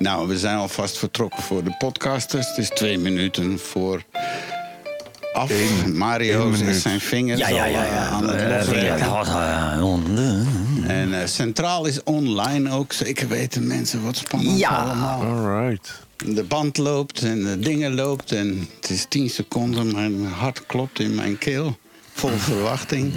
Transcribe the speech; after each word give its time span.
Nou, 0.00 0.28
we 0.28 0.38
zijn 0.38 0.56
alvast 0.56 0.98
vertrokken 0.98 1.42
voor 1.42 1.64
de 1.64 1.74
podcasters. 1.78 2.48
Het 2.48 2.58
is 2.58 2.68
twee 2.68 2.98
minuten 2.98 3.58
voor 3.58 4.02
af. 5.32 5.50
Eén- 5.50 5.96
Mario 5.96 6.52
zet 6.54 6.76
zijn 6.76 7.00
vingers 7.00 7.40
Ja, 7.40 7.48
ja, 7.48 7.64
al, 7.64 7.70
ja. 7.70 7.84
eh, 7.84 7.92
ja. 7.92 8.06
aan 8.06 8.28
het 8.28 8.40
Eh, 8.40 8.56
loswerken. 8.58 8.98
ja, 9.06 9.72
eh, 10.86 11.00
En 11.20 11.28
Centraal 11.28 11.86
is 11.86 12.02
online 12.02 12.70
ook. 12.72 12.92
Zeker 12.92 13.28
weten 13.28 13.66
mensen 13.66 14.02
wat 14.04 14.16
spannend 14.16 14.58
Ja. 14.58 14.68
allemaal. 14.68 15.20
Alright. 15.22 16.00
De 16.26 16.42
band 16.44 16.76
loopt 16.78 17.22
en 17.22 17.42
de 17.44 17.58
dingen 17.58 17.94
loopt. 17.94 18.32
En 18.32 18.68
het 18.80 18.90
is 18.90 19.06
10 19.08 19.30
seconden. 19.30 19.92
Mijn 19.94 20.26
hart 20.26 20.66
klopt 20.66 20.98
in 21.00 21.14
mijn 21.14 21.38
keel. 21.38 21.78
Vol 22.12 22.30
verwachting. 22.36 23.12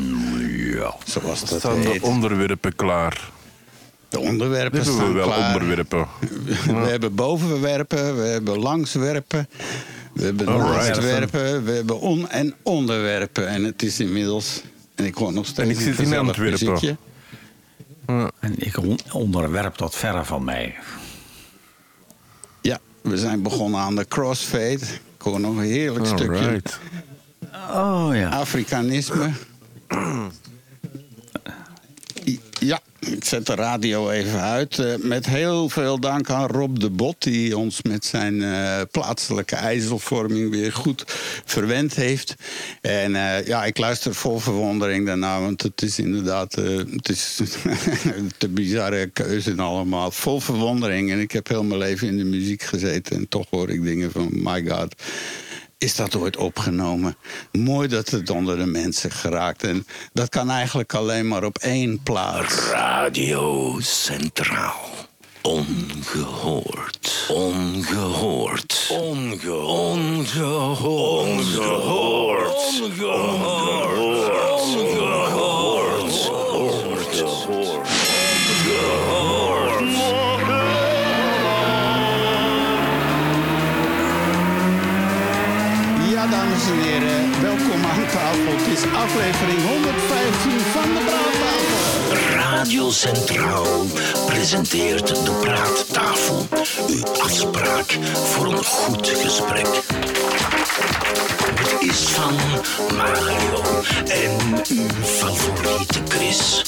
Ja. 0.74 0.94
Zoals 1.06 1.40
dat 1.50 1.60
Staan 1.60 1.82
de 1.82 1.98
onderwerpen 2.02 2.76
klaar? 2.76 3.32
De 4.14 4.20
onderwerpen 4.20 4.82
Hebben 4.82 4.96
we 4.98 5.02
staan 5.04 5.14
wel 5.14 5.26
klaar. 5.28 5.54
onderwerpen? 5.54 6.08
We 6.66 6.72
hebben 6.90 7.16
bovenwerpen, 7.16 8.16
we 8.18 8.22
hebben 8.28 8.60
langswerpen, 8.60 9.48
we 10.14 10.24
hebben 10.24 10.48
Alright. 10.48 10.88
naastwerpen, 10.88 11.64
we 11.64 11.72
hebben 11.72 12.00
on- 12.00 12.30
en 12.30 12.54
onderwerpen. 12.64 13.48
En 13.48 13.64
het 13.64 13.84
is 13.84 14.00
inmiddels, 14.00 14.62
en 14.96 15.06
ik 15.06 15.16
hoor 15.16 15.34
nog 15.34 15.46
steeds 15.46 15.60
En 15.60 15.70
ik 15.70 15.76
een 15.76 15.82
zit 15.96 16.00
in 16.08 16.18
Antwerpen. 16.18 16.98
En 18.40 18.54
ik 18.58 18.78
on- 18.78 19.00
onderwerp 19.12 19.78
dat 19.78 19.96
verre 19.96 20.26
van 20.26 20.44
mij. 20.44 20.76
Ja, 22.62 22.80
we 23.02 23.18
zijn 23.18 23.42
begonnen 23.42 23.80
aan 23.80 23.96
de 23.96 24.06
crossfade. 24.08 24.80
Ik 25.18 25.22
hoor 25.22 25.40
nog 25.40 25.56
een 25.58 25.64
heerlijk 25.64 26.06
stukje. 26.06 26.62
Oh 27.72 28.10
ja. 28.14 28.30
Afrikanisme. 28.30 29.32
Ja, 32.60 32.80
ik 33.00 33.24
zet 33.24 33.46
de 33.46 33.56
radio 33.56 34.10
even 34.10 34.42
uit. 34.42 34.80
Eh, 34.80 34.96
met 34.98 35.26
heel 35.26 35.70
veel 35.70 36.00
dank 36.00 36.30
aan 36.30 36.48
Rob 36.48 36.80
de 36.80 36.90
Bot, 36.90 37.16
die 37.20 37.58
ons 37.58 37.82
met 37.82 38.06
zijn 38.06 38.44
eh, 38.44 38.82
plaatselijke 38.92 39.56
ijzelvorming 39.56 40.50
weer 40.50 40.74
goed 40.74 41.04
verwend 41.46 41.96
heeft. 41.96 42.36
En 42.82 43.16
eh, 43.16 43.46
ja, 43.46 43.66
ik 43.66 43.78
luister 43.78 44.16
vol 44.16 44.40
verwondering 44.40 45.06
daarna, 45.06 45.40
want 45.42 45.62
het 45.62 45.82
is 45.82 46.00
inderdaad 46.00 46.56
het 46.56 47.10
is 47.10 47.40
te 48.38 48.48
bizarre 48.50 49.08
keuze 49.08 49.56
allemaal. 49.56 50.12
Vol 50.12 50.40
verwondering. 50.40 51.12
En 51.12 51.20
ik 51.20 51.32
heb 51.32 51.48
heel 51.48 51.64
mijn 51.64 51.80
leven 51.80 52.08
in 52.08 52.18
de 52.18 52.24
muziek 52.24 52.64
gezeten 52.64 53.16
en 53.16 53.28
toch 53.28 53.46
hoor 53.50 53.70
ik 53.70 53.84
dingen 53.84 54.12
van, 54.12 54.30
my 54.32 54.66
god 54.68 54.96
is 55.84 55.96
dat 55.96 56.16
ooit 56.16 56.38
opgenomen. 56.38 57.16
Mooi 57.52 57.88
dat 57.88 58.10
het 58.10 58.30
onder 58.30 58.58
de 58.58 58.66
mensen 58.66 59.12
geraakt. 59.12 59.64
En 59.64 59.86
dat 60.14 60.30
kan 60.30 60.50
eigenlijk 60.50 60.94
alleen 60.94 61.28
maar 61.28 61.44
op 61.44 61.58
één 61.58 62.04
plaats. 62.04 62.70
Radio 62.70 63.78
Centraal. 63.80 64.90
Ongehoord. 65.42 67.26
Ongehoord. 67.30 68.88
Onge 68.92 69.56
ongehoord. 69.56 70.38
Ongehoord. 71.22 72.56
Ongehoord. 72.82 73.02
Ongehoord. 73.02 74.53
Welkom 87.44 87.86
aan 87.86 88.08
tafel. 88.08 88.52
Het 88.58 88.68
is 88.78 88.84
aflevering 88.84 89.62
115 89.68 90.60
van 90.60 90.94
de 90.94 91.02
Praattafel. 91.06 92.36
Radio 92.36 92.90
Centraal 92.90 93.86
presenteert 94.26 95.08
de 95.08 95.32
Praattafel. 95.42 96.48
Uw 96.88 97.06
afspraak 97.22 97.98
voor 98.24 98.46
een 98.46 98.64
goed 98.64 99.08
gesprek. 99.08 99.68
Het 101.56 101.90
is 101.90 102.00
van 102.00 102.36
Mario 102.98 103.62
en 104.06 104.62
uw 104.70 105.04
favoriete 105.04 106.00
Chris. 106.08 106.62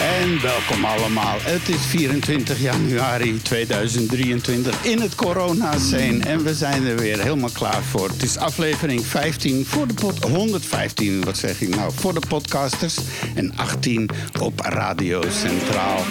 En 0.00 0.42
welkom 0.42 0.84
allemaal. 0.84 1.36
Het 1.40 1.68
is 1.68 1.86
24 1.86 2.60
januari 2.60 3.42
2023 3.42 4.84
in 4.84 5.00
het 5.00 5.14
corona-scene. 5.14 6.24
En 6.24 6.44
we 6.44 6.54
zijn 6.54 6.86
er 6.86 6.96
weer 6.96 7.22
helemaal 7.22 7.50
klaar 7.52 7.82
voor. 7.82 8.08
Het 8.08 8.22
is 8.22 8.36
aflevering 8.36 9.06
15 9.06 9.64
voor 9.66 9.86
de 9.86 9.94
pod 9.94 10.22
115, 10.22 11.24
wat 11.24 11.36
zeg 11.36 11.60
ik 11.60 11.76
nou, 11.76 11.92
voor 11.94 12.14
de 12.14 12.26
podcasters. 12.28 12.98
En 13.34 13.56
18 13.56 14.10
op 14.40 14.60
Radio 14.60 15.22
Centraal. 15.30 16.04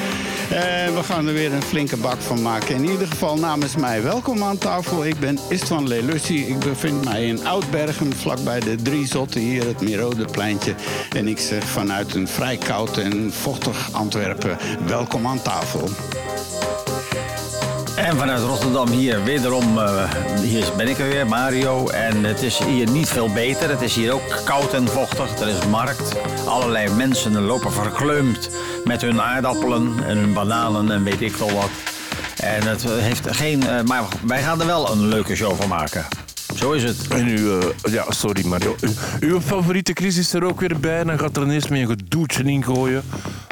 En 0.49 0.95
we 0.95 1.03
gaan 1.03 1.27
er 1.27 1.33
weer 1.33 1.53
een 1.53 1.61
flinke 1.61 1.97
bak 1.97 2.21
van 2.21 2.41
maken. 2.41 2.75
In 2.75 2.89
ieder 2.89 3.07
geval 3.07 3.37
namens 3.37 3.75
mij 3.75 4.03
welkom 4.03 4.43
aan 4.43 4.57
tafel. 4.57 5.05
Ik 5.05 5.19
ben 5.19 5.39
Istvan 5.49 5.87
Lelussi. 5.87 6.47
Ik 6.47 6.59
bevind 6.59 7.03
mij 7.03 7.25
in 7.25 7.45
Oudbergen, 7.45 8.13
vlakbij 8.13 8.59
de 8.59 8.75
Drie 8.75 9.07
Zotten, 9.07 9.41
hier 9.41 9.65
het 9.65 9.81
Mirodepleintje. 9.81 10.75
En 11.15 11.27
ik 11.27 11.39
zeg 11.39 11.63
vanuit 11.63 12.15
een 12.15 12.27
vrij 12.27 12.57
koud 12.57 12.97
en 12.97 13.33
vochtig 13.33 13.89
Antwerpen, 13.91 14.57
welkom 14.85 15.27
aan 15.27 15.41
tafel. 15.41 15.89
En 17.95 18.17
vanuit 18.17 18.41
Rotterdam 18.41 18.89
hier 18.89 19.23
wederom, 19.23 19.79
eh, 19.79 20.11
hier 20.41 20.65
ben 20.77 20.87
ik 20.87 20.97
er 20.97 21.07
weer, 21.07 21.27
Mario. 21.27 21.87
En 21.89 22.23
het 22.23 22.41
is 22.41 22.57
hier 22.57 22.89
niet 22.89 23.09
veel 23.09 23.33
beter. 23.33 23.69
Het 23.69 23.81
is 23.81 23.95
hier 23.95 24.11
ook 24.13 24.41
koud 24.45 24.73
en 24.73 24.87
vochtig. 24.87 25.39
Er 25.39 25.47
is 25.47 25.65
markt. 25.65 26.15
Allerlei 26.45 26.89
mensen 26.89 27.41
lopen 27.41 27.71
verkleumd 27.71 28.49
met 28.83 29.01
hun 29.01 29.21
aardappelen 29.21 29.93
en 30.03 30.17
hun 30.17 30.33
bananen 30.33 30.91
en 30.91 31.03
weet 31.03 31.21
ik 31.21 31.35
veel 31.35 31.51
wat. 31.51 31.69
En 32.37 32.67
het 32.67 32.83
heeft 32.83 33.35
geen... 33.35 33.67
eh, 33.67 33.81
maar 33.83 34.03
wij 34.21 34.41
gaan 34.41 34.59
er 34.59 34.67
wel 34.67 34.91
een 34.91 35.07
leuke 35.07 35.35
show 35.35 35.55
van 35.55 35.67
maken. 35.67 36.05
Zo 36.55 36.71
is 36.71 36.83
het. 36.83 37.07
En 37.07 37.27
uw, 37.27 37.59
eh, 37.59 37.67
ja, 37.93 38.05
sorry 38.11 38.45
Mario. 38.47 38.75
U- 38.81 39.27
uw 39.27 39.41
favoriete 39.41 39.91
Chris 39.93 40.17
is 40.17 40.33
er 40.33 40.43
ook 40.43 40.59
weer 40.59 40.79
bij. 40.79 41.03
Dan 41.03 41.19
gaat 41.19 41.37
er 41.37 41.43
ineens 41.43 41.67
mee 41.67 41.81
een 41.81 41.87
gedoetje 41.87 42.43
ingooien. 42.43 43.03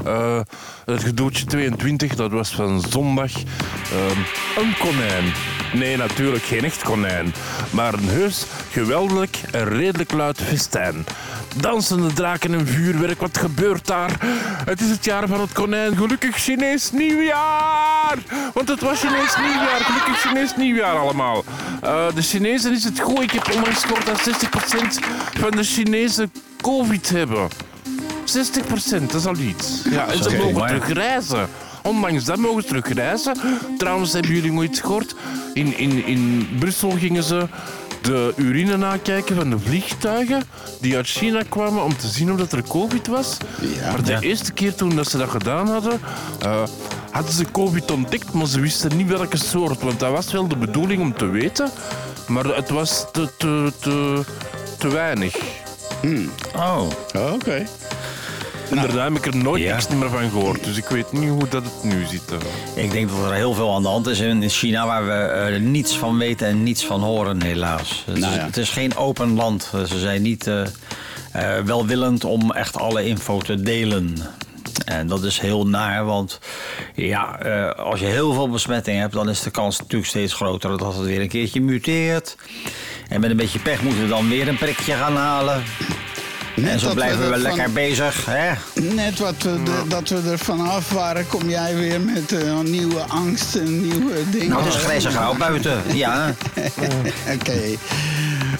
Eh 0.05 0.39
het 0.85 1.03
gedoetje 1.03 1.45
22, 1.45 2.15
dat 2.15 2.31
was 2.31 2.49
van 2.55 2.83
zondag. 2.89 3.31
Ehm, 3.31 4.19
een 4.63 4.75
konijn. 4.79 5.33
Nee, 5.73 5.97
natuurlijk 5.97 6.43
geen 6.43 6.63
echt 6.63 6.83
konijn. 6.83 7.33
Maar 7.69 7.93
een 7.93 8.07
heus, 8.09 8.45
geweldig 8.71 9.29
en 9.51 9.69
redelijk 9.69 10.11
luid 10.11 10.41
festijn. 10.41 11.05
Dansende 11.55 12.13
draken 12.13 12.53
en 12.53 12.67
vuurwerk, 12.67 13.19
wat 13.21 13.37
gebeurt 13.37 13.87
daar? 13.87 14.11
Het 14.65 14.81
is 14.81 14.89
het 14.89 15.05
jaar 15.05 15.27
van 15.27 15.39
het 15.41 15.51
konijn. 15.51 15.95
Gelukkig 15.97 16.35
Chinees 16.37 16.91
nieuwjaar! 16.91 18.17
Want 18.53 18.67
het 18.67 18.81
was 18.81 18.99
Chinees 18.99 19.35
nieuwjaar. 19.37 19.79
Gelukkig 19.79 20.21
Chinees 20.21 20.55
nieuwjaar 20.57 20.95
allemaal. 20.97 21.43
Eh, 21.81 22.05
de 22.15 22.21
Chinezen 22.21 22.73
is 22.73 22.83
het 22.83 22.92
goed. 22.99 23.19
Ik 23.21 23.31
heb 23.31 23.51
onlangs 23.55 23.83
gehoord 23.83 24.05
dat 24.05 24.19
60% 24.19 24.99
van 25.39 25.51
de 25.51 25.63
Chinezen 25.63 26.31
COVID 26.61 27.09
hebben. 27.09 27.47
60%, 28.25 29.11
dat 29.11 29.13
is 29.19 29.25
al 29.25 29.35
iets. 29.37 29.81
Ja, 29.91 30.07
en 30.07 30.23
ze 30.23 30.35
mogen 30.37 30.53
maar- 30.53 30.67
terug 30.67 30.93
reizen. 30.93 31.47
Ondanks 31.83 32.23
dat 32.23 32.37
mogen 32.37 32.61
ze 32.61 32.67
terug 32.67 32.93
reizen. 32.93 33.33
Trouwens, 33.77 34.13
hebben 34.13 34.31
jullie 34.33 34.51
nooit 34.51 34.79
gehoord? 34.79 35.15
In, 35.53 35.77
in, 35.77 36.05
in 36.05 36.47
Brussel 36.59 36.89
gingen 36.91 37.23
ze 37.23 37.47
de 38.01 38.33
urine 38.35 38.77
nakijken 38.77 39.35
van 39.35 39.49
de 39.49 39.59
vliegtuigen 39.59 40.43
die 40.81 40.95
uit 40.95 41.07
China 41.07 41.41
kwamen 41.49 41.83
om 41.83 41.97
te 41.97 42.07
zien 42.07 42.31
of 42.31 42.37
dat 42.37 42.51
er 42.51 42.63
COVID 42.67 43.07
was. 43.07 43.37
Ja. 43.61 43.91
maar 43.91 44.03
de 44.03 44.11
Ja. 44.11 44.19
eerste 44.19 44.51
keer 44.51 44.75
toen 44.75 44.95
dat 44.95 45.09
ze 45.09 45.17
dat 45.17 45.29
gedaan 45.29 45.67
hadden, 45.67 45.99
eh, 46.41 46.63
hadden 47.11 47.33
ze 47.33 47.45
COVID 47.51 47.91
ontdekt, 47.91 48.33
maar 48.33 48.47
ze 48.47 48.59
wisten 48.59 48.97
niet 48.97 49.07
welke 49.07 49.37
soort. 49.37 49.81
Want 49.81 49.99
dat 49.99 50.11
was 50.11 50.31
wel 50.31 50.47
de 50.47 50.57
bedoeling 50.57 51.01
om 51.01 51.13
te 51.13 51.25
weten, 51.25 51.69
maar 52.27 52.45
het 52.45 52.69
was 52.69 53.05
te, 53.11 53.29
te, 53.37 53.71
te, 53.79 54.21
te 54.77 54.87
weinig. 54.87 55.35
Oh. 56.55 56.81
Oké. 57.33 57.65
En 58.69 58.75
daarna 58.75 59.03
heb 59.03 59.15
ik 59.15 59.25
er 59.25 59.35
nooit 59.35 59.63
Ja. 59.63 59.71
niks 59.75 59.87
meer 59.87 60.09
van 60.09 60.29
gehoord. 60.29 60.63
Dus 60.63 60.77
ik 60.77 60.85
weet 60.85 61.11
niet 61.11 61.29
hoe 61.29 61.47
dat 61.49 61.63
het 61.63 61.83
nu 61.83 62.05
zit. 62.05 62.21
Ik 62.75 62.91
denk 62.91 63.09
dat 63.09 63.17
er 63.29 63.33
heel 63.33 63.53
veel 63.53 63.75
aan 63.75 63.81
de 63.81 63.87
hand 63.87 64.07
is 64.07 64.19
in 64.19 64.49
China 64.49 64.85
waar 64.85 65.05
we 65.05 65.11
eh, 65.13 65.59
niets 65.61 65.97
van 65.97 66.17
weten 66.17 66.47
en 66.47 66.63
niets 66.63 66.85
van 66.85 67.01
horen, 67.01 67.41
helaas. 67.43 68.03
Het, 68.05 68.19
Nou 68.19 68.35
is, 68.35 68.41
het 68.41 68.57
is 68.57 68.69
geen 68.69 68.95
open 68.97 69.33
land. 69.35 69.69
Ze 69.87 69.99
zijn 69.99 70.21
niet 70.21 70.47
eh, 70.47 70.61
eh, 71.31 71.65
welwillend 71.65 72.23
om 72.23 72.51
echt 72.51 72.77
alle 72.77 73.05
info 73.05 73.37
te 73.39 73.61
delen. 73.61 74.17
En 74.85 75.07
dat 75.07 75.23
is 75.23 75.39
heel 75.39 75.67
naar, 75.67 76.05
want 76.05 76.39
ja, 76.95 77.39
eh, 77.39 77.69
als 77.85 77.99
je 77.99 78.05
heel 78.05 78.33
veel 78.33 78.49
besmetting 78.49 78.99
hebt, 78.99 79.13
dan 79.13 79.29
is 79.29 79.41
de 79.41 79.51
kans 79.51 79.79
natuurlijk 79.79 80.09
steeds 80.09 80.33
groter 80.33 80.77
dat 80.77 80.95
het 80.95 81.05
weer 81.05 81.21
een 81.21 81.27
keertje 81.27 81.61
muteert. 81.61 82.35
En 83.09 83.21
met 83.21 83.29
een 83.29 83.37
beetje 83.37 83.59
pech 83.59 83.81
moeten 83.81 84.01
we 84.01 84.07
dan 84.07 84.29
weer 84.29 84.47
een 84.47 84.57
prikje 84.57 84.93
gaan 84.93 85.15
halen. 85.15 85.63
en 86.55 86.79
zo 86.79 86.93
blijven 86.93 87.17
we, 87.19 87.25
er 87.25 87.31
van- 87.31 87.41
lekker 87.41 87.71
bezig. 87.71 88.25
Hè? 88.25 88.51
Net 88.81 89.19
wat 89.19 89.35
we 89.43 89.63
de- 89.63 89.83
dat 89.87 90.09
we 90.09 90.29
er 90.31 90.39
vanaf 90.39 90.89
waren, 90.91 91.27
kom 91.27 91.49
jij 91.49 91.75
weer 91.75 92.01
met 92.01 92.31
eh, 92.31 92.59
nieuwe 92.59 92.99
angst 93.01 93.55
en 93.55 93.81
nieuwe 93.87 94.29
dingen. 94.31 94.47
Nou, 94.49 94.63
het 94.63 94.73
is 94.73 94.79
grijze 94.81 95.09
grauw 95.09 95.35
buiten. 95.37 95.81
Ja. 95.93 96.33
Oké. 97.33 97.59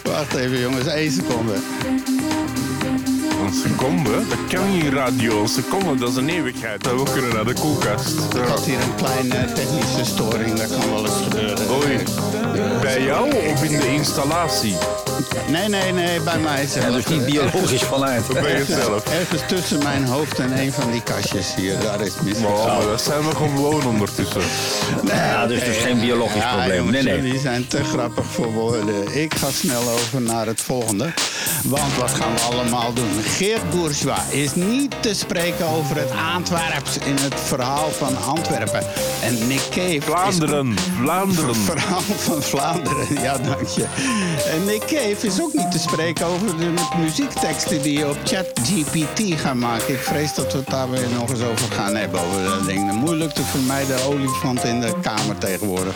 Wacht 0.04 0.34
even 0.36 0.60
jongens, 0.60 0.88
één 0.88 1.12
seconde. 1.12 1.54
Een 3.54 3.70
seconde. 3.70 4.28
Dat 4.28 4.48
kan 4.50 4.72
niet 4.72 4.94
radio. 4.94 5.42
Een 5.42 5.48
seconde, 5.48 5.96
dat 5.96 6.10
is 6.10 6.16
een 6.16 6.30
eeuwigheid. 6.30 6.84
We 6.84 7.04
kunnen 7.14 7.34
naar 7.34 7.46
de 7.46 7.54
koelkast. 7.54 8.36
Ik 8.36 8.48
had 8.48 8.66
hier 8.66 8.82
een 8.82 8.96
kleine 8.96 9.54
technische 9.54 10.06
storing, 10.06 10.54
dat 10.54 10.70
kan 10.70 10.94
wel 10.94 11.06
eens 11.06 11.22
gebeuren. 11.24 11.72
Oei. 11.72 12.04
Bij 12.82 13.04
jou 13.04 13.36
of 13.36 13.64
in 13.64 13.80
de 13.80 13.94
installatie? 13.94 14.76
Nee, 15.48 15.68
nee, 15.70 15.92
nee, 15.92 16.20
bij 16.20 16.40
mij 16.40 16.66
zelf. 16.68 16.86
Ja, 16.86 16.92
dus 16.92 17.08
niet 17.08 17.26
biologisch 17.26 17.82
vanuit. 17.82 18.28
Bij 18.28 18.52
jezelf. 18.58 19.06
Ergens 19.06 19.42
tussen 19.48 19.84
mijn 19.84 20.06
hoofd 20.06 20.40
en 20.40 20.60
een 20.60 20.74
van 20.74 20.92
die 20.92 21.04
kastjes 21.04 21.56
hier, 21.56 21.80
daar 21.80 22.02
is 22.02 22.14
het 22.14 22.24
mis. 22.24 22.38
Oh, 22.38 22.66
maar 22.78 22.86
dat 22.88 23.02
zijn 23.02 23.28
we 23.28 23.36
gewoon 23.36 23.86
ondertussen. 23.86 24.42
Ja, 25.06 25.48
dus 25.48 25.64
dus 25.64 25.78
geen 25.78 26.00
biologisch 26.00 26.42
Ja, 26.42 26.56
probleem. 26.56 26.90
Nee, 26.92 27.04
nee. 27.04 27.22
jullie 27.22 27.40
zijn 27.40 27.68
te 27.68 27.84
grappig 27.84 28.26
voor 28.26 28.52
woorden. 28.52 29.22
Ik 29.22 29.34
ga 29.34 29.50
snel 29.52 29.90
over 29.90 30.22
naar 30.22 30.46
het 30.46 30.62
volgende. 30.62 31.14
Want 31.64 31.96
wat 31.96 32.12
gaan 32.12 32.34
we 32.34 32.40
allemaal 32.42 32.94
doen? 32.94 33.22
Geert 33.24 33.70
Bourgeois 33.70 34.20
is 34.30 34.56
niet 34.56 34.96
te 35.00 35.14
spreken 35.14 35.68
over 35.68 35.96
het 35.98 36.12
Antwerps 36.36 36.98
in 37.06 37.16
het 37.22 37.34
verhaal 37.46 37.90
van 37.92 38.18
Antwerpen. 38.18 38.84
En 39.24 39.48
Nick 39.48 39.62
Cave 39.70 39.96
is 39.96 40.04
Vlaanderen, 40.04 40.76
Vlaanderen. 41.02 41.48
Het 41.50 41.58
verhaal 41.72 42.02
van 42.02 42.42
Vlaanderen, 42.42 43.22
ja, 43.22 43.38
dank 43.38 43.68
je. 43.68 43.86
En 44.52 44.66
Nick 44.66 44.82
Cave 44.82 45.13
is 45.22 45.42
ook 45.42 45.54
niet 45.54 45.72
te 45.72 45.80
spreken 45.80 46.26
over 46.26 46.58
de 46.58 46.74
muziekteksten 46.98 47.82
die 47.82 47.98
je 47.98 48.10
op 48.10 48.18
ChatGPT 48.24 49.42
gaat 49.42 49.56
maken. 49.56 49.94
Ik 49.94 50.00
vrees 50.00 50.34
dat 50.34 50.52
we 50.52 50.58
het 50.58 50.70
daar 50.70 50.90
weer 50.90 51.08
nog 51.20 51.30
eens 51.30 51.42
over 51.42 51.72
gaan 51.72 51.96
hebben. 51.96 52.20
Over 52.20 52.44
dat 52.44 52.66
ding. 52.66 52.88
De 52.88 52.94
moeilijk 52.94 53.32
te 53.32 53.44
vermijden 53.44 54.04
olifant 54.04 54.64
in 54.64 54.82
de 54.82 55.00
kamer 55.02 55.38
tegenwoordig. 55.38 55.96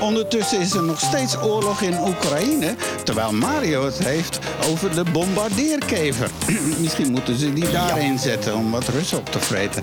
Ondertussen 0.00 0.60
is 0.60 0.72
er 0.72 0.82
nog 0.82 1.00
steeds 1.00 1.36
oorlog 1.36 1.80
in 1.80 1.98
Oekraïne. 1.98 2.74
Terwijl 3.04 3.32
Mario 3.32 3.84
het 3.84 3.98
heeft 3.98 4.38
over 4.70 4.94
de 4.94 5.04
bombardeerkever. 5.12 6.30
Misschien 6.80 7.10
moeten 7.10 7.38
ze 7.38 7.52
die 7.52 7.70
daarin 7.70 8.18
zetten 8.18 8.56
om 8.56 8.70
wat 8.70 8.88
rust 8.88 9.14
op 9.14 9.26
te 9.30 9.40
vreten. 9.40 9.82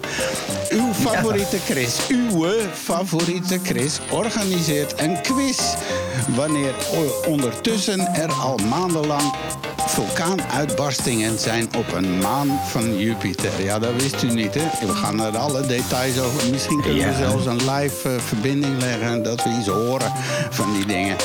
Uw 0.69 0.93
favoriete 0.93 1.57
Chris, 1.59 1.99
uw 2.07 2.45
favoriete 2.73 3.59
Chris 3.63 3.99
organiseert 4.11 4.99
een 4.99 5.21
quiz. 5.21 5.59
Wanneer 6.35 6.73
ondertussen 7.27 8.13
er 8.13 8.31
al 8.33 8.57
maandenlang 8.67 9.33
vulkaanuitbarstingen 9.87 11.39
zijn 11.39 11.67
op 11.77 11.93
een 11.93 12.17
maan 12.17 12.59
van 12.67 12.97
Jupiter. 12.97 13.63
Ja, 13.63 13.79
dat 13.79 13.91
wist 14.01 14.23
u 14.23 14.31
niet, 14.31 14.53
hè? 14.53 14.87
We 14.87 14.93
gaan 14.93 15.21
er 15.21 15.37
alle 15.37 15.65
details 15.67 16.19
over. 16.19 16.49
Misschien 16.51 16.81
kunnen 16.81 17.03
we 17.03 17.09
Ja. 17.09 17.17
zelfs 17.17 17.45
een 17.45 17.71
live 17.71 18.09
eh, 18.09 18.19
verbinding 18.19 18.79
leggen... 18.81 19.07
en 19.07 19.23
dat 19.23 19.43
we 19.43 19.49
iets 19.59 19.67
horen 19.67 20.11
van 20.49 20.73
die 20.73 20.85
dingen. 20.85 21.15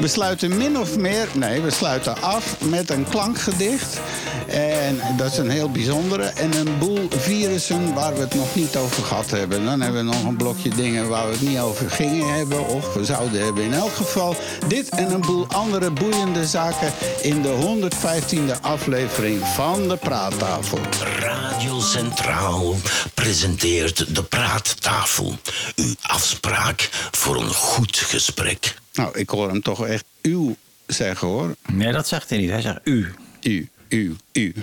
We 0.00 0.08
sluiten 0.08 0.56
min 0.56 0.78
of 0.78 0.96
meer, 0.96 1.28
nee, 1.34 1.60
we 1.60 1.70
sluiten 1.70 2.22
af 2.22 2.56
met 2.60 2.90
een 2.90 3.08
klankgedicht. 3.08 4.00
En 4.46 5.00
dat 5.16 5.32
is 5.32 5.38
een 5.38 5.50
heel 5.50 5.70
bijzondere. 5.70 6.22
En 6.22 6.56
een 6.56 6.78
boel 6.78 7.08
virussen 7.10 7.94
waar 7.94 8.14
we 8.14 8.20
het 8.20 8.34
nog 8.34 8.54
niet 8.54 8.76
over 8.76 9.04
gehad 9.04 9.30
hebben. 9.30 9.64
Dan 9.64 9.80
hebben 9.80 10.06
we 10.06 10.12
nog 10.12 10.24
een 10.24 10.36
blokje 10.36 10.68
dingen 10.68 11.08
waar 11.08 11.26
we 11.26 11.32
het 11.32 11.48
niet 11.48 11.58
over 11.58 11.90
gingen 11.90 12.34
hebben. 12.34 12.66
Of 12.66 12.94
we 12.94 13.04
zouden 13.04 13.44
hebben 13.44 13.64
in 13.64 13.74
elk 13.74 13.94
geval. 13.94 14.36
Dit 14.68 14.88
en 14.88 15.12
een 15.12 15.20
boel 15.20 15.46
andere 15.48 15.90
boeiende 15.90 16.46
zaken 16.46 16.92
in 17.22 17.42
de 17.42 17.78
115e 17.80 18.60
aflevering 18.60 19.46
van 19.46 19.88
de 19.88 19.96
Praattafel. 19.96 20.78
Radio 21.20 21.80
Centraal 21.80 22.74
presenteert 23.14 24.14
de 24.14 24.22
praattafel. 24.22 25.36
Uw 25.76 25.94
afspraak 26.02 26.88
voor 27.10 27.36
een 27.36 27.54
goed 27.54 27.96
gesprek. 27.96 28.76
Nou, 28.98 29.18
ik 29.18 29.28
hoor 29.30 29.48
hem 29.48 29.62
toch 29.62 29.86
echt 29.86 30.04
uw 30.22 30.56
zeggen 30.86 31.28
hoor. 31.28 31.54
Nee, 31.72 31.92
dat 31.92 32.08
zegt 32.08 32.28
hij 32.30 32.38
niet. 32.38 32.50
Hij 32.50 32.60
zegt 32.60 32.78
u. 32.84 33.14
U, 33.42 33.68
u, 33.88 34.16
u. 34.32 34.54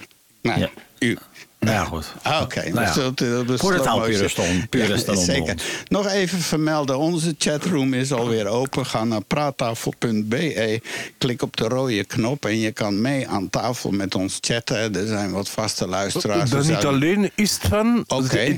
Nou, 0.42 0.60
Ja. 0.60 0.70
u. 1.00 1.18
Nou 1.60 1.78
ja, 1.78 1.84
goed. 1.86 2.06
Ah, 2.22 2.42
Oké, 2.42 2.70
Nou 2.70 2.82
ja. 2.82 3.02
het, 3.04 3.22
eh, 3.22 3.28
de 3.28 3.44
Voor 3.58 3.74
slow 3.74 3.84
taal 3.84 3.98
motion- 4.00 4.16
puristen- 4.16 4.70
puristen 4.70 5.16
Ja, 5.18 5.24
Zeker. 5.24 5.56
Nog 5.88 6.08
even 6.08 6.40
vermelden, 6.40 6.98
onze 6.98 7.36
chatroom 7.38 7.94
is 7.94 8.12
alweer 8.12 8.48
open. 8.48 8.86
Ga 8.86 9.04
naar 9.04 9.22
praattafel.be, 9.24 10.82
klik 11.18 11.42
op 11.42 11.58
de 11.58 11.68
rode 11.68 12.04
knop 12.04 12.46
en 12.46 12.60
je 12.60 12.72
kan 12.72 13.02
mee 13.02 13.28
aan 13.28 13.50
tafel 13.50 13.92
met 13.92 14.16
ons 14.16 14.38
chatten. 14.42 14.96
Er 14.96 15.08
zijn 15.08 15.32
wat 15.32 15.50
vaste 15.50 15.88
luisteraars. 15.88 16.50
Dat 16.50 16.66
We 16.66 16.72
niet 16.74 16.86
alleen 16.86 17.32
is 17.36 17.52
het 17.54 17.62
van... 17.70 18.04
Oké. 18.08 18.58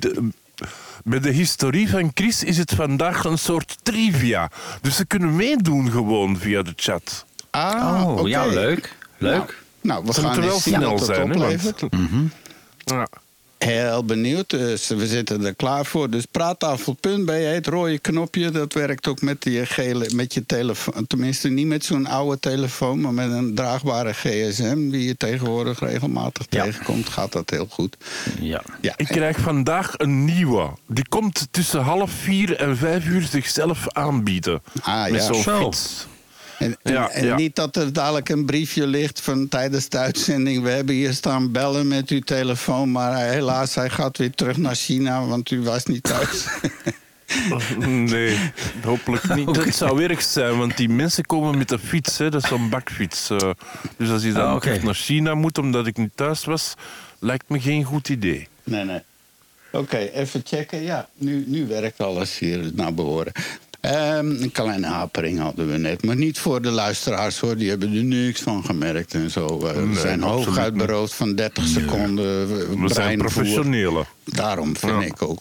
Bij 1.08 1.20
de 1.20 1.30
historie 1.30 1.90
van 1.90 2.12
Chris 2.14 2.44
is 2.44 2.58
het 2.58 2.74
vandaag 2.76 3.24
een 3.24 3.38
soort 3.38 3.78
trivia. 3.84 4.50
Dus 4.82 4.96
ze 4.96 5.06
kunnen 5.06 5.36
meedoen 5.36 5.92
gewoon 5.92 6.38
via 6.38 6.62
de 6.62 6.74
chat. 6.76 7.26
Ah, 7.50 8.02
Oh, 8.08 8.18
oké. 8.18 8.28
ja, 8.30 8.46
leuk. 8.46 8.96
Leuk. 9.18 9.64
Nou, 9.82 10.06
we 10.06 10.14
gaan 10.14 10.24
moeten 10.24 10.42
wel 10.44 10.60
snel 10.60 10.98
zijn. 11.00 11.30
Hè, 11.30 11.58
want- 11.58 11.84
ja. 12.84 13.08
Heel 13.58 14.04
benieuwd, 14.04 14.50
dus 14.50 14.88
we 14.88 15.08
zitten 15.08 15.46
er 15.46 15.56
klaar 15.56 15.86
voor. 15.86 16.10
Dus 16.10 16.26
praattafel.be, 16.26 17.32
het 17.32 17.68
rode 17.68 18.00
knopje, 18.00 18.52
dat 18.52 18.74
werkt 18.74 19.08
ook 19.08 19.22
met 19.22 19.44
je, 19.44 19.66
gele, 19.66 20.10
met 20.14 20.34
je 20.34 20.46
telefoon. 20.46 21.08
Tenminste, 21.08 21.50
niet 21.50 21.68
met 21.68 21.86
zo'n 21.86 22.08
oude 22.08 22.40
telefoon, 22.40 23.02
maar 23.02 23.14
met 23.14 23.32
een 23.32 23.56
draagbare 23.56 24.14
GSM... 24.14 24.90
die 24.90 25.08
je 25.08 25.18
tegenwoordig 25.18 25.80
regelmatig 25.80 26.46
Ja. 26.50 26.64
tegenkomt, 26.64 27.10
gaat 27.10 27.32
dat 27.32 27.50
heel 27.50 27.68
goed. 27.70 27.98
Ja. 28.40 28.62
Ja, 28.82 28.94
Ik 28.96 29.08
krijg 29.08 29.38
vandaag 29.38 29.94
een 29.98 30.26
nieuwe. 30.26 30.70
Die 30.88 31.08
komt 31.08 31.48
tussen 31.52 31.82
half 31.82 32.12
vier 32.12 32.56
en 32.56 32.78
vijf 32.78 33.06
uur 33.06 33.22
zichzelf 33.22 33.88
aanbieden. 33.88 34.62
Ah, 34.82 35.04
Met 35.12 35.14
ja. 35.22 35.34
zo'n 35.34 35.42
Zo. 35.44 35.64
fiets. 35.64 36.08
En, 36.60 36.78
en- 36.84 36.94
Ja, 36.94 37.10
en 37.10 37.26
ja. 37.26 37.36
niet 37.36 37.56
dat 37.56 37.76
er 37.76 37.94
dadelijk 37.94 38.30
een 38.30 38.46
briefje 38.46 38.88
ligt 38.88 39.22
van 39.22 39.48
tijdens 39.48 39.90
de 39.90 39.98
uitzending. 39.98 40.64
We 40.64 40.70
hebben 40.70 40.96
hier 40.96 41.14
staan 41.14 41.52
bellen 41.52 41.88
met 41.88 42.10
uw 42.10 42.20
telefoon, 42.20 42.92
maar 42.92 43.18
helaas, 43.18 43.76
hij 43.76 43.90
gaat 43.90 44.18
weer 44.18 44.32
terug 44.32 44.58
naar 44.58 44.76
China, 44.76 45.26
want 45.26 45.52
u 45.52 45.62
was 45.62 45.86
niet 45.86 46.04
thuis. 46.04 46.46
Nee, 47.78 48.52
hopelijk 48.84 49.36
niet. 49.36 49.54
Dat 49.56 49.74
zou 49.76 50.04
erg 50.04 50.22
zijn, 50.22 50.58
want 50.58 50.78
die 50.78 50.90
mensen 50.90 51.26
komen 51.26 51.58
met 51.58 51.70
de 51.70 51.80
fiets. 51.80 52.18
Hè. 52.18 52.30
Dat 52.30 52.44
is 52.44 52.50
zo'n 52.50 52.70
bakfiets. 52.70 53.30
eh. 53.30 53.50
Dus 53.98 54.10
als 54.10 54.24
je 54.24 54.32
dan 54.32 54.62
Ah, 54.62 54.84
naar 54.84 54.94
China 54.96 55.36
moet 55.36 55.58
omdat 55.58 55.88
ik 55.88 55.98
niet 55.98 56.12
thuis 56.16 56.46
was, 56.46 56.74
lijkt 57.20 57.50
me 57.50 57.60
geen 57.60 57.84
goed 57.84 58.10
idee. 58.10 58.48
Nee, 58.64 58.84
nee. 58.84 59.00
Oké, 59.72 59.98
even 59.98 60.42
checken. 60.46 60.84
Ja, 60.84 61.10
nu, 61.16 61.44
nu 61.48 61.68
werkt 61.68 62.00
alles 62.00 62.40
hier 62.40 62.72
naar 62.74 62.94
behoren. 62.94 63.32
Ehm, 63.88 64.32
een 64.42 64.52
kleine 64.52 64.88
hapering 64.88 65.40
hadden 65.40 65.72
we 65.72 65.78
net. 65.78 66.06
Maar 66.06 66.16
niet 66.16 66.40
voor 66.40 66.62
de 66.62 66.70
luisteraars 66.72 67.40
hoor. 67.40 67.58
Die 67.58 67.70
hebben 67.70 67.94
er 67.96 68.04
niks 68.04 68.42
van 68.42 68.66
gemerkt 68.66 69.14
en 69.14 69.30
zo. 69.32 69.46
Eh, 69.66 69.74
we 69.74 69.82
Nee, 69.86 69.96
zijn 69.96 70.22
hooguit 70.22 70.74
beroofd 70.74 71.14
van 71.14 71.36
30 71.36 71.68
seconden 71.68 72.42
eh, 72.42 72.48
We 72.48 72.66
zijn 72.66 72.88
breinvoer. 72.88 73.18
professionelen. 73.32 74.06
Daarom 74.24 74.78
vind 74.78 74.92
Ja. 74.92 75.02
ik 75.02 75.22
ook. 75.22 75.40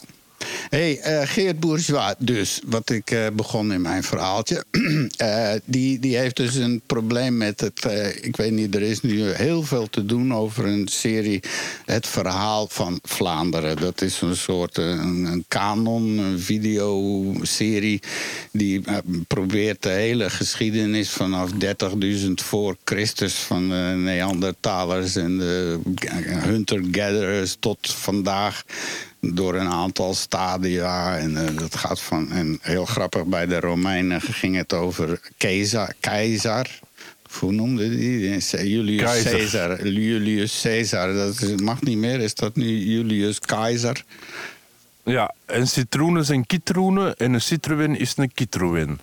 Hey, 0.69 1.01
eh, 1.01 1.29
Geert 1.29 1.61
Bourgeois, 1.61 2.15
dus, 2.19 2.61
wat 2.67 2.91
ik 2.91 3.11
eh, 3.11 3.27
begon 3.33 3.73
in 3.73 3.81
mijn 3.81 4.03
verhaaltje. 4.03 4.65
eh, 5.17 5.53
die, 5.65 5.99
die 5.99 6.17
heeft 6.17 6.37
dus 6.37 6.55
een 6.55 6.83
probleem 6.87 7.37
met 7.37 7.61
het. 7.61 7.85
ik 8.21 8.37
weet 8.37 8.53
niet, 8.53 8.75
er 8.75 8.83
is 8.83 9.01
nu 9.01 9.31
heel 9.31 9.63
veel 9.63 9.91
te 9.91 10.07
doen 10.07 10.35
over 10.35 10.67
een 10.67 10.89
serie. 10.89 11.43
Het 11.85 12.07
verhaal 12.07 12.67
van 12.69 12.99
Vlaanderen. 13.03 13.77
Dat 13.77 14.01
is 14.03 14.21
een 14.21 14.37
soort 14.37 14.77
een, 14.77 15.25
een 15.25 15.45
kanon, 15.49 16.19
een 16.19 16.41
videoserie. 16.41 18.01
Die 18.53 18.83
probeert 19.27 19.83
de 19.83 19.89
hele 19.89 20.31
geschiedenis 20.31 21.11
vanaf 21.11 21.51
30.000 21.51 22.33
voor 22.35 22.77
Christus. 22.85 23.35
van 23.35 23.69
de 23.69 23.93
Neandertalers 23.97 25.17
en 25.17 25.39
de 25.39 25.79
hunter-gatherers 26.25 27.57
tot 27.61 27.79
vandaag 27.95 28.65
door 29.35 29.55
een 29.55 29.69
aantal 29.69 30.15
stadia. 30.15 31.19
En 31.19 31.47
eh, 31.47 31.57
dat 31.59 31.77
gaat 31.77 32.01
van. 32.01 32.33
En 32.33 32.59
heel 32.63 32.85
grappig, 32.85 33.25
bij 33.25 33.47
de 33.47 33.61
Romeinen 33.61 34.21
ging 34.21 34.57
het 34.57 34.73
over 34.73 35.21
keizer. 35.37 35.95
keizer. 36.01 36.81
Hoe 37.39 37.53
noemde 37.53 37.89
die? 37.97 38.21
Julius 38.69 39.03
Keizer. 39.03 39.31
Caesar. 39.33 39.87
Julius 39.89 40.61
Caesar. 40.63 41.13
Dat 41.15 41.41
is- 41.43 41.61
mag 41.63 41.83
niet 41.83 41.97
meer. 41.99 42.21
Is 42.21 42.35
dat 42.35 42.57
nu 42.57 42.67
Julius 42.79 43.39
Keizer? 43.39 44.05
Ja, 45.05 45.35
en 45.45 45.69
citroenen 45.69 46.25
zijn 46.25 46.47
kitroenen 46.47 47.17
en 47.17 47.33
een 47.33 47.41
citroën 47.41 47.99
is 47.99 48.13
een 48.17 48.33
kitroën. 48.35 48.99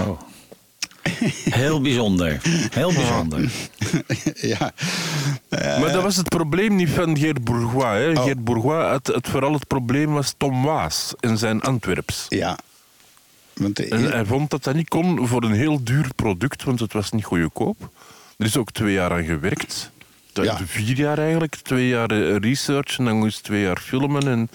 Oh. 0.00 0.20
Heel 1.50 1.80
bijzonder. 1.80 2.40
Heel 2.70 2.92
bijzonder. 2.92 3.50
ja. 4.54 4.72
Eh, 5.48 5.80
Maar 5.80 5.92
dat 5.92 6.02
was 6.02 6.16
het 6.16 6.28
probleem 6.28 6.76
niet 6.76 6.90
van 6.90 7.18
Geert 7.18 7.44
Bourgois. 7.44 7.98
Hè. 7.98 8.10
Oh. 8.10 8.22
Geert 8.24 8.44
Bourgois, 8.44 8.92
het, 8.92 9.06
het, 9.06 9.28
vooral 9.28 9.52
het 9.52 9.66
probleem 9.66 10.12
was 10.12 10.34
Tom 10.36 10.62
Waas 10.62 11.14
en 11.20 11.38
zijn 11.38 11.60
Antwerps. 11.62 12.26
ja. 12.28 12.58
Want 13.54 13.76
de- 13.76 13.88
En 13.88 14.02
hij 14.10 14.24
vond 14.24 14.50
dat 14.50 14.64
dat 14.64 14.74
niet 14.74 14.88
kon 14.88 15.28
voor 15.28 15.42
een 15.42 15.52
heel 15.52 15.84
duur 15.84 16.06
product, 16.16 16.64
want 16.64 16.80
het 16.80 16.92
was 16.92 17.10
niet 17.10 17.24
goedkoop. 17.24 17.90
Er 18.36 18.46
is 18.46 18.56
ook 18.56 18.70
twee 18.70 18.92
jaar 18.92 19.12
aan 19.12 19.24
gewerkt. 19.24 19.90
Ja. 20.32 20.58
Vier 20.66 20.96
jaar 20.96 21.18
eigenlijk. 21.18 21.54
Twee 21.56 21.88
jaar 21.88 22.10
eh, 22.10 22.36
research 22.36 22.98
en 22.98 23.04
dan 23.04 23.16
moest 23.16 23.42
twee 23.42 23.62
jaar 23.62 23.78
filmen. 23.78 24.28
En 24.28 24.50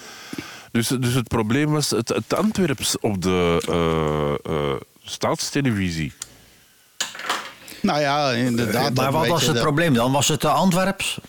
dus, 0.71 0.87
dus 0.87 1.13
het 1.13 1.27
probleem 1.27 1.71
was 1.71 1.89
het, 1.89 2.09
het 2.09 2.33
Antwerps 2.33 2.99
op 2.99 3.21
de 3.21 3.61
eh, 3.67 4.53
eh, 4.53 4.75
staatstelevisie. 5.03 6.13
Nou 7.83 7.99
ja, 8.01 8.31
inderdaad. 8.31 8.93
maar 8.93 9.11
wat 9.11 9.27
was 9.27 9.45
het 9.45 9.53
dat- 9.53 9.63
probleem 9.63 9.93
dan? 9.93 10.11
Was 10.11 10.27
het 10.27 10.41
de 10.41 10.47
Antwerps? 10.49 11.19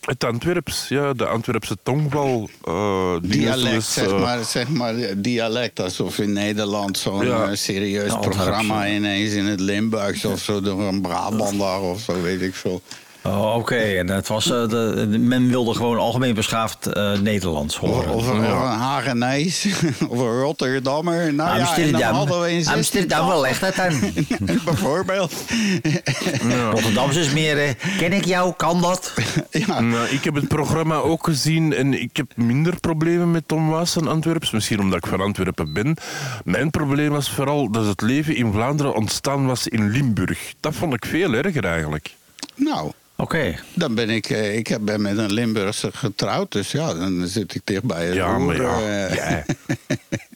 Het 0.00 0.24
Antwerps, 0.24 0.88
ja, 0.88 1.12
de 1.12 1.26
Antwerpse 1.26 1.76
tongval. 1.82 2.48
eh, 2.64 3.12
die 3.22 3.30
Dialect, 3.40 3.76
is, 3.76 3.92
zeg, 3.92 4.06
eh, 4.06 4.20
maar, 4.20 4.44
zeg 4.44 4.68
maar 4.68 4.94
dialect. 5.16 5.80
Alsof 5.80 6.18
in 6.18 6.32
Nederland 6.32 6.98
zo'n 6.98 7.26
Ja. 7.26 7.42
eh, 7.48 7.54
serieus 7.56 8.12
programma 8.20 8.88
ineens 8.88 9.32
in 9.32 9.46
het 9.46 9.60
Limburgs 9.60 10.24
of 10.24 10.40
zo 10.40 10.60
door 10.60 10.80
een 10.80 11.00
Brabander 11.02 11.80
of 11.80 12.00
zo, 12.00 12.22
weet 12.22 12.40
ik 12.42 12.54
veel. 12.54 12.82
Oh, 13.22 13.54
Oké, 13.56 13.76
en 13.76 14.08
het 14.08 14.28
was, 14.28 14.50
eh, 14.50 14.68
de, 14.68 15.06
men 15.20 15.48
wilde 15.48 15.74
gewoon 15.74 15.98
algemeen 15.98 16.34
beschaafd 16.34 16.86
eh, 16.86 17.12
Nederlands 17.18 17.76
horen. 17.76 18.14
of, 18.14 18.26
een- 18.26 18.36
of 18.38 18.46
een 18.46 18.78
Hagenees 18.78 19.66
of 20.08 20.18
een 20.18 20.40
Rotterdammer. 20.40 21.34
Nou 21.34 21.58
ja, 21.58 21.76
en 21.76 21.92
dan 21.92 22.02
hadden 22.02 22.40
we 22.40 22.50
in 22.52 22.68
Amsterdam 22.68 23.26
wel 23.26 23.46
echt 23.46 23.60
dat 23.60 23.74
dan. 23.74 24.00
Bijvoorbeeld. 24.64 25.32
Rotterdams 26.70 27.16
is 27.16 27.32
meer, 27.32 27.58
eh, 27.58 27.70
ken 27.98 28.12
ik 28.12 28.24
jou, 28.24 28.52
kan 28.56 28.80
dat? 28.80 29.12
ja. 29.66 29.80
Nou, 29.80 30.06
ik 30.08 30.24
heb 30.24 30.34
het 30.34 30.48
programma 30.48 30.94
ook 30.96 31.24
gezien 31.24 31.72
en 31.74 32.00
ik 32.02 32.16
heb 32.16 32.32
minder 32.36 32.80
problemen 32.80 33.30
met 33.30 33.42
Tom 33.48 33.68
Waas 33.68 33.96
en 33.96 34.08
Antwerps. 34.08 34.50
Misschien 34.50 34.80
omdat 34.80 34.98
ik 35.04 35.06
van 35.10 35.20
Antwerpen 35.20 35.72
ben. 35.72 35.96
Mijn 36.44 36.70
probleem 36.70 37.10
was 37.10 37.30
vooral 37.30 37.70
dat 37.70 37.86
het 37.86 38.00
leven 38.00 38.36
in 38.36 38.52
Vlaanderen 38.52 38.94
ontstaan 38.94 39.46
was 39.46 39.66
in 39.68 39.90
Limburg. 39.90 40.52
Dat 40.60 40.74
vond 40.74 40.94
ik 40.94 41.04
veel 41.06 41.32
erger 41.32 41.64
eigenlijk. 41.64 42.10
Nou, 42.54 42.90
Oké. 43.20 43.54
dan 43.74 43.94
ben 43.94 44.10
ik, 44.10 44.30
eh, 44.30 44.56
ik 44.56 44.66
heb- 44.66 44.80
ben 44.84 45.00
met 45.02 45.18
een 45.18 45.32
Limburgse 45.32 45.90
getrouwd, 45.92 46.52
dus 46.52 46.70
ja, 46.70 46.94
dan 46.94 47.26
zit 47.26 47.54
ik 47.54 47.60
dicht 47.64 47.82
bij 47.82 48.06
het 48.06 48.14
Ja, 48.14 48.38
maar 48.38 48.56
ja, 48.62 49.06
eh. 49.08 49.38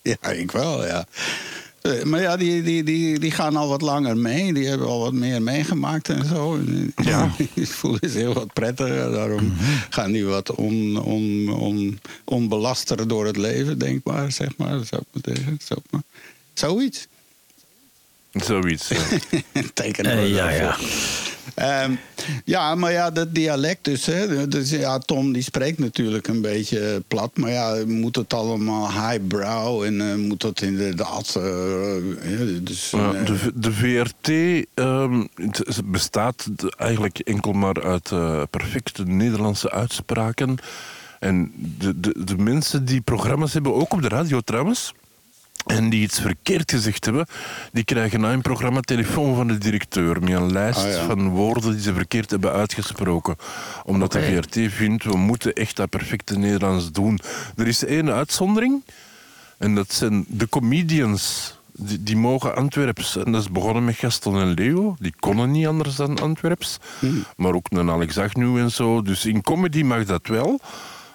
ja, 0.20 0.30
ik 0.30 0.50
wel, 0.52 0.86
ja. 0.86 1.04
Eh, 1.82 2.02
Maar 2.02 2.20
ja, 2.20 2.36
die, 2.36 2.62
die, 2.62 2.82
die, 2.84 3.18
die 3.18 3.30
gaan 3.30 3.56
al 3.56 3.68
wat 3.68 3.80
langer 3.82 4.16
mee. 4.16 4.52
Die 4.52 4.68
hebben 4.68 4.86
al 4.86 5.00
wat 5.00 5.12
meer 5.12 5.42
meegemaakt 5.42 6.08
en 6.08 6.24
zo. 6.26 6.58
Ja. 7.02 7.30
Die 7.54 7.68
voelen 7.68 8.00
zich 8.10 8.12
heel 8.14 8.32
wat 8.32 8.52
prettiger. 8.52 9.10
Daarom 9.12 9.52
gaan 9.90 10.12
die 10.12 10.24
wat 10.24 10.54
on, 10.54 10.96
on, 11.02 11.48
on, 11.52 11.98
onbelaster 12.24 13.08
door 13.08 13.26
het 13.26 13.36
leven, 13.36 13.78
denk 13.78 14.04
maar. 14.04 14.32
Zeg 14.32 14.56
maar, 14.56 14.78
zou 14.84 15.02
ik 15.12 15.22
maar 15.22 15.22
maar. 15.90 16.02
Zoiets. 16.54 17.06
Zoiets. 18.32 18.88
ja. 18.88 19.00
We 19.52 20.28
ja, 20.28 20.50
ja. 20.50 20.76
voor. 20.76 21.31
Ehm, 21.54 21.92
ja, 22.44 22.74
maar 22.74 22.92
ja, 22.92 23.10
dat 23.10 23.34
dialect 23.34 23.84
dus, 23.84 24.06
hè. 24.06 24.48
Dus 24.48 24.70
ja, 24.70 24.98
Tom 24.98 25.32
die 25.32 25.42
spreekt 25.42 25.78
natuurlijk 25.78 26.28
een 26.28 26.40
beetje 26.40 27.02
plat. 27.08 27.36
Maar 27.36 27.50
ja, 27.50 27.76
moet 27.86 28.16
het 28.16 28.34
allemaal 28.34 28.90
highbrow 28.92 29.82
en 29.82 30.10
eh, 30.10 30.16
moet 30.16 30.40
dat 30.40 30.60
inderdaad... 30.60 31.32
ja, 32.22 32.60
dus, 32.60 32.90
Ja, 32.90 33.12
eh, 33.12 33.26
de, 33.26 33.52
de 33.54 33.72
VRT 33.72 34.28
ehm, 34.74 35.24
bestaat 35.84 36.48
eigenlijk 36.76 37.18
enkel 37.18 37.52
maar 37.52 37.82
uit 37.82 38.10
perfecte 38.50 39.04
Nederlandse 39.04 39.70
uitspraken. 39.70 40.58
En 41.18 41.52
de, 41.78 42.00
de, 42.00 42.24
de 42.24 42.38
mensen 42.38 42.84
die 42.84 43.00
programma's 43.00 43.52
hebben, 43.52 43.74
ook 43.74 43.92
op 43.92 44.02
de 44.02 44.08
radio 44.08 44.40
trouwens, 44.40 44.92
en 45.66 45.90
die 45.90 46.02
iets 46.02 46.20
verkeerd 46.20 46.70
gezegd 46.70 47.04
hebben, 47.04 47.26
die 47.72 47.84
krijgen 47.84 48.20
na 48.20 48.32
een 48.32 48.42
programma 48.42 48.80
telefoon 48.80 49.34
van 49.36 49.46
de 49.46 49.58
directeur 49.58 50.20
met 50.20 50.30
een 50.32 50.52
lijst 50.52 50.78
Ah, 50.84 50.90
ja. 50.92 51.06
van 51.06 51.28
woorden 51.28 51.70
die 51.72 51.80
ze 51.80 51.94
verkeerd 51.94 52.30
hebben 52.30 52.52
uitgesproken. 52.52 53.36
Omdat 53.84 54.12
de 54.12 54.22
VRT 54.22 54.72
vindt, 54.72 55.04
we 55.04 55.16
moeten 55.16 55.52
echt 55.52 55.76
dat 55.76 55.88
perfecte 55.90 56.38
Nederlands 56.38 56.92
doen. 56.92 57.18
Er 57.56 57.66
is 57.66 57.84
één 57.84 58.10
uitzondering. 58.12 58.82
En 59.58 59.74
dat 59.74 59.92
zijn 59.92 60.24
de 60.28 60.48
comedians. 60.48 61.54
Die, 61.74 62.02
die 62.02 62.16
mogen 62.16 62.54
Antwerps. 62.56 63.16
En 63.16 63.32
dat 63.32 63.40
is 63.42 63.50
begonnen 63.50 63.84
met 63.84 63.94
Gaston 63.94 64.38
en 64.40 64.54
Leo. 64.54 64.96
Die 64.98 65.14
konden 65.20 65.50
niet 65.50 65.66
anders 65.66 65.96
dan 65.96 66.18
Antwerps. 66.20 66.78
Maar 67.36 67.54
ook 67.54 67.66
een 67.68 67.90
Alex 67.90 68.18
Agnew 68.18 68.56
en 68.56 68.70
zo. 68.70 69.02
Dus 69.02 69.24
in 69.26 69.42
comedy 69.42 69.82
mag 69.82 70.04
dat 70.04 70.26
wel. 70.26 70.60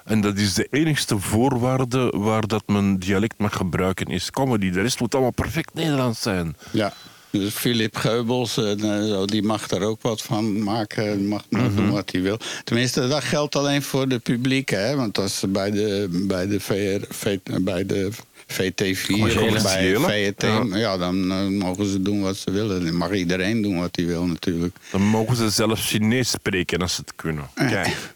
En 0.08 0.22
dat 0.22 0.38
is 0.38 0.54
de 0.54 0.68
enigste 0.72 1.20
voorwaarde 1.20 2.14
waar 2.16 2.48
dat 2.48 2.64
men 2.66 3.00
dialect 3.00 3.36
mag 3.38 3.56
gebruiken, 3.56 4.06
is 4.08 4.32
comedy. 4.32 4.70
De 4.72 4.82
rest 4.82 5.00
moet 5.00 5.14
allemaal 5.14 5.32
perfect 5.32 5.74
Nederlands 5.74 6.22
zijn. 6.22 6.56
ja. 6.72 6.94
Dus 7.30 7.54
Philip 7.54 7.96
Geubels, 7.96 8.58
eh, 8.58 8.72
zo, 8.80 9.26
die 9.26 9.44
mag 9.44 9.70
er 9.70 9.82
ook 9.82 10.02
wat 10.02 10.22
van 10.22 10.64
maken. 10.64 11.28
Mag, 11.28 11.44
doen 11.50 11.92
wat 11.92 12.12
hij 12.12 12.22
wil. 12.22 12.40
Tenminste, 12.64 13.08
dat 13.08 13.24
geldt 13.24 13.56
alleen 13.56 13.82
voor 13.82 14.08
de 14.08 14.20
publiek. 14.20 14.70
Hè? 14.70 14.96
Want 14.96 15.18
als 15.18 15.40
ze 15.40 15.48
bij 15.48 15.72
de, 15.72 16.08
bij 16.28 16.48
de, 16.48 16.60
VR, 16.60 17.06
V- 17.14 17.38
bij 17.62 17.86
de 17.86 18.10
VT4 18.48 19.12
Commerciële. 19.12 19.56
of 19.56 19.64
bij 19.64 20.34
VT, 20.34 20.42
ja. 20.42 20.66
ja. 20.78 20.98
dan 20.98 21.28
mogen 21.58 21.86
ze 21.86 22.02
doen 22.02 22.22
wat 22.22 22.38
ze 22.38 22.52
willen. 22.52 22.86
Dan 22.86 22.96
mag 22.96 23.12
iedereen 23.14 23.62
doen 23.62 23.80
wat 23.80 23.96
hij 23.96 24.06
wil 24.06 24.26
natuurlijk. 24.26 24.76
Dan 24.92 25.02
mogen 25.02 25.36
ze 25.36 25.50
zelfs 25.50 25.88
Chinees 25.90 26.30
spreken 26.30 26.80
als 26.82 26.96
ze 26.96 27.02
het 27.02 27.16
kunnen. 27.16 27.50
Kijk. 27.56 28.16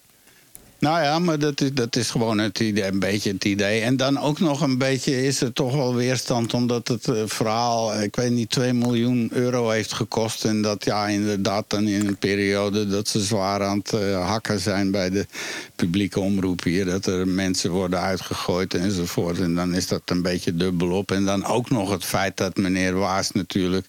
Nou 0.81 1.01
ja, 1.03 1.19
maar 1.19 1.39
dat 1.39 1.61
is, 1.61 1.73
dat 1.73 1.95
is 1.95 2.09
gewoon 2.09 2.37
het 2.37 2.59
idee, 2.59 2.85
een 2.85 2.99
beetje 2.99 3.31
het 3.31 3.45
idee. 3.45 3.81
En 3.81 3.97
dan 3.97 4.19
ook 4.19 4.39
nog 4.39 4.61
een 4.61 4.77
beetje 4.77 5.23
is 5.23 5.41
er 5.41 5.53
toch 5.53 5.75
wel 5.75 5.95
weerstand... 5.95 6.53
omdat 6.53 6.87
het 6.87 7.07
eh, 7.07 7.23
verhaal, 7.25 8.01
ik 8.01 8.15
weet 8.15 8.31
niet, 8.31 8.49
2 8.49 8.73
miljoen 8.73 9.29
euro 9.33 9.69
heeft 9.69 9.93
gekost. 9.93 10.45
En 10.45 10.61
dat 10.61 10.85
ja, 10.85 11.07
inderdaad 11.07 11.65
dan 11.67 11.87
in 11.87 12.07
een 12.07 12.17
periode 12.17 12.87
dat 12.87 13.07
ze 13.07 13.19
zwaar 13.19 13.63
aan 13.63 13.77
het 13.77 13.93
eh, 13.93 14.27
hakken 14.27 14.59
zijn... 14.59 14.91
bij 14.91 15.09
de 15.09 15.25
publieke 15.75 16.19
omroep 16.19 16.63
hier. 16.63 16.85
Dat 16.85 17.05
er 17.05 17.27
mensen 17.27 17.71
worden 17.71 17.99
uitgegooid 17.99 18.73
enzovoort. 18.73 19.39
En 19.39 19.55
dan 19.55 19.73
is 19.75 19.87
dat 19.87 20.01
een 20.05 20.21
beetje 20.21 20.55
dubbelop. 20.55 21.11
En 21.11 21.25
dan 21.25 21.45
ook 21.45 21.69
nog 21.69 21.91
het 21.91 22.05
feit 22.05 22.37
dat 22.37 22.57
meneer 22.57 22.93
Waas 22.93 23.31
natuurlijk... 23.31 23.85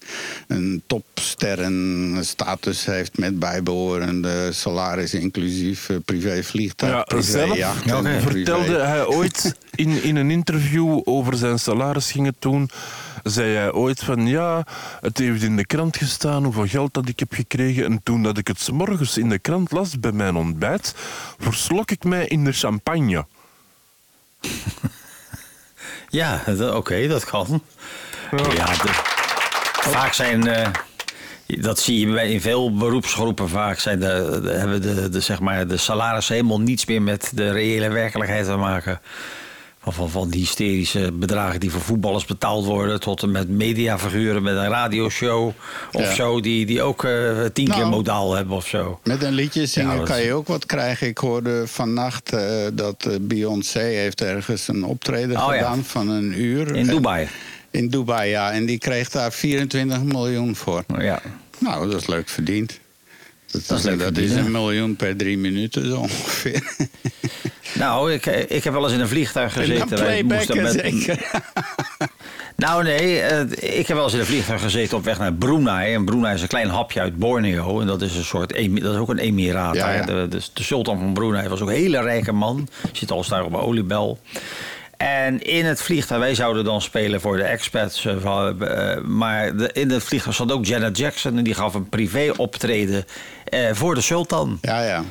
een 0.47 0.83
topsterrenstatus 0.87 2.85
heeft 2.85 3.17
met 3.17 3.39
bijbehorende 3.39 4.51
salaris... 4.51 5.13
inclusief 5.13 5.89
eh, 5.89 5.97
privévliegtuig, 6.05 6.81
Ja, 6.87 7.05
zelf 7.21 7.55
privé- 8.03 8.21
vertelde 8.21 8.77
hij 8.79 9.05
ooit 9.05 9.55
in, 9.75 10.03
in 10.03 10.15
een 10.15 10.31
interview 10.31 10.99
over 11.03 11.35
zijn 11.37 11.59
salaris 11.59 12.11
ging 12.11 12.25
het 12.25 12.35
toen. 12.39 12.69
Zei 13.23 13.55
hij 13.55 13.71
ooit 13.71 13.99
van 14.03 14.27
ja, 14.27 14.63
het 15.01 15.17
heeft 15.17 15.43
in 15.43 15.55
de 15.55 15.65
krant 15.65 15.97
gestaan 15.97 16.43
hoeveel 16.43 16.67
geld 16.67 16.93
dat 16.93 17.07
ik 17.07 17.19
heb 17.19 17.33
gekregen. 17.33 17.85
En 17.85 17.99
toen 18.03 18.23
dat 18.23 18.37
ik 18.37 18.47
het 18.47 18.59
's 18.59 18.69
morgens 18.69 19.17
in 19.17 19.29
de 19.29 19.39
krant 19.39 19.71
las 19.71 19.99
bij 19.99 20.11
mijn 20.11 20.35
ontbijt, 20.35 20.93
verslok 21.39 21.91
ik 21.91 22.03
mij 22.03 22.27
in 22.27 22.43
de 22.43 22.51
champagne. 22.51 23.25
Ja, 26.09 26.41
oké, 26.59 27.07
dat 27.07 27.25
kan. 27.25 27.63
Ja, 28.31 28.65
de- 28.65 29.01
vaak 29.81 30.13
zijn... 30.13 30.47
eh, 30.47 30.67
dat 31.47 31.79
zie 31.79 31.99
je 32.07 32.13
bij- 32.13 32.31
in 32.31 32.41
veel 32.41 32.73
beroepsgroepen 32.77 33.49
vaak. 33.49 33.79
Zijn 33.79 33.99
de, 33.99 34.39
de- 34.43 34.49
hebben 34.51 34.81
de, 34.81 35.09
de, 35.09 35.19
zeg 35.19 35.39
maar, 35.39 35.67
de 35.67 35.77
salarissen 35.77 36.35
helemaal 36.35 36.59
niets 36.61 36.85
meer 36.85 37.01
met 37.01 37.31
de 37.35 37.51
reële 37.51 37.89
werkelijkheid 37.89 38.45
te 38.45 38.55
maken. 38.55 38.99
Van, 39.79 39.93
van, 39.93 40.09
van 40.09 40.29
die 40.29 40.39
hysterische 40.39 41.11
bedragen 41.11 41.59
die 41.59 41.71
voor 41.71 41.81
voetballers 41.81 42.25
betaald 42.25 42.65
worden... 42.65 42.99
tot 42.99 43.21
en 43.23 43.31
met 43.31 43.49
mediafiguren 43.49 44.43
met 44.43 44.55
een 44.55 44.69
radioshow 44.69 45.51
of 45.91 46.01
Ja. 46.01 46.13
zo... 46.13 46.39
die, 46.41 46.65
die 46.65 46.81
ook 46.81 47.03
eh, 47.03 47.11
tien 47.53 47.67
keer 47.67 47.77
Nou. 47.77 47.89
modaal 47.89 48.33
hebben 48.33 48.55
of 48.55 48.67
zo. 48.67 48.99
Met 49.03 49.23
een 49.23 49.33
liedje 49.33 49.65
zingen 49.65 49.91
Ja, 49.91 49.97
dat- 49.97 50.07
kan 50.07 50.21
je 50.21 50.33
ook 50.33 50.47
wat 50.47 50.65
krijgen. 50.65 51.07
Ik 51.07 51.17
hoorde 51.17 51.63
vannacht 51.67 52.33
eh, 52.33 52.65
dat 52.73 53.05
eh, 53.05 53.15
Beyoncé 53.21 53.79
heeft 53.79 54.21
ergens 54.21 54.67
een 54.67 54.83
optreden 54.83 55.37
Oh, 55.37 55.47
ja. 55.47 55.53
gedaan 55.53 55.83
van 55.83 56.09
een 56.09 56.41
uur. 56.41 56.75
In 56.75 56.87
Dubai. 56.87 57.27
In 57.73 57.89
Dubai, 57.89 58.29
ja. 58.29 58.51
En 58.51 58.65
die 58.65 58.77
kreeg 58.77 59.09
daar 59.09 59.31
24 59.33 60.01
miljoen 60.03 60.55
voor. 60.55 60.83
Ja. 60.99 61.21
Nou, 61.57 61.89
dat 61.91 62.01
is 62.01 62.07
leuk 62.07 62.29
verdiend. 62.29 62.79
Dat, 63.51 63.67
Dat 63.67 63.77
is 63.77 63.83
leuk 63.83 63.93
dat 63.97 64.03
verdiend, 64.03 64.29
is 64.31 64.37
ja. 64.37 64.43
een 64.45 64.51
miljoen 64.51 64.95
per 64.95 65.17
drie 65.17 65.37
minuten 65.37 65.85
zo 65.87 65.97
ongeveer. 65.97 66.63
Nou, 67.73 68.13
ik, 68.13 68.25
ik 68.25 68.63
heb 68.63 68.73
wel 68.73 68.83
eens 68.83 68.93
in 68.93 68.99
een 68.99 69.07
vliegtuig 69.07 69.55
En 69.55 69.61
gezeten. 69.61 69.87
moesten 69.89 70.05
playbacken 70.05 70.61
met- 70.61 70.71
zeker. 70.71 71.19
Nou 72.55 72.83
nee, 72.83 73.17
ik 73.55 73.87
heb 73.87 73.95
wel 73.95 74.03
eens 74.03 74.13
in 74.13 74.19
een 74.19 74.25
vliegtuig 74.25 74.61
gezeten 74.61 74.97
op 74.97 75.03
weg 75.03 75.19
naar 75.19 75.33
Brunei. 75.33 75.93
En 75.93 76.05
Brunei 76.05 76.33
is 76.35 76.41
een 76.41 76.47
klein 76.47 76.69
hapje 76.69 76.99
uit 76.99 77.17
Borneo. 77.17 77.79
En 77.81 77.87
dat 77.87 78.01
is 78.01 78.15
een 78.15 78.23
soort, 78.23 78.49
dat 78.49 78.93
is 78.93 78.99
ook 78.99 79.09
een 79.09 79.17
emiraat. 79.17 79.75
Ja, 79.75 79.85
daar. 79.85 79.95
ja. 79.95 80.05
De, 80.05 80.27
de, 80.27 80.41
de 80.53 80.63
sultan 80.63 80.97
van 80.99 81.13
Brunei 81.13 81.47
was 81.47 81.61
ook 81.61 81.67
een 81.69 81.75
hele 81.75 82.01
rijke 82.01 82.31
man. 82.31 82.67
Zit 82.91 83.11
al 83.11 83.25
daar 83.29 83.43
op 83.43 83.53
een 83.53 83.59
oliebel. 83.59 84.19
En 85.03 85.41
in 85.41 85.65
het 85.65 85.81
vliegtuig, 85.81 86.21
wij 86.21 86.35
zouden 86.35 86.63
dan 86.63 86.81
spelen 86.81 87.21
voor 87.21 87.37
de 87.37 87.43
expats. 87.43 88.05
eh, 88.05 88.47
eh, 88.95 89.03
maar 89.03 89.51
in 89.73 89.89
het 89.91 90.03
vliegtuig 90.03 90.35
zat 90.35 90.51
ook 90.51 90.65
Janet 90.65 90.97
Jackson. 90.97 91.37
En 91.37 91.43
die 91.43 91.53
gaf 91.53 91.73
een 91.73 91.89
privé 91.89 92.31
optreden 92.37 93.05
eh, 93.45 93.59
voor 93.71 93.95
de 93.95 94.01
sultan. 94.01 94.57
Ja, 94.61 94.83
ja. 94.83 95.03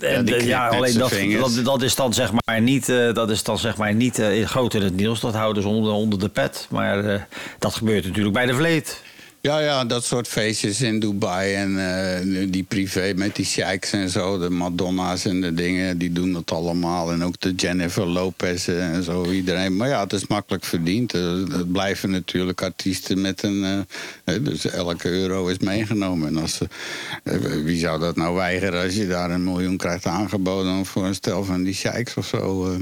En 0.00 0.24
de- 0.24 0.46
ja, 0.46 0.64
met 0.64 0.74
alleen 0.74 0.98
dat, 0.98 1.10
dat, 1.54 1.64
dat 1.64 1.82
is 1.82 1.94
dan 1.94 2.14
zeg 2.14 2.30
maar 2.44 2.60
niet, 2.60 2.88
eh, 2.88 3.12
dat 3.14 3.30
is 3.30 3.42
dan 3.42 3.58
zeg 3.58 3.76
maar 3.76 3.94
niet 3.94 4.18
eh, 4.18 4.46
groot 4.46 4.74
in 4.74 4.82
het 4.82 4.96
nieuws. 4.96 5.20
Dat 5.20 5.34
houden 5.34 5.62
ze 5.62 5.68
onder, 5.68 5.92
onder 5.92 6.18
de 6.18 6.28
pet. 6.28 6.66
Maar 6.70 7.26
dat 7.58 7.74
gebeurt 7.74 8.04
natuurlijk 8.06 8.34
bij 8.34 8.46
de 8.46 8.54
vleet. 8.54 9.02
Ja, 9.42 9.58
ja, 9.60 9.84
dat 9.84 10.04
soort 10.04 10.28
feestjes 10.28 10.80
in 10.80 11.00
Dubai 11.00 11.54
en 11.54 11.78
eh, 11.78 12.46
die 12.50 12.62
privé 12.62 13.12
met 13.16 13.36
die 13.36 13.44
sheiks 13.44 13.92
en 13.92 14.08
zo. 14.08 14.38
De 14.38 14.50
Madonna's 14.50 15.24
en 15.24 15.40
de 15.40 15.54
dingen, 15.54 15.98
die 15.98 16.12
doen 16.12 16.32
dat 16.32 16.50
allemaal. 16.50 17.12
En 17.12 17.24
ook 17.24 17.40
de 17.40 17.54
Jennifer 17.54 18.06
Lopez 18.06 18.68
en 18.68 19.02
zo, 19.02 19.30
iedereen. 19.30 19.76
Maar 19.76 19.88
ja, 19.88 20.00
het 20.02 20.12
is 20.12 20.26
makkelijk 20.26 20.64
verdiend. 20.64 21.14
Eh, 21.14 21.32
Het 21.50 21.72
blijven 21.72 22.10
natuurlijk 22.10 22.62
artiesten 22.62 23.20
met 23.20 23.42
een... 23.42 23.86
eh, 24.24 24.34
dus 24.42 24.64
elke 24.66 25.08
euro 25.08 25.46
is 25.46 25.58
meegenomen. 25.58 26.28
En 26.28 26.36
als, 26.36 26.58
eh, 27.24 27.34
wie 27.64 27.78
zou 27.78 28.00
dat 28.00 28.16
nou 28.16 28.34
weigeren 28.34 28.82
als 28.82 28.94
je 28.94 29.06
daar 29.06 29.30
een 29.30 29.44
miljoen 29.44 29.76
krijgt 29.76 30.06
aangeboden... 30.06 30.86
voor 30.86 31.04
een 31.06 31.14
stel 31.14 31.44
van 31.44 31.62
die 31.62 31.74
sheiks 31.74 32.14
of 32.14 32.26
zo? 32.26 32.72
eh. 32.72 32.78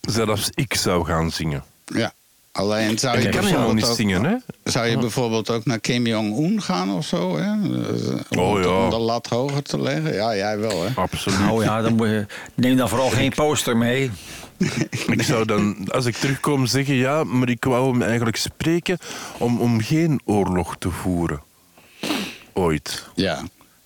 Zelfs 0.00 0.50
ik 0.54 0.74
zou 0.74 1.04
gaan 1.04 1.30
zingen. 1.30 1.64
ja. 1.84 2.12
Alleen 2.52 2.98
zou 2.98 3.18
je 3.20 3.28
kan 3.28 3.40
bijvoorbeeld 3.40 3.74
niet 3.74 3.84
ook- 3.84 3.96
zingen, 3.96 4.24
hè? 4.24 4.34
zou 4.64 4.86
je 4.86 4.98
bijvoorbeeld 4.98 5.50
ook 5.50 5.64
naar 5.64 5.80
Kim 5.80 6.06
Jong-un 6.06 6.62
gaan 6.62 6.90
of 6.92 7.06
zo? 7.06 7.36
Hè? 7.36 7.42
Eh, 7.42 8.38
Oh, 8.38 8.50
om, 8.50 8.62
ja. 8.62 8.84
om 8.84 8.90
de 8.90 8.98
lat 8.98 9.26
hoger 9.26 9.62
te 9.62 9.80
leggen? 9.80 10.14
Ja, 10.14 10.36
jij 10.36 10.58
wel, 10.58 10.82
hè? 10.84 10.88
Absoluut. 10.94 11.38
Nou 11.38 11.64
ja, 11.64 11.82
dan 11.82 11.94
moet 11.94 12.06
je, 12.08 12.26
neem 12.54 12.76
dan 12.76 12.88
vooral 12.88 13.08
geen 13.10 13.32
poster 13.44 13.76
mee. 13.76 14.10
Ik 15.16 15.22
zou 15.22 15.44
dan, 15.44 15.88
als 15.90 16.06
ik 16.06 16.14
terugkom, 16.16 16.66
zeggen 16.66 16.94
ja, 16.94 17.24
maar 17.24 17.48
ik 17.48 17.64
wou 17.64 17.90
hem 17.92 18.02
eigenlijk 18.02 18.36
spreken 18.36 18.98
om, 19.38 19.60
om 19.60 19.80
geen 19.80 20.20
oorlog 20.24 20.76
te 20.78 20.90
voeren. 20.90 21.42
Ooit. 22.52 23.06
Ja. 23.14 23.42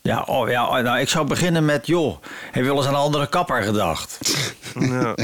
Ja, 0.08 0.22
oh, 0.26 0.48
ja 0.50 0.80
nou, 0.80 0.98
ik 0.98 1.08
zou 1.08 1.26
beginnen 1.26 1.64
met, 1.64 1.86
joh, 1.86 2.16
heb 2.50 2.62
je 2.62 2.68
wel 2.68 2.76
eens 2.76 2.86
aan 2.86 2.94
een 2.94 3.00
andere 3.00 3.26
kapper 3.26 3.62
gedacht? 3.62 4.18
Ja. 4.80 5.14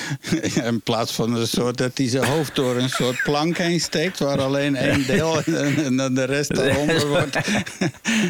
In 0.70 0.80
plaats 0.80 1.12
van 1.12 1.34
een 1.36 1.46
soort 1.46 1.76
dat 1.78 1.90
hij 1.94 2.08
zijn 2.08 2.24
hoofd 2.24 2.54
door 2.54 2.76
een 2.76 2.88
soort 2.90 3.22
plank 3.22 3.58
heen 3.58 3.80
steekt... 3.80 4.18
waar 4.18 4.40
alleen 4.40 4.76
één 4.76 5.06
deel 5.06 5.42
en, 5.44 5.96
dan 5.96 6.14
de 6.14 6.24
rest 6.24 6.50
eronder 6.58 7.06
wordt. 7.06 7.38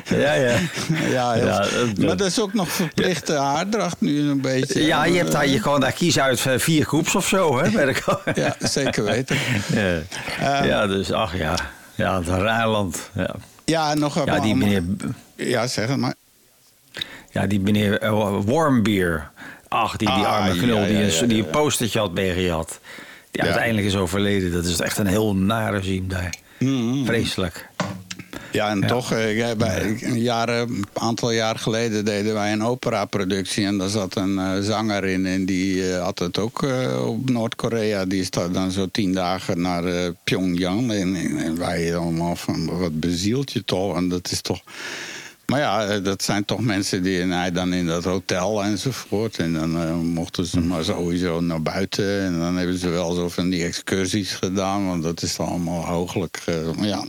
Ja, 0.04 0.32
ja. 0.32 0.56
Ja, 1.10 1.32
heel- 1.32 1.46
Ja, 1.46 1.58
dat- 1.58 1.98
maar 1.98 2.16
dat 2.16 2.26
is 2.26 2.40
ook 2.40 2.54
nog 2.54 2.68
verplichte 2.68 3.32
haardracht 3.34 4.00
nu 4.00 4.30
een 4.30 4.40
beetje. 4.40 4.84
Ja, 4.84 5.04
je, 5.04 5.16
hebt 5.16 5.32
daar, 5.32 5.46
je 5.48 5.60
kan 5.60 5.80
daar 5.80 5.92
kiezen 5.92 6.22
uit 6.22 6.46
eh, 6.46 6.58
vier 6.58 6.84
groeps 6.84 7.14
of 7.14 7.26
zo, 7.28 7.58
hè? 7.62 7.70
Bij 7.70 7.84
de 7.84 8.00
ko- 8.02 8.20
Ja, 8.42 8.56
zeker 8.58 9.04
weten. 9.04 9.36
ja. 9.72 9.98
Ehm. 10.40 10.66
ja, 10.66 10.86
dus 10.86 11.12
ach 11.12 11.36
ja. 11.36 11.54
Ja, 11.94 12.18
het 12.18 12.28
Rijnland. 12.28 13.10
Ja. 13.14 13.34
Ja, 13.68 13.94
nog 13.94 14.16
een 14.16 14.24
ja, 14.24 14.40
die 14.40 14.54
meneer, 14.54 14.82
Ja, 15.36 15.66
zeg 15.66 15.88
het 15.88 15.96
maar. 15.96 16.14
ja, 17.30 17.46
die 17.46 17.60
meneer 17.60 18.02
uh, 18.02 18.40
Warmbier. 18.44 19.30
Ach, 19.68 19.96
die, 19.96 20.08
die 20.08 20.16
Ah, 20.16 20.32
arme 20.32 20.56
knul 20.60 20.78
ja, 20.78 20.86
die, 20.86 20.96
ja, 20.96 21.20
een, 21.20 21.28
die 21.28 21.44
een 21.44 21.50
postertje 21.50 21.98
had 21.98 22.12
meegehad. 22.12 22.80
Die 23.30 23.42
uiteindelijk 23.42 23.86
is 23.86 23.96
overleden. 23.96 24.52
Dat 24.52 24.64
is 24.64 24.80
echt 24.80 24.98
een 24.98 25.06
heel 25.06 25.34
naar 25.36 25.74
regime 25.74 26.06
daar. 26.06 26.34
Mm-hmm. 26.58 27.06
Vreselijk. 27.06 27.68
Ja, 28.52 28.70
en 28.70 28.86
toch, 28.86 29.12
eh, 29.12 29.52
bij, 29.56 29.96
een, 30.00 30.20
jaar, 30.20 30.48
een 30.48 30.84
aantal 30.92 31.30
jaar 31.30 31.58
geleden 31.58 32.04
deden 32.04 32.34
wij 32.34 32.52
een 32.52 32.62
operaproductie. 32.64 33.66
En 33.66 33.78
daar 33.78 33.88
zat 33.88 34.16
een 34.16 34.38
eh, 34.38 34.58
zanger 34.60 35.04
in. 35.04 35.26
En 35.26 35.44
die 35.44 35.92
eh, 35.92 36.02
had 36.02 36.18
het 36.18 36.38
ook 36.38 36.62
eh, 36.62 37.06
op 37.08 37.30
Noord-Korea. 37.30 38.04
Die 38.04 38.20
is 38.20 38.30
daar 38.30 38.52
dan 38.52 38.70
zo 38.70 38.86
tien 38.92 39.12
dagen 39.12 39.60
naar 39.60 39.84
eh, 39.84 40.08
Pyongyang. 40.24 40.92
En, 40.92 41.16
en, 41.38 41.58
wij 41.58 41.96
allemaal 41.96 42.36
van, 42.36 42.78
wat 42.78 43.00
bezielt 43.00 43.52
je 43.52 43.64
toch? 43.64 43.96
En 43.96 44.08
dat 44.08 44.30
is 44.30 44.40
toch... 44.40 44.60
Maar 45.46 45.60
ja, 45.60 45.86
eh, 45.86 46.04
dat 46.04 46.22
zijn 46.22 46.44
toch 46.44 46.60
mensen 46.60 47.02
die 47.02 47.20
en 47.20 47.30
hij 47.30 47.52
dan 47.52 47.72
in 47.72 47.86
dat 47.86 48.04
hotel 48.04 48.64
enzovoort. 48.64 49.38
En 49.38 49.52
dan 49.52 49.82
eh, 49.82 49.94
mochten 49.94 50.46
ze 50.46 50.60
maar 50.60 50.84
sowieso 50.84 51.40
naar 51.40 51.62
buiten. 51.62 52.20
En 52.22 52.38
dan 52.38 52.56
hebben 52.56 52.78
ze 52.78 52.88
wel 52.88 53.12
zo 53.14 53.28
van 53.28 53.48
die 53.50 53.64
excursies 53.64 54.32
gedaan. 54.32 54.86
Want 54.86 55.02
dat 55.02 55.22
is 55.22 55.38
allemaal 55.38 55.84
hooglijk. 55.84 56.42
eh, 56.46 56.54
maar 56.76 56.86
ja, 56.86 57.04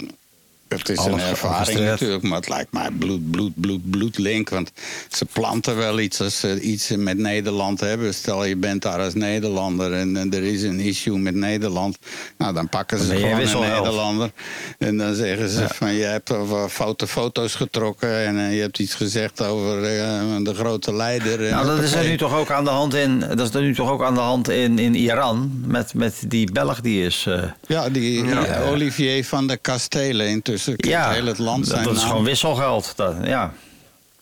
het 0.78 0.90
is 0.90 0.98
Alles 0.98 1.22
een 1.22 1.28
ervaring 1.30 1.80
natuurlijk, 1.80 2.24
maar 2.24 2.38
het 2.38 2.50
lijkt 2.50 2.72
mij 2.72 2.92
bloed, 2.92 3.32
bloed, 3.32 3.62
bloed, 3.62 3.90
bloedlink. 3.90 4.50
Want 4.50 4.72
ze 5.10 5.26
planten 5.26 5.76
wel 5.76 6.00
iets 6.00 6.22
als 6.22 6.40
ze 6.40 6.62
iets 6.62 6.90
met 6.90 7.18
Nederland 7.18 7.80
hebben. 7.80 8.14
Stel 8.14 8.46
je 8.46 8.56
bent 8.56 8.82
daar 8.82 9.00
als 9.00 9.14
Nederlander 9.14 9.94
en, 9.94 10.18
eh, 10.18 10.40
er 10.40 10.44
is 10.44 10.64
een 10.64 10.80
issue 10.80 11.18
met 11.18 11.36
Nederland. 11.36 11.98
Nou, 12.38 12.54
dan 12.54 12.70
pakken 12.70 13.00
ze 13.00 13.16
gewoon 13.16 13.40
een. 13.40 13.60
Nederlander. 13.60 14.32
En 14.78 14.98
dan 14.98 15.16
zeggen 15.16 15.50
ze 15.50 15.66
van 15.68 15.94
je 15.94 16.04
hebt 16.04 16.32
over 16.32 16.70
foute 16.70 17.08
foto's 17.08 17.56
getrokken 17.56 18.26
en 18.26 18.38
eh, 18.38 18.56
je 18.56 18.62
hebt 18.62 18.80
iets 18.80 18.96
gezegd 18.96 19.44
over 19.44 19.84
eh, 19.84 20.36
de 20.44 20.54
grote 20.54 20.94
leider. 20.94 21.40
Nou, 21.52 21.66
dat 21.66 21.80
is 21.80 21.94
er 21.94 22.06
nu 22.06 22.18
toch 22.18 22.36
ook 22.36 22.52
aan 22.52 22.64
de 22.64 22.70
hand 22.70 22.94
in. 22.94 23.20
Dat 23.20 23.40
is 23.40 23.54
er 23.54 23.62
nu 23.62 23.76
toch 23.76 23.90
ook 23.90 24.04
aan 24.04 24.14
de 24.14 24.20
hand 24.20 24.50
in, 24.50 24.80
in 24.80 24.96
Iran. 24.96 25.64
Met, 25.66 25.94
met 25.94 26.24
die 26.28 26.52
Belg 26.52 26.82
die 26.82 27.06
is. 27.06 27.28
Ja, 27.68 27.90
die 27.90 28.24
Olivier 28.70 29.26
van 29.26 29.48
der 29.48 29.58
Kastelen 29.58 30.28
intussen. 30.28 30.59
Ja, 30.76 31.12
heel 31.12 31.26
het 31.26 31.38
land 31.38 31.64
dat, 31.66 31.74
zijn 31.74 31.84
dat 31.84 31.94
is 31.94 32.00
naam. 32.00 32.10
gewoon 32.10 32.24
wisselgeld. 32.24 32.94
Dat, 32.96 33.16
ja. 33.24 33.54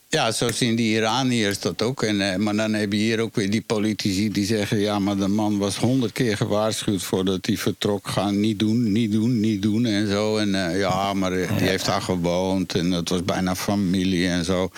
Ja, 0.10 0.32
zo 0.32 0.52
zien 0.52 0.76
die 0.76 0.96
Iraniërs 0.96 1.60
dat 1.60 1.82
ook. 1.82 2.04
En, 2.04 2.32
eh, 2.32 2.38
maar 2.38 2.56
dan 2.56 2.74
heb 2.74 2.92
je 2.92 2.98
hier 2.98 3.20
ook 3.20 3.36
weer 3.36 3.50
die 3.50 3.62
politici 3.62 4.32
die 4.32 4.46
zeggen... 4.46 4.80
ja, 4.80 5.00
maar 5.00 5.18
de 5.18 5.28
man 5.28 5.58
was 5.58 5.78
honderd 5.78 6.12
keer 6.12 6.38
gewaarschuwd 6.38 7.04
voordat 7.04 7.46
hij 7.46 7.58
vertrok. 7.58 8.08
Ga 8.08 8.30
niet 8.30 8.60
doen, 8.60 8.92
niet 8.92 9.12
doen, 9.12 9.40
niet 9.40 9.62
doen 9.62 9.86
en 9.86 10.08
zo. 10.08 10.38
En 10.38 10.70
eh, 10.70 10.80
ja, 10.80 11.14
maar 11.14 11.32
die 11.32 11.68
heeft 11.68 11.86
daar 11.86 12.02
gewoond 12.02 12.74
en 12.76 12.92
het 12.92 13.10
was 13.10 13.24
bijna 13.24 13.56
familie 13.56 14.28
en 14.28 14.46
zo. 14.46 14.70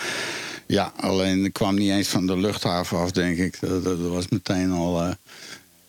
Ja, 0.66 0.92
alleen 0.96 1.52
kwam 1.52 1.74
niet 1.74 1.90
eens 1.90 2.08
van 2.08 2.26
de 2.26 2.36
luchthaven 2.36 2.98
af, 2.98 3.10
denk 3.10 3.38
ik. 3.38 3.56
Dat, 3.60 3.84
dat 3.84 3.98
was 3.98 4.28
meteen 4.28 4.70
al... 4.70 5.02
eh, 5.02 5.10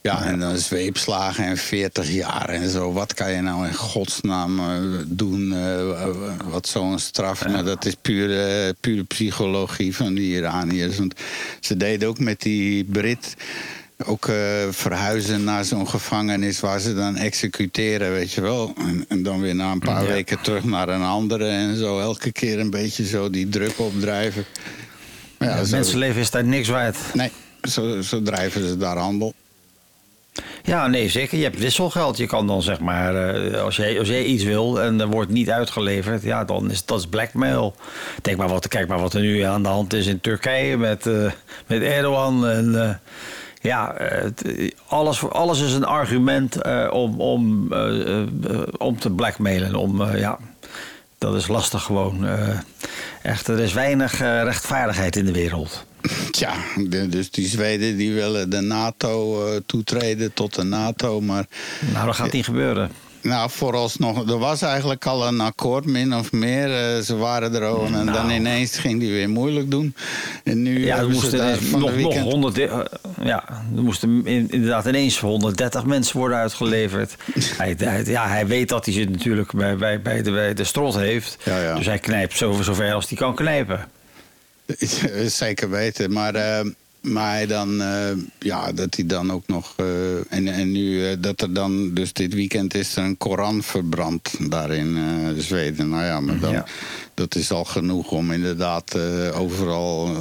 ja, 0.02 0.24
en 0.26 0.40
dan 0.40 0.58
zweepslagen 0.58 1.44
en 1.46 1.58
40 1.58 2.10
jaar 2.12 2.50
en 2.50 2.70
zo. 2.70 2.94
Wat 2.94 3.14
kan 3.14 3.32
je 3.32 3.42
nou 3.42 3.68
in 3.68 3.74
godsnaam 3.74 4.60
eh, 4.60 4.76
doen? 5.08 5.54
eh, 5.54 6.08
wat 6.50 6.68
zo'n 6.68 7.00
straf. 7.00 7.48
Maar 7.48 7.64
dat 7.64 7.86
is 7.86 7.94
pure, 8.02 8.76
pure 8.80 9.04
psychologie 9.04 9.96
van 9.96 10.14
die 10.14 10.36
Iraniërs. 10.36 10.98
Want 10.98 11.14
ze 11.60 11.78
deden 11.78 12.08
ook 12.08 12.20
met 12.20 12.42
die 12.42 12.84
Brit 12.84 13.36
ook 14.06 14.28
eh, 14.28 14.36
verhuizen 14.70 15.44
naar 15.44 15.66
zo'n 15.66 15.88
gevangenis 15.90 16.60
waar 16.60 16.80
ze 16.80 16.94
dan 16.96 17.16
executeren, 17.16 18.12
weet 18.12 18.32
je 18.32 18.42
wel. 18.42 18.74
En, 18.78 19.06
en 19.08 19.24
dan 19.24 19.40
weer 19.42 19.56
na 19.56 19.72
een 19.72 19.80
paar 19.80 20.04
Ja. 20.04 20.08
weken 20.10 20.42
terug 20.42 20.64
naar 20.64 20.90
een 20.90 21.04
andere 21.04 21.48
en 21.48 21.78
zo. 21.78 22.00
Elke 22.00 22.32
keer 22.32 22.60
een 22.60 22.70
beetje 22.70 23.06
zo 23.06 23.30
die 23.30 23.50
druk 23.50 23.80
opdrijven. 23.80 24.46
Ja, 25.40 25.48
Het 25.48 25.68
zo- 25.68 25.76
mensenleven 25.76 26.22
is 26.22 26.30
daar 26.32 26.44
niks 26.44 26.68
waard. 26.68 26.98
Nee, 27.14 27.32
zo, 27.70 28.02
zo 28.02 28.22
drijven 28.22 28.68
ze 28.68 28.78
daar 28.78 28.98
handel. 28.98 29.34
Ja, 30.64 30.88
nee, 30.88 31.10
zeker. 31.10 31.38
Je 31.38 31.44
hebt 31.44 31.60
wisselgeld. 31.60 32.18
Je 32.18 32.26
kan 32.26 32.48
dan 32.48 32.62
zeg 32.62 32.80
maar, 32.80 33.16
eh, 33.16 33.62
als, 33.62 33.76
jij, 33.76 34.00
als 34.00 34.08
jij 34.08 34.24
iets 34.24 34.44
wil 34.44 34.82
en 34.82 35.02
er 35.02 35.08
wordt 35.08 35.32
niet 35.32 35.50
uitgeleverd, 35.50 36.24
ja, 36.24 36.44
dan 36.44 36.72
is 36.72 36.86
dat 36.86 37.00
is 37.00 37.08
blackmail. 37.08 37.76
Denk 38.22 38.38
maar 38.38 38.48
wat, 38.48 38.68
kijk 38.68 38.88
maar 38.88 39.00
wat 39.00 39.14
er 39.14 39.22
nu 39.22 39.42
aan 39.42 39.64
de 39.64 39.70
hand 39.70 39.94
is 39.94 40.08
in 40.08 40.22
Turkije 40.22 40.78
met, 40.78 41.08
eh, 41.08 41.32
met 41.68 41.82
Erdogan. 41.82 42.48
En, 42.48 42.82
eh, 42.82 42.96
ja, 43.62 43.96
alles, 44.88 45.30
alles 45.30 45.62
is 45.62 45.74
een 45.74 45.86
argument 45.86 46.58
om, 46.92 47.22
om, 47.22 47.74
om 48.78 49.00
te 49.00 49.10
blackmailen. 49.10 49.76
Om, 49.76 50.16
ja, 50.16 50.38
dat 51.18 51.36
is 51.36 51.48
lastig 51.48 51.84
gewoon. 51.84 52.28
echt, 53.22 53.48
er 53.48 53.60
is 53.60 53.74
weinig 53.74 54.20
rechtvaardigheid 54.20 55.16
in 55.16 55.26
de 55.26 55.32
wereld. 55.32 55.86
Tja, 56.32 56.54
dus 57.10 57.32
die 57.32 57.48
Zweden 57.48 57.98
die 57.98 58.14
willen 58.14 58.50
de 58.50 58.62
NATO 58.62 59.46
eh, 59.48 59.56
toetreden 59.66 60.34
tot 60.34 60.56
de 60.56 60.64
NATO. 60.64 61.22
Maar 61.22 61.46
Nou, 61.94 62.06
dat 62.06 62.16
gaat 62.16 62.32
niet 62.32 62.46
gebeuren. 62.46 62.92
nou, 63.22 63.50
vooralsnog, 63.50 64.30
er 64.30 64.38
was 64.38 64.62
eigenlijk 64.62 65.06
al 65.06 65.28
een 65.28 65.40
akkoord, 65.42 65.86
min 65.86 66.16
of 66.16 66.32
meer. 66.32 66.96
Eh, 66.96 67.00
ze 67.02 67.16
waren 67.16 67.54
er 67.56 67.66
al 67.66 67.86
en 67.86 67.92
dan 67.94 68.06
Nou. 68.06 68.32
ineens 68.32 68.78
ging 68.78 69.00
die 69.00 69.12
weer 69.12 69.30
moeilijk 69.30 69.72
doen. 69.72 69.96
En 70.44 70.62
nu 70.62 70.86
Ja, 70.86 70.98
er 70.98 71.10
moesten 71.10 71.32
dus 71.32 71.58
van 71.70 71.80
nog, 71.80 71.90
nog 71.90 71.96
weekend... 72.00 72.24
100, 72.32 72.58
eh, 72.58 72.80
ja, 73.24 73.44
er 73.76 73.82
moesten 73.84 74.26
inderdaad 74.26 74.86
ineens 74.86 75.20
130 75.20 75.86
mensen 75.86 76.18
worden 76.18 76.38
uitgeleverd. 76.38 77.16
hij, 77.58 77.76
hij- 77.78 78.04
ja, 78.06 78.28
hij 78.28 78.48
weet 78.48 78.70
dat 78.70 78.86
hij 78.86 78.94
ze 78.94 79.04
natuurlijk 79.04 79.52
bij, 79.54 79.76
bij, 79.78 80.02
bij, 80.02 80.22
de, 80.22 80.32
bij 80.32 80.54
de 80.54 80.64
strot 80.64 80.96
heeft. 80.96 81.38
Ja, 81.44 81.62
ja. 81.62 81.76
Dus 81.76 81.86
hij 81.86 82.00
knijpt 82.00 82.38
zo, 82.38 82.62
zover 82.62 82.94
als 82.94 83.10
hij 83.10 83.18
kan 83.18 83.36
knijpen. 83.36 83.88
Zeker 85.28 85.70
weten, 85.70 86.12
maar, 86.12 86.36
eh, 86.36 86.66
maar 87.02 87.48
dan, 87.48 87.82
eh, 87.82 88.12
ja, 88.40 88.72
dat 88.72 88.96
hij 88.96 89.06
dan 89.06 89.32
ook 89.32 89.48
nog. 89.48 89.74
eh, 89.78 89.86
en, 90.34 90.48
en 90.48 90.72
nu 90.72 91.20
dat 91.20 91.42
er 91.42 91.54
dan, 91.54 91.94
dus 91.94 92.14
dit 92.14 92.34
weekend 92.34 92.74
is 92.74 92.96
er 92.96 93.04
een 93.04 93.18
Koran 93.18 93.64
verbrand 93.64 94.34
daar 94.50 94.72
in 94.72 94.98
Zweden. 95.38 95.90
Nou 95.90 96.04
ja, 96.04 96.20
maar 96.20 96.40
dan, 96.40 96.52
Ja. 96.52 96.66
dat 97.14 97.36
is 97.36 97.52
al 97.52 97.66
genoeg 97.66 98.12
om 98.12 98.32
inderdaad 98.32 98.98
overal 99.34 100.16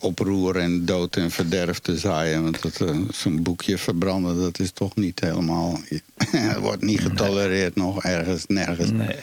oproer 0.00 0.56
en 0.56 0.84
dood 0.84 1.16
en 1.16 1.30
verderf 1.30 1.78
te 1.78 1.98
zaaien. 1.98 2.42
Want 2.42 2.62
dat, 2.62 2.80
zo'n 3.14 3.42
boekje 3.42 3.78
verbranden, 3.78 4.40
dat 4.40 4.58
is 4.58 4.70
toch 4.70 4.96
niet 4.96 5.20
helemaal. 5.20 5.80
wordt 6.60 6.82
niet 6.82 7.00
getolereerd 7.00 7.74
nog 7.76 8.02
ergens, 8.02 8.44
nergens. 8.46 8.90
Nee. 8.90 9.16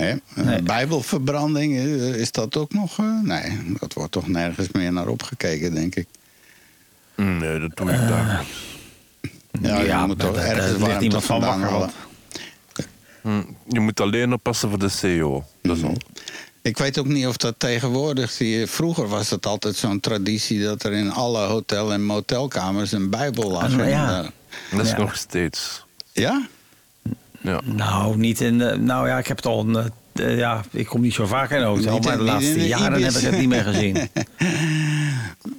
Een 0.00 0.20
Nee. 0.34 0.62
Bijbelverbranding, 0.62 1.76
eh, 1.76 2.14
is 2.14 2.32
dat 2.32 2.56
ook 2.56 2.72
nog? 2.72 2.98
eh? 2.98 3.20
nee, 3.22 3.58
dat 3.80 3.92
wordt 3.92 4.12
toch 4.12 4.28
nergens 4.28 4.68
meer 4.72 4.92
naar 4.92 5.08
opgekeken, 5.08 5.74
denk 5.74 5.94
ik. 5.94 6.06
Nee, 7.16 7.58
dat 7.58 7.76
doe 7.76 7.90
ik 7.90 7.98
daar. 8.08 8.44
Ja, 9.62 9.80
je 10.00 10.06
moet 10.06 10.18
toch 10.18 10.36
ergens 10.36 10.78
warmte 10.78 10.98
niemand 11.00 11.24
van 11.24 11.40
wakker. 11.40 11.68
halen. 11.70 11.90
Hm, 13.22 13.42
Je 13.68 13.80
moet 13.80 14.00
alleen 14.00 14.32
oppassen 14.32 14.68
voor 14.68 14.78
de 14.78 14.88
CEO. 14.88 15.44
Dat 15.62 15.76
is 15.76 15.82
al. 15.82 15.96
Ik 16.62 16.78
weet 16.78 16.98
ook 16.98 17.06
niet 17.06 17.26
of 17.26 17.36
dat 17.36 17.54
tegenwoordig... 17.58 18.30
zie 18.30 18.48
je- 18.48 18.66
Vroeger 18.66 19.08
was 19.08 19.30
het 19.30 19.46
altijd 19.46 19.76
zo'n 19.76 20.00
traditie... 20.00 20.62
dat 20.62 20.82
er 20.82 20.92
in 20.92 21.10
alle 21.12 21.46
hotel- 21.46 21.92
en 21.92 22.04
motelkamers 22.04 22.92
een 22.92 23.10
bijbel 23.10 23.50
lag. 23.50 23.78
Ah, 23.78 23.88
ja. 23.88 24.18
En, 24.18 24.24
eh, 24.24 24.76
Dat 24.76 24.84
is 24.86 24.90
Ja. 24.90 24.98
nog 24.98 25.16
steeds. 25.16 25.84
ja? 26.12 26.46
Ja. 27.40 27.60
Nou, 27.64 28.16
niet 28.16 28.40
in. 28.40 28.58
de- 28.58 28.76
nou 28.76 29.08
ja, 29.08 29.18
ik 29.18 29.26
heb 29.26 29.36
het 29.36 29.46
al. 29.46 29.60
Een, 29.60 29.76
eh, 29.76 29.84
eh, 30.30 30.38
ja, 30.38 30.64
ik 30.70 30.86
kom 30.86 31.00
niet 31.00 31.14
zo 31.14 31.26
vaak 31.26 31.50
in 31.50 31.56
een 31.56 31.64
hotel, 31.64 31.92
Niet 31.94 32.04
maar 32.04 32.16
de 32.16 32.22
laatste 32.22 32.66
jaren 32.66 33.02
heb 33.02 33.12
ik 33.12 33.22
het 33.22 33.38
niet 33.38 33.48
meer 33.48 33.62
gezien. 33.62 33.96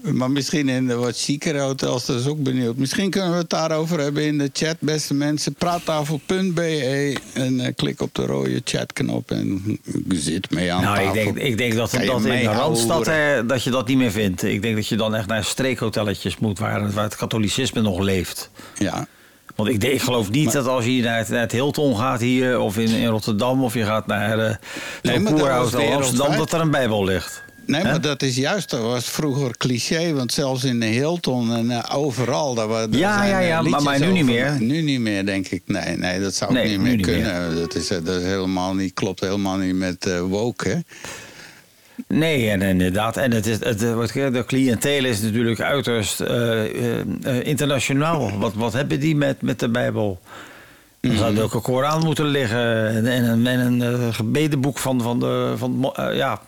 Maar 0.01 0.31
misschien 0.31 0.69
in 0.69 0.87
de 0.87 0.95
wat 0.95 1.17
chicere 1.17 1.59
hotels, 1.59 2.05
dat 2.05 2.19
is 2.19 2.27
ook 2.27 2.43
benieuwd. 2.43 2.75
Misschien 2.77 3.09
kunnen 3.09 3.31
we 3.31 3.37
het 3.37 3.49
daarover 3.49 3.99
hebben 3.99 4.23
in 4.23 4.37
de 4.37 4.49
chat, 4.53 4.75
beste 4.79 5.13
mensen. 5.13 5.53
Praattafel.be 5.53 7.17
en 7.33 7.59
eh, 7.59 7.73
klik 7.75 8.01
op 8.01 8.15
de 8.15 8.25
rode 8.25 8.61
chatknop 8.63 9.31
en 9.31 9.79
zit 10.09 10.51
mee 10.51 10.73
aan 10.73 10.81
nou, 10.81 10.97
ik 10.97 11.03
tafel. 11.03 11.23
denk, 11.23 11.37
ik 11.37 11.57
denk 11.57 11.73
dat, 11.73 11.91
je 11.91 12.05
dat 12.05 12.25
in 12.25 12.31
de 12.39 12.43
Randstad 12.43 13.05
hè, 13.05 13.45
dat 13.45 13.63
je 13.63 13.69
dat 13.69 13.87
niet 13.87 13.97
meer 13.97 14.11
vindt. 14.11 14.43
Ik 14.43 14.61
denk 14.61 14.75
dat 14.75 14.87
je 14.87 14.95
dan 14.95 15.15
echt 15.15 15.27
naar 15.27 15.43
streekhotelletjes 15.43 16.37
moet 16.37 16.59
waar, 16.59 16.91
waar 16.91 17.03
het 17.03 17.15
katholicisme 17.15 17.81
nog 17.81 17.99
leeft. 17.99 18.49
Ja. 18.77 19.07
Want 19.59 19.71
ik, 19.71 19.83
ik 19.83 20.01
geloof 20.01 20.29
niet 20.31 20.51
dat 20.51 20.67
als 20.67 20.85
je 20.85 21.01
naar 21.01 21.17
het, 21.17 21.29
naar 21.29 21.39
het 21.39 21.51
Hilton 21.51 21.97
gaat 21.97 22.19
hier 22.19 22.59
of 22.59 22.77
in, 22.77 22.89
in 22.89 23.07
Rotterdam 23.07 23.63
of 23.63 23.73
je 23.73 23.83
gaat 23.83 24.07
naar 24.07 24.39
uh, 24.39 24.55
Nee, 25.01 25.15
Amsterdam, 25.95 26.37
dat 26.37 26.53
er 26.53 26.59
een 26.59 26.71
Bijbel 26.71 27.03
ligt. 27.03 27.43
Nee, 27.65 27.83
maar 27.83 28.01
dat 28.01 28.21
is 28.21 28.35
juist, 28.35 28.69
dat 28.69 28.81
was 28.81 29.05
vroeger 29.05 29.57
cliché. 29.57 30.13
Want 30.13 30.33
zelfs 30.33 30.63
in 30.63 30.79
de 30.79 30.85
Hilton 30.85 31.53
en 31.53 31.71
eh, 31.71 31.97
overal... 31.97 32.53
Daar, 32.53 32.67
daar 32.67 32.87
Ja, 32.91 33.17
zijn, 33.17 33.29
ja, 33.29 33.39
eh, 33.39 33.47
ja, 33.47 33.79
maar- 33.79 33.99
nu 33.99 34.11
niet 34.11 34.25
meer. 34.25 34.57
Nu 34.59 34.81
niet 34.81 34.99
meer, 34.99 35.25
denk 35.25 35.47
ik. 35.47 35.61
Nee, 35.65 35.97
nee 35.97 36.19
dat 36.19 36.35
zou 36.35 36.57
ook 36.57 36.63
niet 36.63 36.79
meer 36.79 36.95
niet 36.95 37.05
kunnen. 37.05 37.55
Dat, 37.55 37.75
is, 37.75 37.87
dat 37.87 38.07
is 38.07 38.23
helemaal 38.23 38.73
niet, 38.75 38.93
klopt 38.93 39.19
helemaal 39.19 39.57
niet 39.57 39.75
met 39.75 40.05
eh 40.05 40.21
woke, 40.21 40.69
hè? 40.69 40.75
Nee, 42.07 42.49
en 42.49 42.61
inderdaad. 42.61 43.17
En 43.17 43.31
het 43.31 43.45
is, 43.45 43.59
het, 43.59 43.93
wat- 43.93 44.11
de 44.13 44.43
cliënteel 44.47 45.05
is 45.05 45.21
natuurlijk 45.21 45.59
uiterst 45.61 46.19
eh, 46.19 46.63
eh, 46.65 46.99
eh, 47.23 47.45
internationaal. 47.45 48.37
Wat, 48.39 48.53
wat 48.53 48.73
hebben 48.73 48.99
die 48.99 49.15
met, 49.15 49.41
met 49.41 49.59
de 49.59 49.69
Bijbel? 49.69 50.19
Er 50.99 51.15
zou 51.17 51.41
ook 51.41 51.53
een 51.53 51.61
Koran 51.61 52.03
moeten 52.03 52.25
liggen 52.25 52.87
en, 52.87 53.05
en 53.07 53.23
een, 53.23 53.47
en 53.47 53.79
een 53.81 54.13
gebedenboek 54.13 54.77
van, 54.77 55.01
van 55.01 55.19
de. 55.19 55.53
Van, 55.57 55.93
ja, 56.13 56.41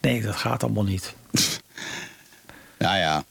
nee, 0.00 0.22
dat 0.22 0.36
gaat 0.36 0.62
allemaal 0.62 0.84
niet. 0.84 1.14
Nou 2.78 2.96
ja. 2.98 3.24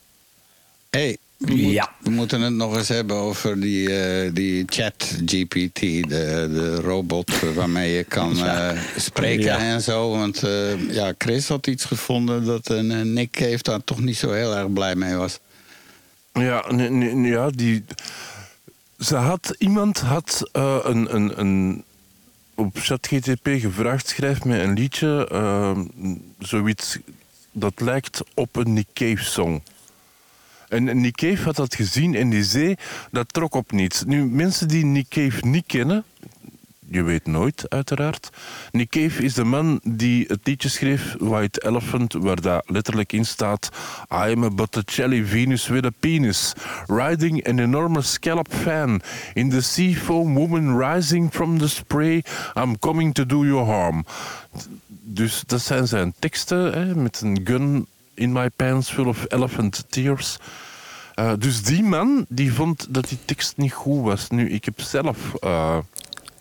hey, 0.89 1.17
Ja. 1.47 1.91
we 1.99 2.09
moeten 2.09 2.41
het 2.41 2.53
nog 2.53 2.77
eens 2.77 2.87
hebben 2.87 3.15
over 3.15 3.59
die, 3.59 3.95
eh, 3.95 4.33
die 4.33 4.63
chat-GPT. 4.67 5.79
De, 5.79 6.49
de 6.53 6.75
robot 6.75 7.39
waarmee 7.55 7.91
je 7.93 8.03
kan 8.03 8.35
Ja. 8.35 8.71
eh, 8.71 8.79
spreken 8.97 9.43
Ja. 9.43 9.57
en 9.57 9.81
zo. 9.81 10.09
Want 10.09 10.43
eh, 10.43 10.89
ja, 10.93 11.13
Chris 11.17 11.47
had 11.47 11.67
iets 11.67 11.85
gevonden 11.85 12.45
dat 12.45 12.69
een 12.69 13.13
Nick 13.13 13.31
Cave 13.31 13.59
daar 13.61 13.83
toch 13.83 13.99
niet 13.99 14.17
zo 14.17 14.31
heel 14.31 14.55
erg 14.55 14.73
blij 14.73 14.95
mee 14.95 15.15
was. 15.15 15.39
Ja, 16.33 16.65
ja 17.13 17.49
die, 17.49 17.83
ze 18.99 19.15
had, 19.15 19.55
iemand 19.57 19.99
had 19.99 20.49
een, 20.51 21.15
een, 21.15 21.39
een, 21.39 21.83
op 22.55 22.77
ChatGTP 22.79 23.47
gevraagd, 23.59 24.07
schrijf 24.07 24.43
mij 24.43 24.63
een 24.63 24.73
liedje, 24.73 25.27
zoiets 26.39 26.97
dat 27.51 27.73
lijkt 27.79 28.21
op 28.33 28.55
een 28.55 28.73
Nick 28.73 28.87
Cave 28.93 29.23
song. 29.23 29.61
En 30.71 31.11
Cave 31.11 31.43
had 31.43 31.55
dat 31.55 31.75
gezien 31.75 32.15
en 32.15 32.29
die 32.29 32.43
zei, 32.43 32.75
dat 33.11 33.33
trok 33.33 33.53
op 33.53 33.71
niets. 33.71 34.03
Nu, 34.03 34.25
mensen 34.25 34.67
die 34.67 35.05
Cave 35.09 35.47
niet 35.47 35.65
kennen, 35.65 36.03
je 36.91 37.03
weet 37.03 37.25
nooit, 37.25 37.65
uiteraard. 37.69 38.29
Nick 38.71 38.89
Cave 38.89 39.23
is 39.23 39.33
de 39.33 39.43
man 39.43 39.79
die 39.83 40.25
het 40.27 40.39
liedje 40.43 40.69
schreef, 40.69 41.15
White 41.19 41.65
Elephant, 41.65 42.13
waar 42.13 42.41
daar 42.41 42.63
letterlijk 42.65 43.13
in 43.13 43.25
staat... 43.25 43.69
I 44.11 44.31
am 44.31 44.43
a 44.43 44.49
Botticelli 44.49 45.25
Venus 45.25 45.67
with 45.67 45.85
a 45.85 45.91
penis, 45.99 46.53
riding 46.87 47.47
an 47.47 47.59
enormous 47.59 48.11
scallop 48.11 48.53
fan. 48.53 49.01
In 49.33 49.49
the 49.49 49.61
sea 49.61 49.93
foam 49.93 50.33
woman 50.33 50.77
rising 50.77 51.33
from 51.33 51.57
the 51.57 51.67
spray, 51.67 52.23
I'm 52.55 52.79
coming 52.79 53.13
to 53.13 53.25
do 53.25 53.45
you 53.45 53.65
harm. 53.65 54.05
Dus 55.03 55.43
dat 55.45 55.61
zijn 55.61 55.87
zijn 55.87 56.13
teksten, 56.19 56.73
hè, 56.73 56.95
met 56.95 57.21
een 57.21 57.41
gun 57.43 57.87
in 58.13 58.31
my 58.31 58.49
pants 58.49 58.89
full 58.89 59.07
of 59.07 59.25
elephant 59.27 59.83
tears... 59.89 60.37
Uh, 61.15 61.33
dus 61.37 61.63
die 61.63 61.83
man 61.83 62.25
die 62.29 62.53
vond 62.53 62.87
dat 62.89 63.09
die 63.09 63.17
tekst 63.25 63.57
niet 63.57 63.73
goed 63.73 64.03
was. 64.03 64.29
Nu, 64.29 64.49
ik 64.49 64.65
heb 64.65 64.81
zelf 64.81 65.17
uh, 65.43 65.77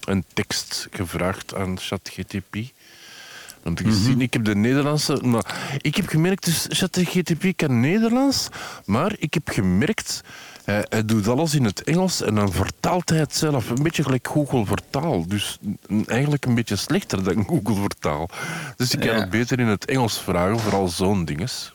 een 0.04 0.24
tekst 0.32 0.88
gevraagd 0.90 1.54
aan 1.54 1.78
ChatGTP. 1.78 2.52
Dan 3.62 3.74
heb 3.74 3.80
ik 3.80 3.86
gezien, 3.86 4.20
ik 4.20 4.32
heb 4.32 4.44
de 4.44 4.54
Nederlandse. 4.54 5.20
Maar 5.24 5.78
ik 5.80 5.96
heb 5.96 6.08
gemerkt, 6.08 6.44
dus 6.44 6.66
ChatGTP 6.68 7.56
kan 7.56 7.80
Nederlands, 7.80 8.48
maar 8.84 9.14
ik 9.18 9.34
heb 9.34 9.48
gemerkt. 9.48 10.20
Hij, 10.70 10.84
hij 10.88 11.04
doet 11.04 11.28
alles 11.28 11.54
in 11.54 11.64
het 11.64 11.82
Engels 11.82 12.22
en 12.22 12.34
dan 12.34 12.52
vertaalt 12.52 13.08
hij 13.08 13.18
het 13.18 13.36
zelf. 13.36 13.70
Een 13.70 13.82
beetje 13.82 14.02
gelijk 14.02 14.28
Google 14.28 14.64
vertaal. 14.66 15.26
Dus 15.26 15.58
eigenlijk 16.06 16.44
een 16.46 16.54
beetje 16.54 16.76
slechter 16.76 17.22
dan 17.24 17.44
Google 17.50 17.74
vertaal. 17.74 18.28
Dus 18.76 18.92
ik 18.92 19.00
kan 19.00 19.08
Ja. 19.14 19.20
het 19.20 19.30
beter 19.30 19.60
in 19.60 19.66
het 19.66 19.84
Engels 19.84 20.20
vragen, 20.20 20.58
vooral 20.58 20.88
zo'n 20.88 21.24
dinges. 21.24 21.72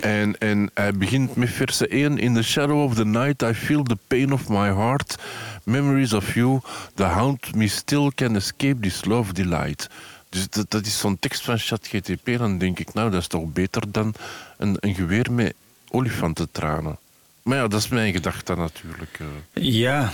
En, 0.00 0.38
en 0.38 0.70
hij 0.74 0.92
begint 0.92 1.36
met 1.36 1.50
verse 1.50 1.88
1. 1.88 2.18
In 2.18 2.34
the 2.34 2.42
shadow 2.42 2.82
of 2.82 2.94
the 2.94 3.04
night 3.04 3.42
I 3.42 3.54
feel 3.54 3.82
the 3.82 3.98
pain 4.06 4.32
of 4.32 4.48
my 4.48 4.72
heart. 4.72 5.16
Memories 5.64 6.12
of 6.12 6.34
you, 6.34 6.60
the 6.94 7.04
hound 7.04 7.54
me 7.54 7.68
still 7.68 8.10
can 8.14 8.36
escape 8.36 8.80
this 8.80 9.04
love 9.04 9.32
delight. 9.32 9.88
Dus 10.28 10.48
dat, 10.48 10.70
dat 10.70 10.86
is 10.86 10.98
zo'n 10.98 11.18
tekst 11.18 11.42
van 11.44 11.58
ChatGTP. 11.58 12.38
Dan 12.38 12.58
denk 12.58 12.78
ik, 12.78 12.94
nou, 12.94 13.10
dat 13.10 13.20
is 13.20 13.26
toch 13.26 13.52
beter 13.52 13.82
dan 13.92 14.14
een, 14.56 14.76
een 14.80 14.94
geweer 14.94 15.32
met 15.32 15.54
olifantentranen. 15.90 16.98
Maar 17.42 17.56
ja, 17.56 17.68
dat 17.68 17.80
is 17.80 17.88
mijn 17.88 18.12
gedachte 18.12 18.54
natuurlijk. 18.54 19.18
eh. 19.52 19.62
Ja. 19.64 20.12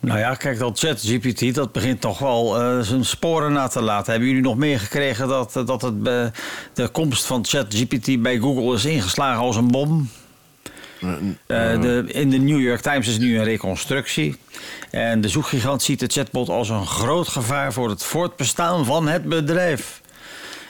Nou 0.00 0.18
ja, 0.18 0.34
kijk, 0.34 0.58
dat 0.58 0.78
ChatGPT, 0.78 1.54
dat 1.54 1.72
begint 1.72 2.00
toch 2.00 2.18
wel 2.18 2.60
eh, 2.60 2.80
zijn 2.80 3.04
sporen 3.04 3.52
na 3.52 3.68
te 3.68 3.80
laten. 3.82 4.10
Hebben 4.10 4.28
jullie 4.28 4.44
nog 4.44 4.56
meegekregen 4.56 5.28
dat, 5.28 5.56
eh, 5.56 5.66
dat 5.66 5.82
het, 5.82 6.04
de 6.74 6.88
komst 6.92 7.24
van 7.24 7.44
ChatGPT 7.44 8.22
bij 8.22 8.38
Google 8.38 8.74
is 8.74 8.84
ingeslagen 8.84 9.40
als 9.40 9.56
een 9.56 9.70
bom? 9.70 10.10
De, 11.46 12.04
in 12.06 12.30
de 12.30 12.38
New 12.38 12.60
York 12.60 12.80
Times 12.80 13.08
is 13.08 13.18
nu 13.18 13.38
een 13.38 13.44
reconstructie. 13.44 14.36
En 14.90 15.20
de 15.20 15.28
zoekgigant 15.28 15.82
ziet 15.82 16.00
de 16.00 16.06
chatbot 16.06 16.48
als 16.48 16.68
een 16.68 16.86
groot 16.86 17.28
gevaar 17.28 17.72
voor 17.72 17.88
het 17.88 18.04
voortbestaan 18.04 18.84
van 18.84 19.08
het 19.08 19.24
bedrijf. 19.24 20.00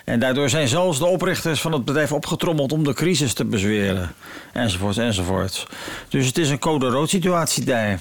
En 0.08 0.20
daardoor 0.20 0.48
zijn 0.48 0.68
zelfs 0.68 0.98
de 0.98 1.06
oprichters 1.06 1.60
van 1.60 1.72
het 1.72 1.84
bedrijf 1.84 2.12
opgetrommeld 2.12 2.72
om 2.72 2.84
de 2.84 2.92
crisis 2.92 3.32
te 3.32 3.44
bezweren. 3.44 4.14
Enzovoort, 4.52 4.98
enzovoort. 4.98 5.66
Dus 6.08 6.26
het 6.26 6.38
is 6.38 6.50
een 6.50 6.58
code 6.58 6.88
rood 6.88 7.08
situatie 7.08 7.64
daar. 7.64 8.00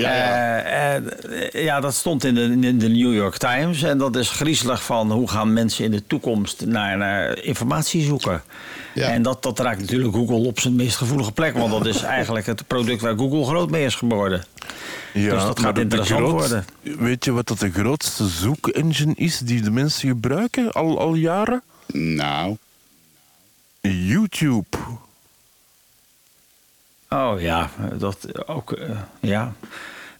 Ja, 0.00 0.14
ja. 0.14 0.58
Eh, 0.62 0.96
eh, 0.96 1.64
ja, 1.64 1.80
dat 1.80 1.94
stond 1.94 2.24
in 2.24 2.34
de, 2.34 2.42
in 2.68 2.78
de 2.78 2.88
New 2.88 3.14
York 3.14 3.36
Times. 3.36 3.82
En 3.82 3.98
dat 3.98 4.16
is 4.16 4.30
griezelig 4.30 4.82
van 4.82 5.12
hoe 5.12 5.28
gaan 5.30 5.52
mensen 5.52 5.84
in 5.84 5.90
de 5.90 6.06
toekomst 6.06 6.66
naar, 6.66 6.96
naar 6.96 7.38
informatie 7.42 8.02
zoeken. 8.04 8.42
Ja. 8.94 9.08
En 9.08 9.22
dat, 9.22 9.42
dat 9.42 9.58
raakt 9.58 9.80
natuurlijk 9.80 10.14
Google 10.14 10.36
op 10.46 10.60
zijn 10.60 10.76
meest 10.76 10.96
gevoelige 10.96 11.32
plek. 11.32 11.56
Want 11.56 11.70
dat 11.70 11.86
is 11.86 12.02
eigenlijk 12.18 12.46
het 12.46 12.66
product 12.66 13.00
waar 13.00 13.16
Google 13.16 13.44
groot 13.44 13.70
mee 13.70 13.84
is 13.84 13.94
geworden. 13.94 14.44
Ja, 15.12 15.30
Dus 15.30 15.42
dat 15.42 15.60
gaat 15.60 15.78
interessant 15.78 16.20
groot- 16.20 16.32
worden. 16.32 16.64
Weet 16.82 17.24
je 17.24 17.32
wat 17.32 17.46
dat 17.48 17.58
de 17.58 17.70
grootste 17.70 18.26
zoekengine 18.28 19.12
is 19.16 19.38
die 19.38 19.62
de 19.62 19.70
mensen 19.70 20.08
gebruiken 20.08 20.72
al, 20.72 20.98
al 20.98 21.14
jaren? 21.14 21.62
Nou, 21.92 22.56
YouTube. 23.80 24.76
Oh 27.14 27.40
ja, 27.40 27.70
dat 27.98 28.48
ook. 28.48 28.72
eh, 28.72 28.88
ja. 29.20 29.52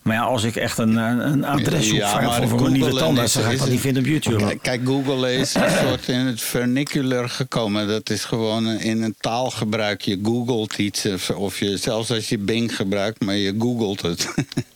Maar 0.02 0.14
ja, 0.16 0.22
als 0.22 0.44
ik 0.44 0.56
echt 0.56 0.78
een, 0.78 0.96
een 0.96 1.26
een 1.32 1.44
adres 1.44 1.86
zoek 1.88 1.96
Ja, 1.96 2.10
voor, 2.10 2.22
maar 2.22 2.34
voor, 2.48 2.48
voor 2.58 2.66
een 2.66 2.72
nieuwe 2.72 2.92
tandarts, 2.94 3.32
dan 3.32 3.42
ga 3.42 3.50
ik 3.50 3.58
dat 3.58 3.68
niet 3.68 3.80
vinden 3.80 4.02
op 4.02 4.08
YouTube. 4.08 4.58
Kijk, 4.58 4.80
Google 4.84 5.34
is 5.34 5.54
een 5.54 5.70
soort 5.86 6.08
in 6.08 6.18
het 6.18 6.40
vernacular 6.40 7.28
gekomen. 7.28 7.88
Dat 7.88 8.10
is 8.10 8.24
gewoon 8.24 8.66
in 8.68 9.02
een 9.02 9.14
taalgebruik. 9.20 10.00
Je 10.02 10.18
googelt 10.22 10.78
iets. 10.78 11.06
Of, 11.06 11.30
of 11.30 11.58
je, 11.58 11.76
zelfs 11.76 12.10
als 12.10 12.28
je 12.28 12.38
Bing 12.38 12.76
gebruikt, 12.76 13.24
maar 13.24 13.36
je 13.36 13.54
googelt 13.58 14.02
het. 14.02 14.28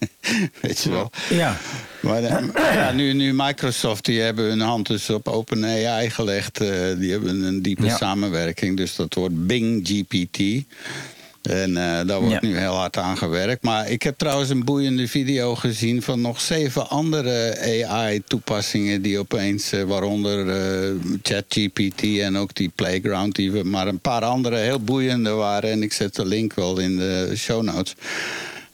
Weet 0.62 0.82
je 0.82 0.90
wel. 0.90 1.10
Ja. 1.30 1.56
Maar 2.00 2.22
eh, 2.22 2.74
ja, 2.74 2.92
nu, 2.92 3.12
nu 3.12 3.32
Microsoft, 3.34 4.04
die 4.04 4.20
hebben 4.20 4.44
hun 4.44 4.60
hand 4.60 4.86
dus 4.86 5.10
op 5.10 5.28
OpenAI 5.28 6.10
gelegd. 6.10 6.60
eh, 6.60 6.68
die 6.98 7.10
hebben 7.10 7.42
een 7.42 7.62
diepe 7.62 7.84
Ja. 7.86 7.96
samenwerking. 7.96 8.76
Dus 8.76 8.94
dat 8.96 9.14
wordt 9.14 9.46
Bing 9.46 9.86
GPT. 9.88 10.64
En 11.50 11.76
eh, 11.76 12.06
daar 12.06 12.20
wordt 12.20 12.32
Ja. 12.42 12.48
nu 12.48 12.58
heel 12.58 12.74
hard 12.74 12.96
aan 12.96 13.16
gewerkt. 13.18 13.62
Maar 13.62 13.90
ik 13.90 14.02
heb 14.02 14.18
trouwens 14.18 14.50
een 14.50 14.64
boeiende 14.64 15.08
video 15.08 15.54
gezien 15.54 16.02
van 16.02 16.20
nog 16.20 16.40
zeven 16.40 16.88
andere 16.88 17.58
AI-toepassingen 17.88 19.02
die 19.02 19.18
opeens, 19.18 19.72
eh, 19.72 19.82
waaronder 19.82 20.48
eh, 20.48 20.90
ChatGPT 21.22 22.02
en 22.20 22.36
ook 22.36 22.54
die 22.54 22.72
Playground, 22.74 23.34
die 23.34 23.52
we, 23.52 23.62
maar 23.64 23.86
een 23.86 23.98
paar 23.98 24.22
andere 24.24 24.56
heel 24.56 24.80
boeiende 24.80 25.30
waren. 25.30 25.70
En 25.70 25.82
ik 25.82 25.92
zet 25.92 26.14
de 26.14 26.26
link 26.26 26.54
wel 26.54 26.78
in 26.78 26.96
de 26.96 27.32
show 27.36 27.62
notes. 27.62 27.94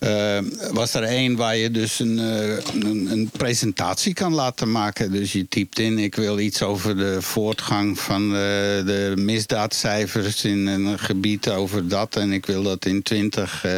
Eh, 0.00 0.38
was 0.72 0.94
er 0.94 1.02
één 1.02 1.36
waar 1.36 1.56
je 1.56 1.70
dus 1.70 1.98
een, 1.98 2.18
eh, 2.18 2.56
een, 2.82 3.08
een 3.10 3.30
presentatie 3.32 4.14
kan 4.14 4.34
laten 4.34 4.70
maken. 4.70 5.12
Dus 5.12 5.32
je 5.32 5.48
typt 5.48 5.78
in, 5.78 5.98
ik 5.98 6.14
wil 6.14 6.38
iets 6.38 6.62
over 6.62 6.96
de 6.96 7.22
voortgang 7.22 7.98
van 7.98 8.22
eh, 8.22 8.30
de 8.86 9.12
misdaadcijfers 9.16 10.44
in 10.44 10.66
een 10.66 10.98
gebied 10.98 11.48
over 11.48 11.88
dat. 11.88 12.16
En 12.16 12.32
ik 12.32 12.46
wil 12.46 12.62
dat 12.62 12.84
in 12.84 13.02
20 13.02 13.64
eh, 13.64 13.72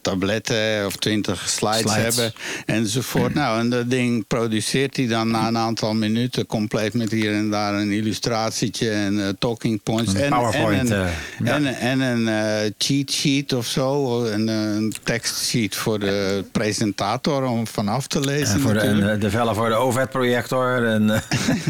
tabletten 0.00 0.86
of 0.86 0.96
20 0.96 1.48
slides, 1.48 1.92
Slides. 1.92 2.16
hebben 2.16 2.32
enzovoort. 2.66 3.34
Nou, 3.34 3.60
en 3.60 3.70
dat 3.70 3.90
ding 3.90 4.26
produceert 4.26 4.96
hij 4.96 5.06
dan 5.06 5.30
na 5.30 5.48
een 5.48 5.58
aantal 5.58 5.94
minuten 5.94 6.46
compleet 6.46 6.94
met 6.94 7.10
hier 7.10 7.32
en 7.32 7.50
daar 7.50 7.74
een 7.74 7.90
illustratietje 7.90 8.90
en 8.90 9.36
talking 9.38 9.82
points. 9.82 10.14
Een 10.14 10.20
en, 10.20 10.30
PowerPoint, 10.30 10.90
En 10.90 11.12
en, 11.44 11.66
en 11.66 12.00
een 12.00 12.74
cheat 12.78 13.10
sheet 13.10 13.52
of 13.52 13.66
zo, 13.66 14.24
een, 14.24 14.48
eh, 14.48 14.74
een 14.74 14.92
tekstsheet 15.24 15.76
voor 15.76 15.98
de 15.98 16.44
presentator 16.52 17.44
om 17.44 17.66
vanaf 17.66 18.06
te 18.06 18.20
lezen. 18.20 18.54
En 18.54 18.60
voor 18.60 18.72
de, 18.72 18.78
natuurlijk. 18.84 19.12
de, 19.12 19.18
de 19.18 19.30
vellen 19.30 19.54
voor 19.54 19.68
de 19.68 19.74
OVED-projector. 19.74 20.86
En, 20.86 21.10
eh, 21.10 21.20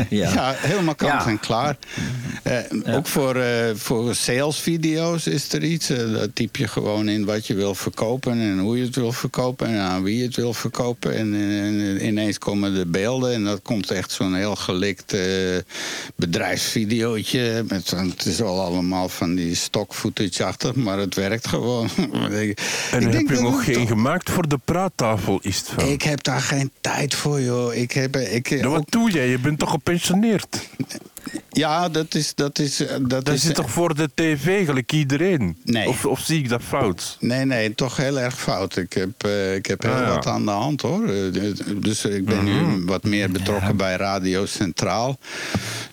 ja. 0.21 0.33
Ja, 0.33 0.55
helemaal 0.57 0.95
kant 0.95 1.13
Ja. 1.13 1.27
en 1.29 1.41
klaar. 1.41 1.77
Eh, 2.43 2.57
Ook 2.97 3.07
voor, 3.07 3.37
eh, 3.37 3.75
voor 3.75 4.15
salesvideo's 4.15 5.27
is 5.27 5.53
er 5.53 5.65
iets. 5.65 5.87
Dat 5.87 6.31
typ 6.35 6.57
je 6.57 6.69
gewoon 6.69 7.09
in 7.09 7.25
wat 7.25 7.47
je 7.47 7.55
wil 7.55 7.75
verkopen 7.75 8.33
en 8.33 8.59
hoe 8.59 8.79
je 8.79 8.85
het 8.85 8.95
wil 8.97 9.13
verkopen 9.13 9.67
en 9.67 9.79
aan 9.79 10.03
wie 10.03 10.17
je 10.17 10.25
het 10.25 10.37
wil 10.37 10.55
verkopen. 10.55 11.17
En, 11.17 11.35
en 11.35 12.07
ineens 12.07 12.39
komen 12.39 12.75
de 12.75 12.87
beelden 12.87 13.33
en 13.33 13.45
dat 13.45 13.63
komt 13.63 13.91
echt 13.91 14.13
zo'n 14.13 14.35
heel 14.35 14.57
gelikt 14.57 15.13
eh, 15.13 15.21
bedrijfsvideootje. 16.17 17.65
Met, 17.69 17.91
het 17.91 18.27
is 18.27 18.43
al 18.43 18.61
allemaal 18.61 19.09
van 19.09 19.35
die 19.35 19.55
stock 19.55 19.95
footage-achtig, 19.95 20.75
maar 20.75 20.99
het 20.99 21.15
werkt 21.15 21.49
gewoon. 21.49 21.89
ik, 22.31 22.61
En 22.91 23.03
ik 23.03 23.13
denk 23.13 23.29
dat 23.29 23.41
nog 23.45 23.65
geen 23.65 23.87
gemaakt 23.87 24.31
voor 24.31 24.49
de 24.49 24.59
praattafel, 24.65 25.39
is 25.43 25.59
het 25.59 25.69
van? 25.69 25.85
Ik 25.85 26.03
heb 26.03 26.23
daar 26.23 26.41
geen 26.41 26.71
tijd 26.81 27.15
voor, 27.15 27.41
joh. 27.41 27.75
Ik 27.75 27.93
heb, 27.93 28.17
ik, 28.17 28.49
Ja, 28.49 28.69
wat 28.69 28.91
doe 28.91 29.11
jij? 29.11 29.29
Je 29.29 29.39
bent 29.39 29.59
toch 29.59 29.71
gepensioneerd? 29.71 30.69
Ja, 31.51 31.89
dat 31.89 32.15
is. 32.15 32.35
Dat 32.35 32.59
is, 32.59 32.81
eh, 32.81 32.97
dat 33.01 33.25
Dat 33.25 33.35
is 33.35 33.43
zit 33.43 33.55
toch 33.55 33.71
voor 33.71 33.95
de 33.95 34.11
tv, 34.15 34.67
gelijk 34.67 34.93
iedereen? 34.93 35.57
Nee. 35.65 35.89
Of, 35.89 36.07
of 36.07 36.21
zie 36.21 36.39
ik 36.39 36.49
dat 36.49 36.63
fout? 36.63 37.17
Nee, 37.21 37.45
nee, 37.45 37.75
toch 37.75 37.97
heel 37.97 38.19
erg 38.21 38.41
fout. 38.41 38.77
Ik 38.77 38.93
heb, 38.93 39.25
eh, 39.25 39.55
ik 39.55 39.67
heb 39.67 39.83
heel 39.83 39.93
Ah, 39.93 39.99
ja. 40.01 40.15
wat 40.15 40.27
aan 40.27 40.45
de 40.45 40.51
hand 40.51 40.81
hoor. 40.81 41.09
Eh, 41.09 41.15
Dus 41.77 42.05
ik 42.05 42.25
ben 42.25 42.45
nu 42.45 42.85
wat 42.85 43.03
meer 43.05 43.31
betrokken 43.31 43.77
bij 43.77 43.97
Radio 43.97 44.47
Centraal. 44.47 45.19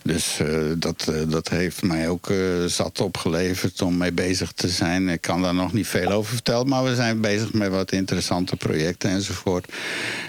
Dus 0.02 0.38
dat, 0.78 1.12
dat 1.28 1.48
heeft 1.48 1.82
mij 1.82 2.08
ook 2.08 2.32
zat 2.66 3.00
opgeleverd 3.00 3.82
om 3.82 3.96
mee 3.96 4.12
bezig 4.12 4.52
te 4.52 4.68
zijn. 4.68 5.08
Ik 5.08 5.20
kan 5.20 5.42
daar 5.42 5.54
nog 5.54 5.72
niet 5.72 5.86
veel 5.86 6.10
over 6.10 6.32
vertellen, 6.32 6.68
maar 6.68 6.84
we 6.84 6.94
zijn 6.94 7.20
bezig 7.20 7.52
met 7.52 7.70
wat 7.70 7.92
interessante 7.92 8.56
projecten 8.56 9.10
enzovoort. 9.10 9.72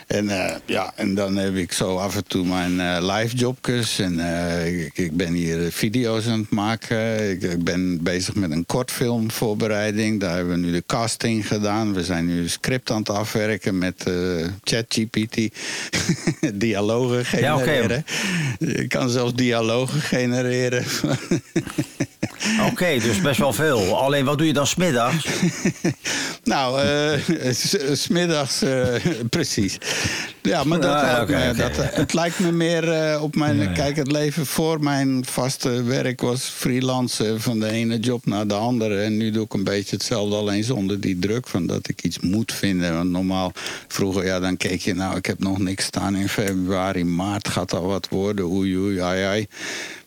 En, 0.08 0.30
ja, 0.66 0.94
en 0.96 1.16
dan 1.16 1.36
heb 1.36 1.56
ik 1.56 1.72
zo 1.72 1.98
af 1.98 2.16
en 2.16 2.28
toe 2.28 2.46
mijn 2.46 3.06
live 3.06 3.36
jobjes. 3.36 4.00
En 4.00 4.20
ik, 4.94 5.06
ik 5.06 5.18
ben 5.18 5.34
hier 5.34 5.72
video's 5.72 6.28
aan 6.28 6.40
het 6.40 6.50
maken. 6.50 7.30
Ik, 7.32 7.42
ik 7.44 7.64
ben 7.64 8.04
bezig 8.04 8.36
met 8.36 8.52
een 8.52 8.66
kortfilmvoorbereiding. 8.66 10.20
Daar 10.20 10.36
hebben 10.36 10.54
we 10.54 10.66
nu 10.66 10.72
de 10.72 10.84
casting 10.88 11.48
gedaan. 11.48 11.94
We 11.94 12.04
zijn 12.04 12.26
nu 12.26 12.40
een 12.42 12.50
script 12.50 12.92
aan 12.92 12.98
het 13.00 13.10
afwerken 13.10 13.78
met 13.78 14.04
eh, 14.08 14.14
ChatGPT. 14.64 15.38
dialogen 16.54 17.40
Ja, 17.40 17.58
genereren. 17.58 18.06
Je 18.60 18.88
kan 18.88 19.10
zelfs 19.10 19.34
dialogen 19.34 20.02
genereren. 20.02 20.84
Oké, 22.72 23.00
dus 23.00 23.22
best 23.22 23.40
wel 23.40 23.54
veel. 23.54 23.98
Alleen 24.02 24.26
wat 24.26 24.38
doe 24.38 24.48
je 24.48 24.54
dan 24.54 24.68
smiddags? 24.68 25.26
nou, 26.44 26.82
eh, 26.82 27.54
s- 27.54 27.78
smiddags, 27.92 28.62
eh, 28.62 28.86
precies. 29.30 29.78
Ja, 30.42 30.64
maar 30.64 30.80
dat, 30.80 30.92
Ah, 30.94 31.28
me, 31.28 31.54
dat, 31.54 31.76
het 31.96 32.14
lijkt 32.14 32.40
me 32.40 32.52
meer 32.52 32.92
eh, 32.92 33.24
op 33.24 33.36
mijn... 33.36 33.74
Kijk, 33.74 33.96
het 33.96 34.12
leven 34.12 34.46
voor 34.46 34.83
mijn 34.84 35.26
vaste 35.26 35.84
werk 35.84 36.22
was 36.22 36.44
freelancen 36.44 37.42
van 37.42 37.60
de 37.60 37.70
ene 37.70 38.00
job 38.00 38.26
naar 38.26 38.48
de 38.48 38.54
andere. 38.54 39.02
En 39.02 39.18
nu 39.18 39.32
doe 39.32 39.46
ik 39.46 39.54
een 39.54 39.64
beetje 39.64 39.96
hetzelfde, 39.96 40.36
alleen 40.36 40.64
zonder 40.64 41.00
die 41.00 41.20
druk 41.20 41.48
van 41.48 41.68
dat 41.68 41.90
ik 41.90 42.04
iets 42.04 42.20
moet 42.20 42.54
vinden. 42.54 42.94
Want 42.94 43.10
normaal, 43.10 43.52
vroeger, 43.88 44.26
ja, 44.26 44.40
dan 44.40 44.58
keek 44.58 44.82
je, 44.82 44.94
nou, 44.94 45.18
ik 45.18 45.26
heb 45.26 45.40
nog 45.40 45.60
niks 45.60 45.86
staan 45.86 46.16
in 46.16 46.30
februari, 46.30 47.04
maart 47.04 47.48
gaat 47.48 47.74
al 47.74 47.86
wat 47.86 48.10
worden. 48.10 48.46
Oei, 48.46 48.78
oei, 48.78 49.00
ai, 49.00 49.24
ai. 49.24 49.48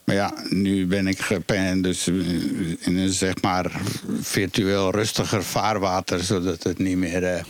Maar 0.04 0.14
ja, 0.14 0.34
nu 0.48 0.86
ben 0.86 1.06
ik 1.06 1.20
gepen, 1.20 1.82
dus 1.82 2.06
eh, 2.06 2.14
in 2.78 2.96
een 2.96 3.12
zeg 3.12 3.42
maar 3.42 3.80
virtueel 4.20 4.90
rustiger 4.90 5.44
vaarwater, 5.44 6.20
zodat 6.20 6.62
het 6.62 6.78
niet 6.78 6.96
meer. 6.96 7.24
eh, 7.24 7.44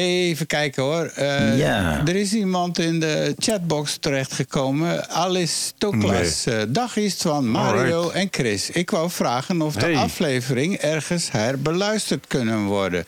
Even 0.00 0.46
kijken 0.46 0.82
hoor. 0.82 1.04
Eh, 1.04 1.58
Ja. 1.58 2.02
Er 2.06 2.16
is 2.16 2.32
iemand 2.32 2.78
in 2.78 3.00
de 3.00 3.34
chatbox 3.38 3.96
terechtgekomen. 4.00 5.08
Alice 5.10 5.72
Toklas. 5.78 6.46
Eh, 6.46 6.58
dag 6.68 6.96
is 6.96 7.14
van 7.14 7.48
Mario 7.48 7.96
Alright. 8.02 8.14
en 8.16 8.28
Chris. 8.30 8.70
Ik 8.70 8.90
wou 8.90 9.10
vragen 9.10 9.62
of 9.62 9.74
Hey. 9.74 9.92
de 9.92 9.98
aflevering 9.98 10.74
ergens 10.76 11.30
herbeluisterd 11.30 12.26
kunnen 12.26 12.64
worden. 12.64 13.04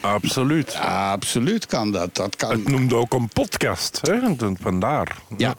Absoluut. 0.00 0.74
Absoluut 1.10 1.66
kan 1.66 1.92
dat. 1.92 2.14
Dat 2.16 2.36
kan. 2.36 2.50
Het 2.50 2.68
noemde 2.68 2.94
ook 2.94 3.12
een 3.12 3.28
podcast, 3.28 4.00
hè? 4.02 4.18
Vandaar. 4.60 5.16
Ja. 5.36 5.54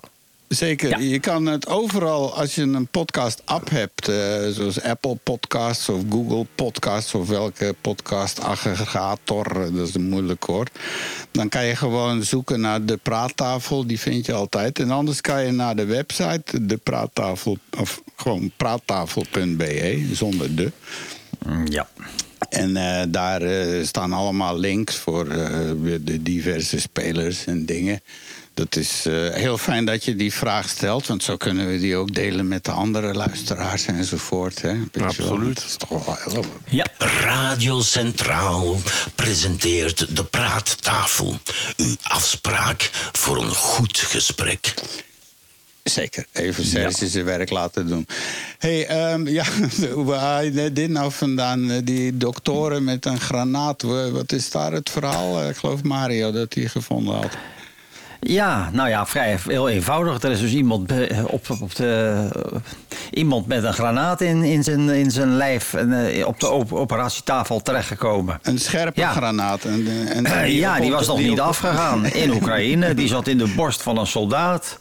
Zeker. 0.51 0.89
Ja. 0.89 0.97
Je 0.97 1.19
kan 1.19 1.45
het 1.45 1.67
overal, 1.67 2.33
als 2.35 2.55
je 2.55 2.61
een 2.61 2.87
podcast-app 2.87 3.69
hebt, 3.69 4.07
eh, 4.07 4.47
zoals 4.49 4.81
Apple 4.81 5.17
Podcasts 5.23 5.89
of 5.89 6.01
Google 6.09 6.45
Podcasts 6.55 7.13
of 7.13 7.27
welke 7.27 7.75
podcast-aggregator, 7.81 9.45
eh, 9.61 9.75
dat 9.75 9.87
is 9.87 9.95
een 9.95 10.09
moeilijk 10.09 10.45
woord. 10.45 10.69
Dan 11.31 11.49
kan 11.49 11.65
je 11.65 11.75
gewoon 11.75 12.23
zoeken 12.23 12.59
naar 12.59 12.85
de 12.85 12.97
praattafel, 12.97 13.87
die 13.87 13.99
vind 13.99 14.25
je 14.25 14.33
altijd. 14.33 14.79
En 14.79 14.91
anders 14.91 15.21
kan 15.21 15.45
je 15.45 15.51
naar 15.51 15.75
de 15.75 15.85
website, 15.85 16.65
de 16.65 16.77
praattafel, 16.77 17.57
of 17.79 18.01
gewoon 18.15 18.51
praattafel.be, 18.57 20.09
zonder 20.13 20.55
de. 20.55 20.71
Mm, 21.45 21.67
Ja. 21.67 21.89
En 22.49 22.77
eh, 22.77 23.03
daar 23.09 23.41
staan 23.85 24.13
allemaal 24.13 24.57
links 24.57 24.95
voor 24.95 25.27
de 26.03 26.21
diverse 26.23 26.79
spelers 26.79 27.45
en 27.45 27.65
dingen. 27.65 28.01
Dat 28.53 28.75
is 28.75 29.05
eh, 29.05 29.13
heel 29.29 29.57
fijn 29.57 29.85
dat 29.85 30.03
je 30.05 30.15
die 30.15 30.33
vraag 30.33 30.69
stelt, 30.69 31.07
want 31.07 31.23
zo 31.23 31.37
kunnen 31.37 31.67
we 31.71 31.79
die 31.79 31.95
ook 31.95 32.13
delen 32.13 32.47
met 32.47 32.65
de 32.65 32.71
andere 32.71 33.13
luisteraars 33.13 33.85
enzovoort. 33.85 34.61
Hè? 34.61 34.73
Absoluut. 35.01 35.55
Dat 35.55 35.65
is 35.65 35.75
toch 35.75 35.89
wel 36.05 36.15
heel... 36.29 36.45
Ja. 36.69 36.85
Radio 36.97 37.81
Centraal 37.81 38.77
presenteert 39.15 40.15
de 40.15 40.23
praattafel. 40.25 41.37
Uw 41.77 41.95
afspraak 42.01 42.89
voor 43.11 43.37
een 43.43 43.55
goed 43.55 43.97
gesprek. 43.97 44.73
Zeker, 45.83 46.25
even 46.31 46.65
Serge 46.65 47.07
zijn 47.07 47.25
werk 47.25 47.49
laten 47.49 47.87
doen. 47.87 48.07
hey, 48.57 48.87
ehm, 48.87 49.27
ja, 49.27 49.45
waar 49.95 50.19
haal 50.19 50.41
je 50.43 50.71
dit 50.73 50.89
nou 50.89 51.11
vandaan? 51.11 51.71
Eh, 51.71 51.77
Die 51.83 52.17
doktoren 52.17 52.83
met 52.83 53.05
een 53.05 53.19
granaat, 53.19 53.81
wa- 53.81 54.09
wat 54.11 54.31
is 54.31 54.49
daar 54.49 54.71
het 54.71 54.89
verhaal? 54.89 55.41
Eh, 55.41 55.49
Ik 55.49 55.55
geloof 55.55 55.83
Mario 55.83 56.31
dat 56.31 56.53
hij 56.53 56.67
gevonden 56.67 57.15
had. 57.15 57.31
Ja, 58.23 58.69
nou 58.73 58.89
ja, 58.89 59.05
vrij 59.05 59.37
heel 59.47 59.69
eenvoudig. 59.69 60.21
Er 60.23 60.31
is 60.31 60.39
dus 60.39 60.53
iemand, 60.53 60.87
be- 60.87 61.23
op, 61.27 61.45
op 61.61 61.75
de, 61.75 62.27
iemand 63.11 63.47
met 63.47 63.63
een 63.63 63.73
granaat 63.73 64.21
in, 64.21 64.43
in, 64.43 64.63
zijn, 64.63 64.89
in 64.89 65.11
zijn 65.11 65.35
lijf 65.35 65.73
en, 65.73 66.07
eh, 66.07 66.27
op 66.27 66.39
de 66.39 66.49
op- 66.49 66.73
operatietafel 66.73 67.61
terechtgekomen. 67.61 68.39
Een 68.41 68.59
scherpe 68.59 68.99
Ja. 68.99 69.11
granaat. 69.11 69.63
En, 69.63 69.87
en, 70.15 70.25
Eh, 70.25 70.57
ja, 70.57 70.79
die 70.79 70.91
was 70.91 71.07
nog 71.07 71.17
die 71.17 71.29
niet 71.29 71.39
op- 71.41 71.45
afgegaan 71.47 72.05
in 72.23 72.31
Oekraïne. 72.31 72.93
Die 72.93 73.07
zat 73.07 73.27
in 73.27 73.37
de 73.37 73.53
borst 73.55 73.81
van 73.81 73.97
een 73.97 74.07
soldaat. 74.07 74.79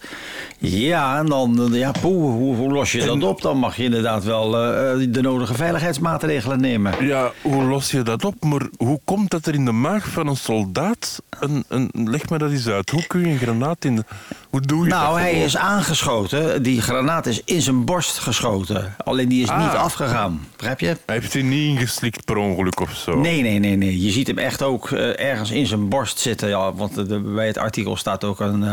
Ja, 0.58 1.18
en 1.18 1.26
dan, 1.26 1.72
eh, 1.72 1.78
ja, 1.78 1.90
poeh, 2.00 2.32
hoe, 2.34 2.56
hoe 2.56 2.72
los 2.72 2.92
je 2.92 3.04
dat 3.04 3.22
op? 3.22 3.42
Dan 3.42 3.56
mag 3.56 3.76
je 3.76 3.82
inderdaad 3.84 4.24
wel 4.24 4.56
eh, 4.56 4.92
eh, 5.02 5.06
de 5.12 5.20
nodige 5.22 5.54
veiligheidsmaatregelen 5.54 6.60
nemen. 6.60 7.06
Ja, 7.06 7.30
hoe 7.42 7.62
los 7.62 7.90
je 7.90 8.02
dat 8.02 8.24
op? 8.24 8.44
Maar 8.44 8.60
hoe 8.76 9.00
komt 9.04 9.30
dat 9.30 9.46
er 9.46 9.54
in 9.54 9.64
de 9.64 9.72
maag 9.72 10.08
van 10.08 10.26
een 10.26 10.36
soldaat... 10.36 11.22
Een, 11.40 11.64
een, 11.68 11.90
leg 11.92 12.28
me 12.28 12.38
dat 12.38 12.50
eens 12.50 12.66
uit. 12.68 12.90
Hoe 12.90 13.06
kun 13.06 13.20
je 13.20 13.26
een 13.26 13.38
granaat 13.38 13.84
in... 13.84 13.96
de- 13.96 14.04
Hoe 14.50 14.60
doe 14.60 14.84
je 14.84 14.90
dat? 14.90 14.98
Nou, 15.00 15.20
hij 15.20 15.32
is 15.42 15.56
aangeschoten. 15.56 16.62
Die 16.62 16.80
granaat 16.82 17.26
is 17.26 17.42
in 17.44 17.60
zijn 17.62 17.84
borst 17.84 17.99
geschoten. 18.08 18.94
Alleen 19.04 19.28
die 19.28 19.42
is 19.42 19.48
Ah. 19.48 19.58
niet 19.58 19.76
afgegaan. 19.76 20.46
Begrijp 20.56 20.80
je? 20.80 20.86
Hij 20.86 20.96
heeft 21.06 21.32
hij 21.32 21.42
niet 21.42 21.68
ingeslikt 21.78 22.24
per 22.24 22.36
ongeluk 22.36 22.80
of 22.80 22.94
zo? 22.96 23.18
Nee, 23.20 23.42
nee, 23.42 23.58
nee, 23.58 23.76
nee. 23.76 24.00
Je 24.00 24.10
ziet 24.10 24.26
hem 24.26 24.38
echt 24.38 24.62
ook 24.62 24.90
eh, 24.90 25.20
ergens 25.30 25.50
in 25.50 25.66
zijn 25.66 25.88
borst 25.88 26.18
zitten. 26.18 26.48
Ja, 26.48 26.72
want 26.74 26.94
de- 26.94 27.18
bij 27.20 27.46
het 27.46 27.58
artikel 27.58 27.96
staat 27.96 28.24
ook 28.24 28.40
een, 28.40 28.64
eh, 28.64 28.72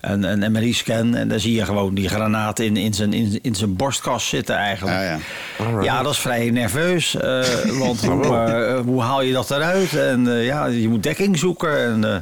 een, 0.00 0.22
een 0.42 0.52
MRI-scan. 0.52 1.14
En 1.14 1.28
daar 1.28 1.40
zie 1.40 1.54
je 1.54 1.64
gewoon 1.64 1.94
die 1.94 2.08
granaat 2.08 2.58
in, 2.58 2.76
in, 2.76 2.94
zijn, 2.94 3.12
in, 3.12 3.38
in 3.42 3.54
zijn 3.54 3.76
borstkas 3.76 4.28
zitten 4.28 4.56
eigenlijk. 4.56 4.96
Ja, 4.96 5.02
ja. 5.02 5.18
Alright. 5.58 5.84
Ja, 5.84 6.02
dat 6.02 6.12
is 6.12 6.18
vrij 6.18 6.50
nerveus. 6.50 7.14
eh, 7.14 7.42
want 7.78 8.04
hoe, 8.04 8.36
eh, 8.36 8.80
hoe 8.80 9.02
haal 9.02 9.22
je 9.22 9.32
dat 9.32 9.50
eruit? 9.50 9.94
En 9.96 10.28
eh, 10.36 10.44
ja, 10.46 10.66
je 10.66 10.88
moet 10.88 11.02
dekking 11.02 11.38
zoeken. 11.38 11.78
En, 11.84 12.04
eh, 12.04 12.16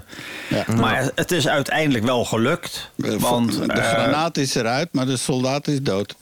Ja. 0.49 0.75
Maar 0.77 1.11
het 1.15 1.31
is 1.31 1.49
uiteindelijk 1.49 2.05
wel 2.05 2.25
gelukt. 2.25 2.91
Eh, 3.05 3.13
Want 3.15 3.53
de 3.67 3.73
eh, 3.73 3.89
granaat 3.89 4.37
is 4.37 4.55
eruit, 4.55 4.89
maar 4.93 5.07
de 5.07 5.17
soldaat 5.17 5.69
is 5.69 5.83
dood. 5.83 6.17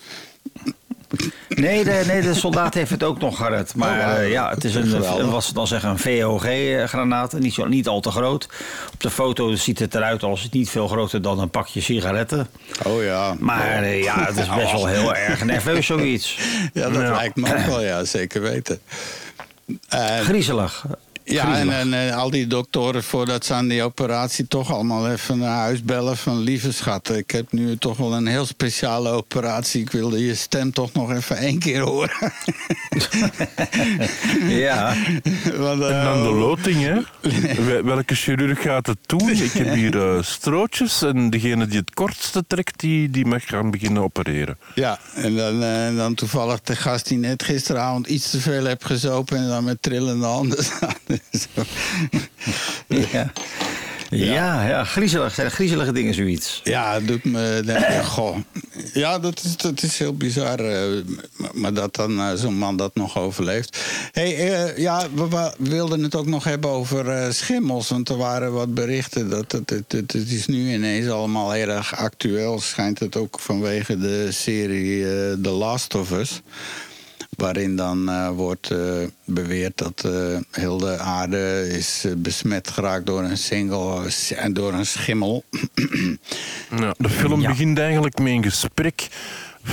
Nee, 1.49 1.85
de, 1.85 2.03
nee, 2.07 2.21
de 2.21 2.35
soldaat 2.35 2.75
heeft 2.75 2.91
het 2.91 3.03
ook 3.03 3.21
nog 3.21 3.37
gered. 3.37 3.75
Maar 3.75 3.99
Oh, 3.99 4.19
eh, 4.19 4.31
ja, 4.31 4.51
het 4.51 4.65
is 4.65 4.75
een, 4.75 5.31
wat 5.31 5.45
ze 5.45 5.53
dan 5.53 5.67
zeggen, 5.67 5.91
een 5.91 5.99
VOG-granaat. 5.99 7.33
Niet, 7.33 7.55
zo, 7.55 7.67
niet 7.67 7.89
al 7.89 8.01
te 8.01 8.11
groot. 8.11 8.49
Op 8.93 9.01
de 9.01 9.11
foto 9.11 9.55
ziet 9.55 9.79
het 9.79 9.95
eruit 9.95 10.23
als 10.23 10.49
niet 10.51 10.71
veel 10.71 10.89
groter 10.89 11.23
dan 11.23 11.39
een 11.39 11.51
pakje 11.51 11.81
sigaretten. 11.81 12.49
Oh 12.83 13.03
ja. 13.03 13.35
Maar 13.39 13.83
eh, 13.83 14.03
ja, 14.03 14.25
het 14.25 14.37
is 14.37 14.55
best 14.55 14.73
wel 14.73 14.87
heel 14.87 15.15
erg 15.15 15.45
nerveus 15.45 15.87
zoiets. 15.87 16.39
Ja, 16.73 16.91
dat 16.91 17.17
lijkt 17.17 17.37
me 17.37 17.55
ook 17.57 17.67
wel, 17.67 17.83
ja, 17.83 18.05
zeker 18.19 18.43
weten. 18.43 18.79
Eh, 19.89 20.19
Griezelig. 20.19 20.87
Ja, 21.25 21.59
en, 21.59 21.95
eh, 22.09 22.17
al 22.17 22.31
die 22.31 22.47
doktoren 22.47 23.03
voordat 23.05 23.45
ze 23.45 23.55
aan 23.55 23.69
die 23.69 23.83
operatie 23.83 24.49
toch 24.49 24.73
allemaal 24.73 25.11
even 25.11 25.39
naar 25.39 25.57
huis 25.59 25.83
bellen 25.83 26.17
van 26.17 26.39
lieve 26.39 26.73
schat, 26.73 27.11
ik 27.17 27.31
heb 27.31 27.53
nu 27.53 27.77
toch 27.77 27.97
wel 27.97 28.15
een 28.15 28.27
heel 28.27 28.47
speciale 28.47 29.09
operatie. 29.11 29.81
Ik 29.81 29.91
wilde 29.91 30.25
je 30.27 30.35
stem 30.35 30.73
toch 30.73 30.93
nog 30.93 31.13
even 31.13 31.37
één 31.37 31.59
keer 31.59 31.81
horen. 31.81 32.33
Ja, 34.49 34.95
Want, 35.57 35.83
eh, 35.83 35.99
En 35.99 36.05
dan 36.05 36.23
de 36.23 36.33
loting, 36.33 36.83
hè? 36.83 36.95
Wel- 37.67 37.83
Welke 37.83 38.15
chirurg 38.15 38.63
gaat 38.63 38.87
het 38.87 38.99
doen? 39.07 39.29
Ik 39.45 39.53
heb 39.53 39.75
hier 39.75 40.17
eh, 40.17 40.23
strootjes 40.23 41.03
en 41.03 41.31
degene 41.31 41.67
die 41.67 41.79
het 41.79 41.95
kortste 41.95 42.45
trekt, 42.47 42.81
die, 42.81 43.11
die 43.11 43.27
mag 43.27 43.47
gaan 43.47 43.71
beginnen 43.71 44.03
opereren. 44.03 44.59
Ja, 44.75 44.99
en 45.15 45.37
dan, 45.37 45.63
en 45.63 45.97
dan 45.97 46.15
toevallig 46.15 46.61
de 46.61 46.77
gast 46.77 47.09
die 47.09 47.19
net 47.19 47.43
gisteravond 47.43 48.07
iets 48.07 48.31
te 48.31 48.41
veel 48.41 48.65
heeft 48.67 48.85
gezopen 48.85 49.37
en 49.37 49.49
dan 49.49 49.65
met 49.65 49.83
trillende 49.83 50.27
handen 50.27 50.65
staat. 50.65 50.99
Ja. 53.13 53.33
Ja, 54.11 54.69
ja, 54.69 54.85
griezelig. 54.85 55.35
Zijn 55.35 55.51
griezelige 55.51 55.93
dingen 55.93 56.15
zoiets. 56.15 56.61
Ja, 56.65 56.95
het 56.95 57.07
doet 57.07 57.25
me 57.25 57.63
denken, 57.65 58.05
goh. 58.15 58.37
Ja, 58.93 59.19
dat 59.19 59.41
is, 59.45 59.57
dat 59.57 59.83
is 59.83 59.99
heel 59.99 60.15
bizar. 60.17 60.59
eh, 60.61 61.03
maar- 61.53 61.75
dat 61.75 61.95
dan 61.95 62.19
eh, 62.21 62.33
zo'n 62.35 62.55
man 62.59 62.77
dat 62.77 62.95
nog 62.95 63.19
overleeft. 63.19 63.79
hey, 64.13 64.53
eh, 64.53 64.77
ja, 64.79 65.07
we, 65.15 65.29
we 65.29 65.53
wilden 65.59 66.03
het 66.03 66.15
ook 66.15 66.27
nog 66.27 66.45
hebben 66.45 66.71
over 66.71 67.35
schimmels. 67.35 67.89
Want 67.89 68.09
er 68.09 68.17
waren 68.17 68.53
wat 68.53 68.75
berichten. 68.75 69.31
Dat 69.31 69.53
het, 69.53 69.71
het, 69.71 69.93
het, 69.93 70.15
is 70.15 70.47
nu 70.47 70.73
ineens 70.73 71.09
allemaal 71.09 71.55
erg 71.55 71.97
actueel. 71.97 72.61
Schijnt 72.61 72.99
het 72.99 73.17
ook 73.17 73.41
vanwege 73.41 73.99
de 73.99 74.33
serie 74.33 75.03
The 75.41 75.51
Last 75.51 75.95
of 75.95 76.11
Us. 76.11 76.41
Waarin 77.37 77.77
dan 77.77 78.09
eh, 78.09 78.29
wordt 78.31 78.71
eh, 78.71 78.79
beweerd 79.25 79.79
dat 79.79 80.05
eh, 80.05 80.39
heel 80.51 80.79
de 80.79 80.99
aarde 80.99 81.69
is 81.69 82.07
besmet 82.17 82.69
geraakt 82.69 83.07
door 83.07 83.23
een 83.23 83.39
single 83.39 84.11
en 84.37 84.53
door 84.53 84.73
een 84.73 84.87
schimmel. 84.87 85.45
Ja, 86.77 86.95
de 86.99 87.09
film 87.09 87.41
Ja. 87.41 87.49
begint 87.49 87.79
eigenlijk 87.79 88.19
met 88.19 88.33
een 88.33 88.43
gesprek 88.43 89.09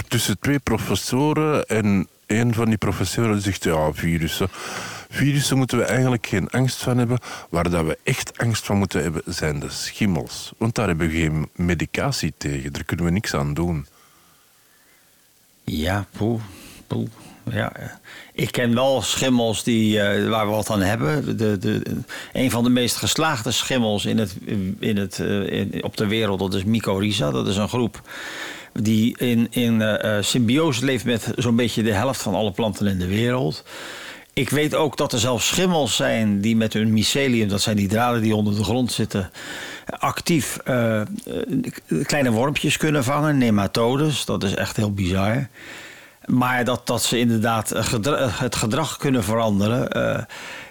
tussen 0.08 0.40
twee 0.40 0.60
professoren. 0.60 1.66
En 1.66 2.08
een 2.28 2.54
van 2.54 2.66
die 2.66 2.78
professoren 2.78 3.42
zegt: 3.42 3.64
Ja, 3.64 3.94
virussen. 3.94 4.48
Virussen 5.10 5.58
moeten 5.58 5.78
we 5.78 5.84
eigenlijk 5.84 6.28
geen 6.28 6.50
angst 6.50 6.84
van 6.84 6.98
hebben. 6.98 7.20
Waar 7.50 7.70
dat 7.70 7.86
we 7.86 7.98
echt 8.04 8.38
angst 8.38 8.66
van 8.66 8.78
moeten 8.78 9.02
hebben, 9.02 9.22
zijn 9.26 9.60
de 9.60 9.70
schimmels. 9.70 10.52
Want 10.58 10.76
daar 10.76 10.88
hebben 10.88 11.08
we 11.10 11.14
geen 11.14 11.50
medicatie 11.56 12.34
tegen. 12.38 12.74
Daar 12.74 12.84
kunnen 12.84 13.06
we 13.06 13.12
niks 13.12 13.34
aan 13.34 13.54
doen. 13.54 13.86
Ja, 15.64 16.06
poeh, 16.18 16.42
poeh. 16.88 17.08
Ja, 17.54 17.74
eh, 17.76 17.86
ik 18.34 18.52
ken 18.52 18.74
wel 18.74 19.02
schimmels 19.02 19.64
die, 19.64 20.00
eh, 20.02 20.30
waar 20.30 20.46
we 20.46 20.52
wat 20.52 20.70
aan 20.70 20.82
hebben. 20.82 21.38
De, 21.38 21.58
de, 21.58 21.82
een 22.34 22.52
van 22.52 22.64
de 22.64 22.70
meest 22.70 22.96
geslaagde 22.96 23.52
schimmels 23.52 24.06
in 24.06 24.18
het, 24.18 24.36
in 24.80 24.98
het, 24.98 25.20
eh, 25.20 25.84
op 25.84 25.98
de 25.98 26.08
wereld, 26.08 26.40
dat 26.40 26.54
is 26.54 26.64
Mycorrhiza. 26.64 27.32
Dat 27.32 27.48
is 27.48 27.58
een 27.58 27.70
groep 27.70 28.02
die 28.74 29.18
in, 29.18 29.48
in 29.50 30.00
symbiose 30.22 30.86
leeft 30.86 31.06
met 31.06 31.34
zo'n 31.36 31.56
beetje 31.56 31.84
de 31.84 31.94
helft 31.94 32.22
van 32.22 32.36
alle 32.36 32.52
planten 32.52 32.88
in 32.88 33.00
de 33.00 33.08
wereld. 33.08 33.64
Ik 34.34 34.50
weet 34.50 34.76
ook 34.76 34.98
dat 34.98 35.14
er 35.14 35.20
zelfs 35.20 35.48
schimmels 35.48 35.96
zijn 35.96 36.42
die 36.42 36.56
met 36.56 36.74
hun 36.74 36.94
mycelium, 36.94 37.48
dat 37.48 37.62
zijn 37.62 37.76
die 37.76 37.88
draden 37.88 38.22
die 38.22 38.36
onder 38.36 38.56
de 38.56 38.64
grond 38.64 38.92
zitten, 38.92 39.32
actief 39.86 40.58
kleine 42.04 42.32
wormpjes 42.32 42.78
kunnen 42.78 43.04
vangen, 43.04 43.38
nematodes. 43.38 44.26
Dat 44.26 44.44
is 44.44 44.54
echt 44.54 44.76
heel 44.76 44.94
bizar. 44.94 45.48
Maar 46.32 46.64
dat, 46.66 46.88
dat 46.88 47.04
ze 47.04 47.20
inderdaad 47.20 47.72
eh, 47.72 47.84
gedra- 47.84 48.28
het 48.30 48.56
gedrag 48.56 48.98
kunnen 48.98 49.24
veranderen. 49.24 49.90
eh, 49.90 50.24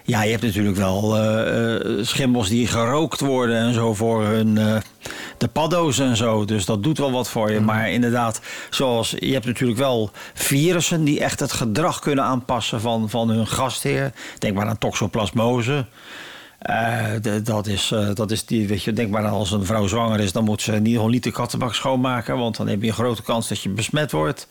ja, 0.03 0.23
je 0.23 0.31
hebt 0.31 0.43
natuurlijk 0.43 0.77
wel 0.77 1.17
eh, 1.17 1.75
eh, 1.99 2.05
schimmels 2.05 2.49
die 2.49 2.67
gerookt 2.67 3.19
worden 3.19 3.55
en 3.57 3.73
zo 3.73 3.93
voor 3.93 4.23
hun. 4.23 4.57
eh, 4.57 4.75
de 5.37 5.47
paddo's 5.47 5.99
en 5.99 6.15
zo. 6.17 6.45
Dus 6.45 6.65
dat 6.65 6.83
doet 6.83 6.97
wel 6.97 7.11
wat 7.11 7.29
voor 7.29 7.51
je. 7.51 7.59
Maar 7.59 7.89
inderdaad, 7.91 8.41
zoals 8.69 9.15
je 9.19 9.33
hebt 9.33 9.45
natuurlijk 9.45 9.79
wel 9.79 10.11
virussen 10.33 11.03
die 11.03 11.19
echt 11.19 11.39
het 11.39 11.51
gedrag 11.51 11.99
kunnen 11.99 12.23
aanpassen 12.23 12.81
van, 12.81 13.09
van 13.09 13.29
hun 13.29 13.47
gastheer. 13.47 14.11
Denk 14.37 14.55
maar 14.55 14.67
aan 14.67 14.77
toxoplasmose. 14.77 15.85
Eh, 16.59 17.05
de- 17.21 17.41
dat, 17.41 17.67
is, 17.67 17.91
eh, 17.91 18.07
dat 18.13 18.31
is 18.31 18.45
die, 18.45 18.67
weet 18.67 18.83
je, 18.83 18.93
denk 18.93 19.09
maar 19.11 19.25
aan 19.25 19.31
als 19.33 19.51
een 19.51 19.65
vrouw 19.65 19.87
zwanger 19.87 20.19
is, 20.19 20.31
dan 20.31 20.43
moet 20.43 20.61
ze 20.61 20.71
niet, 20.71 20.95
gewoon 20.95 21.11
niet 21.11 21.23
de 21.23 21.31
kattenbak 21.31 21.73
schoonmaken, 21.73 22.37
want 22.37 22.57
dan 22.57 22.67
heb 22.67 22.81
je 22.81 22.87
een 22.87 22.93
grote 22.93 23.23
kans 23.23 23.47
dat 23.47 23.61
je 23.61 23.69
besmet 23.69 24.11
wordt. 24.11 24.47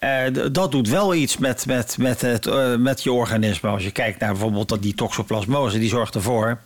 Eh, 0.00 0.22
dat 0.52 0.70
doet 0.72 0.88
wel 0.88 1.14
iets 1.14 1.38
met, 1.38 1.66
met, 1.66 1.96
met, 1.98 2.20
het, 2.20 2.46
eh, 2.46 2.76
met 2.76 3.02
je 3.02 3.12
organisme. 3.12 3.68
Als 3.68 3.84
je 3.84 3.90
kijkt 3.90 4.20
naar 4.20 4.30
bijvoorbeeld 4.30 4.68
dat 4.68 4.82
die 4.82 4.94
toxoplasmose, 4.94 5.78
die 5.78 5.88
zorgt 5.88 6.14
ervoor. 6.14 6.58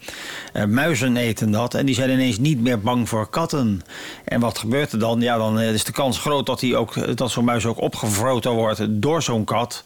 eh, 0.52 0.64
muizen 0.64 1.16
eten 1.16 1.50
dat 1.50 1.74
en 1.74 1.86
die 1.86 1.94
zijn 1.94 2.10
ineens 2.10 2.38
niet 2.38 2.60
meer 2.60 2.80
bang 2.80 3.08
voor 3.08 3.30
katten. 3.30 3.82
En 4.24 4.40
wat 4.40 4.58
gebeurt 4.58 4.92
er 4.92 4.98
dan? 4.98 5.20
Ja, 5.20 5.36
dan 5.36 5.60
is 5.60 5.84
de 5.84 5.92
kans 5.92 6.18
groot 6.18 6.46
dat, 6.46 6.60
die 6.60 6.76
ook, 6.76 7.16
dat 7.16 7.30
zo'n 7.30 7.44
muis 7.44 7.66
ook 7.66 7.80
opgevroten 7.80 8.50
wordt 8.50 8.86
door 8.88 9.22
zo'n 9.22 9.44
kat. 9.44 9.82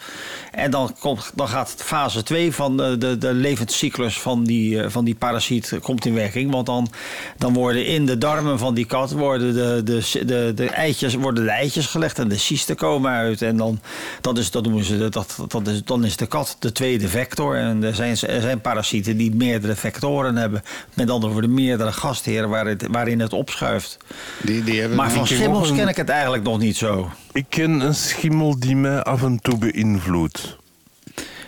En 0.58 0.70
dan, 0.70 0.94
komt, 1.00 1.30
dan 1.34 1.48
gaat 1.48 1.74
fase 1.76 2.22
2 2.22 2.52
van 2.52 2.76
de, 2.76 2.98
de, 2.98 3.18
de 3.18 3.32
levenscyclus 3.34 4.20
van 4.20 4.44
die, 4.44 4.82
eh, 4.82 4.90
van 4.90 5.04
die 5.04 5.14
parasiet 5.14 5.78
komt 5.82 6.04
in 6.06 6.14
werking. 6.14 6.50
Want 6.50 6.66
dan, 6.66 6.88
dan 7.36 7.52
worden 7.52 7.86
in 7.86 8.06
de 8.06 8.18
darmen 8.18 8.58
van 8.58 8.74
die 8.74 8.84
kat 8.84 9.10
worden 9.12 9.54
de, 9.54 9.82
de, 9.84 10.24
de, 10.26 10.52
de 10.54 10.68
eitjes, 10.68 11.14
worden 11.14 11.44
de 11.44 11.50
eitjes 11.50 11.86
gelegd 11.86 12.18
en 12.18 12.28
de 12.28 12.38
cysten 12.38 12.76
komen 12.76 13.10
uit. 13.10 13.42
En 13.42 13.56
dan, 13.56 13.80
dat 14.20 14.38
is, 14.38 14.50
dat 14.50 14.62
noemen 14.64 14.84
ze, 14.84 14.98
de- 14.98 15.08
dat, 15.08 15.36
dat 15.48 15.66
is, 15.66 15.84
dan 15.84 16.04
is 16.04 16.16
de 16.16 16.26
kat 16.26 16.56
de 16.58 16.72
tweede 16.72 17.08
vector. 17.08 17.56
En 17.56 17.82
er 17.82 17.94
zijn, 17.94 18.10
er 18.10 18.40
zijn 18.40 18.60
parasieten 18.60 19.16
die 19.16 19.34
meerdere 19.34 19.74
vectoren 19.74 20.36
hebben. 20.36 20.62
Met 20.94 21.10
andere 21.10 21.32
woorden, 21.32 21.54
meerdere 21.54 21.92
gastheren 21.92 22.48
waar 22.48 22.66
het, 22.66 22.86
waarin 22.90 23.20
het 23.20 23.32
opschuift. 23.32 23.96
Die, 24.42 24.64
die 24.64 24.80
hebben 24.80 24.96
Maar 24.96 25.10
van 25.10 25.26
schimmels 25.26 25.72
ken 25.72 25.88
ik 25.88 25.96
het 25.96 26.08
eigenlijk 26.08 26.42
nog 26.44 26.58
niet 26.58 26.76
zo. 26.76 27.10
Ik 27.32 27.44
ken 27.48 27.80
een 27.80 27.94
schimmel 27.94 28.58
die 28.58 28.76
mij 28.76 29.02
af 29.02 29.22
en 29.22 29.38
toe 29.40 29.58
beïnvloedt. 29.58 30.56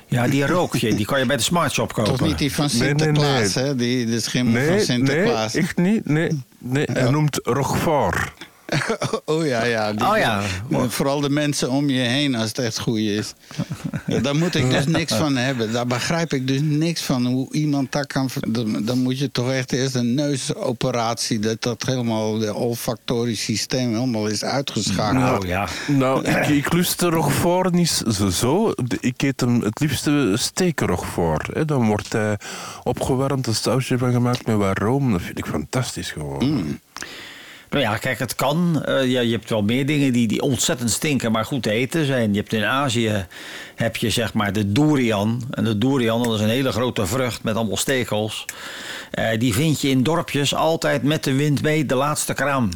Ja, 0.06 0.28
die 0.28 0.46
rook 0.46 0.76
je. 0.76 0.94
Die 0.94 1.06
kan 1.06 1.18
je 1.18 1.26
bij 1.26 1.36
de 1.36 1.42
smartshop 1.42 1.92
kopen. 1.92 2.16
Toch 2.16 2.26
niet 2.26 2.38
die 2.38 2.52
van 2.54 2.68
Nee, 2.72 2.78
nee, 2.78 2.88
Sinterklaas, 2.88 3.54
nee. 3.54 3.64
hè? 3.64 3.76
Die, 3.76 4.06
de 4.06 4.20
schimmel 4.20 4.52
van 4.52 4.62
Nee, 4.62 4.70
nee, 4.70 4.84
Sinterklaas. 4.84 5.54
echt 5.54 5.76
niet. 5.76 6.06
Nee, 6.06 6.42
nee. 6.58 6.86
Hij 6.92 7.10
noemt 7.10 7.40
Rochefort. 7.42 8.32
Oh 9.24 9.46
ja, 9.46 9.64
ja. 9.64 9.92
die- 9.92 10.06
Oh 10.08 10.16
ja. 10.16 10.42
Vooral 10.88 11.20
de 11.20 11.30
mensen 11.30 11.70
om 11.70 11.88
je 11.90 12.00
heen 12.00 12.34
als 12.34 12.48
het 12.48 12.58
echt 12.58 12.78
goed 12.78 12.98
is. 12.98 13.34
Ja, 14.06 14.18
daar 14.18 14.36
moet 14.36 14.54
ik 14.54 14.70
dus 14.70 14.86
niks 14.86 15.14
van 15.14 15.36
hebben. 15.36 15.72
Daar 15.72 15.86
begrijp 15.86 16.32
ik 16.32 16.46
dus 16.46 16.60
niks 16.62 17.02
van. 17.02 17.26
Hoe 17.26 17.52
iemand 17.52 17.92
dat 17.92 18.06
kan... 18.06 18.28
Dan, 18.48 18.84
dan 18.84 18.98
moet 18.98 19.18
je 19.18 19.30
toch 19.30 19.50
echt 19.52 19.72
eerst 19.72 19.94
een 19.94 20.14
neusoperatie... 20.14 21.38
dat 21.38 21.62
dat 21.62 21.82
helemaal, 21.86 22.38
de 22.38 22.54
olfactorisch 22.54 23.42
systeem 23.44 23.94
helemaal 23.94 24.26
is 24.26 24.44
uitgeschakeld. 24.44 25.22
Nou 25.22 25.46
ja. 25.46 25.68
Nou, 25.88 26.24
ik, 26.28 26.46
ik 26.46 26.72
lust 26.72 26.98
de 27.00 27.08
Rochefort 27.08 27.72
niet 27.72 28.02
zo- 28.32 28.72
Ik 29.00 29.22
eet 29.22 29.40
hem 29.40 29.60
het 29.60 29.80
liefste 29.80 30.32
steken 30.36 30.86
Rochefort. 30.86 31.46
hè. 31.54 31.64
Dan 31.64 31.86
wordt 31.86 32.12
hij 32.12 32.38
opgewarmd, 32.82 33.46
een 33.46 33.54
sausje 33.54 33.98
van 33.98 34.12
gemaakt 34.12 34.46
met 34.46 34.56
wat 34.56 34.78
room. 34.78 35.12
Dat 35.12 35.22
vind 35.22 35.38
ik 35.38 35.46
fantastisch 35.46 36.10
gewoon. 36.10 36.78
Nou 37.70 37.82
ja, 37.82 37.96
kijk, 37.96 38.18
het 38.18 38.34
kan. 38.34 38.84
Eh, 38.84 39.10
ja, 39.10 39.20
je 39.20 39.32
hebt 39.32 39.50
wel 39.50 39.62
meer 39.62 39.86
dingen 39.86 40.12
die, 40.12 40.28
die 40.28 40.42
ontzettend 40.42 40.90
stinken, 40.90 41.32
maar 41.32 41.44
goed 41.44 41.62
te 41.62 41.70
eten 41.70 42.04
zijn. 42.04 42.32
Je 42.32 42.38
hebt 42.38 42.52
in 42.52 42.64
Azië 42.64 43.26
heb 43.74 43.96
je 43.96 44.10
zeg 44.10 44.34
maar 44.34 44.52
de 44.52 44.72
durian. 44.72 45.42
En 45.50 45.64
de 45.64 45.78
durian, 45.78 46.22
dat 46.22 46.34
is 46.34 46.40
een 46.40 46.48
hele 46.48 46.72
grote 46.72 47.06
vrucht 47.06 47.42
met 47.42 47.56
allemaal 47.56 47.76
stekels. 47.76 48.44
Eh, 49.10 49.38
die 49.38 49.54
vind 49.54 49.80
je 49.80 49.88
in 49.88 50.02
dorpjes 50.02 50.54
altijd 50.54 51.02
met 51.02 51.24
de 51.24 51.32
wind 51.32 51.62
mee, 51.62 51.86
de 51.86 51.94
laatste 51.94 52.34
kraam. 52.34 52.70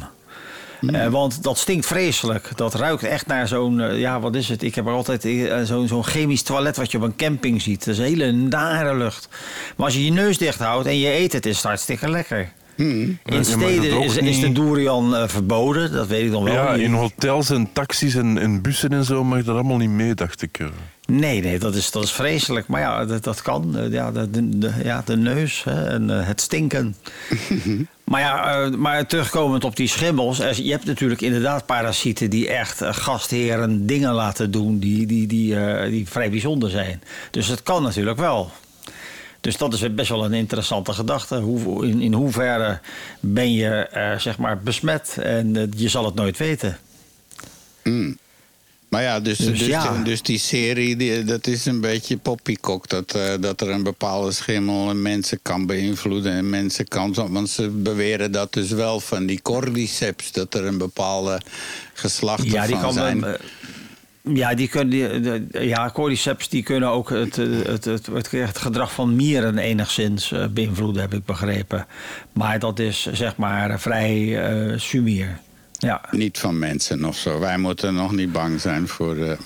Eh, 0.87 1.07
want 1.07 1.43
dat 1.43 1.57
stinkt 1.57 1.85
vreselijk. 1.85 2.51
Dat 2.55 2.73
ruikt 2.73 3.03
echt 3.03 3.27
naar 3.27 3.47
zo'n, 3.47 3.97
ja, 3.97 4.19
wat 4.19 4.35
is 4.35 4.49
het? 4.49 4.63
Ik 4.63 4.75
heb 4.75 4.85
er 4.85 4.91
altijd 4.91 5.27
zo'n 5.67 5.87
zo'n 5.87 6.05
chemisch 6.05 6.41
toilet 6.41 6.77
wat 6.77 6.91
je 6.91 6.97
op 6.97 7.03
een 7.03 7.15
camping 7.15 7.61
ziet. 7.61 7.85
Dat 7.85 7.93
is 7.93 7.97
een 7.99 8.05
hele 8.05 8.31
nare 8.31 8.95
lucht. 8.95 9.27
Maar 9.75 9.85
als 9.85 9.95
je 9.95 10.05
je 10.05 10.11
neus 10.11 10.37
dicht 10.37 10.59
houdt 10.59 10.87
en 10.87 10.99
je 10.99 11.13
eet 11.13 11.33
het, 11.33 11.45
is 11.45 11.55
het 11.55 11.65
hartstikke 11.65 12.09
lekker. 12.09 12.51
In 12.75 13.19
je 13.25 13.33
mag 13.35 13.45
steden 13.45 14.01
is, 14.03 14.17
is 14.17 14.39
de 14.39 14.51
durian 14.51 15.15
eh, 15.15 15.27
verboden, 15.27 15.91
dat 15.91 16.07
weet 16.07 16.25
ik 16.25 16.31
nog 16.31 16.43
wel. 16.43 16.53
Ja, 16.53 16.73
Je- 16.73 16.83
in 16.83 16.93
hotels 16.93 17.49
en 17.49 17.69
taxis 17.73 18.15
en, 18.15 18.37
en 18.37 18.61
bussen 18.61 18.89
en 18.89 19.03
zo 19.03 19.23
mag 19.23 19.43
dat 19.43 19.53
allemaal 19.55 19.77
niet 19.77 19.89
mee, 19.89 20.13
dacht 20.13 20.41
ik. 20.41 20.59
eh. 20.59 20.67
Nee, 21.07 21.41
nee, 21.41 21.59
dat 21.59 21.75
is, 21.75 21.91
dat 21.91 22.03
is 22.03 22.11
vreselijk. 22.11 22.67
Maar 22.67 22.81
ja, 22.81 23.05
dat, 23.05 23.23
dat 23.23 23.41
kan. 23.41 23.77
Eh, 23.77 23.91
Ja, 23.91 24.11
de, 24.11 24.29
de, 24.29 24.57
de- 24.57 24.73
ja, 24.83 25.01
de 25.05 25.17
neus 25.17 25.63
hè, 25.63 25.83
en 25.87 26.09
het 26.09 26.41
stinken. 26.41 26.95
maar 28.03 28.21
ja, 28.21 28.53
eh, 28.63 28.69
maar 28.71 29.05
terugkomend 29.05 29.63
op 29.63 29.75
die 29.75 29.87
schimmels. 29.87 30.39
er- 30.39 30.61
Je 30.63 30.71
hebt 30.71 30.85
natuurlijk 30.85 31.21
inderdaad 31.21 31.65
parasieten 31.65 32.29
die 32.29 32.49
echt 32.49 32.81
gastheren 32.85 33.85
dingen 33.87 34.13
laten 34.13 34.51
doen 34.51 34.79
die, 34.79 35.05
die, 35.07 35.27
die, 35.27 35.55
eh, 35.59 35.89
die 35.89 36.07
vrij 36.09 36.29
bijzonder 36.29 36.69
zijn. 36.69 37.01
Dus 37.31 37.47
het 37.47 37.63
kan 37.63 37.83
natuurlijk 37.83 38.17
wel. 38.19 38.51
Dus 39.45 39.57
dat 39.57 39.73
is 39.73 39.93
best 39.93 40.09
wel 40.09 40.25
een 40.25 40.33
interessante 40.33 40.93
gedachte. 40.93 41.35
Hoe, 41.35 41.87
in, 41.87 42.01
in 42.01 42.13
hoeverre 42.13 42.79
ben 43.19 43.53
je 43.53 43.69
eh, 43.69 44.19
zeg 44.19 44.37
maar 44.37 44.59
besmet 44.59 45.17
en 45.21 45.55
eh, 45.55 45.63
je 45.75 45.89
zal 45.89 46.05
het 46.05 46.15
nooit 46.15 46.37
weten. 46.37 46.77
Maar 48.89 49.01
ja, 49.01 49.19
dus, 49.19 49.37
Dus 49.37 49.59
dus, 49.59 49.67
ja. 49.67 50.03
dus 50.03 50.21
die 50.21 50.39
serie, 50.39 50.95
die, 50.95 51.23
dat 51.23 51.47
is 51.47 51.65
een 51.65 51.81
beetje 51.81 52.17
poppycock. 52.17 52.89
Dat, 52.89 53.15
eh, 53.15 53.33
dat 53.39 53.61
er 53.61 53.69
een 53.69 53.83
bepaalde 53.83 54.31
schimmel 54.31 54.89
en 54.89 55.01
mensen 55.01 55.39
kan 55.41 55.65
beïnvloeden 55.65 56.31
en 56.31 56.49
mensen 56.49 56.87
kan... 56.87 57.13
Want 57.13 57.49
ze 57.49 57.69
beweren 57.69 58.31
dat 58.31 58.53
dus 58.53 58.69
wel 58.69 58.99
van 58.99 59.25
die 59.25 59.41
cordyceps, 59.41 60.31
dat 60.31 60.53
er 60.53 60.65
een 60.65 60.77
bepaalde 60.77 61.41
geslacht 61.93 62.51
Ja, 62.51 62.65
die 62.65 62.75
van 62.75 62.83
kan. 62.83 62.93
zijn. 62.93 63.25
Ja, 64.33 64.53
die 64.53 64.67
kunnen, 64.67 64.89
die, 64.89 65.19
de- 65.19 65.65
ja, 65.67 65.89
cordyceps 65.93 66.49
die 66.49 66.63
kunnen 66.63 66.89
ook 66.89 67.09
het, 67.09 67.35
het, 67.35 67.85
het, 67.85 68.05
het, 68.05 68.31
het 68.31 68.57
gedrag 68.57 68.91
van 68.93 69.15
mieren 69.15 69.57
enigszins 69.57 70.31
eh, 70.31 70.47
beïnvloeden, 70.47 71.01
heb 71.01 71.13
ik 71.13 71.25
begrepen. 71.25 71.85
Maar 72.33 72.59
dat 72.59 72.79
is 72.79 73.07
zeg 73.11 73.35
maar 73.35 73.79
vrij 73.79 74.43
eh 74.45 74.77
sumier. 74.79 75.39
Ja. 75.71 76.01
Niet 76.11 76.37
van 76.39 76.59
mensen 76.59 77.05
of 77.05 77.17
zo. 77.17 77.39
Wij 77.39 77.57
moeten 77.57 77.93
nog 77.93 78.11
niet 78.11 78.31
bang 78.31 78.61
zijn 78.61 78.87
voor... 78.87 79.15
eh, 79.17 79.37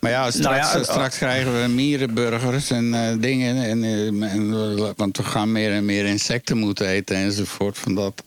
maar 0.00 0.10
ja, 0.10 0.30
straks, 0.30 0.72
ja, 0.72 0.78
eh, 0.78 0.82
straks 0.84 1.16
krijgen 1.16 1.62
we 1.62 1.68
mierenburgers 1.68 2.70
en 2.70 3.18
dingen. 3.20 3.56
En, 3.64 3.84
en, 4.24 4.94
want 4.96 5.16
we 5.16 5.22
gaan 5.22 5.52
meer 5.52 5.72
en 5.72 5.84
meer 5.84 6.06
insecten 6.06 6.56
moeten 6.58 6.86
eten 6.86 7.16
enzovoort. 7.16 7.78
Van 7.78 7.94
dat. 7.94 8.22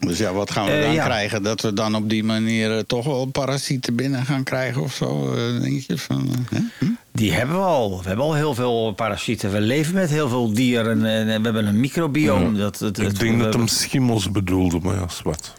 Dus 0.00 0.18
ja, 0.18 0.32
wat 0.32 0.50
gaan 0.50 0.64
we 0.66 0.70
Eh, 0.72 0.82
dan 0.82 0.92
ja. 0.92 1.04
krijgen? 1.04 1.42
Dat 1.42 1.60
we 1.60 1.72
dan 1.72 1.94
op 1.94 2.08
die 2.10 2.24
manier 2.24 2.76
eh, 2.76 2.78
toch 2.86 3.04
wel 3.04 3.24
parasieten 3.26 3.94
binnen 3.94 4.24
gaan 4.24 4.42
krijgen 4.42 4.82
of 4.82 4.94
zo? 4.94 5.34
eh, 5.34 5.60
denk 5.62 5.80
je 5.86 5.98
van, 5.98 6.28
hè? 6.50 6.60
Hm? 6.78 6.84
Die 7.12 7.32
hebben 7.32 7.56
we 7.56 7.62
al. 7.62 8.00
We 8.02 8.06
hebben 8.08 8.24
al 8.24 8.34
heel 8.34 8.54
veel 8.54 8.92
parasieten. 8.92 9.52
We 9.52 9.60
leven 9.60 9.94
met 9.94 10.10
heel 10.10 10.28
veel 10.28 10.52
dieren 10.52 11.04
en, 11.06 11.26
we 11.26 11.30
hebben 11.32 11.66
een 11.66 11.80
microbioom. 11.80 12.56
Dat, 12.56 12.78
dat, 12.78 12.98
Ik 12.98 13.18
denk 13.18 13.40
dat 13.42 13.54
hem 13.54 13.66
schimmels 13.66 14.30
bedoelde, 14.30 14.78
maar 14.82 14.94
ja, 14.94 15.04
is 15.04 15.20
wat. 15.32 15.54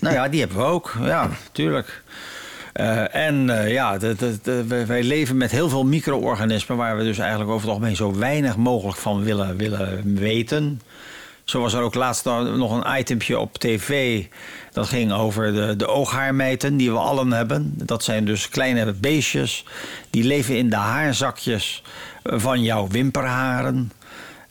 Nou 0.00 0.14
ja, 0.14 0.28
die 0.28 0.40
hebben 0.40 0.58
we 0.58 0.64
ook. 0.64 0.94
Ja, 1.02 1.30
tuurlijk. 1.52 2.02
Eh, 2.72 3.14
en 3.14 3.60
eh, 3.60 3.72
ja, 3.72 3.98
dat- 3.98 4.18
dat- 4.18 4.44
dat- 4.44 4.66
wij, 4.66 4.86
wij 4.86 5.02
leven 5.02 5.36
met 5.36 5.50
heel 5.50 5.68
veel 5.68 5.84
micro-organismen... 5.84 6.76
waar 6.76 6.96
we 6.96 7.02
dus 7.04 7.18
eigenlijk 7.18 7.50
over 7.50 7.62
het 7.66 7.70
algemeen 7.76 7.96
zo 7.96 8.14
weinig 8.18 8.56
mogelijk 8.56 8.98
van 8.98 9.22
willen, 9.22 9.56
willen 9.56 10.14
weten. 10.14 10.80
Zo 11.44 11.60
was 11.60 11.72
er 11.72 11.82
ook 11.82 11.94
laatst 11.94 12.24
nog 12.24 12.84
een 12.84 12.98
itempje 12.98 13.38
op 13.38 13.58
tv... 13.58 14.24
dat 14.72 14.88
ging 14.88 15.12
over 15.12 15.52
de, 15.52 15.76
de 15.76 15.86
ooghaarmijten 15.86 16.76
die 16.76 16.90
we 16.90 16.98
allen 16.98 17.32
hebben. 17.32 17.72
Dat 17.76 18.04
zijn 18.04 18.24
dus 18.24 18.48
kleine 18.48 18.92
beestjes... 18.92 19.64
die 20.10 20.24
leven 20.24 20.56
in 20.56 20.70
de 20.70 20.76
haarzakjes 20.76 21.82
van 22.22 22.62
jouw 22.62 22.88
wimperharen... 22.88 23.92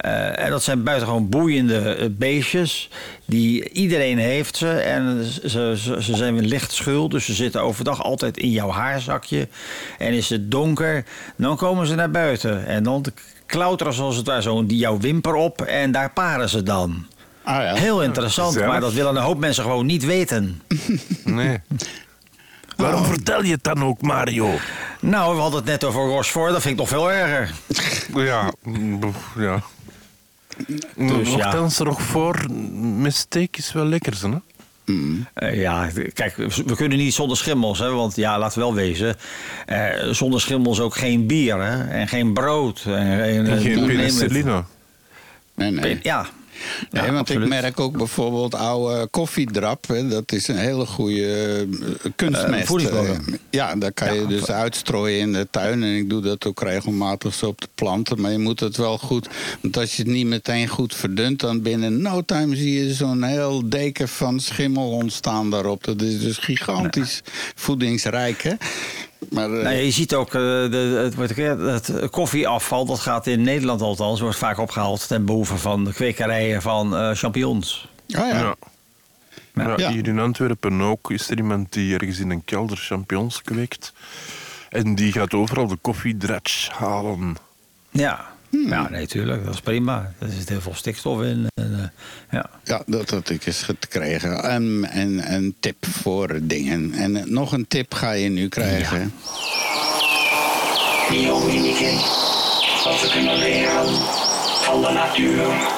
Eh, 0.04 0.40
en 0.40 0.50
dat 0.50 0.64
zijn 0.64 0.84
buitengewoon 0.84 1.30
boeiende 1.30 1.96
eh, 1.96 2.10
beestjes. 2.12 2.90
Die, 3.26 3.70
iedereen 3.70 4.18
heeft 4.18 4.56
ze. 4.56 4.70
En 4.70 5.24
ze, 5.24 5.74
ze, 5.78 6.04
ze 6.04 6.16
zijn 6.16 6.46
licht 6.46 6.72
schul. 6.72 7.10
Dus 7.10 7.26
ze 7.26 7.34
zitten 7.34 7.62
overdag 7.62 8.04
altijd 8.04 8.38
in 8.38 8.50
jouw 8.50 8.70
haarzakje. 8.70 9.48
En 9.98 10.14
is 10.14 10.30
het 10.30 10.52
donker, 10.52 11.06
dan 11.36 11.58
komen 11.58 11.88
ze 11.88 11.96
naar 11.96 12.12
buiten. 12.12 12.66
En 12.66 12.84
dan 12.84 13.06
klauteren 13.54 13.94
ze 13.94 14.02
als 14.02 14.16
het 14.16 14.28
ware 14.28 14.42
zo 14.42 14.66
die 14.66 14.78
jouw 14.78 14.98
wimper 14.98 15.36
op. 15.36 15.62
En 15.62 15.92
daar 15.92 16.12
paren 16.12 16.50
ze 16.50 16.64
dan. 16.64 17.06
Ah, 17.44 17.56
ja. 17.56 17.74
Heel 17.74 18.04
interessant, 18.04 18.66
maar 18.66 18.80
dat 18.80 18.94
willen 18.94 19.16
een 19.16 19.22
hoop 19.22 19.38
mensen 19.38 19.64
gewoon 19.64 19.86
niet 19.86 20.06
weten. 20.06 20.62
Nee. 21.24 21.62
Waarom 22.76 23.06
vertel 23.06 23.44
je 23.44 23.52
het 23.52 23.64
dan 23.64 23.84
ook, 23.84 24.02
Mario? 24.02 24.50
Nou, 25.00 25.36
we 25.36 25.42
hadden 25.42 25.60
het 25.60 25.70
net 25.70 25.84
over 25.84 26.02
Rochefort, 26.02 26.52
dat 26.52 26.62
vind 26.62 26.74
ik 26.74 26.80
nog 26.80 26.90
veel 26.90 27.12
erger. 27.12 27.52
Ja, 28.16 28.52
ja. 29.38 29.62
Dus 30.96 31.34
ja. 31.34 31.54
Er 31.54 31.86
nog 31.86 32.02
voor, 32.02 32.46
met 32.98 33.16
steak 33.16 33.58
is 33.58 33.74
wel 33.74 33.86
lekker, 33.86 34.14
hè? 34.22 34.38
Eh, 35.34 35.60
ja, 35.60 35.90
kijk, 36.14 36.36
we 36.66 36.76
kunnen 36.76 36.98
niet 36.98 37.14
zonder 37.14 37.38
schimmels, 37.38 37.80
hè, 37.80 37.90
want 37.92 38.16
ja, 38.16 38.40
laten 38.40 38.60
we 38.60 38.66
wel 38.66 38.74
wezen. 38.74 39.16
eh, 39.66 39.90
zonder 40.12 40.42
schimmels 40.42 40.80
ook 40.80 40.96
geen 40.96 41.28
bier 41.28 41.62
hè, 41.64 41.84
en 41.90 42.08
geen 42.08 42.34
brood. 42.34 42.84
En, 42.86 43.24
en, 43.24 43.46
En 43.48 43.60
geen 43.62 43.86
penicilline. 43.86 44.64
Nee, 45.56 45.72
nee. 45.72 46.00
Ja. 46.04 46.26
Nee, 46.92 47.04
Ja, 47.04 47.08
want 47.08 47.20
absoluut. 47.20 47.44
ik 47.44 47.50
merk 47.50 47.80
ook 47.80 47.98
bijvoorbeeld 47.98 48.56
oude 48.56 49.08
koffiedrap. 49.08 49.88
Hè, 49.88 50.08
dat 50.08 50.32
is 50.32 50.48
een 50.48 50.58
hele 50.58 50.86
goede 50.86 51.68
eh, 52.04 52.12
kunstmest. 52.16 52.76
Eh. 52.76 53.10
Eh, 53.10 53.18
ja, 53.50 53.76
daar 53.76 53.92
kan 53.92 54.16
je 54.16 54.28
dus 54.28 54.52
uitstrooien 54.52 55.20
in 55.20 55.34
de 55.34 55.48
tuin. 55.52 55.84
En 55.84 55.96
ik 55.96 56.10
doe 56.10 56.22
dat 56.22 56.46
ook 56.46 56.62
regelmatig 56.62 57.34
zo 57.34 57.48
op 57.48 57.62
de 57.62 57.68
planten. 57.76 58.22
Maar 58.22 58.32
je 58.32 58.38
moet 58.38 58.60
het 58.60 58.78
wel 58.78 58.98
goed... 58.98 59.28
Want 59.62 59.78
als 59.78 59.96
je 59.96 60.04
het 60.04 60.12
niet 60.12 60.28
meteen 60.28 60.68
goed 60.68 60.96
verdunt... 60.96 61.40
dan 61.40 61.62
binnen 61.62 62.02
no 62.02 62.22
time 62.26 62.56
zie 62.56 62.84
je 62.84 62.94
zo'n 62.94 63.24
heel 63.24 63.70
deken 63.70 64.08
van 64.08 64.40
schimmel 64.40 64.90
ontstaan 64.90 65.50
daarop. 65.50 65.84
Dat 65.84 66.02
is 66.02 66.20
dus 66.20 66.38
gigantisch 66.38 67.22
voedingsrijk, 67.56 68.42
hè? 68.42 68.54
Maar, 69.30 69.54
eh, 69.54 69.64
Nou, 69.64 69.76
je 69.76 69.92
ziet 69.92 70.16
ook, 70.16 70.28
eh, 70.28 70.42
de, 70.42 71.00
het, 71.04 71.16
wordt- 71.16 71.36
het 71.88 72.10
koffieafval, 72.10 72.86
dat 72.86 73.00
gaat 73.00 73.28
in 73.28 73.42
Nederland 73.42 73.82
althans, 73.82 74.20
wordt 74.20 74.38
vaak 74.38 74.58
opgehaald 74.58 75.08
ten 75.08 75.26
behoeve 75.26 75.58
van 75.58 75.84
de 75.84 75.94
kwekerijen 75.94 76.62
van 76.62 76.96
eh, 76.96 77.12
champignons. 77.14 77.88
ja. 78.06 78.28
Ja. 78.28 78.56
Ja, 79.56 79.74
Ja. 79.78 79.92
Hier 79.92 80.08
in 80.08 80.20
Antwerpen 80.20 80.82
ook 80.82 81.12
is 81.12 81.30
er 81.30 81.38
iemand 81.38 81.74
die 81.74 81.94
ergens 81.94 82.20
in 82.20 82.30
een 82.30 82.44
kelder 82.46 82.78
champignons 82.78 83.42
kweekt. 83.42 83.94
En 84.70 84.96
die 84.96 85.12
gaat 85.12 85.34
overal 85.34 85.68
de 85.68 85.78
koffiedratch 85.82 86.70
halen. 86.70 87.36
Ja. 87.92 88.33
Ja, 88.62 88.90
nee, 88.90 89.08
tuurlijk, 89.08 89.46
dat 89.46 89.54
is 89.54 89.62
prima. 89.62 90.14
Er 90.20 90.30
zit 90.30 90.50
heel 90.50 90.62
veel 90.62 90.76
stikstof 90.76 91.22
in. 91.22 91.48
En, 91.54 91.74
eh, 91.80 92.40
ja. 92.40 92.50
Ja, 92.64 92.84
dat 92.86 93.10
had 93.10 93.30
ik 93.30 93.46
eens 93.46 93.64
gekregen. 93.64 94.44
En, 94.44 94.88
en 94.92 95.34
een 95.34 95.56
tip 95.60 95.86
voor 95.86 96.40
dingen. 96.42 96.94
En 96.94 97.16
eh, 97.16 97.24
nog 97.24 97.52
een 97.52 97.68
tip 97.68 97.94
ga 97.94 98.12
je 98.12 98.30
nu 98.30 98.48
krijgen. 98.48 99.14
Biomimicry. 101.10 101.96
Wat 102.84 103.02
we 103.02 103.10
kunnen 103.12 103.38
leren 103.38 103.86
van 104.64 104.82
de 104.82 104.90
natuur. 104.92 105.73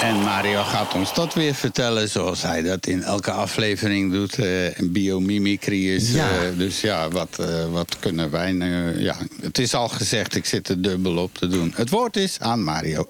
En 0.00 0.16
Mario 0.16 0.62
gaat 0.62 0.94
ons 0.94 1.14
dat 1.14 1.34
weer 1.34 1.54
vertellen 1.54 2.08
zoals 2.08 2.42
hij 2.42 2.62
dat 2.62 2.86
in 2.86 3.02
elke 3.02 3.30
aflevering 3.30 4.12
doet. 4.12 4.38
en 4.38 4.92
biomimicry 4.92 5.88
is. 5.88 6.12
Ja. 6.12 6.28
eh, 6.30 6.58
dus 6.58 6.80
ja, 6.80 7.08
wat, 7.08 7.38
eh, 7.38 7.72
wat 7.72 7.98
kunnen 7.98 8.30
wij 8.30 8.52
nu... 8.52 9.00
Ja, 9.00 9.16
het 9.42 9.58
is 9.58 9.74
al 9.74 9.88
gezegd, 9.88 10.34
ik 10.36 10.46
zit 10.46 10.68
er 10.68 10.82
dubbel 10.82 11.16
op 11.16 11.34
te 11.34 11.46
doen. 11.46 11.72
Het 11.76 11.90
woord 11.90 12.16
is 12.16 12.38
aan 12.40 12.64
Mario. 12.64 13.06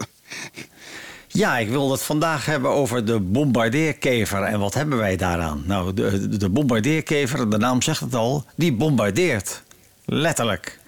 Ja, 1.29 1.59
ik 1.59 1.69
wil 1.69 1.91
het 1.91 2.03
vandaag 2.03 2.47
hebben 2.47 2.71
over 2.71 3.05
de 3.05 3.21
bombardeerkever. 3.21 4.43
En 4.43 4.59
wat 4.59 4.75
hebben 4.75 4.99
wij 4.99 5.17
daaraan? 5.17 5.63
Nou, 5.67 5.95
de, 5.95 6.37
de 6.39 6.49
bombardeerkever, 6.49 7.51
de 7.51 7.59
naam 7.59 7.83
zegt 7.83 8.01
het 8.01 8.15
al, 8.15 8.45
die 8.57 8.73
bombardeert. 8.73 9.63
Letterlijk. 10.05 10.80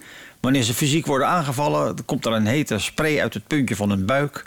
Wanneer 0.43 0.63
ze 0.63 0.75
fysiek 0.75 1.07
worden 1.07 1.27
aangevallen, 1.29 2.05
komt 2.05 2.27
er 2.27 2.33
een 2.33 2.47
hete 2.47 2.79
spray 2.79 3.21
uit 3.21 3.35
het 3.35 3.47
puntje 3.47 3.77
van 3.77 3.91
hun 3.91 4.07
buik. 4.07 4.47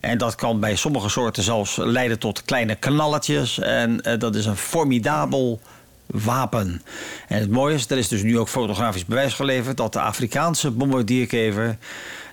En 0.00 0.18
dat 0.18 0.34
kan 0.34 0.60
bij 0.60 0.76
sommige 0.76 1.08
soorten 1.08 1.42
zelfs 1.42 1.76
leiden 1.76 2.18
tot 2.18 2.44
kleine 2.44 2.74
knalletjes. 2.74 3.58
En 3.58 4.00
eh, 4.00 4.18
dat 4.18 4.34
is 4.34 4.46
een 4.46 4.56
formidabel 4.56 5.60
wapen. 6.06 6.82
En 7.28 7.40
het 7.40 7.50
mooie 7.50 7.74
is, 7.74 7.90
er 7.90 7.98
is 7.98 8.08
dus 8.08 8.22
nu 8.22 8.38
ook 8.38 8.48
fotografisch 8.48 9.04
bewijs 9.04 9.34
geleverd 9.34 9.76
dat 9.76 9.92
de 9.92 10.00
Afrikaanse 10.00 10.70
bombardierkever, 10.70 11.76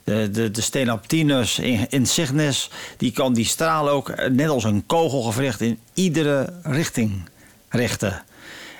de, 0.03 0.29
de, 0.31 0.51
de 0.51 0.61
Stenaptinus 0.61 1.59
insignis, 1.89 2.69
die 2.97 3.11
kan 3.11 3.33
die 3.33 3.45
straal 3.45 3.89
ook 3.89 4.09
eh, 4.09 4.29
net 4.29 4.49
als 4.49 4.63
een 4.63 4.85
kogelgevricht 4.85 5.61
in 5.61 5.79
iedere 5.93 6.53
richting 6.63 7.29
richten. 7.69 8.23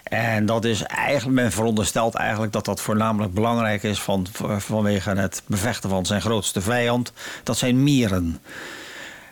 En 0.06 0.46
dat 0.46 0.66
is 0.66 0.84
eigenlijk, 0.84 1.42
men 1.42 1.52
veronderstelt 1.52 2.14
eigenlijk 2.16 2.54
dat 2.54 2.66
dat 2.66 2.82
voornamelijk 2.82 3.34
belangrijk 3.34 3.84
is 3.84 4.02
van, 4.02 4.28
vanwege 4.58 5.10
het 5.10 5.42
bevechten 5.46 5.90
van 5.90 6.06
zijn 6.06 6.22
grootste 6.22 6.62
vijand. 6.62 7.14
Dat 7.44 7.58
zijn 7.58 7.84
mieren. 7.84 8.40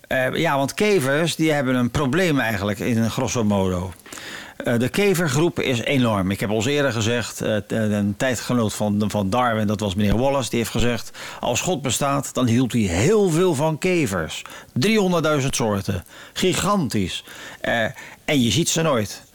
Eh, 0.07 0.35
ja, 0.35 0.57
want 0.57 0.73
kevers 0.73 1.35
die 1.35 1.51
hebben 1.51 1.75
een 1.75 1.91
probleem 1.91 2.39
eigenlijk 2.39 2.79
in 2.79 3.09
grosso 3.09 3.43
modo. 3.43 3.93
Eh, 4.57 4.79
de 4.79 4.89
kevergroep 4.89 5.59
is 5.59 5.79
enorm. 5.79 6.31
Ik 6.31 6.39
heb 6.39 6.49
al 6.49 6.67
eerder 6.67 6.91
gezegd, 6.91 7.41
eh, 7.41 7.57
een 7.67 8.13
tijdgenoot 8.17 8.73
van, 8.73 9.03
van 9.07 9.29
Darwin, 9.29 9.67
dat 9.67 9.79
was 9.79 9.95
meneer 9.95 10.17
Wallace, 10.17 10.49
die 10.49 10.59
heeft 10.59 10.71
gezegd: 10.71 11.11
als 11.39 11.61
God 11.61 11.81
bestaat, 11.81 12.33
dan 12.33 12.47
hield 12.47 12.71
hij 12.71 12.81
heel 12.81 13.29
veel 13.29 13.55
van 13.55 13.77
kevers. 13.77 14.41
300.000 14.73 15.55
soorten. 15.55 16.03
Gigantisch. 16.33 17.23
En 18.25 18.41
je 18.41 18.51
ziet 18.51 18.69
ze 18.69 18.81
nooit. 18.81 19.32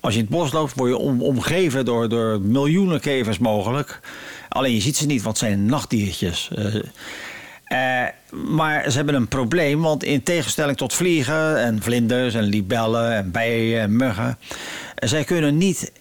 Als 0.00 0.14
je 0.14 0.20
in 0.20 0.26
het 0.26 0.34
bos 0.34 0.52
loopt, 0.52 0.74
word 0.76 0.90
je 0.90 0.98
om, 0.98 1.22
omgeven 1.22 1.84
door, 1.84 2.08
door 2.08 2.40
miljoenen 2.40 3.00
kevers 3.00 3.38
mogelijk. 3.38 4.00
Alleen 4.48 4.74
je 4.74 4.80
ziet 4.80 4.96
ze 4.96 5.06
niet, 5.06 5.22
want 5.22 5.38
zijn 5.38 5.66
nachtdiertjes. 5.66 6.50
Eh, 6.54 6.74
eh, 7.64 8.12
maar 8.30 8.90
ze 8.90 8.96
hebben 8.96 9.14
een 9.14 9.28
probleem, 9.28 9.80
want 9.80 10.04
in 10.04 10.22
tegenstelling 10.22 10.76
tot 10.76 10.94
vliegen 10.94 11.58
en 11.58 11.82
vlinders 11.82 12.34
en 12.34 12.42
libellen 12.42 13.12
en 13.12 13.30
bijen 13.30 13.80
en 13.80 13.96
muggen, 13.96 14.38
zij 14.94 15.24
kunnen 15.24 15.58
niet 15.58 15.92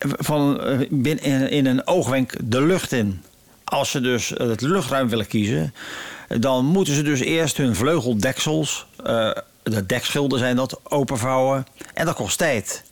van, 0.00 0.60
eh, 0.60 1.50
in, 1.50 1.66
een 1.66 1.86
oogwenk 1.86 2.32
de 2.44 2.62
lucht 2.62 2.92
in. 2.92 3.22
Als 3.64 3.90
ze 3.90 4.00
dus 4.00 4.28
het 4.28 4.60
luchtruim 4.60 5.08
willen 5.08 5.26
kiezen, 5.26 5.74
dan 6.38 6.64
moeten 6.64 6.94
ze 6.94 7.02
dus 7.02 7.20
eerst 7.20 7.56
hun 7.56 7.74
vleugeldeksels, 7.74 8.86
de 9.62 9.86
dekschilden 9.86 10.38
zijn 10.38 10.56
dat, 10.56 10.80
openvouwen. 10.82 11.66
En 11.94 12.06
dat 12.06 12.14
kost 12.14 12.38
tijd. 12.38 12.84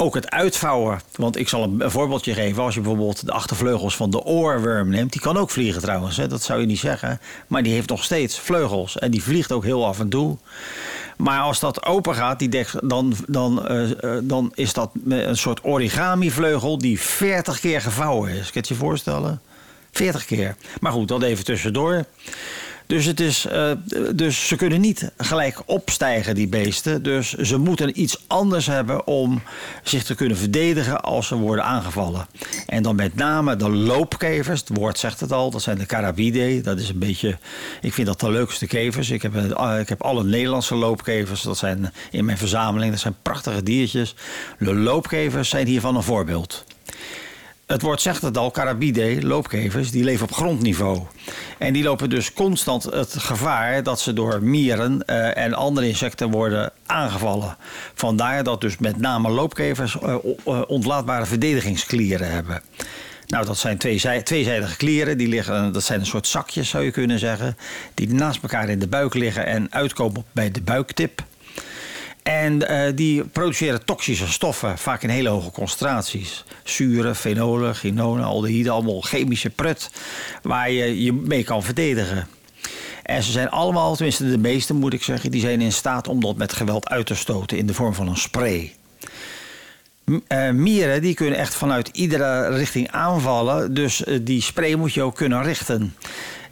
Ook 0.00 0.14
het 0.14 0.30
uitvouwen. 0.30 1.00
Want 1.16 1.36
ik 1.36 1.48
zal 1.48 1.62
een, 1.62 1.90
voorbeeldje 1.90 2.34
geven. 2.34 2.62
Als 2.62 2.74
je 2.74 2.80
bijvoorbeeld 2.80 3.26
de 3.26 3.32
achtervleugels 3.32 3.96
van 3.96 4.10
de 4.10 4.22
oorworm 4.22 4.88
neemt. 4.88 5.12
Die 5.12 5.20
kan 5.20 5.36
ook 5.36 5.50
vliegen 5.50 5.82
trouwens. 5.82 6.16
Hè? 6.16 6.26
Dat 6.26 6.42
zou 6.42 6.60
je 6.60 6.66
niet 6.66 6.78
zeggen. 6.78 7.20
Maar 7.46 7.62
die 7.62 7.72
heeft 7.72 7.88
nog 7.88 8.04
steeds 8.04 8.38
vleugels. 8.38 8.98
En 8.98 9.10
die 9.10 9.22
vliegt 9.22 9.52
ook 9.52 9.64
heel 9.64 9.86
af 9.86 10.00
en 10.00 10.08
toe. 10.08 10.36
Maar 11.16 11.40
als 11.40 11.60
dat 11.60 11.86
open 11.86 12.14
gaat, 12.14 12.38
die 12.38 12.48
dek, 12.48 12.70
dan, 12.82 13.14
dan, 13.26 13.66
eh, 13.66 13.90
eh, 13.90 14.22
dan 14.22 14.52
is 14.54 14.72
dat 14.72 14.90
een 15.08 15.36
soort 15.36 15.64
origami 15.64 16.30
vleugel 16.30 16.78
die 16.78 17.00
40 17.00 17.60
keer 17.60 17.80
gevouwen 17.80 18.30
is. 18.30 18.36
Kan 18.36 18.50
je 18.52 18.58
het 18.58 18.68
je 18.68 18.74
voorstellen? 18.74 19.40
40 19.92 20.24
keer. 20.24 20.56
Maar 20.80 20.92
goed, 20.92 21.08
dat 21.08 21.22
even 21.22 21.44
tussendoor. 21.44 22.04
Dus, 22.88 23.04
het 23.04 23.20
is, 23.20 23.46
eh, 23.46 23.70
dus 24.14 24.48
ze 24.48 24.56
kunnen 24.56 24.80
niet 24.80 25.12
gelijk 25.16 25.62
opstijgen, 25.66 26.34
die 26.34 26.48
beesten. 26.48 27.02
Dus 27.02 27.32
ze 27.32 27.58
moeten 27.58 28.00
iets 28.00 28.24
anders 28.26 28.66
hebben 28.66 29.06
om 29.06 29.42
zich 29.82 30.04
te 30.04 30.14
kunnen 30.14 30.36
verdedigen 30.36 31.00
als 31.00 31.26
ze 31.26 31.34
worden 31.34 31.64
aangevallen. 31.64 32.26
En 32.66 32.82
dan 32.82 32.96
met 32.96 33.14
name 33.14 33.56
de 33.56 33.70
loopkevers, 33.70 34.60
het 34.60 34.70
woord 34.72 34.98
zegt 34.98 35.20
het 35.20 35.32
al, 35.32 35.50
dat 35.50 35.62
zijn 35.62 35.78
de 35.78 35.86
carabidae. 35.86 36.60
Dat 36.60 36.78
is 36.78 36.88
een 36.88 36.98
beetje, 36.98 37.38
ik 37.80 37.92
vind 37.92 38.06
dat 38.06 38.20
de 38.20 38.30
leukste 38.30 38.66
kevers. 38.66 39.10
Ik 39.10 39.22
heb, 39.22 39.36
eh, 39.36 39.78
ik 39.80 39.88
heb 39.88 40.02
alle 40.02 40.24
Nederlandse 40.24 40.74
loopkevers, 40.74 41.42
dat 41.42 41.58
zijn 41.58 41.92
in 42.10 42.24
mijn 42.24 42.38
verzameling. 42.38 42.90
Dat 42.90 43.00
zijn 43.00 43.16
prachtige 43.22 43.62
diertjes. 43.62 44.14
De 44.58 44.74
loopkevers 44.74 45.48
zijn 45.48 45.66
hiervan 45.66 45.96
een 45.96 46.02
voorbeeld. 46.02 46.64
Het 47.68 47.82
woord 47.82 48.00
zegt 48.00 48.22
het 48.22 48.36
al, 48.36 48.50
carabidae, 48.50 49.22
loopkevers, 49.26 49.90
die 49.90 50.04
leven 50.04 50.24
op 50.24 50.32
grondniveau. 50.32 51.02
En 51.58 51.72
die 51.72 51.82
lopen 51.82 52.10
dus 52.10 52.32
constant 52.32 52.82
het 52.84 53.14
gevaar 53.18 53.82
dat 53.82 54.00
ze 54.00 54.12
door 54.12 54.42
mieren 54.42 55.04
eh, 55.04 55.36
en 55.44 55.54
andere 55.54 55.88
insecten 55.88 56.30
worden 56.30 56.72
aangevallen. 56.86 57.56
Vandaar 57.94 58.42
dat 58.44 58.60
dus 58.60 58.78
met 58.78 58.96
name 59.00 59.28
loopkevers 59.30 59.98
eh, 60.00 60.14
o- 60.24 60.36
eh, 60.44 60.60
ontlaatbare 60.66 61.26
verdedigingsklieren 61.26 62.30
hebben. 62.30 62.62
Nou, 63.26 63.46
dat 63.46 63.58
zijn 63.58 63.78
tweezij- 63.78 64.22
tweezijdige 64.22 64.76
klieren. 64.76 65.18
Die 65.18 65.28
liggen, 65.28 65.72
dat 65.72 65.82
zijn 65.84 66.00
een 66.00 66.06
soort 66.06 66.26
zakjes, 66.26 66.68
zou 66.68 66.84
je 66.84 66.90
kunnen 66.90 67.18
zeggen. 67.18 67.56
Die 67.94 68.14
naast 68.14 68.42
elkaar 68.42 68.68
in 68.68 68.78
de 68.78 68.88
buik 68.88 69.14
liggen 69.14 69.46
en 69.46 69.66
uitkomen 69.72 70.24
bij 70.32 70.50
de 70.50 70.60
buiktip. 70.62 71.22
En 72.28 72.68
eh, 72.68 72.92
die 72.94 73.24
produceren 73.24 73.84
toxische 73.84 74.26
stoffen, 74.26 74.78
vaak 74.78 75.02
in 75.02 75.08
hele 75.08 75.28
hoge 75.28 75.50
concentraties. 75.50 76.44
Zuren, 76.64 77.16
fenolen, 77.16 77.74
chinonen, 77.74 78.24
aldehyden, 78.24 78.72
allemaal 78.72 79.00
chemische 79.00 79.50
prut 79.50 79.90
waar 80.42 80.70
je 80.70 81.02
je 81.02 81.12
mee 81.12 81.44
kan 81.44 81.62
verdedigen. 81.62 82.28
En 83.02 83.22
ze 83.22 83.32
zijn 83.32 83.50
allemaal, 83.50 83.94
tenminste 83.94 84.30
de 84.30 84.38
meeste 84.38 84.74
moet 84.74 84.92
ik 84.92 85.02
zeggen, 85.02 85.30
die 85.30 85.40
zijn 85.40 85.60
in 85.60 85.72
staat 85.72 86.08
om 86.08 86.20
dat 86.20 86.36
met 86.36 86.52
geweld 86.52 86.88
uit 86.88 87.06
te 87.06 87.14
stoten 87.14 87.58
in 87.58 87.66
de 87.66 87.74
vorm 87.74 87.94
van 87.94 88.08
een 88.08 88.16
spray. 88.16 88.74
Eh, 90.26 90.50
mieren 90.50 91.02
die 91.02 91.14
kunnen 91.14 91.38
echt 91.38 91.54
vanuit 91.54 91.88
iedere 91.88 92.48
richting 92.48 92.90
aanvallen. 92.90 93.74
Dus 93.74 94.04
eh, 94.04 94.18
die 94.22 94.42
spray 94.42 94.74
moet 94.74 94.94
je 94.94 95.02
ook 95.02 95.16
kunnen 95.16 95.42
richten. 95.42 95.94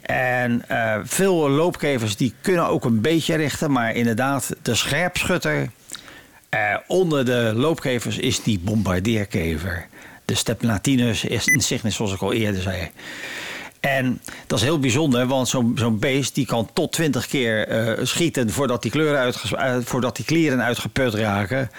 En 0.07 0.63
eh, 0.67 0.99
veel 1.03 1.49
loopkevers 1.49 2.15
die 2.15 2.33
kunnen 2.41 2.67
ook 2.67 2.85
een 2.85 3.01
beetje 3.01 3.35
richten. 3.35 3.71
Maar 3.71 3.95
inderdaad, 3.95 4.55
de 4.61 4.75
scherpschutter 4.75 5.69
eh, 6.49 6.75
onder 6.87 7.25
de 7.25 7.51
loopkevers 7.55 8.17
is 8.17 8.43
die 8.43 8.59
bombardeerkever. 8.59 9.87
De 10.25 10.35
Stepnatinus 10.35 11.25
insignis, 11.25 11.95
zoals 11.95 12.13
ik 12.13 12.21
al 12.21 12.33
eerder 12.33 12.61
zei. 12.61 12.91
En 13.79 14.21
dat 14.47 14.57
is 14.57 14.63
heel 14.63 14.79
bijzonder, 14.79 15.27
want 15.27 15.47
zo'n 15.47 15.71
zo'n 15.75 15.99
beest 15.99 16.35
die 16.35 16.45
kan 16.45 16.69
tot 16.73 16.91
20 16.91 17.27
keer 17.27 17.67
eh, 17.67 18.05
schieten 18.05 18.49
voordat 18.49 18.81
die, 18.81 18.91
kleuren 18.91 19.33
eh, 19.33 19.75
voordat 19.83 20.15
die 20.15 20.25
klieren 20.25 20.63
uitgeput 20.63 21.13
raken. 21.13 21.69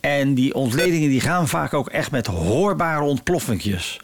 En 0.00 0.34
die 0.34 0.54
ontledingen 0.54 1.08
die 1.08 1.20
gaan 1.20 1.48
vaak 1.48 1.74
ook 1.74 1.88
echt 1.88 2.10
met 2.10 2.26
hoorbare 2.26 3.02
ontploffingjes. 3.02 4.00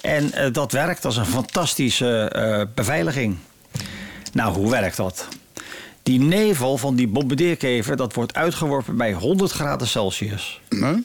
En 0.00 0.32
eh, 0.32 0.52
dat 0.52 0.72
werkt 0.72 1.04
als 1.04 1.16
een 1.16 1.26
fantastische 1.26 2.28
eh, 2.28 2.62
beveiliging. 2.74 3.36
Nou, 4.32 4.54
hoe 4.54 4.70
werkt 4.70 4.96
dat? 4.96 5.28
Die 6.02 6.20
nevel 6.20 6.76
van 6.76 6.94
die 6.94 7.08
bombardeerkever 7.08 7.96
dat 7.96 8.14
wordt 8.14 8.34
uitgeworpen 8.34 8.96
bij 8.96 9.12
100 9.12 9.52
graden 9.52 9.86
Celsius. 9.86 10.60
Huh? 10.68 10.96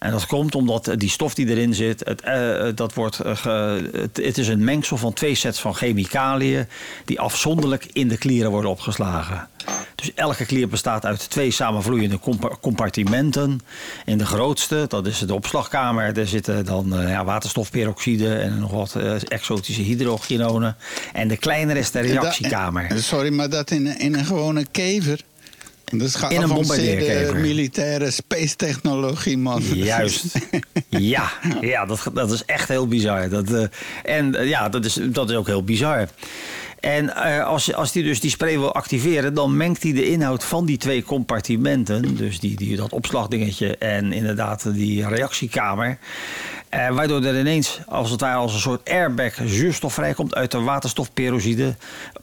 En 0.00 0.10
dat 0.10 0.26
komt 0.26 0.54
omdat 0.54 0.88
eh, 0.88 0.96
die 0.96 1.08
stof 1.10 1.34
die 1.34 1.46
erin 1.48 1.74
zit, 1.74 2.02
het, 2.04 2.20
eh, 2.20 2.66
dat 2.74 2.94
wordt, 2.94 3.20
eh, 3.20 3.36
ge- 3.36 3.90
het, 3.92 4.16
het 4.16 4.38
is 4.38 4.48
een 4.48 4.64
mengsel 4.64 4.96
van 4.96 5.12
twee 5.12 5.34
sets 5.34 5.60
van 5.60 5.74
chemicaliën 5.74 6.66
die 7.04 7.20
afzonderlijk 7.20 7.86
in 7.92 8.08
de 8.08 8.16
klieren 8.18 8.50
worden 8.50 8.70
opgeslagen. 8.70 9.48
Dus 9.94 10.14
elke 10.14 10.44
klier 10.46 10.68
bestaat 10.68 11.04
uit 11.06 11.30
twee 11.30 11.50
samenvloeiende 11.50 12.18
compa- 12.18 12.56
compartimenten. 12.60 13.60
In 14.04 14.18
de 14.18 14.26
grootste, 14.26 14.84
dat 14.88 15.06
is 15.06 15.18
de 15.18 15.34
opslagkamer, 15.34 16.12
daar 16.14 16.26
zitten 16.26 16.64
dan 16.64 16.94
eh, 16.96 17.08
ja, 17.08 17.24
waterstofperoxide 17.24 18.34
en 18.34 18.58
nog 18.58 18.70
wat 18.70 18.94
eh, 18.94 19.14
exotische 19.28 19.82
hydrogenonen. 19.82 20.76
En 21.12 21.28
de 21.28 21.36
kleinere 21.36 21.78
is 21.78 21.90
de 21.90 22.00
reactiekamer. 22.00 23.02
sorry, 23.02 23.32
maar 23.32 23.50
dat 23.50 23.70
in, 23.70 23.98
in 23.98 24.14
een 24.14 24.24
gewone 24.24 24.66
kever. 24.70 25.20
Dat 25.90 26.08
is 26.08 26.16
In 26.28 26.42
een 26.42 26.48
bombardeerkever. 26.48 27.36
militaire 27.36 28.10
space 28.10 28.56
technologie, 28.56 29.38
man. 29.38 29.62
Juist. 29.74 30.24
Ja, 30.88 31.30
ja 31.60 31.86
dat, 31.86 32.10
dat 32.14 32.32
is 32.32 32.44
echt 32.44 32.68
heel 32.68 32.88
bizar. 32.88 33.28
Dat, 33.28 33.50
eh, 33.52 33.64
en 34.02 34.34
eh, 34.34 34.48
ja, 34.48 34.68
dat 34.68 34.84
is, 34.84 34.98
dat 35.02 35.30
is 35.30 35.36
ook 35.36 35.46
heel 35.46 35.64
bizar. 35.64 36.08
En 36.80 37.16
eh, 37.16 37.46
als, 37.46 37.74
als 37.74 37.92
die 37.92 38.02
dus 38.02 38.20
die 38.20 38.30
spray 38.30 38.58
wil 38.58 38.74
activeren, 38.74 39.34
dan 39.34 39.56
mengt 39.56 39.82
hij 39.82 39.92
de 39.92 40.10
inhoud 40.10 40.44
van 40.44 40.66
die 40.66 40.76
twee 40.76 41.02
compartimenten. 41.02 42.16
Dus 42.16 42.40
die, 42.40 42.56
die, 42.56 42.76
dat 42.76 42.92
opslagdingetje 42.92 43.76
en 43.76 44.12
inderdaad 44.12 44.74
die 44.74 45.08
reactiekamer. 45.08 45.98
Eh, 46.70 46.88
waardoor 46.88 47.24
er 47.24 47.38
ineens, 47.38 47.80
als 47.86 48.10
het 48.10 48.20
ware 48.20 48.36
als 48.36 48.54
een 48.54 48.60
soort 48.60 48.90
airbag, 48.90 49.32
zuurstof 49.44 49.94
vrijkomt 49.94 50.34
uit 50.34 50.50
de 50.50 50.60
waterstofperoxide. 50.60 51.74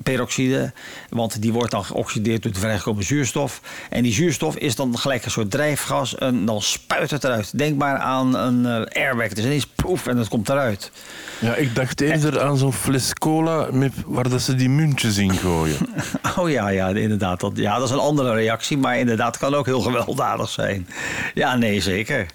Peroxide, 0.04 0.72
want 1.10 1.42
die 1.42 1.54
wordt 1.54 1.72
dan 1.72 1.86
geoxideerd 1.86 2.44
door 2.44 2.52
de 2.52 2.60
vrijgekomen 2.60 3.04
zuurstof. 3.04 3.62
En 3.90 4.04
die 4.04 4.14
zuurstof 4.14 4.56
is 4.56 4.76
dan 4.76 4.98
gelijk 4.98 5.26
een 5.26 5.32
soort 5.32 5.52
drijfgas 5.52 6.16
en 6.16 6.46
dan 6.46 6.62
spuit 6.62 7.12
het 7.12 7.24
eruit. 7.24 7.58
Denk 7.58 7.78
maar 7.78 7.98
aan 7.98 8.36
een 8.36 8.66
eh, 8.66 9.04
airbag. 9.04 9.28
Is 9.28 9.44
ineens 9.44 9.68
poef 9.68 10.08
en 10.08 10.18
het 10.18 10.28
komt 10.28 10.50
eruit. 10.50 10.92
Ja, 11.40 11.56
ik 11.56 11.76
dacht 11.76 12.02
eerder 12.02 12.42
aan 12.42 12.58
zo'n 12.58 12.74
fles 12.74 13.14
cola 13.14 13.68
met, 13.72 13.94
waar 14.06 14.30
dat 14.30 14.42
ze 14.42 14.56
die 14.56 14.70
muntjes 14.70 15.18
in 15.18 15.34
gooien. 15.34 15.78
Oh 16.38 16.50
ja, 16.50 16.68
ja, 16.70 16.88
inderdaad. 16.88 17.40
Dat, 17.40 17.52
ja, 17.56 17.78
dat 17.78 17.88
is 17.88 17.94
een 17.94 18.00
andere 18.00 18.34
reactie, 18.34 18.78
maar 18.78 18.98
inderdaad 18.98 19.38
kan 19.38 19.56
ook 19.56 19.66
heel 19.66 19.82
gewelddadig 19.90 20.50
zijn. 20.50 20.88
Ja, 21.34 21.56
nee, 21.56 21.82
zeker. 21.82 22.26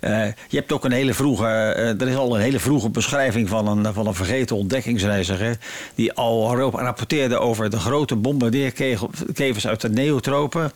Eh, 0.00 0.26
je 0.48 0.56
hebt 0.56 0.72
ook 0.72 0.84
een 0.84 0.92
hele 0.92 1.14
vroege, 1.14 1.46
eh, 1.46 1.57
er 1.76 2.08
is 2.08 2.16
al 2.16 2.34
een 2.34 2.40
hele 2.40 2.58
vroege 2.60 2.90
beschrijving 2.90 3.48
van 3.48 3.66
een, 3.66 3.94
van 3.94 4.06
een 4.06 4.14
vergeten 4.14 4.56
ontdekkingsreiziger. 4.56 5.56
Die 5.94 6.12
al 6.12 6.56
rapporteerde 6.56 7.38
over 7.38 7.70
de 7.70 7.78
grote 7.78 8.16
bombardeerkevers 8.16 9.66
uit 9.66 9.80
de 9.80 9.90
neotropen. 9.90 10.72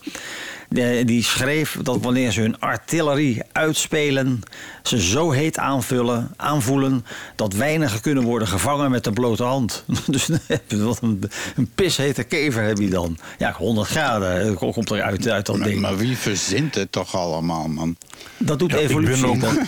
De- 0.72 1.02
die 1.04 1.24
schreef 1.24 1.78
dat 1.82 1.98
wanneer 2.00 2.30
ze 2.30 2.40
hun 2.40 2.60
artillerie 2.60 3.42
uitspelen, 3.52 4.40
ze 4.82 5.00
zo 5.02 5.30
heet 5.30 5.58
aanvullen, 5.58 6.30
aanvoelen 6.36 7.04
dat 7.36 7.52
weinigen 7.54 8.00
kunnen 8.00 8.22
worden 8.24 8.48
gevangen 8.48 8.90
met 8.90 9.04
de 9.04 9.12
blote 9.12 9.42
hand. 9.42 9.84
Dus 10.06 10.28
wat 10.68 10.98
een, 11.02 11.22
een 11.56 11.70
pishete 11.74 12.22
kever 12.22 12.62
heb 12.62 12.78
je 12.78 12.88
dan. 12.90 13.18
Ja, 13.38 13.52
100 13.52 13.88
graden 13.88 14.46
eh, 14.48 14.56
komt 14.56 14.90
er 14.90 15.02
uit, 15.02 15.28
uit 15.28 15.46
dat 15.46 15.56
Maar, 15.56 15.68
ding. 15.68 15.80
maar 15.80 15.96
wie 15.96 16.16
verzint 16.16 16.74
het 16.74 16.92
toch 16.92 17.14
allemaal, 17.16 17.68
man? 17.68 17.96
Dat 18.38 18.58
doet 18.58 18.70
Ja, 18.70 18.78
ik 18.78 18.88
ben 18.88 18.96
evolutie. 19.04 19.26
ook- 19.48 19.62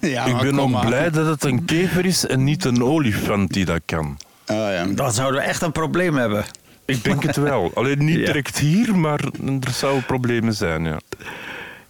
ja, 0.00 0.24
ik 0.24 0.38
ben 0.38 0.60
ook 0.60 0.86
blij 0.86 1.10
dat 1.10 1.26
het 1.26 1.44
een 1.44 1.64
kever 1.64 2.04
is 2.06 2.26
en 2.26 2.44
niet 2.44 2.64
een 2.64 2.82
olifant 2.84 3.52
die 3.52 3.64
dat 3.64 3.80
kan. 3.84 4.18
Oh, 4.46 4.56
ja. 4.56 4.84
Dan 4.86 5.12
zouden 5.12 5.40
we 5.40 5.46
echt 5.46 5.62
een 5.62 5.72
probleem 5.72 6.16
hebben. 6.16 6.44
Ik 6.88 7.04
denk 7.04 7.22
het 7.22 7.36
wel. 7.36 7.70
Alleen 7.74 8.04
niet 8.04 8.18
Ja. 8.20 8.24
direct 8.26 8.58
hier, 8.58 8.96
maar 8.96 9.24
er 9.44 9.72
zouden 9.72 10.04
problemen 10.04 10.54
zijn, 10.54 10.84
ja. 10.84 10.98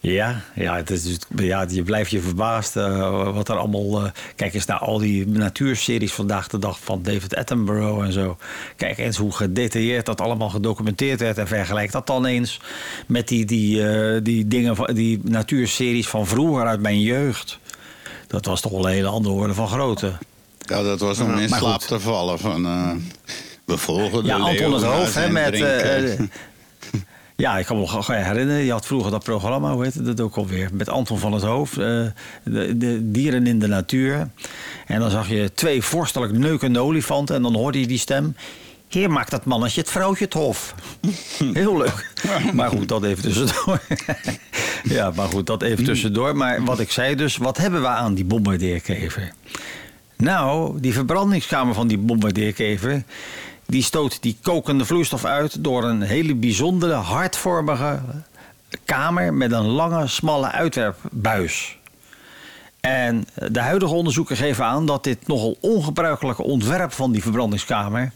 Ja, 0.00 0.40
ja, 0.54 0.76
het 0.76 0.90
is, 0.90 1.02
dus- 1.02 1.18
ja, 1.36 1.66
je 1.68 1.82
blijft 1.82 2.10
je 2.10 2.20
verbaasd 2.20 2.76
uh, 2.76 3.32
wat 3.34 3.48
er 3.48 3.56
allemaal... 3.56 4.04
Uh, 4.04 4.10
kijk 4.36 4.54
eens 4.54 4.64
naar 4.66 4.78
al 4.78 4.98
die 4.98 5.26
natuurseries 5.26 6.12
vandaag 6.12 6.48
de 6.48 6.58
dag 6.58 6.78
van 6.80 7.02
David 7.02 7.36
Attenborough 7.36 8.04
en 8.04 8.12
zo. 8.12 8.36
Kijk 8.76 8.98
eens 8.98 9.16
hoe 9.16 9.32
gedetailleerd 9.32 10.06
dat 10.06 10.20
allemaal 10.20 10.50
gedocumenteerd 10.50 11.20
werd... 11.20 11.38
en 11.38 11.46
vergelijk 11.46 11.92
dat 11.92 12.06
dan 12.06 12.26
eens 12.26 12.60
met 13.06 13.28
die, 13.28 13.44
die, 13.44 13.76
uh, 13.80 14.20
die, 14.22 14.48
dingen, 14.48 14.76
van, 14.76 14.94
die 14.94 15.20
natuurseries 15.22 16.08
van 16.08 16.26
vroeger 16.26 16.66
uit 16.66 16.80
mijn 16.80 17.00
jeugd. 17.00 17.58
Dat 18.26 18.46
was 18.46 18.60
toch 18.60 18.72
wel 18.72 18.86
een 18.86 18.92
hele 18.92 19.08
andere 19.08 19.34
orde 19.34 19.54
van 19.54 19.68
grootte. 19.68 20.12
Ja, 20.58 20.82
dat 20.82 21.00
was 21.00 21.18
om 21.18 21.38
in 21.38 21.48
slaap 21.48 21.80
te 21.80 22.00
vallen 22.00 22.38
van... 22.38 22.66
we 23.68 23.76
volgen 23.76 24.22
de 24.22 24.28
Ja, 24.28 24.36
Anton 24.36 24.72
het 24.72 24.82
Hoofd, 24.82 25.14
hè, 25.14 25.30
met... 25.30 25.56
Ja, 27.36 27.58
ik 27.58 27.66
kan 27.66 27.76
me 27.76 27.82
nog 27.82 28.06
herinneren. 28.06 28.64
Je 28.64 28.70
had 28.70 28.86
vroeger 28.86 29.10
dat 29.10 29.24
programma, 29.24 29.72
hoe 29.72 29.82
heette 29.82 30.02
dat 30.02 30.20
ook 30.20 30.36
alweer? 30.36 30.68
Met 30.72 30.88
Anton 30.88 31.18
van 31.18 31.32
het 31.32 31.42
Hoofd. 31.42 31.78
Uh, 31.78 32.06
de, 32.42 32.76
de, 32.76 33.10
dieren 33.10 33.46
in 33.46 33.58
de 33.58 33.66
natuur. 33.66 34.28
En 34.86 35.00
dan 35.00 35.10
zag 35.10 35.28
je 35.28 35.52
twee 35.54 35.82
vorstelijk 35.82 36.32
neukende 36.32 36.78
olifanten. 36.78 37.36
En 37.36 37.42
dan 37.42 37.54
hoorde 37.54 37.80
je 37.80 37.86
die 37.86 37.98
stem. 37.98 38.36
Hier 38.88 39.10
maakt 39.10 39.30
dat 39.30 39.44
mannetje 39.44 39.80
het 39.80 39.90
vrouwtje 39.90 40.24
het 40.24 40.34
hof. 40.34 40.74
Heel 41.52 41.76
leuk. 41.76 42.12
Maar 42.52 42.70
goed, 42.70 42.88
dat 42.88 43.04
even 43.04 43.22
tussendoor. 43.22 43.80
ja, 44.96 45.12
maar 45.14 45.28
goed, 45.28 45.46
dat 45.46 45.62
even 45.62 45.84
tussendoor. 45.84 46.36
Maar 46.36 46.64
wat 46.64 46.80
ik 46.80 46.90
zei 46.90 47.14
dus, 47.14 47.36
wat 47.36 47.56
hebben 47.56 47.80
we 47.80 47.88
aan 47.88 48.14
die 48.14 48.24
bombardeerkever? 48.24 49.32
Nou, 50.16 50.80
die 50.80 50.92
verbrandingskamer 50.92 51.74
van 51.74 51.88
die 51.88 51.98
bombardeerkever 51.98 53.02
die 53.72 53.82
stoot 53.82 54.22
die 54.22 54.36
kokende 54.42 54.84
vloeistof 54.84 55.24
uit 55.24 55.64
door 55.64 55.84
een 55.84 56.02
hele 56.02 56.34
bijzondere 56.34 56.92
hartvormige 56.92 58.00
kamer 58.84 59.34
met 59.34 59.52
een 59.52 59.66
lange, 59.66 60.06
smalle 60.06 60.50
uitwerpbuis. 60.50 61.78
En 62.80 63.26
de 63.48 63.60
huidige 63.60 63.94
onderzoeken 63.94 64.36
geven 64.36 64.64
aan 64.64 64.86
dat 64.86 65.04
dit 65.04 65.26
nogal 65.26 65.56
ongebruikelijke 65.60 66.42
ontwerp 66.42 66.92
van 66.92 67.12
die 67.12 67.22
verbrandingskamer 67.22 68.12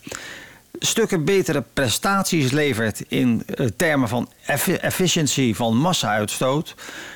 stukken 0.78 1.24
betere 1.24 1.64
prestaties 1.72 2.50
levert 2.50 3.05
in 3.09 3.42
eh, 3.46 3.66
termen 3.76 4.09
van 4.09 4.28
efficiëntie 4.80 5.57
van 5.57 5.76
massa-uitstoot 5.76 6.74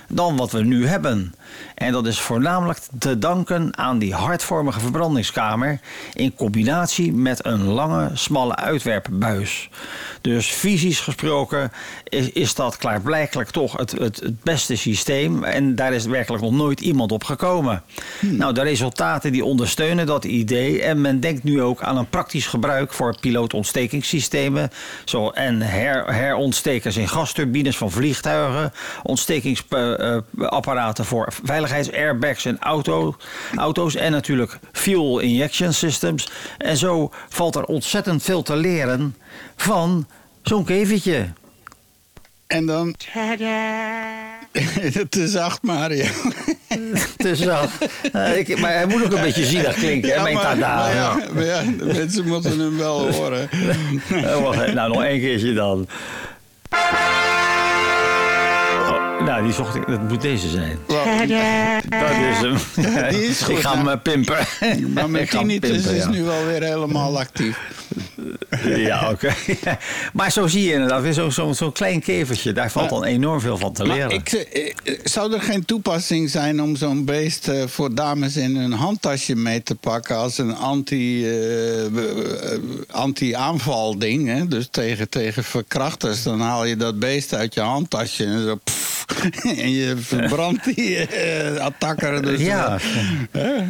dan 0.08 0.36
wat 0.36 0.52
we 0.52 0.62
nu 0.62 0.86
hebben. 0.86 1.34
En 1.74 1.92
dat 1.92 2.06
is 2.06 2.20
voornamelijk 2.20 2.78
te 2.98 3.18
danken 3.18 3.78
aan 3.78 3.98
die 3.98 4.14
hartvormige 4.14 4.80
verbrandingskamer 4.80 5.80
in 6.12 6.34
combinatie 6.34 7.12
met 7.12 7.44
een 7.44 7.64
lange, 7.64 8.10
smalle 8.14 8.56
uitwerpbuis. 8.56 9.68
Dus 10.20 10.46
fysisch 10.46 11.00
gesproken 11.00 11.72
is, 12.04 12.30
is 12.30 12.54
dat 12.54 12.76
klaarblijkelijk 12.76 13.50
toch 13.50 13.76
het, 13.76 13.90
het, 13.90 14.20
het, 14.20 14.42
beste 14.42 14.76
systeem. 14.76 15.44
En 15.44 15.74
daar 15.74 15.92
is 15.92 16.04
werkelijk 16.04 16.42
nog 16.42 16.52
nooit 16.52 16.80
iemand 16.80 17.12
op 17.12 17.24
gekomen. 17.24 17.82
Hmm. 18.20 18.36
Nou, 18.36 18.52
de 18.52 18.62
resultaten 18.62 19.32
die 19.32 19.44
ondersteunen 19.44 20.06
dat 20.06 20.24
idee. 20.24 20.82
En 20.82 21.00
men 21.00 21.20
denkt 21.20 21.44
nu 21.44 21.62
ook 21.62 21.82
aan 21.82 21.96
een 21.96 22.08
praktisch 22.08 22.46
gebruik 22.46 22.92
voor 22.92 23.16
pilootontstekingssystemen. 23.20 24.70
Zo, 25.04 25.30
en 25.30 25.62
her, 25.62 26.14
herontstekers 26.14 26.96
in 26.96 27.08
gasturbines 27.08 27.76
van 27.76 27.90
vliegtuigen. 27.90 28.72
Ontstekingsapparaten 29.98 31.04
voor 31.04 31.28
veiligheidsairbags 31.42 32.46
in 32.46 32.58
auto, 32.60 33.16
auto's. 33.56 33.94
En 33.94 34.12
natuurlijk 34.12 34.58
fuel 34.72 35.18
injection 35.18 35.72
systems. 35.72 36.28
En 36.58 36.76
zo 36.76 37.12
valt 37.28 37.54
er 37.54 37.64
ontzettend 37.64 38.22
veel 38.22 38.42
te 38.42 38.56
leren 38.56 39.16
van 39.56 40.06
zo'n 40.42 40.64
kevertje. 40.64 41.26
En 42.46 42.66
dan... 42.66 42.94
Het 44.80 45.16
is 45.16 45.30
zacht, 45.30 45.62
Mario. 45.62 46.04
Te 47.16 47.36
zacht. 47.36 47.86
Uh, 48.12 48.58
maar 48.60 48.72
hij 48.72 48.86
moet 48.86 49.04
ook 49.04 49.12
een 49.12 49.22
beetje 49.22 49.44
zielig 49.44 49.74
klinken, 49.74 50.08
ja, 50.08 50.22
mijn 50.22 50.36
tada. 50.36 50.76
Maar 50.76 50.94
ja, 50.94 51.18
maar 51.34 51.44
ja, 51.44 51.62
de 51.62 51.84
mensen 51.84 52.26
moeten 52.26 52.58
hem 52.58 52.76
wel 52.76 53.12
horen. 53.12 53.48
nou, 54.74 54.92
nog 54.92 55.02
één 55.02 55.20
keertje 55.20 55.52
dan. 55.52 55.88
Nou, 59.26 59.42
die 59.42 59.52
zocht 59.52 59.74
ik. 59.74 59.86
Dat 59.86 60.08
moet 60.08 60.20
deze 60.20 60.48
zijn. 60.48 60.78
Dat 60.86 61.06
is 62.10 62.38
hem. 62.40 62.56
die 63.14 63.26
is 63.26 63.42
goed, 63.42 63.56
ik 63.56 63.62
ga 63.62 63.84
hem 63.84 64.02
pimpen. 64.02 64.46
Maar 64.94 65.10
mijn 65.10 65.28
tinnitus 65.28 65.86
is 65.86 66.02
ja. 66.02 66.08
nu 66.08 66.22
wel 66.22 66.44
weer 66.44 66.62
helemaal 66.62 67.18
actief. 67.18 67.58
Ja, 68.64 69.10
oké. 69.10 69.34
maar 70.12 70.32
zo 70.32 70.46
zie 70.46 70.62
je 70.62 70.72
inderdaad 70.72 71.02
weer 71.02 71.12
zo'n 71.12 71.32
zo, 71.32 71.52
zo 71.52 71.70
klein 71.70 72.00
kevertje. 72.00 72.52
Daar 72.52 72.70
valt 72.70 72.90
dan 72.90 73.04
enorm 73.04 73.40
veel 73.40 73.58
van 73.58 73.72
te 73.72 73.86
leren. 73.86 74.10
Ik, 74.10 74.32
ik, 74.32 74.80
eh, 74.84 74.98
zou 75.04 75.32
er 75.32 75.40
geen 75.40 75.64
toepassing 75.64 76.30
zijn 76.30 76.62
om 76.62 76.76
zo'n 76.76 77.04
beest 77.04 77.48
uh, 77.48 77.66
voor 77.66 77.94
dames 77.94 78.36
in 78.36 78.56
hun 78.56 78.72
handtasje 78.72 79.34
mee 79.34 79.62
te 79.62 79.74
pakken 79.74 80.16
als 80.16 80.38
een 80.38 80.56
anti, 80.56 81.28
uh, 81.28 82.00
anti-aanval 82.90 83.98
ding? 83.98 84.28
Hè? 84.28 84.48
Dus 84.48 84.68
tegen, 84.70 85.08
tegen 85.08 85.44
verkrachters. 85.44 86.22
Dan 86.22 86.40
haal 86.40 86.64
je 86.64 86.76
dat 86.76 86.98
beest 86.98 87.34
uit 87.34 87.54
je 87.54 87.60
handtasje 87.60 88.24
en 88.24 88.42
zo. 88.42 88.56
Pff, 88.64 88.85
en 89.42 89.70
je 89.70 89.96
verbrandt 89.96 90.64
die 90.64 90.98
uh, 90.98 91.56
attacker. 91.56 92.22
Dus, 92.22 92.40
ja. 92.40 92.78
Uh, 93.32 93.62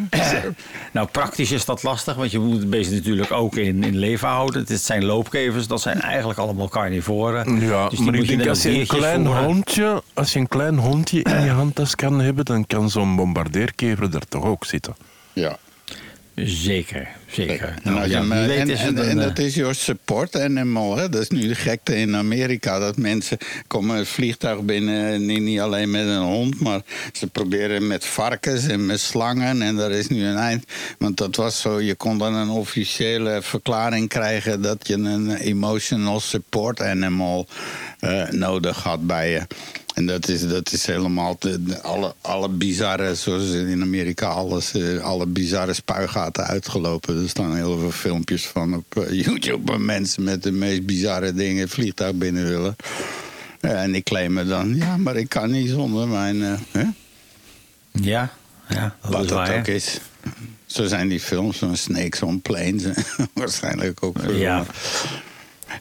nou, 0.92 1.08
praktisch 1.08 1.52
is 1.52 1.64
dat 1.64 1.82
lastig, 1.82 2.14
want 2.14 2.30
je 2.30 2.38
moet 2.38 2.58
het 2.58 2.70
beest 2.70 2.90
natuurlijk 2.90 3.32
ook 3.32 3.56
in, 3.56 3.84
in 3.84 3.96
leven 3.96 4.28
houden. 4.28 4.64
Het 4.68 4.80
zijn 4.80 5.04
loopkevers, 5.04 5.66
dat 5.66 5.80
zijn 5.80 6.00
eigenlijk 6.00 6.38
allemaal 6.38 6.68
carnivoren. 6.68 7.60
Ja, 7.60 7.88
dus 7.88 7.98
maar 7.98 8.14
ik 8.14 8.28
denk 8.28 8.46
als 8.46 8.62
je, 8.62 8.70
een 8.70 8.86
klein 8.86 9.26
hondje, 9.26 10.02
als 10.14 10.32
je 10.32 10.38
een 10.38 10.48
klein 10.48 10.78
hondje 10.78 11.22
in 11.22 11.44
je 11.44 11.50
handtas 11.50 11.94
kan 11.94 12.20
hebben, 12.20 12.44
dan 12.44 12.66
kan 12.66 12.90
zo'n 12.90 13.16
bombardeerkever 13.16 14.14
er 14.14 14.28
toch 14.28 14.44
ook 14.44 14.64
zitten. 14.64 14.96
Ja. 15.32 15.58
Zeker, 16.44 17.08
zeker. 17.26 17.74
Nou, 17.82 18.08
ja, 18.08 18.20
en, 18.20 18.70
en, 18.70 18.98
en, 18.98 19.16
dat 19.16 19.38
is 19.38 19.54
your 19.54 19.74
support 19.74 20.40
animal. 20.40 20.96
Hè? 20.96 21.08
Dat 21.08 21.22
is 21.22 21.28
nu 21.28 21.48
de 21.48 21.54
gekte 21.54 21.96
in 21.96 22.16
Amerika. 22.16 22.78
Dat 22.78 22.96
mensen 22.96 23.38
komen 23.66 23.96
het 23.96 24.08
vliegtuig 24.08 24.62
binnen, 24.62 25.26
niet, 25.26 25.40
niet 25.40 25.60
alleen 25.60 25.90
met 25.90 26.06
een 26.06 26.22
hond... 26.22 26.60
maar 26.60 26.80
ze 27.12 27.26
proberen 27.26 27.86
met 27.86 28.04
varkens 28.04 28.66
en 28.66 28.86
met 28.86 29.00
slangen. 29.00 29.62
En 29.62 29.76
daar 29.76 29.90
is 29.90 30.08
nu 30.08 30.24
een 30.24 30.36
eind. 30.36 30.64
Want 30.98 31.16
dat 31.16 31.36
was 31.36 31.60
zo, 31.60 31.80
je 31.80 31.94
kon 31.94 32.18
dan 32.18 32.34
een 32.34 32.50
officiële 32.50 33.38
verklaring 33.42 34.08
krijgen... 34.08 34.62
dat 34.62 34.86
je 34.86 34.94
een 34.94 35.36
emotional 35.36 36.20
support 36.20 36.80
animal 36.80 37.46
uh, 38.00 38.30
nodig 38.30 38.82
had 38.82 39.06
bij 39.06 39.30
je. 39.30 39.46
En 39.96 40.06
dat 40.06 40.28
is, 40.28 40.48
dat 40.48 40.72
is 40.72 40.86
helemaal 40.86 41.38
te, 41.38 41.60
alle, 41.82 42.14
alle 42.20 42.48
bizarre, 42.48 43.14
zoals 43.14 43.50
in 43.50 43.82
Amerika, 43.82 44.26
alles, 44.26 44.74
uh, 44.74 45.02
alle 45.02 45.26
bizarre 45.26 45.72
spuigaten 45.72 46.44
uitgelopen. 46.44 47.22
Er 47.22 47.28
staan 47.28 47.54
heel 47.54 47.78
veel 47.78 47.90
filmpjes 47.90 48.46
van 48.46 48.74
op 48.74 48.94
uh, 48.98 49.22
YouTube 49.24 49.70
waar 49.70 49.80
mensen 49.80 50.22
met 50.22 50.42
de 50.42 50.52
meest 50.52 50.86
bizarre 50.86 51.34
dingen 51.34 51.60
het 51.60 51.70
vliegtuig 51.70 52.14
binnen 52.14 52.44
willen. 52.44 52.76
Uh, 53.60 53.82
en 53.82 53.94
ik 53.94 54.04
claim 54.04 54.32
me 54.32 54.46
dan, 54.46 54.76
ja, 54.76 54.96
maar 54.96 55.16
ik 55.16 55.28
kan 55.28 55.50
niet 55.50 55.68
zonder 55.70 56.08
mijn. 56.08 56.40
Hè? 56.70 56.84
Ja, 57.92 58.32
ja, 58.68 58.96
dat 59.02 59.12
Wat 59.12 59.22
is 59.22 59.28
dat 59.28 59.50
ook 59.50 59.66
is. 59.66 60.00
Zo 60.66 60.86
zijn 60.86 61.08
die 61.08 61.20
films 61.20 61.58
van 61.58 61.76
Snakes 61.76 62.22
on 62.22 62.40
Planes. 62.40 62.84
Waarschijnlijk 63.34 64.02
ook 64.02 64.18
veel. 64.20 64.34
Ja. 64.34 64.66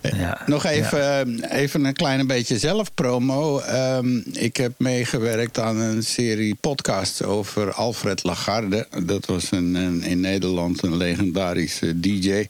Ja, 0.02 0.42
Nog 0.46 0.66
even, 0.66 1.00
ja. 1.38 1.50
even 1.50 1.86
een 1.86 1.94
klein 1.94 2.28
beetje 2.28 2.58
zelfpromo. 2.58 3.62
Um, 3.62 4.24
ik 4.32 4.58
heb 4.58 4.72
meegewerkt 4.78 5.60
aan 5.60 5.78
een 5.78 6.04
serie 6.04 6.56
podcasts 6.56 7.24
over 7.24 7.74
Alfred 7.74 8.24
Lagarde. 8.24 8.88
Dat 9.06 9.26
was 9.26 9.52
een, 9.52 10.04
in 10.04 10.20
Nederland 10.20 10.84
een 10.84 10.98
legendarische 10.98 12.00
DJ. 12.00 12.48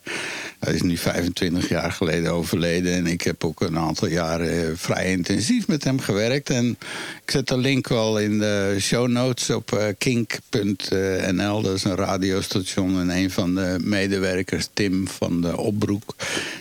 Hij 0.59 0.73
is 0.73 0.81
nu 0.81 0.97
25 0.97 1.69
jaar 1.69 1.91
geleden 1.91 2.31
overleden. 2.31 2.93
En 2.93 3.07
ik 3.07 3.21
heb 3.21 3.43
ook 3.43 3.61
een 3.61 3.77
aantal 3.77 4.07
jaren 4.07 4.77
vrij 4.77 5.11
intensief 5.11 5.67
met 5.67 5.83
hem 5.83 5.99
gewerkt. 5.99 6.49
En 6.49 6.77
ik 7.23 7.31
zet 7.31 7.47
de 7.47 7.57
link 7.57 7.87
wel 7.87 8.19
in 8.19 8.39
de 8.39 8.77
show 8.79 9.07
notes 9.07 9.49
op 9.49 9.71
uh, 9.71 9.83
kink.nl. 9.97 11.61
Dat 11.61 11.75
is 11.75 11.83
een 11.83 11.95
radiostation. 11.95 12.99
En 12.99 13.09
een 13.09 13.31
van 13.31 13.55
de 13.55 13.77
medewerkers, 13.81 14.67
Tim 14.73 15.07
van 15.07 15.41
de 15.41 15.57
Opbroek, 15.57 16.15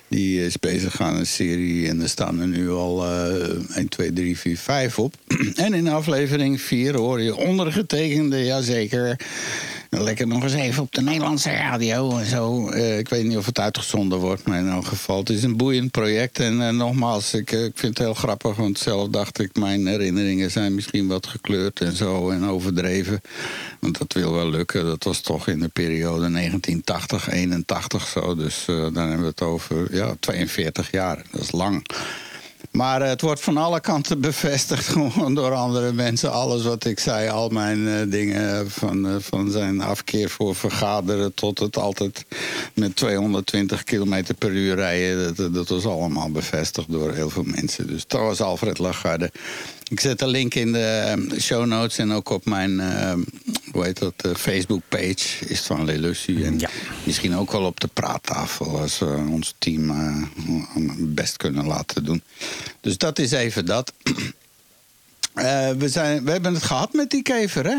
die 0.08 0.44
is 0.44 0.56
bezig 0.64 1.00
aan 1.00 1.16
een 1.16 1.26
serie. 1.26 1.88
En 1.88 2.00
er 2.00 2.08
staan 2.08 2.40
er 2.40 2.46
nu 2.46 2.70
al 2.70 3.04
uh, 3.04 3.76
1, 3.76 3.88
2, 3.88 4.12
3, 4.12 4.38
4, 4.38 4.58
5 4.58 4.98
op. 4.98 5.14
en 5.54 5.74
in 5.74 5.88
aflevering 5.88 6.60
4 6.60 6.96
hoor 6.96 7.20
je 7.20 7.36
ondergetekende, 7.36 8.44
jazeker. 8.44 9.20
Lekker 10.02 10.26
nog 10.26 10.42
eens 10.42 10.52
even 10.52 10.82
op 10.82 10.92
de 10.92 11.02
Nederlandse 11.02 11.50
radio 11.50 12.18
en 12.18 12.26
zo. 12.26 12.70
Uh, 12.70 12.98
ik 12.98 13.08
weet 13.08 13.24
niet 13.24 13.36
of 13.36 13.46
het 13.46 13.58
uitgezonden 13.58 14.18
wordt, 14.18 14.46
maar 14.46 14.58
in 14.58 14.68
elk 14.68 14.86
geval. 14.86 15.18
Het 15.18 15.30
is 15.30 15.42
een 15.42 15.56
boeiend 15.56 15.90
project. 15.90 16.38
En 16.38 16.54
uh, 16.60 16.68
nogmaals, 16.68 17.34
ik, 17.34 17.52
uh, 17.52 17.64
ik 17.64 17.72
vind 17.74 17.98
het 17.98 18.06
heel 18.06 18.14
grappig. 18.14 18.56
Want 18.56 18.78
zelf 18.78 19.08
dacht 19.08 19.38
ik, 19.38 19.56
mijn 19.56 19.86
herinneringen 19.86 20.50
zijn 20.50 20.74
misschien 20.74 21.06
wat 21.06 21.26
gekleurd 21.26 21.80
en 21.80 21.96
zo. 21.96 22.30
En 22.30 22.44
overdreven. 22.44 23.20
Want 23.78 23.98
dat 23.98 24.12
wil 24.12 24.32
wel 24.32 24.50
lukken. 24.50 24.84
Dat 24.84 25.04
was 25.04 25.20
toch 25.20 25.48
in 25.48 25.60
de 25.60 25.68
periode 25.68 26.30
1980, 26.30 27.30
81 27.30 28.06
zo. 28.06 28.34
Dus 28.34 28.64
dan 28.66 28.96
hebben 28.96 29.20
we 29.20 29.26
het 29.26 29.42
over 29.42 29.94
ja, 29.94 30.14
42 30.20 30.90
jaar. 30.90 31.22
Dat 31.30 31.40
is 31.40 31.52
lang. 31.52 31.86
Maar 32.76 33.02
het 33.02 33.20
wordt 33.20 33.40
van 33.40 33.56
alle 33.56 33.80
kanten 33.80 34.20
bevestigd 34.30 34.86
gewoon 34.86 35.34
door 35.34 35.52
andere 35.52 35.92
mensen. 35.92 36.32
Alles 36.32 36.62
wat 36.62 36.84
ik 36.84 36.98
zei, 36.98 37.28
al 37.28 37.48
mijn 37.48 37.88
eh, 37.88 37.94
dingen 38.06 38.70
van, 38.70 39.08
eh, 39.08 39.14
van 39.18 39.50
zijn 39.50 39.80
afkeer 39.80 40.30
voor 40.30 40.54
vergaderen... 40.54 41.34
tot 41.34 41.58
het 41.58 41.76
altijd 41.76 42.24
met 42.74 42.96
220 42.96 43.84
km 43.84 44.22
per 44.38 44.50
uur 44.50 44.74
rijden. 44.74 45.34
Dat, 45.34 45.54
dat 45.54 45.68
was 45.68 45.86
allemaal 45.86 46.30
bevestigd 46.30 46.92
door 46.92 47.12
heel 47.12 47.30
veel 47.30 47.44
mensen. 47.46 47.86
Dus 47.86 48.04
was 48.08 48.40
Alfred 48.40 48.78
Lagarde. 48.78 49.30
Ik 49.88 50.00
zet 50.00 50.20
een 50.20 50.28
link 50.28 50.54
in 50.54 50.72
de 50.72 51.16
show 51.40 51.66
notes 51.66 51.98
en 51.98 52.12
ook 52.12 52.28
op 52.28 52.44
mijn 52.44 52.80
hoe 53.74 53.84
heet 53.84 53.98
dat, 53.98 54.38
Facebook 54.38 54.82
page 54.88 55.46
is 55.46 55.60
van 55.60 55.84
Lelussie. 55.84 56.44
En 56.44 56.58
Ja. 56.58 56.70
misschien 57.04 57.36
ook 57.36 57.52
wel 57.52 57.64
op 57.64 57.80
de 57.80 57.88
praattafel 57.92 58.80
als 58.80 58.98
we 58.98 59.26
ons 59.30 59.54
team 59.58 59.90
uh, 59.90 60.22
best 60.98 61.36
kunnen 61.36 61.66
laten 61.66 62.04
doen. 62.04 62.22
Dus 62.80 62.98
dat 62.98 63.18
is 63.18 63.30
even 63.30 63.66
dat. 63.66 63.92
Uh, 65.34 65.70
we, 65.80 65.88
zijn, 65.88 66.24
we 66.24 66.30
hebben 66.30 66.54
het 66.54 66.62
gehad 66.62 66.92
met 66.92 67.10
die 67.10 67.22
kever, 67.22 67.64
hè? 67.66 67.78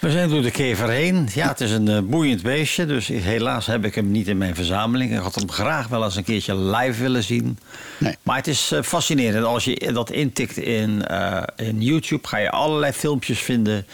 We 0.00 0.10
zijn 0.10 0.28
door 0.28 0.42
de 0.42 0.50
kever 0.50 0.88
heen. 0.88 1.28
Ja, 1.34 1.48
het 1.48 1.60
is 1.60 1.70
een 1.70 1.88
uh, 1.88 1.98
boeiend 2.00 2.42
beestje. 2.42 2.86
Dus 2.86 3.06
helaas 3.08 3.66
heb 3.66 3.84
ik 3.84 3.94
hem 3.94 4.10
niet 4.10 4.28
in 4.28 4.38
mijn 4.38 4.54
verzameling. 4.54 5.12
Ik 5.12 5.18
had 5.18 5.34
hem 5.34 5.50
graag 5.50 5.88
wel 5.88 6.04
eens 6.04 6.16
een 6.16 6.24
keertje 6.24 6.56
live 6.56 7.02
willen 7.02 7.22
zien. 7.22 7.58
Nee. 7.98 8.16
Maar 8.22 8.36
het 8.36 8.46
is 8.46 8.72
uh, 8.72 8.82
fascinerend. 8.82 9.44
Als 9.44 9.64
je 9.64 9.92
dat 9.92 10.10
intikt 10.10 10.56
in, 10.56 11.04
uh, 11.10 11.42
in 11.56 11.82
YouTube, 11.82 12.28
ga 12.28 12.36
je 12.36 12.50
allerlei 12.50 12.92
filmpjes 12.92 13.38
vinden 13.38 13.86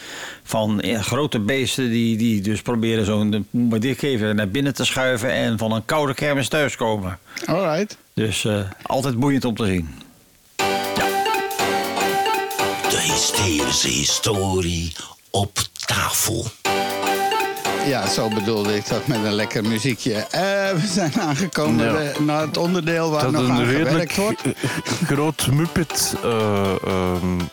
van 0.43 0.83
grote 1.01 1.39
beesten 1.39 1.91
die, 1.91 2.17
die 2.17 2.41
dus 2.41 2.63
proberen 2.63 3.05
zo'n 3.05 3.47
kever 3.97 4.35
naar 4.35 4.49
binnen 4.49 4.75
te 4.75 4.85
schuiven 4.85 5.33
en 5.33 5.59
van 5.59 5.73
een 5.73 5.85
koude 5.85 6.15
kermis 6.15 6.49
thuiskomen. 6.49 7.19
Alright. 7.47 7.97
Dus 8.15 8.45
uh, 8.45 8.61
altijd 8.83 9.19
boeiend 9.19 9.45
om 9.45 9.57
te 9.57 9.67
zien. 9.67 9.89
Ja. 10.57 10.65
De 12.91 13.01
hysterische 13.01 13.89
historie 13.89 14.93
op 15.31 15.59
tafel. 15.87 16.47
Ja, 17.87 18.09
zo 18.09 18.29
bedoelde 18.29 18.77
ik 18.77 18.89
dat 18.89 19.07
met 19.07 19.25
een 19.25 19.33
lekker 19.33 19.65
muziekje. 19.65 20.13
Uh, 20.15 20.21
we 20.81 20.87
zijn 20.87 21.13
aangekomen 21.21 22.03
ja. 22.03 22.21
naar 22.21 22.41
het 22.41 22.57
onderdeel 22.57 23.11
waar 23.11 23.23
dat 23.23 23.33
nog 23.33 23.43
een 23.43 23.51
aan 23.51 23.67
gewerkt 23.67 24.17
wordt. 24.17 24.43
groot 25.11 25.47
Muppet, 25.53 26.15
uh, 26.25 26.75
um, 26.87 27.49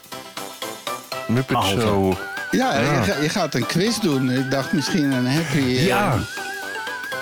Muppet 1.28 1.64
show. 1.64 2.14
Ja, 2.52 2.80
ja. 2.80 3.04
Je, 3.06 3.22
je, 3.22 3.30
gaat 3.30 3.56
een 3.56 3.66
quiz 3.66 3.98
doen. 3.98 4.32
Ik 4.32 4.52
dacht 4.52 4.74
misschien 4.74 5.12
een 5.12 5.28
happy... 5.28 5.58
Uh, 5.58 5.86
ja. 5.86 6.20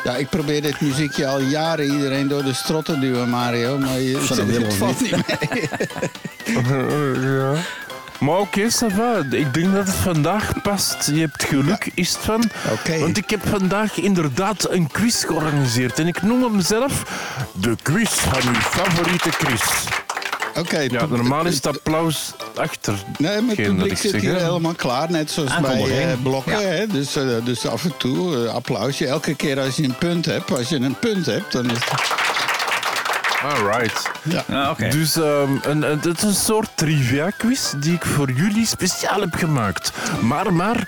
Ja, 0.04 0.16
ik 0.16 0.30
probeer 0.30 0.62
dit 0.62 0.82
muziekje 0.82 1.28
al 1.28 1.40
jaren 1.40 1.86
iedereen 1.86 2.28
door 2.28 2.44
de 2.44 2.54
strot 2.54 2.86
te 2.86 3.00
duwen, 3.00 3.30
Mario. 3.30 3.78
Maar 3.78 4.00
je, 4.00 4.18
het, 4.18 4.30
het 4.64 4.74
valt 4.74 5.02
niet 5.02 5.12
mee. 5.12 5.70
ja. 7.38 7.54
Maar 8.22 8.38
oké, 8.38 8.58
okay, 8.58 8.70
Sava, 8.70 9.18
ik 9.32 9.54
denk 9.54 9.74
dat 9.74 9.88
het 9.88 9.96
vandaag 9.96 10.62
past. 10.62 11.12
Je 11.14 11.20
hebt 11.20 11.44
geluk, 11.44 11.84
ja. 11.84 11.92
is 11.96 12.10
het 12.14 12.22
van. 12.22 12.44
Okay. 12.72 13.00
Want 13.00 13.18
ik 13.18 13.30
heb 13.30 13.48
vandaag 13.48 14.00
inderdaad 14.00 14.70
een 14.70 14.88
quiz 14.88 15.26
georganiseerd. 15.26 16.00
En 16.00 16.08
ik 16.08 16.22
noem 16.22 16.44
hem 16.44 16.62
zelf 16.62 17.04
de 17.54 17.76
quiz 17.82 18.10
van 18.10 18.48
uw 18.48 18.60
favoriete 18.60 19.32
Chris. 19.32 19.62
Oké. 20.50 20.60
Okay, 20.60 20.90
ja, 20.90 21.06
normaal 21.06 21.46
is 21.46 21.56
het 21.56 21.68
applaus 21.68 22.34
achter. 22.56 22.94
Nee, 23.18 23.42
maar 23.42 23.56
het 23.56 23.66
publiek 23.66 23.98
zit 23.98 24.16
hier 24.16 24.36
helemaal 24.36 24.74
klaar. 24.74 25.12
Net 25.12 25.32
zoals 25.32 25.60
bij 25.60 26.12
uh, 26.12 26.22
blokken. 26.24 26.62
Ja. 26.62 26.68
Hè? 26.68 26.88
Dus, 26.88 27.18
uh, 27.18 27.24
dus 27.44 27.68
af 27.68 27.84
en 27.84 27.98
toe 27.98 28.44
uh, 28.44 28.54
applausje. 28.54 29.08
Elke 29.08 29.36
keer 29.36 29.60
als 29.60 29.76
je 29.76 29.84
een 29.84 29.98
punt 29.98 30.26
hebt. 30.26 30.58
Als 30.58 30.70
je 30.70 30.76
een 30.76 31.00
punt 31.00 31.26
hebt, 31.26 31.52
dan 31.52 31.72
is 31.72 31.78
het... 31.78 32.41
Alright. 33.44 34.12
Ja. 34.24 34.44
Ah, 34.50 34.70
okay. 34.70 34.90
Dus 34.90 35.16
um, 35.16 35.60
een, 35.62 35.92
een, 35.92 36.00
het 36.00 36.18
is 36.18 36.24
een 36.24 36.34
soort 36.34 36.70
trivia-quiz 36.76 37.74
die 37.78 37.94
ik 37.94 38.06
voor 38.06 38.32
jullie 38.32 38.66
speciaal 38.66 39.20
heb 39.20 39.34
gemaakt. 39.34 39.92
Maar, 40.22 40.54
maar 40.54 40.88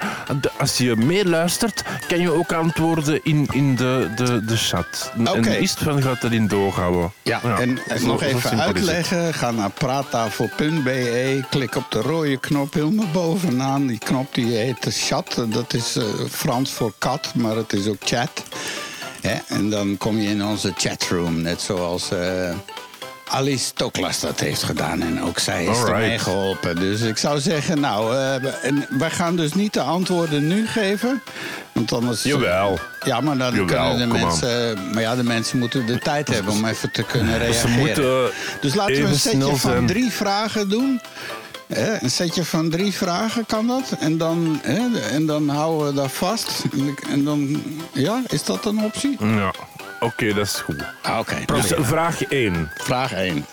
als 0.57 0.77
je 0.77 0.95
meeluistert, 0.95 1.83
kan 2.07 2.19
je 2.19 2.31
ook 2.31 2.51
antwoorden 2.51 3.19
in, 3.23 3.47
in 3.51 3.75
de, 3.75 4.11
de, 4.15 4.45
de 4.45 4.57
chat. 4.57 5.11
Okay. 5.19 5.35
En 5.35 5.59
Istvan 5.61 6.01
gaat 6.01 6.23
erin 6.23 6.47
doorhouden. 6.47 7.11
Ja, 7.21 7.39
ja 7.43 7.59
en, 7.59 7.79
en 7.87 8.05
nog 8.05 8.21
even 8.21 8.61
uitleggen. 8.61 9.33
Ga 9.33 9.51
naar 9.51 9.69
praattafel.be. 9.69 11.43
Klik 11.49 11.75
op 11.75 11.85
de 11.91 12.01
rode 12.01 12.37
knop 12.37 12.73
helemaal 12.73 13.11
bovenaan. 13.11 13.87
Die 13.87 13.99
knop 13.99 14.33
die 14.33 14.55
heet 14.55 14.83
de 14.83 14.91
chat. 14.91 15.45
Dat 15.47 15.73
is 15.73 15.97
uh, 15.97 16.03
Frans 16.29 16.71
voor 16.71 16.93
kat, 16.97 17.31
maar 17.35 17.55
het 17.55 17.73
is 17.73 17.87
ook 17.87 18.01
chat. 18.03 18.43
En 19.47 19.69
dan 19.69 19.97
kom 19.97 20.17
je 20.17 20.29
in 20.29 20.45
onze 20.45 20.73
chatroom, 20.77 21.41
net 21.41 21.61
zoals 21.61 22.11
uh, 22.11 22.55
Alice 23.27 23.73
Toklas 23.73 24.19
dat 24.19 24.39
heeft 24.39 24.63
gedaan. 24.63 25.01
En 25.01 25.23
ook 25.23 25.39
zij 25.39 25.63
is 25.63 25.69
Alright. 25.69 25.89
ermee 25.89 26.19
geholpen. 26.19 26.75
Dus 26.75 27.01
ik 27.01 27.17
zou 27.17 27.39
zeggen, 27.39 27.79
nou, 27.79 28.15
uh, 28.15 28.65
en 28.65 28.85
wij 28.89 29.09
gaan 29.09 29.35
dus 29.35 29.53
niet 29.53 29.73
de 29.73 29.81
antwoorden 29.81 30.47
nu 30.47 30.67
geven. 30.67 31.21
Want 31.71 31.93
anders... 31.93 32.23
Jawel. 32.23 32.79
Ja, 33.05 33.21
maar 33.21 33.37
dan 33.37 33.55
Jawel, 33.55 33.89
kunnen 33.89 34.09
de 34.09 34.13
mensen... 34.17 34.77
Maar 34.93 35.01
ja, 35.01 35.15
de 35.15 35.23
mensen 35.23 35.59
moeten 35.59 35.85
de 35.85 35.99
tijd 35.99 36.27
hebben 36.27 36.53
om 36.53 36.65
even 36.65 36.91
te 36.91 37.03
kunnen 37.03 37.37
reageren. 37.37 37.73
Ze 37.73 37.79
moeten 37.79 38.31
dus 38.61 38.75
laten 38.75 38.95
we 38.95 39.01
een 39.01 39.19
setje 39.19 39.55
van 39.55 39.85
drie 39.85 40.11
vragen 40.11 40.69
doen. 40.69 41.01
Een 41.75 42.11
setje 42.11 42.45
van 42.45 42.69
drie 42.69 42.93
vragen 42.93 43.45
kan 43.45 43.67
dat. 43.67 43.95
En 43.99 44.17
dan, 44.17 44.59
hè, 44.61 44.99
en 44.99 45.25
dan 45.25 45.49
houden 45.49 45.87
we 45.87 45.93
dat 45.93 46.11
vast. 46.11 46.63
En 47.09 47.23
dan, 47.23 47.63
ja, 47.93 48.21
is 48.27 48.43
dat 48.43 48.65
een 48.65 48.83
optie? 48.83 49.17
Ja, 49.19 49.47
oké, 49.47 50.05
okay, 50.05 50.33
dat 50.33 50.45
is 50.45 50.53
goed. 50.53 50.83
Ah, 51.01 51.19
Oké, 51.19 51.37
okay. 51.43 51.61
dus 51.61 51.73
vraag 51.77 52.23
1. 52.23 52.71
Vraag 52.75 53.13
1. 53.13 53.45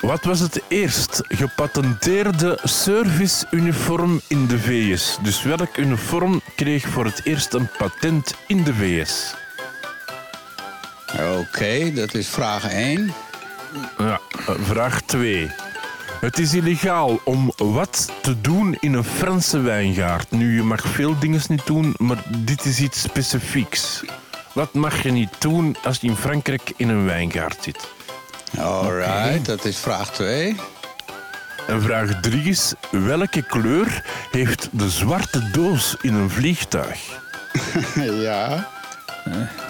Wat 0.00 0.24
was 0.24 0.40
het 0.40 0.62
eerst 0.68 1.22
gepatenteerde 1.28 2.58
serviceuniform 2.62 4.20
in 4.28 4.46
de 4.46 4.58
VS? 4.58 5.18
Dus 5.22 5.42
welk 5.42 5.76
uniform 5.76 6.40
kreeg 6.56 6.88
voor 6.88 7.04
het 7.04 7.20
eerst 7.24 7.54
een 7.54 7.68
patent 7.78 8.34
in 8.46 8.64
de 8.64 8.74
VS? 8.74 9.34
Oké, 11.12 11.38
okay, 11.38 11.92
dat 11.92 12.14
is 12.14 12.28
vraag 12.28 12.68
1. 12.68 13.12
Ja, 13.98 14.20
vraag 14.62 15.00
2. 15.00 15.50
Het 16.22 16.38
is 16.38 16.54
illegaal 16.54 17.20
om 17.24 17.52
wat 17.56 18.12
te 18.20 18.40
doen 18.40 18.76
in 18.80 18.92
een 18.92 19.04
Franse 19.04 19.60
wijngaard. 19.60 20.30
Nu, 20.30 20.54
je 20.54 20.62
mag 20.62 20.86
veel 20.86 21.18
dingen 21.18 21.40
niet 21.48 21.66
doen, 21.66 21.94
maar 21.98 22.22
dit 22.36 22.64
is 22.64 22.80
iets 22.80 23.00
specifieks. 23.00 24.04
Wat 24.52 24.74
mag 24.74 25.02
je 25.02 25.10
niet 25.10 25.34
doen 25.38 25.76
als 25.84 25.98
je 26.00 26.06
in 26.06 26.16
Frankrijk 26.16 26.72
in 26.76 26.88
een 26.88 27.04
wijngaard 27.04 27.62
zit? 27.62 27.88
Alright, 28.58 29.08
okay. 29.08 29.42
dat 29.42 29.64
is 29.64 29.78
vraag 29.78 30.12
2. 30.12 30.56
En 31.66 31.82
vraag 31.82 32.20
3 32.20 32.42
is: 32.42 32.74
welke 32.90 33.42
kleur 33.42 34.04
heeft 34.30 34.68
de 34.72 34.90
zwarte 34.90 35.50
doos 35.50 35.96
in 36.00 36.14
een 36.14 36.30
vliegtuig? 36.30 37.20
ja. 38.26 38.68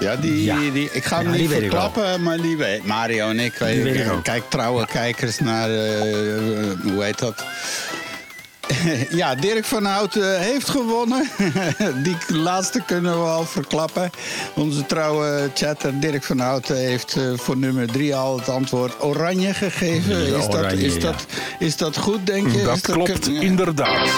Ja, 0.01 0.17
die, 0.17 0.45
Ja. 0.45 0.59
Die, 0.73 0.89
ik 0.93 1.05
ga 1.05 1.17
hem 1.17 1.33
Ja, 1.33 1.39
niet 1.39 1.49
weet 1.49 1.63
ik 1.63 1.71
verklappen, 1.71 2.23
maar 2.23 2.41
die 2.41 2.57
weet 2.57 2.85
Mario 2.85 3.29
en 3.29 3.39
ik. 3.39 3.55
Weet, 3.55 3.83
weet 3.83 4.01
ik 4.01 4.13
ook. 4.13 4.25
Kijk, 4.25 4.43
trouwe 4.49 4.87
kijkers 4.87 5.39
naar, 5.39 5.71
eh, 5.71 6.03
hoe 6.83 7.03
heet 7.03 7.19
dat? 7.19 7.45
ja, 9.21 9.35
Dirk 9.35 9.65
van 9.65 9.85
Houten 9.85 10.41
heeft 10.41 10.69
gewonnen. 10.69 11.29
die 12.03 12.17
laatste 12.29 12.83
kunnen 12.87 13.13
we 13.23 13.29
al 13.29 13.45
verklappen. 13.45 14.11
Onze 14.55 14.87
trouwe 14.87 15.51
chatter 15.55 16.01
Dirk 16.01 16.25
van 16.25 16.39
Houten 16.39 16.77
heeft 16.77 17.17
eh, 17.17 17.23
voor 17.35 17.57
nummer 17.57 17.87
drie 17.87 18.15
al 18.15 18.39
het 18.39 18.49
antwoord 18.49 19.03
oranje 19.03 19.55
gegeven. 19.55 20.27
Is, 20.27 20.47
dat, 20.49 20.73
is, 20.73 20.95
ja. 20.95 21.01
dat, 21.01 21.27
is 21.59 21.77
dat 21.77 21.97
goed, 21.97 22.27
denk 22.27 22.51
je? 22.53 22.63
Dat 22.63 22.81
klopt 22.81 23.29
inderdaad. 23.29 24.11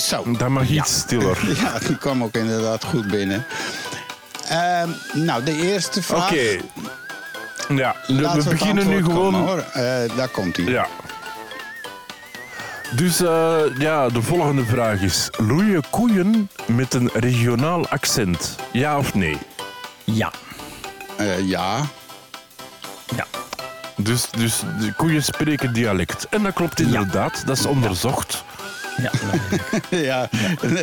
Zo. 0.00 0.24
Dat 0.38 0.48
mag 0.48 0.68
iets 0.68 0.94
stiller. 0.98 1.38
Ja, 1.62 1.78
die 1.78 1.96
kwam 1.98 2.22
ook 2.22 2.34
inderdaad 2.34 2.84
goed 2.84 3.06
binnen. 3.06 3.44
Ehm, 4.48 4.88
nou, 5.12 5.44
de 5.44 5.56
eerste 5.62 6.02
vraag. 6.02 6.30
Oké. 6.30 6.58
Ja, 7.68 7.96
we, 8.06 8.12
Laten 8.12 8.42
we 8.42 8.48
het 8.50 8.58
beginnen 8.58 8.88
nu 8.88 9.02
gewoon. 9.04 9.32
komen, 9.32 9.40
hoor. 9.40 9.58
Eh, 9.58 10.16
daar 10.16 10.28
komt 10.28 10.56
hij. 10.56 10.66
Ja. 10.66 10.86
Dus 12.96 13.20
eh, 13.20 13.56
ja, 13.78 14.08
de 14.08 14.22
volgende 14.22 14.64
vraag 14.64 15.00
is: 15.00 15.28
loeien 15.36 15.82
koeien 15.90 16.50
met 16.66 16.94
een 16.94 17.10
regionaal 17.14 17.88
accent? 17.88 18.56
Ja 18.72 18.98
of 18.98 19.14
nee? 19.14 19.38
Ja. 20.04 20.32
Eh, 21.16 21.48
ja. 21.48 21.80
Ja. 23.16 23.26
Dus, 23.96 24.30
dus 24.30 24.60
de 24.80 24.92
koeien 24.96 25.22
spreken 25.24 25.72
dialect. 25.72 26.26
En 26.30 26.42
dat 26.42 26.52
klopt 26.52 26.80
inderdaad, 26.80 27.42
dat 27.46 27.58
is 27.58 27.66
onderzocht. 27.66 28.44
Ja, 29.02 29.10
Ja, 30.08 30.28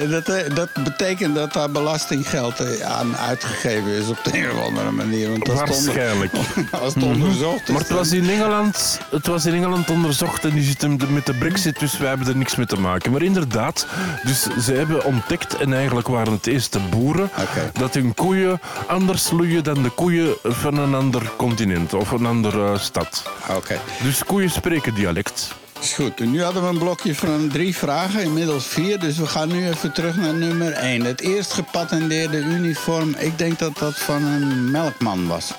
dat, 0.09 0.27
eh, 0.29 0.55
dat 0.55 0.69
betekent 0.83 1.35
dat 1.35 1.53
daar 1.53 1.71
belastinggeld 1.71 2.59
eh, 2.59 2.81
aan 2.91 3.17
uitgegeven 3.17 3.91
is 3.91 4.07
op 4.07 4.19
de 4.23 4.37
een 4.37 4.51
of 4.51 4.61
andere 4.65 4.91
manier. 4.91 5.29
Want 5.29 5.49
onder- 5.49 5.65
Waarschijnlijk. 5.67 6.33
als 6.83 6.93
het 6.93 7.03
onderzocht 7.03 7.61
is. 7.61 7.67
Maar 7.69 7.79
het 7.81 7.89
was, 7.89 8.11
in 8.11 8.29
Engeland, 8.29 8.99
het 9.11 9.27
was 9.27 9.45
in 9.45 9.53
Engeland 9.53 9.89
onderzocht 9.89 10.43
en 10.45 10.49
die 10.53 10.63
zitten 10.63 10.99
met 11.13 11.25
de 11.25 11.33
brexit, 11.33 11.79
dus 11.79 11.97
wij 11.97 12.07
hebben 12.09 12.27
er 12.27 12.35
niks 12.37 12.55
mee 12.55 12.65
te 12.65 12.79
maken. 12.79 13.11
Maar 13.11 13.21
inderdaad, 13.21 13.87
dus 14.23 14.47
ze 14.65 14.73
hebben 14.73 15.03
ontdekt, 15.05 15.55
en 15.57 15.73
eigenlijk 15.73 16.07
waren 16.07 16.33
het 16.33 16.47
eerst 16.47 16.73
de 16.73 16.79
boeren, 16.89 17.29
dat 17.73 17.93
hun 17.93 18.13
koeien 18.13 18.59
anders 18.87 19.31
loeien 19.31 19.63
dan 19.63 19.83
de 19.83 19.89
koeien 19.89 20.33
van 20.43 20.77
een 20.77 20.93
ander 20.95 21.31
continent 21.37 21.93
of 21.93 22.11
een 22.11 22.25
andere 22.25 22.77
stad. 22.77 23.23
Oké, 23.55 23.79
Dus 24.03 24.23
koeien 24.23 24.49
spreken 24.49 24.93
dialect. 24.93 25.53
Is 25.81 25.93
goed. 25.93 26.19
En 26.19 26.31
nu 26.31 26.43
hadden 26.43 26.61
we 26.61 26.67
een 26.67 26.77
blokje 26.77 27.15
van 27.15 27.49
drie 27.49 27.75
vragen, 27.75 28.21
inmiddels 28.23 28.65
vier. 28.67 28.99
Dus 28.99 29.17
we 29.17 29.27
gaan 29.27 29.47
nu 29.47 29.67
even 29.67 29.91
terug 29.91 30.15
naar 30.15 30.33
nummer 30.33 30.71
één. 30.71 31.01
Het 31.01 31.21
eerst 31.21 31.53
gepatenteerde 31.53 32.37
uniform, 32.37 33.15
ik 33.17 33.37
denk 33.37 33.59
dat 33.59 33.77
dat 33.77 33.97
van 33.97 34.23
een 34.25 34.71
melkman 34.71 35.27
was. 35.27 35.51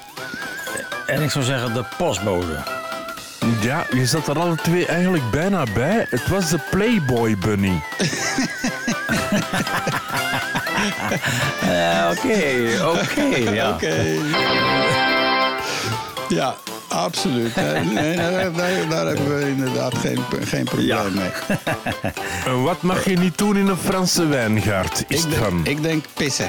En 1.07 1.23
ik 1.23 1.31
zou 1.31 1.45
zeggen 1.45 1.75
de 1.75 1.85
postbode. 1.99 2.63
Ja, 3.61 3.87
je 3.93 4.07
zat 4.07 4.29
er 4.29 4.39
alle 4.39 4.57
twee 4.57 4.87
eigenlijk 4.87 5.31
bijna 5.31 5.65
bij. 5.75 6.07
Het 6.11 6.29
was 6.29 6.51
de 6.51 6.59
Playboy 6.71 7.37
Bunny. 7.39 7.83
Eh, 11.61 12.11
Oké, 12.11 12.83
oké, 12.83 13.51
ja. 13.51 13.71
Oké. 13.71 14.19
Ja, 16.29 16.55
absoluut. 16.97 17.57
Nee, 17.57 17.85
nee, 17.85 18.17
daar, 18.17 18.53
daar, 18.53 18.89
daar 18.89 19.07
hebben 19.07 19.39
we 19.39 19.49
inderdaad 19.49 19.95
geen, 19.99 20.19
geen 20.41 20.65
probleem 20.65 20.87
Ja. 20.87 21.03
mee. 21.15 21.31
En 22.47 22.63
wat 22.63 22.83
mag 22.83 23.05
je 23.05 23.19
niet 23.19 23.39
doen 23.39 23.57
in 23.57 23.67
een 23.69 23.77
Franse 23.77 24.27
wijngaard? 24.27 25.05
Is 25.09 25.25
Ik 25.25 25.31
denk, 25.41 25.67
ik 25.67 25.83
denk 25.83 26.05
pissen. 26.15 26.49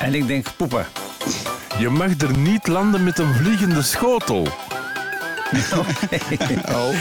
En 0.00 0.14
ik 0.14 0.26
denk 0.26 0.46
poepen. 0.56 0.86
Je 1.78 1.88
mag 1.88 2.10
er 2.18 2.38
niet 2.38 2.66
landen 2.66 3.04
met 3.04 3.18
een 3.18 3.34
vliegende 3.34 3.82
schotel. 3.82 4.48
Oh, 6.72 6.94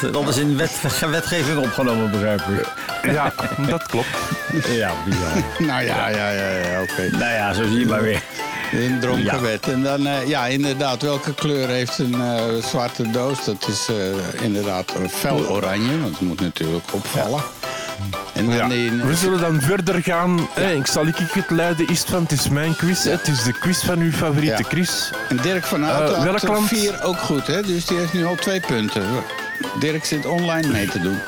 Dat, 0.00 0.12
dat 0.12 0.28
is 0.28 0.36
in 0.36 0.56
wet, 0.56 0.70
wetgeving 1.10 1.58
opgenomen, 1.58 2.10
begrijp 2.10 2.40
ik. 2.40 2.66
Ja, 3.12 3.32
dat 3.66 3.86
klopt. 3.86 4.06
Ja, 4.68 4.92
bizar. 5.04 5.42
nou 5.68 5.82
ja, 5.84 6.08
ja, 6.08 6.30
ja, 6.30 6.50
ja 6.50 6.82
oké. 6.82 7.08
Nou 7.10 7.32
ja, 7.32 7.52
zo 7.52 7.62
zie 7.64 7.78
je 7.78 7.86
maar 7.86 8.02
weer. 8.02 8.22
In 8.72 9.00
dronken 9.00 9.24
Ja. 9.24 9.40
wet. 9.40 9.68
En 9.68 9.82
dan, 9.82 10.06
eh, 10.06 10.28
ja, 10.28 10.46
inderdaad, 10.46 11.02
welke 11.02 11.34
kleur 11.34 11.68
heeft 11.68 11.98
een 11.98 12.14
eh, 12.14 12.42
zwarte 12.64 13.10
doos? 13.10 13.44
Dat 13.44 13.68
is 13.68 13.86
eh, 13.88 14.42
inderdaad 14.44 14.94
een 14.96 15.10
fel 15.10 15.48
oranje, 15.48 16.00
want 16.00 16.10
het 16.18 16.20
moet 16.28 16.40
natuurlijk 16.40 16.84
opvallen. 16.92 17.42
En 18.34 18.46
dan 18.46 18.54
Ja. 18.54 18.68
die, 18.68 18.90
We 18.90 19.14
zullen 19.14 19.40
dan 19.40 19.60
verder 19.60 20.02
gaan. 20.02 20.48
Ik 20.76 20.86
zal 20.86 21.06
ik 21.06 21.16
het 21.16 21.50
leiden. 21.50 21.88
Is 21.88 21.98
het 21.98 22.08
van, 22.08 22.22
het 22.22 22.32
is 22.32 22.48
mijn 22.48 22.76
quiz. 22.76 23.04
Het 23.04 23.28
is 23.28 23.42
de 23.42 23.52
quiz 23.52 23.84
van 23.84 23.98
uw 23.98 24.12
favoriete 24.12 24.62
Ja. 24.62 24.68
Chris. 24.68 25.10
en 25.28 25.36
Dirk 25.36 25.64
van 25.64 25.82
Houten 25.82 26.24
welk 26.24 26.40
had 26.40 26.48
land? 26.50 26.68
vier 26.68 27.02
ook 27.02 27.18
goed, 27.18 27.46
hè? 27.46 27.62
Dus 27.62 27.86
die 27.86 27.98
heeft 27.98 28.12
nu 28.12 28.24
al 28.26 28.34
twee 28.34 28.60
punten. 28.60 29.02
Dirk 29.78 30.04
zit 30.04 30.26
online 30.26 30.68
mee 30.68 30.88
te 30.88 31.00
doen. 31.00 31.18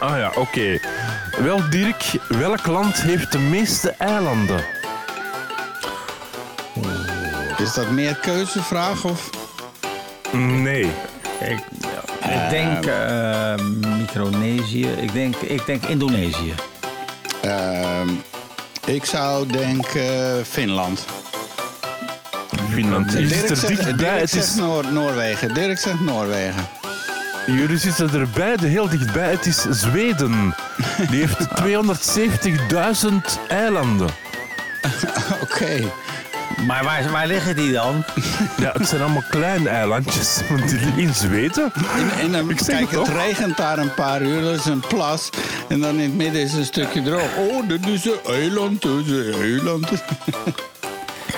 Ah 0.00 0.18
ja, 0.18 0.32
oké. 0.34 0.78
Wel, 1.42 1.60
Dirk, 1.70 2.04
welk 2.28 2.66
land 2.66 3.02
heeft 3.02 3.32
de 3.32 3.38
meeste 3.38 3.94
eilanden? 3.98 4.64
Is 7.58 7.74
dat 7.74 7.90
meer 7.90 8.14
keuzevraag 8.14 9.04
of... 9.04 9.30
Nee. 10.32 10.84
Ik, 11.40 11.58
ik 12.20 12.50
denk 12.50 12.86
eh, 12.86 13.54
Micronesië. 13.98 14.86
Ik 14.88 15.12
denk, 15.12 15.36
ik 15.36 15.66
denk 15.66 15.84
Indonesië. 15.84 16.54
Ehm, 17.42 18.08
ik 18.86 19.04
zou 19.04 19.46
denken 19.46 20.46
Finland. 20.46 21.04
Finland. 22.72 23.12
Je 23.12 23.18
zit 23.18 23.28
Dirk 23.38 23.50
er 23.50 23.56
zegt, 23.56 23.76
dichtbij. 23.84 24.16
Dirk 24.16 24.28
zegt 24.28 24.46
is, 24.46 24.54
Noor- 24.54 24.92
Noorwegen. 24.92 25.54
Dirk 25.54 25.78
zegt 25.78 26.00
Noorwegen. 26.00 26.68
jullie 27.46 27.78
zitten 27.78 28.14
er 28.14 28.28
beide 28.34 28.66
heel 28.66 28.88
dichtbij. 28.88 29.30
Het 29.30 29.46
is 29.46 29.62
Zweden. 29.70 30.54
Die 31.10 31.20
heeft 31.26 31.46
270.000 33.08 33.14
eilanden. 33.48 34.08
Oké. 35.42 35.80
Maar 36.66 36.84
waar, 36.84 37.10
waar 37.10 37.26
liggen 37.26 37.56
die 37.56 37.72
dan? 37.72 38.04
Ja, 38.60 38.72
het 38.78 38.88
zijn 38.88 39.00
allemaal 39.02 39.24
kleine 39.30 39.68
eilandjes. 39.68 40.40
Want 40.48 40.68
die 40.68 40.78
liggen 40.78 40.98
in 40.98 41.14
Zweden. 41.14 41.72
En, 41.74 42.10
en 42.20 42.32
dan, 42.32 42.54
kijk, 42.66 42.90
het 42.90 43.08
regent 43.08 43.56
daar 43.56 43.78
een 43.78 43.94
paar 43.94 44.22
uur, 44.22 44.42
dat 44.42 44.54
is 44.58 44.64
een 44.64 44.80
plas. 44.88 45.28
En 45.68 45.80
dan 45.80 45.94
in 45.94 46.00
het 46.00 46.14
midden 46.14 46.42
is 46.42 46.52
een 46.52 46.64
stukje 46.64 47.02
droog. 47.02 47.36
Oh, 47.36 47.68
dit 47.68 47.86
is 47.86 48.04
een 48.04 48.12
eiland, 48.34 48.82
dit 48.82 49.06
is 49.06 49.34
een 49.34 49.40
eiland. 49.42 49.88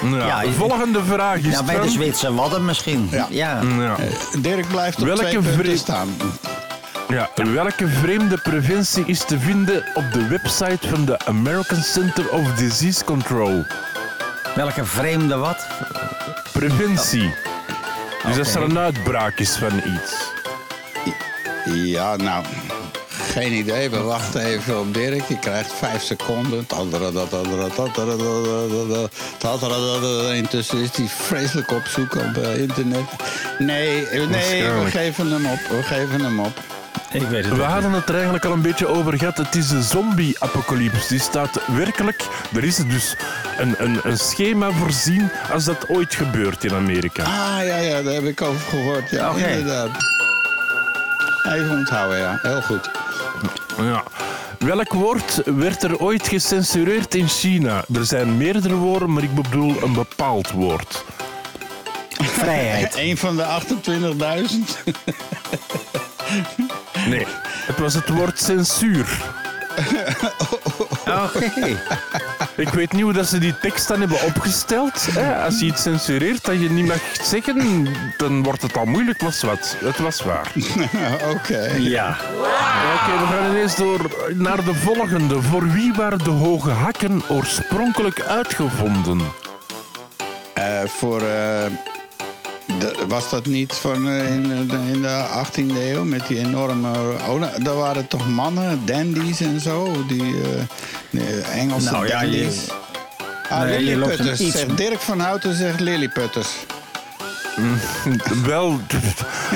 Ja, 0.02 0.26
Ja, 0.26 0.42
je- 0.42 0.52
volgende 0.52 1.04
vraag 1.04 1.36
is 1.38 1.52
Ja, 1.52 1.62
bij 1.62 1.80
de 1.80 1.88
Zweedse 1.88 2.34
Wadden 2.34 2.64
misschien. 2.64 3.08
Ja. 3.11 3.26
ja. 3.30 3.61
Ja. 3.78 3.96
Dirk 4.38 4.68
blijft 4.68 4.98
op 5.00 5.04
Welke 5.06 5.38
twee 5.58 5.76
staan. 5.76 6.08
Ja, 7.08 7.28
welke 7.34 7.88
vreemde 7.88 8.38
preventie 8.38 9.04
is 9.06 9.24
te 9.24 9.38
vinden 9.38 9.84
op 9.94 10.04
de 10.12 10.26
website 10.26 10.88
van 10.88 11.04
de 11.04 11.18
American 11.26 11.82
Center 11.82 12.28
of 12.30 12.52
Disease 12.54 13.04
Control? 13.04 13.64
Welke 14.61 14.84
vreemde 14.84 15.36
wat? 15.36 15.66
Preventie. 16.52 17.34
Dus 18.26 18.38
als 18.38 18.54
er 18.54 18.62
een 18.62 18.78
uitbraak 18.78 19.38
is 19.38 19.56
van 19.56 19.72
iets. 19.76 20.14
Ja, 21.64 22.16
nou, 22.16 22.44
geen 23.08 23.52
idee. 23.52 23.90
We 23.90 24.00
wachten 24.00 24.44
even 24.44 24.80
op 24.80 24.94
Dirk. 24.94 25.28
Je 25.28 25.38
krijgt 25.38 25.72
vijf 25.72 26.02
seconden. 26.02 26.66
Intussen 30.34 30.78
is 30.78 30.96
hij 30.96 31.06
vreselijk 31.06 31.70
op 31.70 31.84
zoek 31.84 32.14
op 32.14 32.36
internet. 32.56 33.04
Nee, 33.58 34.06
nee, 34.12 34.62
we 34.62 34.90
geven 34.90 35.30
hem 35.30 35.46
op. 35.46 35.61
We 35.68 35.82
geven 35.82 36.20
hem 36.20 36.40
op. 36.40 36.80
Ik 37.12 37.22
weet 37.22 37.44
het 37.44 37.52
We 37.54 37.58
niet. 37.58 37.66
hadden 37.72 37.92
het 37.92 38.08
er 38.08 38.14
eigenlijk 38.14 38.44
al 38.44 38.52
een 38.52 38.62
beetje 38.62 38.86
over 38.86 39.18
gehad. 39.18 39.36
Het 39.36 39.54
is 39.54 39.68
de 39.68 39.82
zombie-apocalypse. 39.82 41.08
Die 41.08 41.20
staat 41.20 41.61
werkelijk... 41.66 42.26
Er 42.54 42.64
is 42.64 42.76
dus 42.76 43.16
een, 43.58 43.74
een, 43.78 44.00
een 44.02 44.18
schema 44.18 44.70
voorzien 44.70 45.30
als 45.52 45.64
dat 45.64 45.88
ooit 45.88 46.14
gebeurt 46.14 46.64
in 46.64 46.74
Amerika. 46.74 47.22
Ah, 47.22 47.64
ja, 47.66 47.76
ja, 47.76 48.02
daar 48.02 48.14
heb 48.14 48.24
ik 48.24 48.42
over 48.42 48.61
gehoord. 48.61 49.11
Ja, 49.11 49.30
inderdaad. 49.34 49.90
Even 51.52 51.70
onthouden, 51.70 52.18
ja. 52.18 52.38
Heel 52.42 52.62
goed. 52.62 52.90
Ja. 53.78 54.02
Welk 54.58 54.92
woord 54.92 55.42
werd 55.44 55.82
er 55.82 55.98
ooit 55.98 56.28
gecensureerd 56.28 57.14
in 57.14 57.28
China? 57.28 57.84
Er 57.94 58.04
zijn 58.04 58.36
meerdere 58.36 58.74
woorden, 58.74 59.12
maar 59.12 59.22
ik 59.22 59.34
bedoel 59.34 59.82
een 59.82 59.92
bepaald 59.92 60.50
woord. 60.50 61.04
Vrijheid. 62.11 62.94
Een 63.06 63.16
van 63.16 63.36
de 63.36 63.44
28.000. 63.44 63.48
Nee, 67.09 67.26
het 67.66 67.78
was 67.78 67.94
het 67.94 68.09
woord 68.09 68.38
censuur. 68.40 69.22
Oké. 71.24 71.78
Ik 72.57 72.68
weet 72.68 72.92
niet 72.92 73.03
hoe 73.03 73.12
dat 73.12 73.26
ze 73.26 73.38
die 73.38 73.59
tekst 73.59 73.88
dan 73.88 74.01
hebben 74.01 74.22
opgesteld. 74.22 75.07
Hè? 75.11 75.36
Als 75.44 75.59
je 75.59 75.64
iets 75.66 75.82
censureert 75.82 76.44
dat 76.44 76.61
je 76.61 76.70
niet 76.70 76.86
mag 76.86 76.98
zeggen, 77.22 77.86
dan 78.16 78.42
wordt 78.42 78.62
het 78.62 78.76
al 78.76 78.84
moeilijk. 78.84 79.20
Was 79.20 79.42
wat. 79.42 79.76
Het 79.84 79.98
was 79.98 80.22
waar. 80.22 80.53
Oké. 81.34 81.72
Ja. 81.78 82.16
Oké, 82.94 83.18
we 83.18 83.26
gaan 83.30 83.51
ineens 83.51 83.76
door 83.76 84.01
naar 84.34 84.64
de 84.64 84.74
volgende. 84.74 85.42
Voor 85.42 85.68
wie 85.72 85.92
waren 85.92 86.18
de 86.18 86.30
hoge 86.30 86.70
hakken 86.70 87.22
oorspronkelijk 87.28 88.20
uitgevonden? 88.20 89.20
Eh, 90.55 90.80
voor. 90.86 91.20
eh, 91.20 91.26
de- 91.26 91.99
was 93.09 93.31
dat 93.31 93.47
niet 93.47 93.72
van 93.74 94.09
eh, 94.09 94.35
in, 94.35 94.43
de, 94.68 94.76
in 94.93 95.03
de 95.03 95.24
18e 95.45 95.76
eeuw 95.76 96.05
met 96.05 96.26
die 96.26 96.39
enorme. 96.39 96.89
Oh, 97.28 97.41
nou, 97.41 97.62
daar 97.62 97.74
waren 97.76 98.07
toch 98.07 98.28
mannen, 98.28 98.81
dandies 98.85 99.41
en 99.41 99.61
zo? 99.61 100.05
Die 100.09 100.22
eh, 100.22 100.62
de 101.11 101.41
Engelse 101.55 101.91
Nou 101.91 102.07
ja, 102.07 102.22
je- 102.22 102.39
dandies. 102.41 102.61
ah, 103.51 103.62
Nee, 103.62 103.81
Lilliputters. 103.81 104.39
Zegt 104.51 104.76
Dirk 104.76 105.01
van 105.01 105.20
Houten 105.20 105.55
zegt 105.55 105.81
Lilliputters. 105.81 106.49
Wel, 108.46 108.80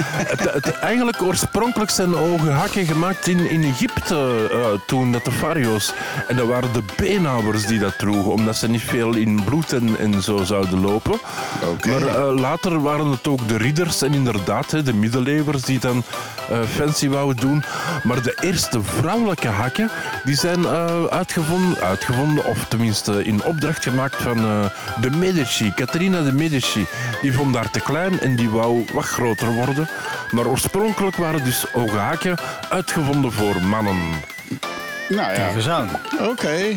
het, 0.04 0.52
het, 0.52 0.78
eigenlijk 0.78 1.22
oorspronkelijk 1.22 1.90
zijn 1.90 2.12
hoge 2.12 2.50
hakken 2.50 2.86
gemaakt 2.86 3.26
in, 3.26 3.50
in 3.50 3.62
Egypte 3.62 4.48
eh, 4.52 4.66
toen, 4.86 5.12
dat 5.12 5.24
de 5.24 5.32
fario's. 5.32 5.92
En 6.28 6.36
dat 6.36 6.46
waren 6.46 6.72
de 6.72 6.82
beenhouwers 6.96 7.66
die 7.66 7.78
dat 7.78 7.98
droegen, 7.98 8.32
omdat 8.32 8.56
ze 8.56 8.68
niet 8.68 8.82
veel 8.82 9.14
in 9.14 9.44
bloed 9.44 9.72
en, 9.72 9.98
en 9.98 10.22
zo 10.22 10.44
zouden 10.44 10.80
lopen. 10.80 11.18
Maar 11.86 12.06
eh, 12.06 12.36
later 12.36 12.82
waren 12.82 13.06
het 13.06 13.28
ook 13.28 13.48
de 13.48 13.56
ridders 13.56 14.02
en 14.02 14.14
inderdaad 14.14 14.70
hè, 14.70 14.82
de 14.82 14.94
middeleeuwers 14.94 15.62
die 15.62 15.78
dan 15.78 16.02
eh, 16.50 16.62
fancy 16.62 17.08
wouden 17.08 17.36
doen. 17.36 17.64
Maar 18.02 18.22
de 18.22 18.36
eerste 18.40 18.82
vrouwelijke 18.82 19.48
hakken, 19.48 19.90
die 20.24 20.36
zijn 20.36 20.66
uitgevonden, 21.10 21.82
uitgevonden, 21.82 22.44
of 22.44 22.64
tenminste 22.68 23.24
in 23.24 23.44
opdracht 23.44 23.82
gemaakt 23.82 24.22
van 24.22 24.36
de 25.00 25.10
Medici, 25.10 25.72
Caterina 25.74 26.22
de 26.22 26.32
Medici. 26.32 26.86
Die 27.22 27.32
vond 27.32 27.54
haar 27.54 27.70
te 27.70 27.80
klein 27.94 28.20
en 28.20 28.36
die 28.36 28.50
wou 28.50 28.84
wat 28.92 29.04
groter 29.04 29.48
worden. 29.52 29.88
Maar 30.30 30.46
oorspronkelijk 30.46 31.16
waren 31.16 31.44
dus 31.44 31.64
hoge 31.72 31.96
hakken 31.96 32.36
uitgevonden 32.68 33.32
voor 33.32 33.62
mannen. 33.62 33.96
Nou 35.08 35.20
ja, 35.30 35.34
Kijk 35.34 35.54
eens 35.54 35.68
aan. 35.68 35.90
oké. 36.20 36.76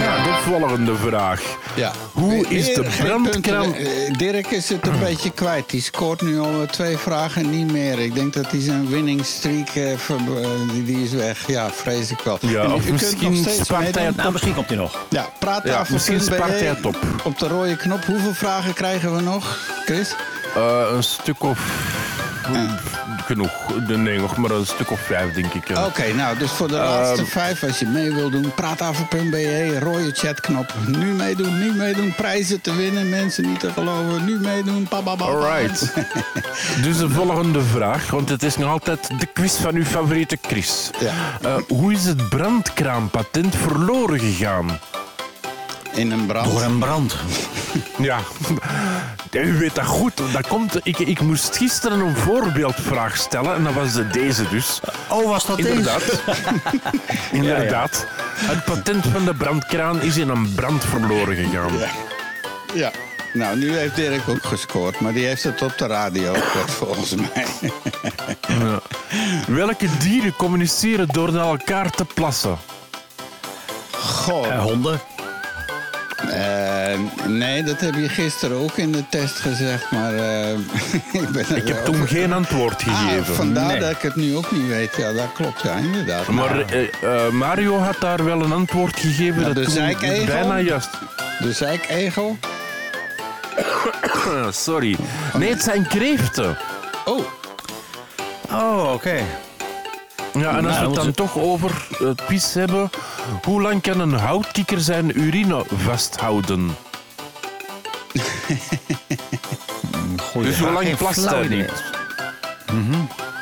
Ja, 0.00 0.22
de 0.22 0.38
volgende 0.44 0.96
vraag. 0.96 1.42
Ja. 1.76 1.92
Hoe 2.12 2.48
is 2.48 2.74
de 2.74 2.86
brandkraan-. 2.98 3.74
Eh, 3.74 4.12
Dirk 4.16 4.46
is 4.46 4.68
het 4.68 4.86
een 4.86 4.98
beetje 5.08 5.30
kwijt. 5.30 5.70
Die 5.70 5.82
scoort 5.82 6.22
nu 6.22 6.38
al 6.38 6.66
twee 6.70 6.96
vragen 6.96 7.50
niet 7.50 7.72
meer. 7.72 7.98
Ik 7.98 8.14
denk 8.14 8.32
dat 8.32 8.50
hij 8.50 8.60
zijn 8.60 8.88
winning 8.88 9.24
streak, 9.24 9.68
eh, 9.68 9.92
eh, 9.92 9.98
die, 10.84 11.02
is 11.02 11.12
weg. 11.12 11.46
Ja, 11.46 11.70
vrees 11.70 12.10
ik 12.10 12.18
wel. 12.18 12.38
Ja, 12.40 12.74
of 12.74 12.84
kunt 12.84 12.92
misschien 12.92 13.44
hij 13.68 14.04
het 14.04 14.16
Nou, 14.16 14.32
misschien 14.32 14.54
komt 14.54 14.68
hij 14.68 14.76
nog. 14.76 15.04
Ja, 15.08 15.28
praattafel. 15.38 15.84
Ja, 15.84 15.92
misschien 15.92 16.20
spaart 16.20 16.50
hij 16.50 16.68
het 16.68 16.86
op. 16.86 16.98
Op 17.24 17.38
de 17.38 17.48
rode 17.48 17.76
knop. 17.76 18.04
Hoeveel 18.04 18.34
vragen 18.34 18.74
krijgen 18.74 19.16
we 19.16 19.22
nog, 19.22 19.58
Chris? 19.84 20.14
Eh, 20.54 20.86
een 20.92 21.02
stuk 21.02 21.42
of... 21.42 21.58
Genoeg. 23.30 23.86
Nee, 23.86 24.18
nog 24.18 24.36
maar 24.36 24.50
een 24.50 24.66
stuk 24.66 24.90
of 24.90 25.00
vijf, 25.00 25.32
denk 25.32 25.52
ik. 25.54 25.78
Oké, 25.78 26.12
nou, 26.14 26.38
dus 26.38 26.50
voor 26.50 26.68
de 26.68 26.76
Ehm. 26.76 26.84
laatste 26.84 27.26
vijf, 27.26 27.62
als 27.62 27.78
je 27.78 27.86
mee 27.86 28.12
wil 28.12 28.30
doen, 28.30 28.54
praattafel.be, 28.54 29.78
rode 29.78 30.10
chatknop. 30.14 30.74
Nu 30.86 31.06
meedoen, 31.06 31.58
nu 31.58 31.72
meedoen, 31.72 32.14
prijzen 32.14 32.60
te 32.60 32.74
winnen, 32.74 33.08
mensen 33.08 33.46
niet 33.46 33.60
te 33.60 33.70
geloven. 33.72 34.24
Nu 34.24 34.38
meedoen, 34.40 34.88
papa. 34.88 35.24
Alright. 35.24 35.92
Dus 36.84 36.98
de 36.98 37.08
volgende 37.10 37.60
vraag, 37.62 38.10
want 38.10 38.28
het 38.28 38.42
is 38.42 38.56
nog 38.56 38.70
altijd 38.70 39.10
de 39.20 39.26
quiz 39.26 39.54
van 39.56 39.74
uw 39.74 39.84
favoriete 39.84 40.38
Chris. 40.42 40.90
Ja. 41.00 41.12
Eh, 41.42 41.54
hoe 41.68 41.92
is 41.92 42.04
het 42.04 42.28
brandkraampatent 42.28 43.56
verloren 43.56 44.18
gegaan? 44.20 44.78
In 45.94 46.10
een 46.10 46.26
brand. 46.26 46.50
Door 46.50 46.62
een 46.62 46.78
brand. 46.78 47.14
Ja, 47.98 48.18
u 49.32 49.58
weet 49.58 49.74
dat 49.74 49.84
goed. 49.84 50.12
Dat 50.32 50.46
komt, 50.46 50.78
ik, 50.82 50.98
ik 50.98 51.20
moest 51.20 51.56
gisteren 51.56 52.00
een 52.00 52.16
voorbeeldvraag 52.16 53.16
stellen 53.16 53.54
en 53.54 53.64
dat 53.64 53.72
was 53.74 53.92
de- 53.92 54.08
deze 54.08 54.48
dus. 54.48 54.80
Oh, 55.08 55.28
was 55.28 55.46
dat 55.46 55.58
Inderdaad. 55.58 56.00
deze? 56.06 56.22
Inderdaad. 57.32 58.06
Het 58.34 58.64
patent 58.64 59.06
van 59.06 59.24
de 59.24 59.34
brandkraan 59.34 60.00
is 60.00 60.16
in 60.16 60.28
een 60.28 60.54
brand 60.54 60.84
verloren 60.84 61.36
gegaan. 61.36 61.78
Ja. 61.78 61.88
ja. 62.74 62.90
Nou, 63.32 63.56
nu 63.58 63.76
heeft 63.76 63.96
Dirk 63.96 64.28
ook 64.28 64.44
gescoord, 64.44 65.00
maar 65.00 65.12
die 65.12 65.26
heeft 65.26 65.42
het 65.42 65.62
op 65.62 65.78
de 65.78 65.86
radio 65.86 66.32
gehoord, 66.32 66.70
volgens 66.70 67.14
mij. 67.14 67.46
Ja. 68.48 68.80
Welke 69.48 69.86
dieren 69.98 70.36
communiceren 70.36 71.08
door 71.08 71.32
naar 71.32 71.44
elkaar 71.46 71.90
te 71.90 72.04
plassen? 72.14 72.58
Goh. 73.90 74.46
Eh, 74.46 74.62
honden. 74.62 75.00
Eh, 76.28 76.98
nee, 77.26 77.62
dat 77.62 77.80
heb 77.80 77.94
je 77.94 78.08
gisteren 78.08 78.56
ook 78.56 78.76
in 78.76 78.92
de 78.92 79.08
test 79.08 79.38
gezegd, 79.38 79.90
maar 79.90 80.14
eh, 80.14 80.50
ik 81.22 81.28
ben 81.32 81.44
er 81.48 81.56
Ik 81.56 81.68
heb 81.68 81.84
toen 81.84 81.94
over- 81.94 82.08
geen 82.08 82.32
antwoord 82.32 82.82
Ah, 82.86 82.98
gegeven. 83.08 83.34
vandaar 83.34 83.66
Nee. 83.66 83.78
dat 83.80 83.90
ik 83.90 84.02
het 84.02 84.16
nu 84.16 84.36
ook 84.36 84.50
niet 84.50 84.68
weet. 84.68 84.96
Ja, 84.96 85.12
dat 85.12 85.32
klopt, 85.34 85.62
ja, 85.62 85.74
inderdaad. 85.74 86.26
Maar 86.26 86.60
eh, 86.60 87.28
Mario 87.30 87.78
had 87.78 87.96
daar 88.00 88.24
wel 88.24 88.42
een 88.42 88.52
antwoord 88.52 88.96
gegeven 89.00 89.42
dat 89.42 89.54
de 89.54 89.70
zeikegel? 89.70 90.24
bijna 90.26 90.58
juist. 90.58 90.90
de 91.38 91.52
zeikegel. 91.52 92.38
Sorry. 94.50 94.96
Nee, 95.38 95.50
het 95.50 95.62
zijn 95.62 95.86
kreeften. 95.86 96.56
Oh, 97.04 97.24
Oh, 98.52 98.92
oké. 98.92 99.16
Ja, 100.38 100.56
en 100.56 100.66
als 100.66 100.78
we 100.78 100.84
het 100.84 100.94
dan 100.94 101.12
toch 101.12 101.38
over 101.38 101.86
het 101.98 102.26
pis 102.26 102.54
hebben, 102.54 102.90
hoe 103.44 103.62
lang 103.62 103.82
kan 103.82 104.00
een 104.00 104.12
houtkikker 104.12 104.80
zijn 104.80 105.18
urine 105.20 105.64
vasthouden? 105.74 106.70
Goeie 110.32 110.48
Dus 110.48 110.58
hoe 110.58 110.70
lang 110.70 110.96
plast 110.96 111.24
hij 111.30 111.48
niet? 111.48 111.72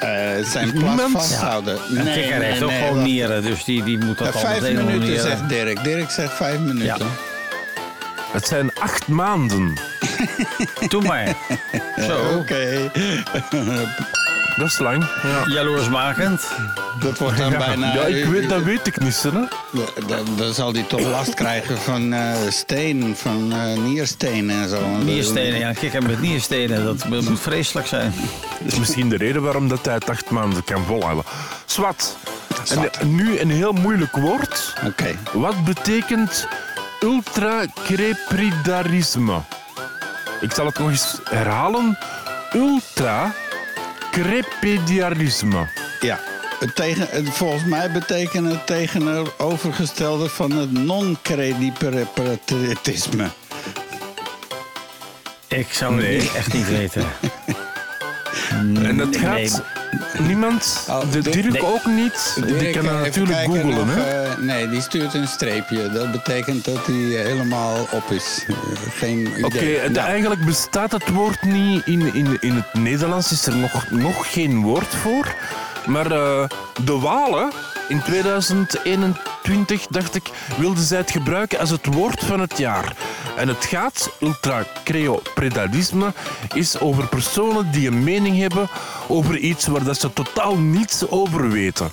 eh, 0.00 0.44
zijn 0.44 0.72
plas 0.72 1.00
vasthouden. 1.10 1.78
Een 1.98 2.12
kikker 2.12 2.42
heeft 2.42 2.62
ook 2.62 2.70
gewoon 2.70 3.02
nieren, 3.02 3.42
dus 3.42 3.64
die, 3.64 3.82
die 3.82 3.98
moet 3.98 4.18
dat 4.18 4.26
Ja, 4.26 4.32
al 4.32 4.40
vijf 4.40 4.60
minuten, 4.62 4.84
onnieren. 4.86 5.20
zegt 5.20 5.48
Dirk. 5.48 5.84
Dirk 5.84 6.10
zegt 6.10 6.32
vijf 6.32 6.58
minuten. 6.58 6.84
Ja. 6.84 6.96
Het 8.32 8.46
zijn 8.46 8.70
acht 8.74 9.08
maanden. 9.08 9.72
Doe 10.88 11.02
maar. 11.02 11.36
Zo. 11.96 12.36
Oké. 12.38 12.90
Dat 14.58 14.66
is 14.66 14.78
lang. 14.78 15.04
Ja, 15.22 15.42
Jaloersmakend. 15.46 16.48
Dat 17.00 17.18
wordt 17.18 17.38
dan 17.38 17.58
bijna... 17.58 17.94
ja 17.94 18.04
ik 18.04 18.24
weet, 18.24 18.48
dat 18.48 18.62
weet 18.62 18.86
ik 18.86 19.00
niet. 19.00 19.22
Hè? 19.22 19.30
Dan, 19.30 19.48
dan 20.36 20.54
zal 20.54 20.72
hij 20.72 20.82
toch 20.82 21.00
last 21.00 21.34
krijgen 21.34 21.78
van 21.78 22.12
eh, 22.12 22.34
steen, 22.48 23.16
van 23.16 23.52
eh, 23.52 23.78
nierstenen 23.78 24.62
en 24.62 24.68
zo. 24.68 24.86
Nierstenen, 24.86 25.58
ja. 25.58 25.72
Kikker 25.72 26.02
met 26.02 26.20
nierstenen, 26.20 26.84
dat 26.84 27.08
moet 27.08 27.40
vreselijk 27.40 27.86
zijn. 27.86 28.14
Dat 28.60 28.72
is 28.72 28.78
misschien 28.78 29.08
de 29.08 29.16
reden 29.16 29.42
waarom 29.42 29.68
dat 29.68 29.84
hij 29.84 29.94
het 29.94 30.10
acht 30.10 30.30
maanden 30.30 30.64
kan 30.64 30.84
volhouden. 30.84 31.24
Swat. 31.66 32.16
Zwat. 32.62 32.96
En 32.96 33.14
nu 33.14 33.38
een 33.38 33.50
heel 33.50 33.72
moeilijk 33.72 34.16
woord. 34.16 34.74
Oké. 34.86 35.18
Wat 35.32 35.64
betekent 35.64 36.46
ultracrepidarisme? 37.00 39.40
Ik 40.40 40.52
zal 40.52 40.66
het 40.66 40.78
nog 40.78 40.90
eens 40.90 41.18
herhalen. 41.24 41.98
Ultracrepidarisme. 44.16 45.68
Ja. 46.00 46.20
Het 46.58 46.74
tegen, 46.74 47.06
het, 47.10 47.28
volgens 47.28 47.64
mij 47.64 47.92
betekent 47.92 48.50
het 48.52 48.66
tegenovergestelde 48.66 50.28
van 50.28 50.50
het 50.50 50.72
non-credipatisme. 50.72 53.28
Ik 55.48 55.72
zou 55.72 55.94
het 55.94 56.02
Nee. 56.02 56.30
echt 56.36 56.52
niet 56.52 56.68
weten. 56.68 57.04
En 58.50 58.96
dat 58.96 59.16
gaat... 59.16 59.62
Niemand, 60.18 60.84
Oh, 60.88 61.00
de 61.10 61.20
Dirk- 61.20 61.62
ook 61.62 61.86
niet. 61.86 62.38
Die 62.46 62.70
kan 62.70 62.88
eh, 62.88 63.00
natuurlijk 63.00 63.64
nog, 63.64 63.94
hè? 63.94 64.22
eh, 64.24 64.36
nee, 64.38 64.68
die 64.68 64.80
stuurt 64.80 65.14
een 65.14 65.28
streepje. 65.28 65.90
Dat 65.90 66.12
betekent 66.12 66.64
dat 66.64 66.86
hij 66.86 66.94
helemaal 66.94 67.88
op 67.90 68.10
is. 68.10 68.44
Eh, 68.48 68.54
geen 68.98 69.18
idee. 69.20 69.44
Oké, 69.44 69.88
Nou, 69.90 70.06
eigenlijk 70.08 70.44
bestaat 70.44 70.92
het 70.92 71.08
woord 71.08 71.42
niet. 71.42 71.86
In, 71.86 72.14
in, 72.14 72.36
in 72.40 72.54
het 72.54 72.74
Nederlands 72.74 73.32
is 73.32 73.46
er 73.46 73.56
nog, 73.56 73.90
nog 73.90 74.32
geen 74.32 74.60
woord 74.62 74.94
voor. 74.94 75.34
Maar 75.88 76.10
eh, 76.10 76.44
de 76.84 76.98
Walen 76.98 77.52
in 77.88 78.02
2021, 78.02 79.86
dacht 79.86 80.14
ik, 80.14 80.30
wilden 80.58 80.84
zij 80.84 80.98
het 80.98 81.10
gebruiken 81.10 81.58
als 81.58 81.70
het 81.70 81.86
woord 81.86 82.24
van 82.24 82.40
het 82.40 82.58
jaar. 82.58 82.96
En 83.36 83.48
het 83.48 83.64
gaat, 83.64 84.10
ultracreopredalisme, 84.20 86.12
is 86.54 86.80
over 86.80 87.06
personen 87.06 87.70
die 87.72 87.88
een 87.88 88.04
mening 88.04 88.38
hebben 88.38 88.68
over 89.08 89.38
iets 89.38 89.66
waar 89.66 89.84
dat 89.84 90.00
ze 90.00 90.12
totaal 90.12 90.58
niets 90.58 91.08
over 91.08 91.50
weten. 91.50 91.90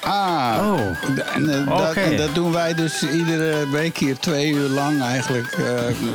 Ah, 0.00 0.56
Oh. 0.60 0.80
eh, 0.80 1.66
dat, 1.66 1.88
Oké. 1.88 2.00
en 2.00 2.16
dat 2.16 2.34
doen 2.34 2.52
wij 2.52 2.74
dus 2.74 3.02
iedere 3.02 3.68
week 3.70 3.98
hier 3.98 4.18
twee 4.18 4.50
uur 4.52 4.68
lang 4.68 5.02
eigenlijk. 5.02 5.52
eh 5.52 5.64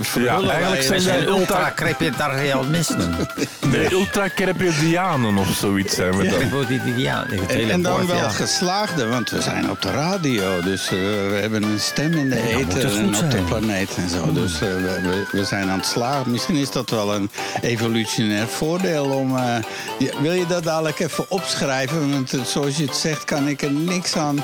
verhullen 0.02 0.50
eigenlijk 0.50 0.82
zijn 0.84 1.04
wij 1.04 1.14
zijn 1.14 1.28
ultra-crepitarianismen. 1.28 3.16
De 3.72 3.88
ultracrepidianen 3.92 5.38
of 5.38 5.48
zoiets 5.48 5.96
zijn 5.96 6.18
we 6.18 6.28
dan. 6.30 6.98
Ja, 6.98 7.26
En, 7.48 7.70
en 7.70 7.82
dan 7.82 7.94
woord, 7.94 8.06
wel 8.08 8.16
ja. 8.16 8.30
geslaagde, 8.30 9.08
want 9.08 9.30
we 9.30 9.42
zijn 9.42 9.70
op 9.70 9.82
de 9.82 9.92
radio. 9.92 10.62
Dus 10.62 10.86
eh, 10.86 10.90
we 11.30 11.38
hebben 11.42 11.64
een 11.64 11.80
stem 11.80 12.14
in 12.14 12.30
de 12.30 12.42
eten 12.42 12.80
het 12.82 12.96
en 12.98 13.16
op 13.16 13.32
de 13.32 13.38
planeet 13.48 13.96
en 13.96 14.10
zo. 14.10 14.32
Dus 14.34 14.60
we, 14.60 15.24
we, 15.32 15.46
zijn 15.46 15.70
aan 15.70 15.78
het 15.78 15.88
slagen. 15.88 16.32
Misschien 16.32 16.56
is 16.56 16.72
dat 16.72 16.90
wel 16.90 17.14
een 17.16 17.30
evolutionair 17.62 18.48
voordeel 18.48 19.06
om... 19.06 19.38
eh, 19.38 19.56
ja, 20.00 20.22
wil 20.22 20.34
je 20.34 20.46
dat 20.48 20.64
dadelijk 20.64 21.00
even 21.00 21.26
opschrijven? 21.30 22.12
Want 22.12 22.34
zoals 22.46 22.78
je 22.78 22.86
het 22.86 22.96
zegt, 22.96 23.24
kan 23.24 23.48
ik 23.48 23.62
er 23.62 23.72
niks 23.84 24.16
aan... 24.18 24.44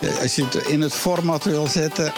Eh, 0.00 0.18
als 0.22 0.34
je 0.34 0.44
het 0.44 0.54
in 0.54 0.80
het 0.80 0.94
format 0.94 1.44
wil 1.44 1.66
zetten... 1.66 2.12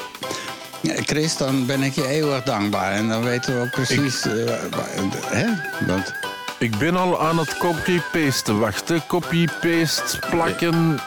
Chris, 0.82 1.36
dan 1.36 1.66
ben 1.66 1.82
ik 1.82 1.94
je 1.94 2.08
eeuwig 2.08 2.42
dankbaar. 2.42 2.92
En 2.92 3.08
dan 3.08 3.22
weten 3.22 3.54
we 3.56 3.60
ook 3.62 3.70
precies... 3.70 4.22
eh, 4.26 4.32
waar- 4.70 5.10
hè? 5.26 5.46
Want 5.86 6.12
Ik 6.58 6.78
ben 6.78 6.96
al 6.96 7.20
aan 7.22 7.38
het 7.38 7.56
copy-pasten 7.58 8.58
wachten. 8.58 9.02
Copy-paste, 9.06 10.18
plakken. 10.30 10.98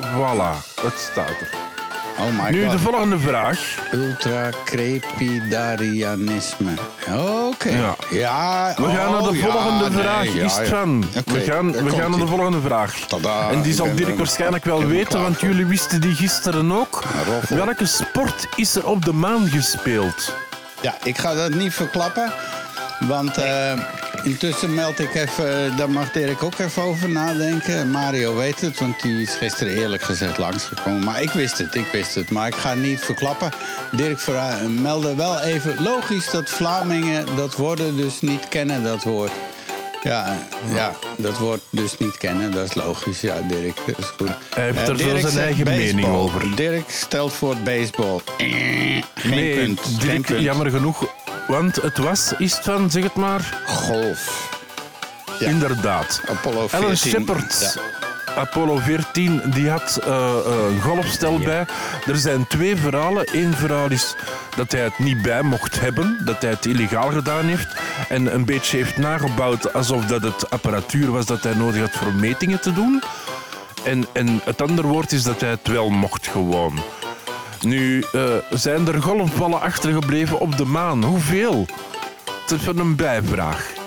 Voilà, 0.00 0.80
het 0.82 0.94
staat 1.10 1.28
er. 1.28 1.69
Oh 2.18 2.44
my 2.44 2.50
Nu 2.50 2.62
god. 2.62 2.70
de 2.72 2.78
volgende 2.78 3.18
vraag. 3.18 3.78
Ultracrepidarianisme. 3.92 6.70
Oké. 7.46 7.68
Ja. 7.68 7.96
Ja. 8.10 8.74
We 8.76 8.82
gaan 8.82 9.12
naar 9.12 9.22
de 9.22 9.28
oh, 9.28 9.44
volgende 9.44 9.90
nee, 9.90 10.02
vraag. 10.02 10.24
Is 10.24 10.56
ja. 10.68 10.82
Oké, 11.18 11.32
We 11.32 11.40
gaan, 11.40 11.72
we 11.72 11.90
gaan 11.90 12.10
naar 12.10 12.20
de 12.20 12.26
volgende 12.26 12.60
vraag. 12.60 12.94
Tada, 12.94 13.50
en 13.50 13.62
die 13.62 13.74
zal 13.74 13.94
Dirk 13.94 14.16
waarschijnlijk 14.16 14.64
wel 14.64 14.86
weten, 14.86 15.22
want 15.22 15.40
jullie 15.40 15.66
wisten 15.66 16.00
die 16.00 16.14
gisteren 16.14 16.72
ook. 16.72 17.02
Welke 17.48 17.86
sport 17.86 18.46
is 18.56 18.74
er 18.74 18.86
op 18.86 19.04
de 19.04 19.12
maan 19.12 19.48
gespeeld? 19.48 20.34
Ja, 20.80 20.94
ik 21.02 21.18
ga 21.18 21.34
dat 21.34 21.54
niet 21.54 21.74
verklappen. 21.74 22.32
Want 23.00 23.36
eh, 23.36 23.72
intussen 24.22 24.74
meld 24.74 24.98
ik 24.98 25.14
even, 25.14 25.76
daar 25.76 25.90
mag 25.90 26.10
Dirk 26.10 26.42
ook 26.42 26.58
even 26.58 26.82
over 26.82 27.08
nadenken. 27.08 27.90
Mario 27.90 28.36
weet 28.36 28.60
het, 28.60 28.78
want 28.78 29.02
die 29.02 29.22
is 29.22 29.34
gisteren 29.34 29.72
eerlijk 29.72 30.02
gezegd 30.02 30.38
langsgekomen. 30.38 31.04
Maar 31.04 31.22
ik 31.22 31.30
wist 31.30 31.58
het, 31.58 31.74
ik 31.74 31.86
wist 31.92 32.14
het. 32.14 32.30
Maar 32.30 32.46
ik 32.46 32.54
ga 32.54 32.74
niet 32.74 33.00
verklappen. 33.00 33.50
Dirk 33.90 34.18
meldde 34.68 35.14
wel 35.14 35.40
even 35.40 35.82
logisch 35.82 36.30
dat 36.30 36.50
Vlamingen 36.50 37.36
dat 37.36 37.56
woorden 37.56 37.96
dus 37.96 38.20
niet 38.20 38.48
kennen, 38.48 38.82
dat 38.82 39.02
woord. 39.02 39.32
Ja, 40.02 40.38
ja, 40.74 40.92
dat 41.16 41.38
woord 41.38 41.60
dus 41.70 41.98
niet 41.98 42.16
kennen, 42.18 42.50
dat 42.52 42.64
is 42.68 42.74
logisch. 42.74 43.20
Ja, 43.20 43.40
Dirk, 43.48 43.76
dat 43.86 43.98
is 43.98 44.04
goed. 44.16 44.28
Hij 44.54 44.64
heeft 44.64 44.76
Eh, 44.78 44.88
er 44.88 44.96
Dirk 44.96 45.20
zijn 45.20 45.44
eigen 45.44 45.64
mening 45.64 46.06
over. 46.08 46.56
Dirk 46.56 46.90
stelt 46.90 47.32
voor 47.32 47.56
baseball. 47.64 48.20
Geen 48.36 49.04
nee, 49.24 49.54
punt. 49.64 49.80
geen 49.80 49.98
Dirk, 49.98 50.26
punt. 50.26 50.40
jammer 50.42 50.70
genoeg. 50.70 51.04
Want 51.48 51.76
het 51.82 51.98
was, 51.98 52.32
is 52.38 52.52
het 52.54 52.64
van, 52.64 52.90
zeg 52.90 53.02
het 53.02 53.14
maar, 53.14 53.62
Golf. 53.66 54.48
Ja. 55.38 55.46
inderdaad. 55.48 56.20
Apollo 56.28 56.68
14. 56.68 56.78
Alan 56.78 56.96
Shepard, 56.96 57.78
Apollo 58.36 58.76
14, 58.76 59.42
die 59.44 59.70
had 59.70 59.98
eh, 60.02 60.08
eh, 60.10 60.68
een 60.68 60.80
golfstel 60.80 61.38
bij. 61.38 61.66
Er 62.06 62.16
zijn 62.16 62.46
twee 62.46 62.76
verhalen. 62.76 63.28
Eén 63.32 63.54
verhaal 63.54 63.90
is 63.90 64.16
dat 64.56 64.72
hij 64.72 64.80
het 64.80 64.98
niet 64.98 65.22
bij 65.22 65.42
mocht 65.42 65.80
hebben, 65.80 66.22
dat 66.24 66.42
hij 66.42 66.50
het 66.50 66.66
illegaal 66.66 67.10
gedaan 67.10 67.44
heeft 67.44 67.76
en 68.08 68.34
een 68.34 68.44
beetje 68.44 68.76
heeft 68.76 68.96
nagebouwd 68.96 69.72
alsof 69.72 70.06
dat 70.06 70.22
het 70.22 70.50
apparatuur 70.50 71.10
was 71.10 71.26
dat 71.26 71.42
hij 71.42 71.54
nodig 71.54 71.80
had 71.80 71.90
voor 71.90 72.12
metingen 72.12 72.60
te 72.60 72.72
doen. 72.72 73.02
En, 73.84 74.06
en 74.12 74.40
het 74.44 74.62
andere 74.62 74.88
woord 74.88 75.12
is 75.12 75.22
dat 75.22 75.40
hij 75.40 75.50
het 75.50 75.68
wel 75.68 75.90
mocht 75.90 76.26
gewoon. 76.26 76.78
Nu 77.60 78.04
eh, 78.12 78.22
zijn 78.50 78.88
er 78.88 79.02
golfballen 79.02 79.60
achtergebleven 79.60 80.40
op 80.40 80.56
de 80.56 80.64
maan. 80.64 81.04
Hoeveel? 81.04 81.66
Het 82.42 82.50
is 82.50 82.62
van 82.62 82.78
een 82.78 82.96
bijvraag. 82.96 83.79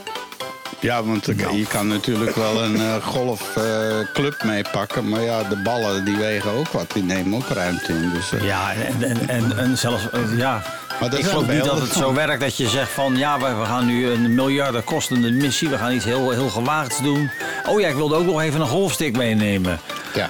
Ja, 0.83 1.03
want 1.03 1.27
er- 1.27 1.55
je 1.55 1.65
kan 1.65 1.87
natuurlijk 1.87 2.35
wel 2.35 2.63
een 2.63 2.75
eh, 2.75 2.95
golfclub 3.05 4.43
meepakken. 4.43 5.09
Maar 5.09 5.21
ja, 5.21 5.43
de 5.43 5.55
ballen 5.55 6.05
die 6.05 6.15
wegen 6.17 6.51
ook 6.51 6.67
wat. 6.67 6.91
Die 6.93 7.03
nemen 7.03 7.33
ook 7.37 7.47
ruimte 7.47 7.93
in. 7.93 8.11
Dus, 8.13 8.31
eh, 8.33 8.45
Ja, 8.45 8.73
en, 8.73 9.03
en, 9.09 9.27
en, 9.29 9.57
en 9.57 9.77
zelfs, 9.77 10.09
eh, 10.09 10.19
ja. 10.37 10.61
Maar 10.99 11.11
er 11.11 11.19
ik 11.19 11.25
geloof 11.25 11.47
niet 11.47 11.63
dat 11.63 11.79
het 11.79 11.89
van. 11.89 12.01
zo 12.01 12.13
werkt 12.13 12.39
dat 12.41 12.57
je 12.57 12.67
zegt 12.69 12.91
van 12.91 13.15
ja, 13.17 13.39
we, 13.39 13.53
we 13.59 13.65
gaan 13.65 13.85
nu 13.85 14.09
een 14.09 14.35
miljarden 14.35 14.83
kostende 14.83 15.31
missie, 15.31 15.69
we 15.69 15.77
gaan 15.77 15.91
iets 15.93 16.05
heel, 16.05 16.31
heel 16.31 16.49
gewaagds 16.49 17.01
doen. 17.01 17.29
Oh 17.67 17.79
ja, 17.79 17.87
ik 17.87 17.95
wilde 17.95 18.15
ook 18.15 18.25
nog 18.25 18.41
even 18.41 18.61
een 18.61 18.67
golfstick 18.67 19.17
meenemen. 19.17 19.79
ja. 20.13 20.29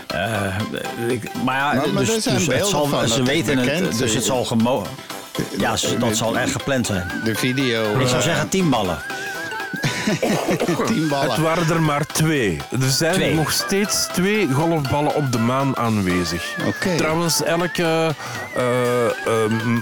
Ik- 1.08 1.30
maar 1.44 1.58
ja, 1.58 1.74
Maar- 1.74 1.90
maar 1.94 2.06
dus, 2.06 2.24
zijn 2.24 2.36
dus 2.38 2.48
het 2.48 2.66
zal, 2.68 2.86
van, 2.86 3.08
ze 3.08 3.18
dat 3.18 3.28
weten 3.28 3.56
bekend. 3.56 3.80
het, 3.88 3.98
dus 3.98 4.14
het 4.14 4.24
zal 4.24 4.46
gemo... 4.46 4.86
Ja, 5.58 5.76
dat 6.00 6.18
zal 6.18 6.38
echt 6.38 6.52
gepland 6.52 6.86
zijn. 6.86 7.12
De 7.24 7.36
video. 7.36 8.00
Ik 8.00 8.08
zou 8.08 8.22
zeggen 8.22 8.50
tien 8.50 8.70
ballen. 8.70 8.98
tien 10.86 11.08
ballen. 11.08 11.32
Het 11.32 11.40
waren 11.40 11.70
er 11.70 11.82
maar 11.82 12.06
twee. 12.06 12.62
Er 12.72 12.90
zijn 12.90 13.14
Twee. 13.14 13.34
nog 13.34 13.52
steeds 13.52 14.08
twee 14.08 14.52
golfballen 14.52 15.16
op 15.16 15.32
de 15.32 15.40
maan 15.40 15.78
aanwezig. 15.78 16.56
Oké. 16.68 16.96
Trouwens, 16.98 17.44
elke 17.44 18.16
eh, 18.56 19.06
eh, 19.06 19.14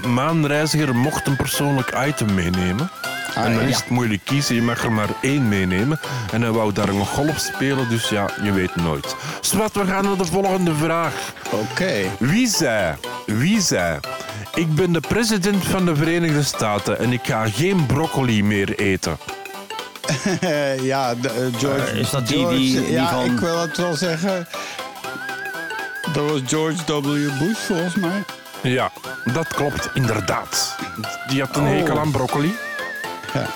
maanreiziger 0.08 0.94
mocht 0.94 1.26
een 1.26 1.36
persoonlijk 1.36 1.92
item 2.06 2.34
meenemen. 2.34 2.90
Ah, 3.34 3.44
en 3.44 3.54
dan 3.54 3.62
ja. 3.62 3.68
is 3.68 3.76
het 3.76 3.88
moeilijk 3.88 4.24
kiezen, 4.24 4.54
je 4.54 4.62
mag 4.62 4.84
er 4.84 4.92
maar 4.92 5.08
één 5.20 5.48
meenemen. 5.48 6.00
En 6.32 6.42
hij 6.42 6.50
wou 6.50 6.72
daar 6.72 6.94
nog 6.94 7.08
golf 7.08 7.38
spelen, 7.38 7.88
dus 7.88 8.08
ja, 8.08 8.30
je 8.42 8.52
weet 8.52 8.76
nooit. 8.76 9.16
Swat, 9.40 9.72
we 9.72 9.86
gaan 9.86 10.04
naar 10.04 10.16
de 10.16 10.24
volgende 10.24 10.74
vraag. 10.74 11.32
Oké. 11.50 11.92
Wie 12.18 12.48
zei, 12.48 12.94
wie 13.26 13.60
zei, 13.60 13.98
ik 14.54 14.74
ben 14.74 14.92
de 14.92 15.00
president 15.00 15.64
van 15.64 15.84
de 15.84 15.96
Verenigde 15.96 16.42
Staten 16.42 16.98
en 16.98 17.12
ik 17.12 17.20
ga 17.22 17.48
geen 17.48 17.86
broccoli 17.86 18.44
meer 18.44 18.78
eten. 18.78 19.18
Ja, 20.92 21.14
de, 21.14 21.28
eh, 21.28 21.60
George. 21.60 21.84
Eh, 21.90 21.98
is 21.98 22.10
dat 22.10 22.26
die- 22.28 22.36
George- 22.38 22.56
die- 22.56 22.80
die 22.80 22.90
ja, 22.92 23.08
van- 23.10 23.24
ik 23.24 23.38
wil 23.38 23.58
het 23.60 23.76
wel 23.76 23.94
zeggen. 23.94 24.46
Dat 26.12 26.30
was 26.30 26.40
George 26.46 27.00
W. 27.02 27.38
Bush 27.38 27.58
volgens 27.58 27.94
mij. 27.94 28.24
Ja, 28.62 28.90
dat 29.32 29.46
klopt, 29.48 29.88
inderdaad. 29.94 30.76
Die 31.28 31.40
had 31.40 31.56
een 31.56 31.62
Oh. 31.62 31.68
hekel 31.68 31.98
aan 31.98 32.10
broccoli. 32.10 32.56
Ja. 33.34 33.46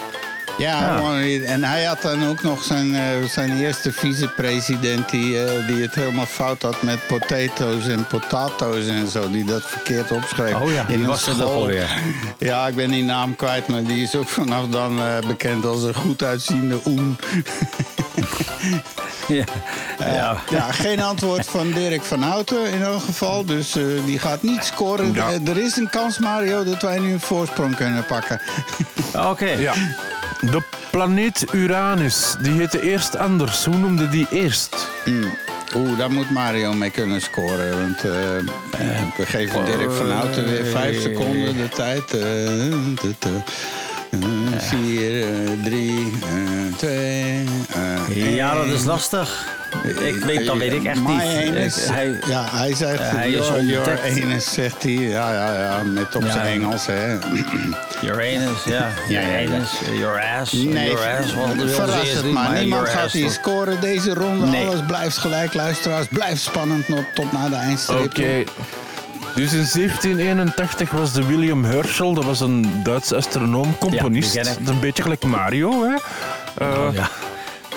Ja, 0.58 1.00
en 1.46 1.64
hij 1.64 1.84
had 1.84 2.02
dan 2.02 2.26
ook 2.26 2.42
nog 2.42 2.62
zijn, 2.62 2.94
eh, 2.94 3.02
zijn 3.28 3.58
eerste 3.60 3.92
vicepresident 3.92 5.10
die, 5.10 5.44
eh, 5.44 5.66
die 5.66 5.82
het 5.82 5.94
helemaal 5.94 6.26
fout 6.26 6.62
had 6.62 6.82
met 6.82 7.06
potatoes 7.06 7.86
en 7.88 8.06
potatoes 8.06 8.86
en 8.86 9.08
zo. 9.08 9.30
Die 9.30 9.44
dat 9.44 9.62
verkeerd 9.62 10.10
opschreef. 10.12 10.54
Oh 10.54 10.72
ja, 10.72 10.84
in 10.88 11.00
een 11.00 11.06
was 11.06 11.24
dat 11.24 11.34
school. 11.34 11.52
alweer? 11.52 11.88
Ja, 12.38 12.66
ik 12.66 12.74
ben 12.74 12.90
die 12.90 13.04
naam 13.04 13.36
kwijt, 13.36 13.66
maar 13.66 13.82
die 13.84 14.02
is 14.02 14.14
ook 14.14 14.28
vanaf 14.28 14.68
dan 14.68 14.98
eh, 14.98 15.18
bekend 15.26 15.64
als 15.64 15.82
een 15.82 15.94
goed 15.94 16.22
uitziende 16.22 16.80
oen. 16.86 17.16
Ja. 19.28 19.44
ja. 19.98 20.36
Ja, 20.50 20.72
geen 20.72 21.00
antwoord 21.00 21.46
van 21.46 21.70
Dirk 21.72 22.02
van 22.02 22.22
Houten 22.22 22.70
in 22.72 22.82
elk 22.82 23.02
geval. 23.02 23.44
Dus 23.44 23.76
eh, 23.76 23.84
die 24.04 24.18
gaat 24.18 24.42
niet 24.42 24.64
scoren. 24.64 25.12
Ja. 25.12 25.28
Er 25.46 25.58
is 25.58 25.76
een 25.76 25.90
kans, 25.90 26.18
Mario, 26.18 26.64
dat 26.64 26.82
wij 26.82 26.98
nu 26.98 27.12
een 27.12 27.20
voorsprong 27.20 27.76
kunnen 27.76 28.04
pakken. 28.06 28.40
Oké. 29.30 29.50
Ja. 29.50 29.72
De 30.40 30.62
planeet 30.90 31.44
Uranus, 31.52 32.34
die 32.40 32.52
heette 32.52 32.82
eerst 32.82 33.16
anders. 33.16 33.64
Hoe 33.64 33.76
noemde 33.76 34.08
die 34.08 34.26
eerst? 34.30 34.88
Mm. 35.04 35.32
Oeh, 35.74 35.98
daar 35.98 36.10
moet 36.10 36.30
Mario 36.30 36.72
mee 36.72 36.90
kunnen 36.90 37.20
scoren. 37.20 37.80
Want 37.80 37.96
eh, 38.04 38.10
we 39.16 39.26
geven 39.26 39.64
Dirk 39.64 39.92
van 39.92 40.10
Houten 40.10 40.44
weer 40.44 40.64
vijf 40.64 41.00
seconden 41.00 41.56
de 41.56 41.68
tijd. 41.68 42.14
Eh, 42.14 43.30
4, 44.58 45.24
3, 45.64 46.12
2, 46.76 47.44
Ja, 48.34 48.54
dat 48.54 48.66
is 48.66 48.84
lastig. 48.84 49.54
Ik 49.98 50.24
weet, 50.24 50.46
dat 50.46 50.56
weet 50.56 50.72
ik 50.72 50.84
echt 50.84 51.00
niet. 51.00 51.22
Hij, 51.90 52.18
ja, 52.26 52.44
hij 52.50 52.74
zegt, 52.74 53.00
uh, 53.00 53.10
hij 53.10 53.30
your, 53.30 53.64
your 53.64 54.40
zegt 54.40 54.82
hij. 54.82 54.92
Ja, 54.92 55.32
ja, 55.32 55.58
ja, 55.58 55.82
met 55.82 56.16
op 56.16 56.22
zijn 56.22 56.46
Engels, 56.46 56.86
hè. 56.86 57.18
Your 58.00 58.20
anus, 58.20 58.64
ja. 58.64 58.88
ja, 59.08 59.20
ja, 59.20 59.40
your 59.98 60.22
ass, 60.40 60.52
nee, 60.52 60.90
your 60.90 61.20
ass. 61.20 61.32
Maar, 62.32 62.58
niemand 62.58 62.88
gaat 62.88 63.12
hier 63.12 63.30
scoren 63.30 63.80
deze 63.80 64.14
ronde. 64.14 64.56
Alles 64.56 64.80
blijft 64.86 65.16
gelijk, 65.16 65.54
luisteraars. 65.54 66.06
Blijft 66.10 66.42
spannend 66.42 66.86
tot 67.14 67.32
na 67.32 67.48
de 67.48 67.54
eindstreep. 67.54 68.04
Oké. 68.04 68.44
Dus 69.36 69.52
in 69.52 69.66
1781 69.72 70.90
was 70.90 71.12
de 71.12 71.26
William 71.26 71.64
Herschel, 71.64 72.14
dat 72.14 72.24
was 72.24 72.40
een 72.40 72.80
Duitse 72.82 73.16
astronoom, 73.16 73.78
componist. 73.78 74.36
is 74.36 74.48
een 74.66 74.80
beetje 74.80 75.02
gelijk 75.02 75.24
Mario, 75.24 75.82
hè? 75.84 75.94
Eh, 76.64 76.78
Oh, 76.86 76.94
ja. 76.94 77.08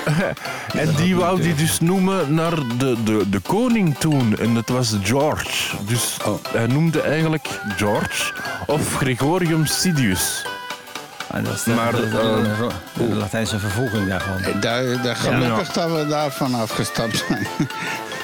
En 0.82 0.94
die 0.96 1.16
wou 1.16 1.42
die 1.42 1.56
dus 1.56 1.80
noemen 1.80 2.34
naar 2.34 2.56
de, 2.78 3.04
de, 3.04 3.30
de 3.30 3.40
koning 3.40 3.98
toen. 3.98 4.38
En 4.40 4.54
dat 4.54 4.70
was 4.70 4.96
George. 5.04 5.76
Dus 5.86 6.18
Oh. 6.26 6.44
hij 6.52 6.68
noemde 6.68 7.02
eigenlijk 7.02 7.48
George 7.78 8.34
of 8.66 8.96
Gregorium 8.96 9.66
Sidius. 9.66 10.46
Ah, 11.28 11.44
dat 11.46 11.54
is 11.54 11.64
de, 11.64 11.72
Maar, 11.74 11.92
de, 11.96 12.10
de- 12.10 12.18
eh, 12.18 12.68
de- 12.98 13.08
de 13.10 13.16
Latijnse 13.16 13.60
vervoeging 13.60 14.08
daarvan. 14.08 14.38
Eh, 14.38 14.62
Daar, 14.62 15.02
daar 15.02 15.16
gelukkig 15.16 15.72
dat 15.72 15.92
we 15.92 16.08
daarvan 16.08 16.54
afgestapt 16.54 17.24
zijn. 17.28 17.48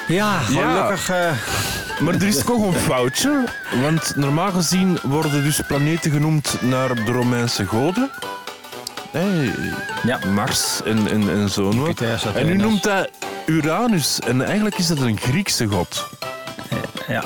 Ja, 0.08 0.38
gelukkig. 0.38 1.08
eh, 1.10 1.30
Maar 2.00 2.14
er 2.14 2.22
is 2.26 2.44
toch 2.44 2.62
een 2.66 2.72
foutje. 2.80 3.44
Want 3.82 4.16
normaal 4.16 4.50
gezien 4.52 4.98
worden 5.02 5.42
dus 5.44 5.60
planeten 5.66 6.10
genoemd 6.10 6.56
naar 6.60 6.94
de 7.04 7.12
Romeinse 7.12 7.66
goden. 7.66 8.10
Hey, 9.10 9.54
ja. 10.04 10.18
Mars 10.26 10.82
en, 10.84 11.08
en, 11.10 11.30
en 11.30 11.48
zo. 11.50 11.70
En 12.34 12.48
u 12.48 12.56
noemt 12.56 12.82
dat 12.82 13.10
Uranus. 13.46 14.18
En 14.20 14.42
eigenlijk 14.44 14.78
is 14.78 14.86
dat 14.86 14.98
een 15.00 15.18
Griekse 15.18 15.66
god. 15.66 16.08
ja. 17.08 17.24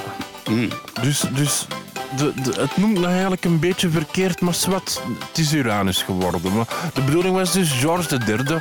Dus, 1.03 1.25
dus 1.35 1.67
de, 2.17 2.33
de- 2.43 2.61
het 2.61 2.77
noemt 2.77 2.95
nou 2.95 3.07
eigenlijk 3.07 3.45
een 3.45 3.59
beetje 3.59 3.91
verkeerd, 3.91 4.41
maar 4.41 4.55
wat, 4.69 5.03
het 5.29 5.39
is 5.39 5.53
Uranus 5.53 6.03
geworden. 6.03 6.41
Maar 6.57 6.67
de 6.95 7.01
bedoeling 7.03 7.35
was 7.35 7.53
dus 7.53 7.71
George 7.73 8.19
III. 8.27 8.61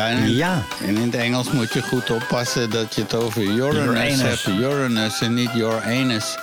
Ja, 0.00 0.06
en 0.08 0.16
in, 0.22 0.34
Ja. 0.34 0.62
en 0.86 0.96
in 0.96 1.02
het 1.02 1.14
Engels 1.14 1.50
moet 1.50 1.72
je 1.72 1.82
goed 1.82 2.10
oppassen 2.10 2.70
dat 2.70 2.94
je 2.94 3.00
het 3.02 3.14
over 3.14 3.42
Uranus, 3.42 3.84
Uranus. 3.84 4.20
hebt. 4.20 4.46
Uranus 4.60 5.20
en 5.20 5.34
niet 5.34 5.50
your 5.54 5.82
anus. 5.84 6.36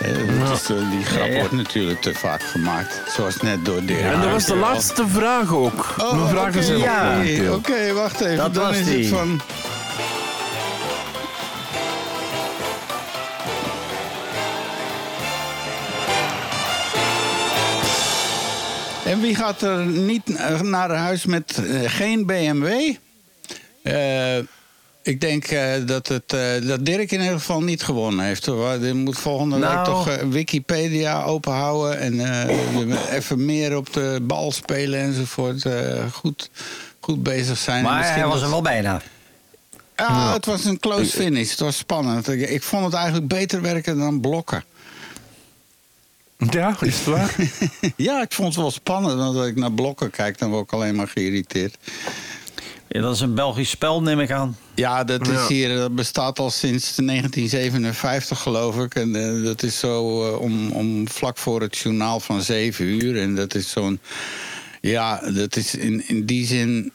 Eh, 0.00 0.08
die 0.90 1.04
grap 1.04 1.26
Ja, 1.26 1.32
ja. 1.32 1.38
wordt 1.38 1.52
natuurlijk 1.52 2.00
te 2.02 2.14
vaak 2.14 2.42
gemaakt. 2.42 3.00
Zoals 3.16 3.36
net 3.36 3.64
door 3.64 3.84
Dirk. 3.84 4.00
en 4.00 4.20
dat 4.20 4.30
was 4.30 4.44
de 4.44 4.54
Ja. 4.54 4.60
laatste 4.60 5.04
vraag 5.08 5.52
ook. 5.54 5.94
Oh, 5.98 6.32
Mijn 6.32 6.78
ja. 6.78 7.52
Oké, 7.52 7.92
wacht 7.92 8.20
even. 8.20 8.36
Dat 8.36 8.54
Dan 8.54 8.64
was 8.64 8.76
is 8.76 8.84
die. 8.84 8.98
het 9.04 9.08
van... 9.14 9.40
En 19.14 19.20
wie 19.20 19.34
gaat 19.34 19.62
er 19.62 19.86
niet 19.86 20.36
eh, 20.36 20.60
naar 20.60 20.90
huis 20.90 21.24
met 21.24 21.58
eh, 21.58 21.80
geen 21.86 22.26
BMW? 22.26 22.94
Eh, 23.82 24.36
ik 25.02 25.20
denk 25.20 25.48
dat, 25.86 26.08
het, 26.08 26.28
dat 26.66 26.84
Dirk 26.86 27.12
in 27.12 27.20
ieder 27.20 27.38
geval 27.38 27.62
niet 27.62 27.82
gewonnen 27.82 28.24
heeft. 28.24 28.44
Je 28.44 28.90
moet 28.94 29.18
volgende 29.18 29.58
week 29.58 29.64
Nou. 29.68 29.84
toch 29.84 30.16
Wikipedia 30.30 31.22
openhouden... 31.22 31.98
en 31.98 32.96
even 33.10 33.44
meer 33.44 33.76
op 33.76 33.92
de 33.92 34.18
bal 34.22 34.52
spelen 34.52 35.00
enzovoort. 35.00 35.66
goed, 36.12 36.50
goed 37.00 37.22
bezig 37.22 37.58
zijn. 37.58 37.82
Maar 37.84 38.14
hij 38.14 38.26
was 38.26 38.42
er 38.42 38.50
wel 38.50 38.62
bijna. 38.62 39.00
Ja, 39.96 40.32
het 40.32 40.46
was 40.46 40.64
een 40.64 40.78
close 40.78 41.16
finish. 41.16 41.50
Het 41.50 41.60
was 41.60 41.76
spannend. 41.76 42.28
Ik, 42.28 42.48
ik 42.50 42.62
vond 42.62 42.84
het 42.84 42.94
eigenlijk 42.94 43.28
beter 43.28 43.62
werken 43.62 43.98
dan 43.98 44.20
blokken. 44.20 44.64
Ja, 46.50 46.76
is 46.80 46.96
het 46.96 47.04
waar? 47.04 47.36
Ja, 47.96 48.22
ik 48.22 48.32
vond 48.32 48.48
het 48.48 48.56
wel 48.56 48.70
spannend. 48.70 49.18
Want 49.18 49.36
als 49.36 49.46
ik 49.46 49.56
naar 49.56 49.72
blokken 49.72 50.10
kijk, 50.10 50.38
dan 50.38 50.50
word 50.50 50.64
ik 50.64 50.72
alleen 50.72 50.94
maar 50.94 51.08
geïrriteerd. 51.08 51.76
Ja, 52.88 53.00
dat 53.00 53.14
is 53.14 53.20
een 53.20 53.34
Belgisch 53.34 53.70
spel, 53.70 54.02
neem 54.02 54.20
ik 54.20 54.30
aan. 54.30 54.56
Ja, 54.74 55.04
dat, 55.04 55.28
is 55.28 55.48
hier, 55.48 55.76
dat 55.76 55.94
bestaat 55.94 56.38
al 56.38 56.50
sinds 56.50 56.96
1957, 56.96 58.40
geloof 58.40 58.76
ik. 58.78 58.94
En 58.94 59.14
eh, 59.16 59.44
dat 59.44 59.62
is 59.62 59.78
zo 59.78 60.24
eh, 60.26 60.40
om, 60.40 60.70
om 60.70 61.08
vlak 61.08 61.38
voor 61.38 61.60
het 61.60 61.78
journaal 61.78 62.20
van 62.20 62.42
7 62.42 62.84
uur. 62.84 63.20
En 63.20 63.34
dat 63.34 63.54
is 63.54 63.70
zo'n. 63.70 64.00
Ja, 64.80 65.30
dat 65.30 65.56
is 65.56 65.74
in, 65.74 66.08
in 66.08 66.26
die 66.26 66.46
zin. 66.46 66.92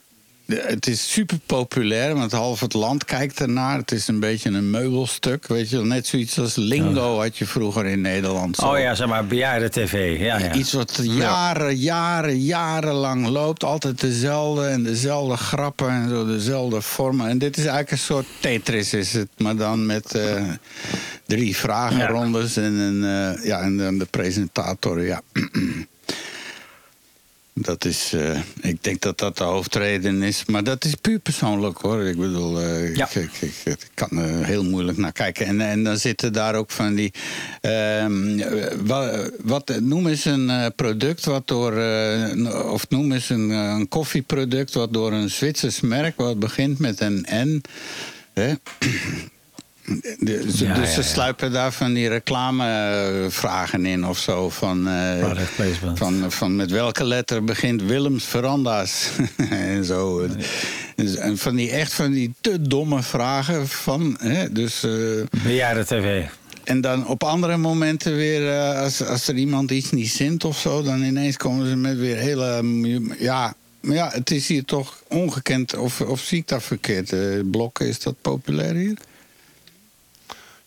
Het 0.55 0.87
is 0.87 1.11
super 1.11 1.39
populair, 1.45 2.15
want 2.15 2.31
half 2.31 2.59
het 2.59 2.73
land 2.73 3.05
kijkt 3.05 3.39
ernaar. 3.39 3.77
Het 3.77 3.91
is 3.91 4.07
een 4.07 4.19
beetje 4.19 4.49
een 4.49 4.69
meubelstuk. 4.69 5.47
Weet 5.47 5.69
je, 5.69 5.75
wel. 5.75 5.85
net 5.85 6.07
zoiets 6.07 6.39
als 6.39 6.55
Lingo 6.55 7.19
had 7.19 7.37
je 7.37 7.45
vroeger 7.45 7.85
in 7.85 8.01
Nederland. 8.01 8.55
Zo. 8.55 8.67
Oh 8.67 8.79
ja, 8.79 8.95
zeg 8.95 9.07
maar, 9.07 9.25
bejaarde 9.25 9.69
tv. 9.69 10.19
Ja, 10.19 10.37
ja. 10.37 10.53
Iets 10.53 10.73
wat 10.73 10.99
jaren, 11.01 11.75
jaren, 11.75 12.39
jarenlang 12.39 13.27
loopt. 13.27 13.63
Altijd 13.63 14.01
dezelfde 14.01 14.65
en 14.65 14.83
dezelfde 14.83 15.37
grappen 15.37 15.89
en 15.89 16.09
zo, 16.09 16.25
dezelfde 16.25 16.81
vormen. 16.81 17.29
En 17.29 17.37
dit 17.37 17.57
is 17.57 17.63
eigenlijk 17.63 17.91
een 17.91 17.97
soort 17.97 18.25
Tetris, 18.39 18.93
is 18.93 19.13
het. 19.13 19.29
Maar 19.37 19.55
dan 19.55 19.85
met 19.85 20.15
eh, 20.15 20.43
drie 21.25 21.55
vragenrondes 21.55 22.57
en, 22.57 22.73
een, 22.73 23.03
eh, 23.03 23.45
ja, 23.45 23.61
en 23.61 23.77
dan 23.77 23.97
de 23.97 24.05
presentator. 24.05 25.01
Ja. 25.01 25.21
Dat 27.53 27.85
is, 27.85 28.13
eh, 28.13 28.39
ik 28.61 28.83
denk 28.83 29.01
dat 29.01 29.17
dat 29.17 29.37
de 29.37 29.43
hoofdreden 29.43 30.23
is. 30.23 30.45
Maar 30.45 30.63
dat 30.63 30.85
is 30.85 30.95
puur 30.95 31.19
persoonlijk 31.19 31.77
hoor. 31.77 32.03
Ik 32.03 32.17
bedoel, 32.17 32.59
eh, 32.59 32.95
Ja. 32.95 33.09
ik, 33.13 33.31
ik, 33.39 33.53
ik, 33.65 33.87
kan 33.93 34.17
er 34.17 34.45
heel 34.45 34.63
moeilijk 34.63 34.97
naar 34.97 35.11
kijken. 35.11 35.45
En, 35.45 35.61
en 35.61 35.83
dan 35.83 35.97
zitten 35.97 36.33
daar 36.33 36.55
ook 36.55 36.71
van 36.71 36.95
die. 36.95 37.13
ehm, 37.61 38.39
wat, 38.85 39.31
wat, 39.43 39.79
noem 39.79 40.07
eens 40.07 40.25
een 40.25 40.49
eh, 40.49 40.65
product 40.75 41.25
wat 41.25 41.47
door. 41.47 41.71
of 42.71 42.89
noem 42.89 43.11
eens 43.11 43.29
een, 43.29 43.49
een 43.49 43.87
koffieproduct 43.87 44.73
wat 44.73 44.93
door 44.93 45.11
een 45.13 45.29
Zwitsers 45.29 45.81
merk. 45.81 46.17
wat 46.17 46.39
begint 46.39 46.79
met 46.79 46.99
een 46.99 47.25
N. 47.33 47.61
Hè? 48.33 48.53
De- 50.19 50.51
ze- 50.55 50.65
Ja, 50.65 50.73
dus 50.73 50.87
ja, 50.87 50.93
ze 50.93 51.01
ja. 51.01 51.07
sluipen 51.07 51.51
daar 51.51 51.71
van 51.71 51.93
die 51.93 52.07
reclamevragen 52.07 53.85
in 53.85 54.05
of 54.05 54.17
zo. 54.17 54.49
Van, 54.49 54.87
eh, 54.87 55.31
van, 55.95 56.31
van 56.31 56.55
met 56.55 56.71
welke 56.71 57.03
letter 57.03 57.43
begint 57.43 57.81
Willems 57.83 58.23
Veranda's? 58.25 59.09
en 59.49 59.85
zo. 59.85 60.27
Dus, 60.95 61.15
en 61.15 61.37
van 61.37 61.55
die 61.55 61.71
echt 61.71 61.93
van 61.93 62.11
die 62.11 62.33
te 62.41 62.61
domme 62.61 63.03
vragen. 63.03 63.67
Van, 63.67 64.17
hè, 64.19 64.51
dus, 64.51 64.83
eh, 64.83 64.91
Bejaarde 65.43 65.85
tv. 65.85 66.23
en 66.63 66.81
dan 66.81 67.07
op 67.07 67.23
andere 67.23 67.57
momenten 67.57 68.15
weer, 68.15 68.49
eh, 68.53 68.79
als, 68.81 69.05
als 69.05 69.27
er 69.27 69.35
iemand 69.35 69.71
iets 69.71 69.91
niet 69.91 70.09
zint 70.09 70.45
of 70.45 70.57
zo, 70.59 70.81
dan 70.83 71.03
ineens 71.03 71.37
komen 71.37 71.67
ze 71.67 71.75
met 71.75 71.97
weer 71.97 72.17
hele. 72.17 72.63
Ja, 73.19 73.53
maar 73.79 73.95
ja, 73.95 74.09
het 74.13 74.31
is 74.31 74.47
hier 74.47 74.65
toch 74.65 75.03
ongekend. 75.07 75.77
Of, 75.77 76.01
of 76.01 76.19
zie 76.21 76.37
ik 76.37 76.47
dat 76.47 76.63
verkeerd? 76.63 77.13
Eh, 77.13 77.19
blokken, 77.51 77.87
is 77.87 77.99
dat 77.99 78.15
populair 78.21 78.73
hier? 78.75 78.97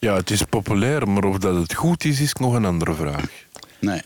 Ja, 0.03 0.15
het 0.15 0.31
is 0.31 0.43
populair, 0.43 1.09
maar 1.09 1.25
of 1.25 1.39
dat 1.39 1.57
het 1.57 1.75
goed 1.75 2.05
is, 2.05 2.21
is 2.21 2.33
nog 2.35 2.55
een 2.55 2.65
andere 2.65 2.95
vraag. 2.95 3.25
Nee. 3.79 4.03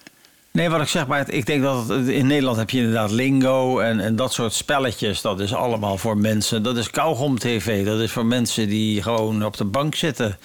Nee, 0.50 0.68
wat 0.68 0.80
ik 0.80 0.88
zeg, 0.88 1.06
maar 1.06 1.30
ik 1.30 1.46
denk 1.46 1.62
dat 1.62 1.88
het- 1.88 2.08
in 2.08 2.26
Nederland 2.26 2.56
heb 2.56 2.70
je 2.70 2.78
inderdaad 2.78 3.10
lingo 3.10 3.78
en, 3.78 4.00
en 4.00 4.16
dat 4.16 4.32
soort 4.32 4.52
spelletjes. 4.52 5.20
Dat 5.20 5.40
is 5.40 5.54
allemaal 5.54 5.98
voor 5.98 6.16
mensen. 6.18 6.62
Dat 6.62 6.76
is 6.76 6.90
kauwgom 6.90 7.38
tv. 7.38 7.84
Dat 7.84 8.00
is 8.00 8.12
voor 8.12 8.26
mensen 8.26 8.68
die 8.68 9.02
gewoon 9.02 9.44
op 9.44 9.56
de 9.56 9.64
bank 9.64 9.94
zitten. 9.94 10.38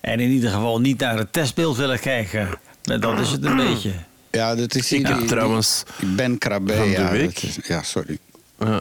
En 0.00 0.20
in 0.20 0.30
ieder 0.30 0.50
geval 0.50 0.80
niet 0.80 0.98
naar 0.98 1.18
het 1.18 1.32
testbeeld 1.32 1.76
willen 1.76 2.00
kijken. 2.00 2.48
En 2.84 3.00
Dat 3.00 3.18
is 3.18 3.30
het 3.30 3.44
een 3.44 3.56
beetje. 3.56 3.92
Ja, 4.30 4.54
dat 4.54 4.74
is 4.74 4.92
Ik 4.92 5.06
hier 5.06 5.16
heb 5.16 5.26
trouwens 5.26 5.82
die 5.98 6.08
Ben 6.08 6.38
Krabbe. 6.38 6.72
van 6.74 6.84
de 6.84 6.90
ja, 6.90 7.10
week- 7.10 7.42
is- 7.42 7.58
ja, 7.62 7.82
sorry. 7.82 8.18
Ja. 8.58 8.80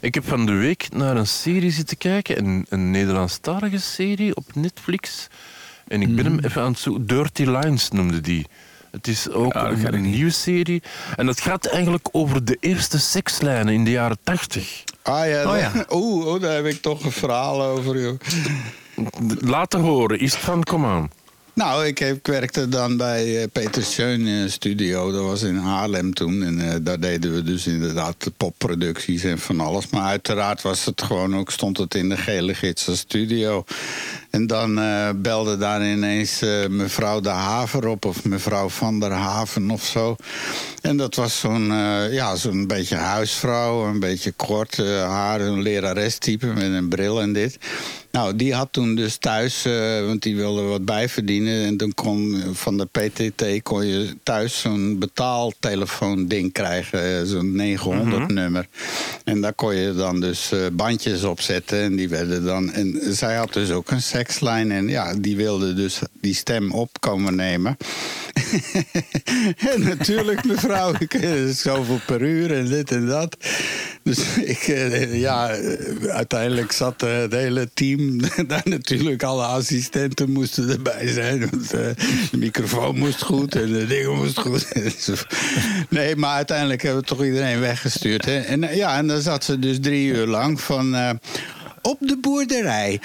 Ik 0.00 0.14
heb 0.14 0.28
van 0.28 0.46
de 0.46 0.52
week 0.52 0.88
naar 0.92 1.16
een 1.16 1.26
serie 1.26 1.70
zitten 1.70 1.96
kijken, 1.98 2.38
een, 2.44 2.66
een 2.68 2.90
Nederlandstalige 2.90 3.78
serie 3.78 4.36
op 4.36 4.44
Netflix. 4.54 5.26
En 5.90 6.02
ik 6.02 6.16
ben 6.16 6.24
hem 6.24 6.38
even 6.38 6.62
aan 6.62 6.70
het 6.70 6.80
zoeken. 6.80 7.06
Dirty 7.06 7.42
Lines 7.42 7.90
noemde 7.90 8.20
die. 8.20 8.46
Het 8.90 9.08
is 9.08 9.30
ook 9.30 9.52
Ja, 9.52 9.70
een, 9.70 10.10
nieuwe 10.10 10.30
serie. 10.30 10.82
En 11.16 11.26
dat 11.26 11.40
gaat 11.40 11.66
eigenlijk 11.66 12.08
over 12.12 12.44
de 12.44 12.56
eerste 12.60 12.98
sekslijnen 12.98 13.74
in 13.74 13.84
de 13.84 13.90
jaren 13.90 14.18
tachtig. 14.22 14.84
Ah 15.02 15.28
ja, 15.28 15.52
Oh, 15.52 15.58
ja. 15.58 15.84
Oeh, 15.90 16.26
oh, 16.26 16.40
daar 16.40 16.54
heb 16.54 16.66
ik 16.66 16.82
toch 16.82 17.04
een 17.04 17.12
verhaal 17.12 17.62
over. 17.62 18.00
Joh. 18.00 18.18
Laten 19.40 19.80
horen, 19.80 20.18
is 20.18 20.32
het 20.32 20.40
van, 20.40 20.62
kom 20.62 20.84
aan. 20.84 21.10
Nou, 21.60 21.86
ik, 21.86 21.98
heb, 21.98 22.16
ik 22.16 22.26
werkte 22.26 22.68
dan 22.68 22.96
bij 22.96 23.40
eh, 23.42 23.48
Peter 23.52 23.82
Schön 23.82 24.26
eh, 24.26 24.48
Studio. 24.48 25.12
Dat 25.12 25.22
was 25.22 25.42
in 25.42 25.56
Haarlem 25.56 26.14
toen. 26.14 26.42
En 26.42 26.72
eh, 26.72 26.76
daar 26.82 27.00
deden 27.00 27.34
we 27.34 27.42
dus 27.42 27.66
inderdaad 27.66 28.14
de 28.18 28.30
popproducties 28.36 29.24
en 29.24 29.38
van 29.38 29.60
alles. 29.60 29.88
Maar 29.88 30.02
uiteraard 30.02 30.62
was 30.62 30.84
het 30.84 31.02
gewoon 31.02 31.36
ook, 31.36 31.50
stond 31.50 31.78
het 31.78 31.94
in 31.94 32.08
de 32.08 32.16
gele 32.16 32.54
gids 32.54 32.88
als 32.88 32.98
studio. 32.98 33.64
En 34.30 34.46
dan 34.46 34.78
eh, 34.78 35.08
belde 35.16 35.56
daar 35.56 35.86
ineens 35.86 36.42
eh, 36.42 36.66
mevrouw 36.68 37.20
De 37.20 37.28
Haver 37.28 37.86
op. 37.86 38.04
Of 38.04 38.24
mevrouw 38.24 38.68
Van 38.68 39.00
der 39.00 39.12
Haven 39.12 39.70
of 39.70 39.84
zo. 39.84 40.16
En 40.82 40.96
dat 40.96 41.14
was 41.14 41.38
zo'n 41.38 41.70
eh, 41.70 42.12
ja, 42.12 42.36
zo'n 42.36 42.66
beetje 42.66 42.96
huisvrouw. 42.96 43.86
Een 43.86 44.00
beetje 44.00 44.32
kort 44.32 44.76
haar. 44.86 45.40
Een 45.40 45.62
lerares-type 45.62 46.46
met 46.46 46.62
een 46.62 46.88
bril 46.88 47.20
en 47.20 47.32
dit. 47.32 47.58
Nou, 48.10 48.36
die 48.36 48.54
had 48.54 48.68
toen 48.70 48.94
dus 48.94 49.16
thuis, 49.16 49.64
eh, 49.64 50.04
want 50.06 50.22
die 50.22 50.36
wilde 50.36 50.62
wat 50.62 50.84
bijverdienen. 50.84 51.64
En 51.64 51.76
toen 51.76 51.94
kon 51.94 52.42
van 52.52 52.78
de 52.78 52.86
PTT 52.86 53.62
kon 53.62 53.86
je 53.86 54.16
thuis 54.22 54.60
zo'n 54.60 54.98
betaaltelefoon-ding 54.98 56.52
krijgen. 56.52 57.18
eh, 57.18 57.24
zo'n 57.24 57.56
900-nummer. 57.56 58.66
En 59.24 59.40
daar 59.40 59.52
kon 59.52 59.74
je 59.74 59.94
dan 59.94 60.20
dus 60.20 60.52
eh, 60.52 60.60
bandjes 60.72 61.24
op 61.24 61.40
zetten. 61.40 61.82
En 61.82 61.96
die 61.96 62.08
werden 62.08 62.44
dan. 62.44 62.72
En 62.72 63.00
zij 63.14 63.36
had 63.36 63.52
dus 63.52 63.70
ook 63.70 63.90
een 63.90 64.02
sekslijn. 64.02 64.72
En 64.72 64.88
ja, 64.88 65.14
die 65.14 65.36
wilde 65.36 65.74
dus 65.74 66.00
die 66.20 66.34
stem 66.34 66.72
op 66.72 67.00
komen 67.00 67.34
nemen. 67.34 67.76
en 69.72 69.82
natuurlijk, 69.82 70.44
mevrouw, 70.44 70.92
ik 70.98 71.18
zoveel 71.52 72.00
per 72.06 72.22
uur 72.22 72.52
en 72.52 72.68
dit 72.68 72.90
en 72.90 73.06
dat. 73.06 73.36
Dus 74.02 74.36
ik, 74.54 74.62
ja, 75.12 75.56
uiteindelijk 76.08 76.72
zat 76.72 77.00
het 77.00 77.32
hele 77.32 77.68
team 77.74 77.99
daar 78.46 78.62
natuurlijk. 78.64 79.22
Alle 79.22 79.44
assistenten 79.44 80.30
moesten 80.30 80.68
erbij 80.70 81.08
zijn. 81.08 81.50
Want 81.50 81.72
eh, 81.72 81.80
de 82.30 82.36
microfoon 82.36 82.98
moest 82.98 83.22
goed 83.22 83.54
en 83.54 83.72
de 83.72 83.86
dingen 83.86 84.16
moesten 84.16 84.42
goed. 84.42 84.66
nee, 85.88 86.16
maar 86.16 86.34
uiteindelijk 86.34 86.82
hebben 86.82 87.00
we 87.00 87.06
toch 87.06 87.24
iedereen 87.24 87.60
weggestuurd. 87.60 88.24
Hè? 88.24 88.38
En 88.40 88.64
eh, 88.64 88.76
ja, 88.76 88.96
en 88.96 89.06
dan 89.06 89.20
zat 89.20 89.44
ze 89.44 89.58
dus 89.58 89.80
drie 89.80 90.12
uur 90.12 90.26
lang 90.26 90.60
van 90.60 90.94
eh, 90.94 91.10
op 91.82 91.98
de 92.00 92.18
boerderij. 92.20 93.00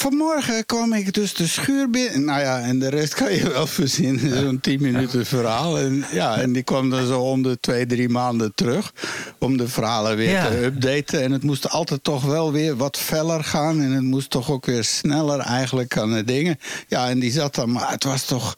Vanmorgen 0.00 0.66
kwam 0.66 0.92
ik 0.92 1.12
dus 1.12 1.34
de 1.34 1.46
schuur 1.46 1.90
binnen. 1.90 2.24
Nou 2.24 2.40
ja, 2.40 2.60
en 2.60 2.78
de 2.78 2.88
rest 2.88 3.14
kan 3.14 3.32
je 3.32 3.48
wel 3.50 3.66
verzinnen. 3.66 4.38
Zo'n 4.42 4.60
tien 4.60 4.80
minuten 4.82 5.26
verhaal. 5.26 5.78
En, 5.78 6.04
ja, 6.12 6.36
en 6.36 6.52
die 6.52 6.62
kwam 6.62 6.90
dan 6.90 7.06
zo 7.06 7.20
om 7.20 7.42
de 7.42 7.58
twee, 7.60 7.86
drie 7.86 8.08
maanden 8.08 8.52
terug. 8.54 8.92
Om 9.38 9.56
de 9.56 9.68
verhalen 9.68 10.16
weer 10.16 10.30
Ja. 10.30 10.48
te 10.48 10.64
updaten. 10.64 11.22
En 11.22 11.32
het 11.32 11.42
moest 11.42 11.68
altijd 11.70 12.04
toch 12.04 12.24
wel 12.24 12.52
weer 12.52 12.76
wat 12.76 12.96
feller 12.96 13.44
gaan. 13.44 13.80
En 13.82 13.90
het 13.90 14.02
moest 14.02 14.30
toch 14.30 14.50
ook 14.50 14.66
weer 14.66 14.84
sneller 14.84 15.38
eigenlijk 15.38 15.98
aan 15.98 16.12
de 16.12 16.24
dingen. 16.24 16.58
Ja, 16.88 17.08
en 17.08 17.18
die 17.18 17.32
zat 17.32 17.54
dan... 17.54 17.72
Maar 17.72 17.90
het 17.90 18.04
was 18.04 18.24
toch... 18.24 18.54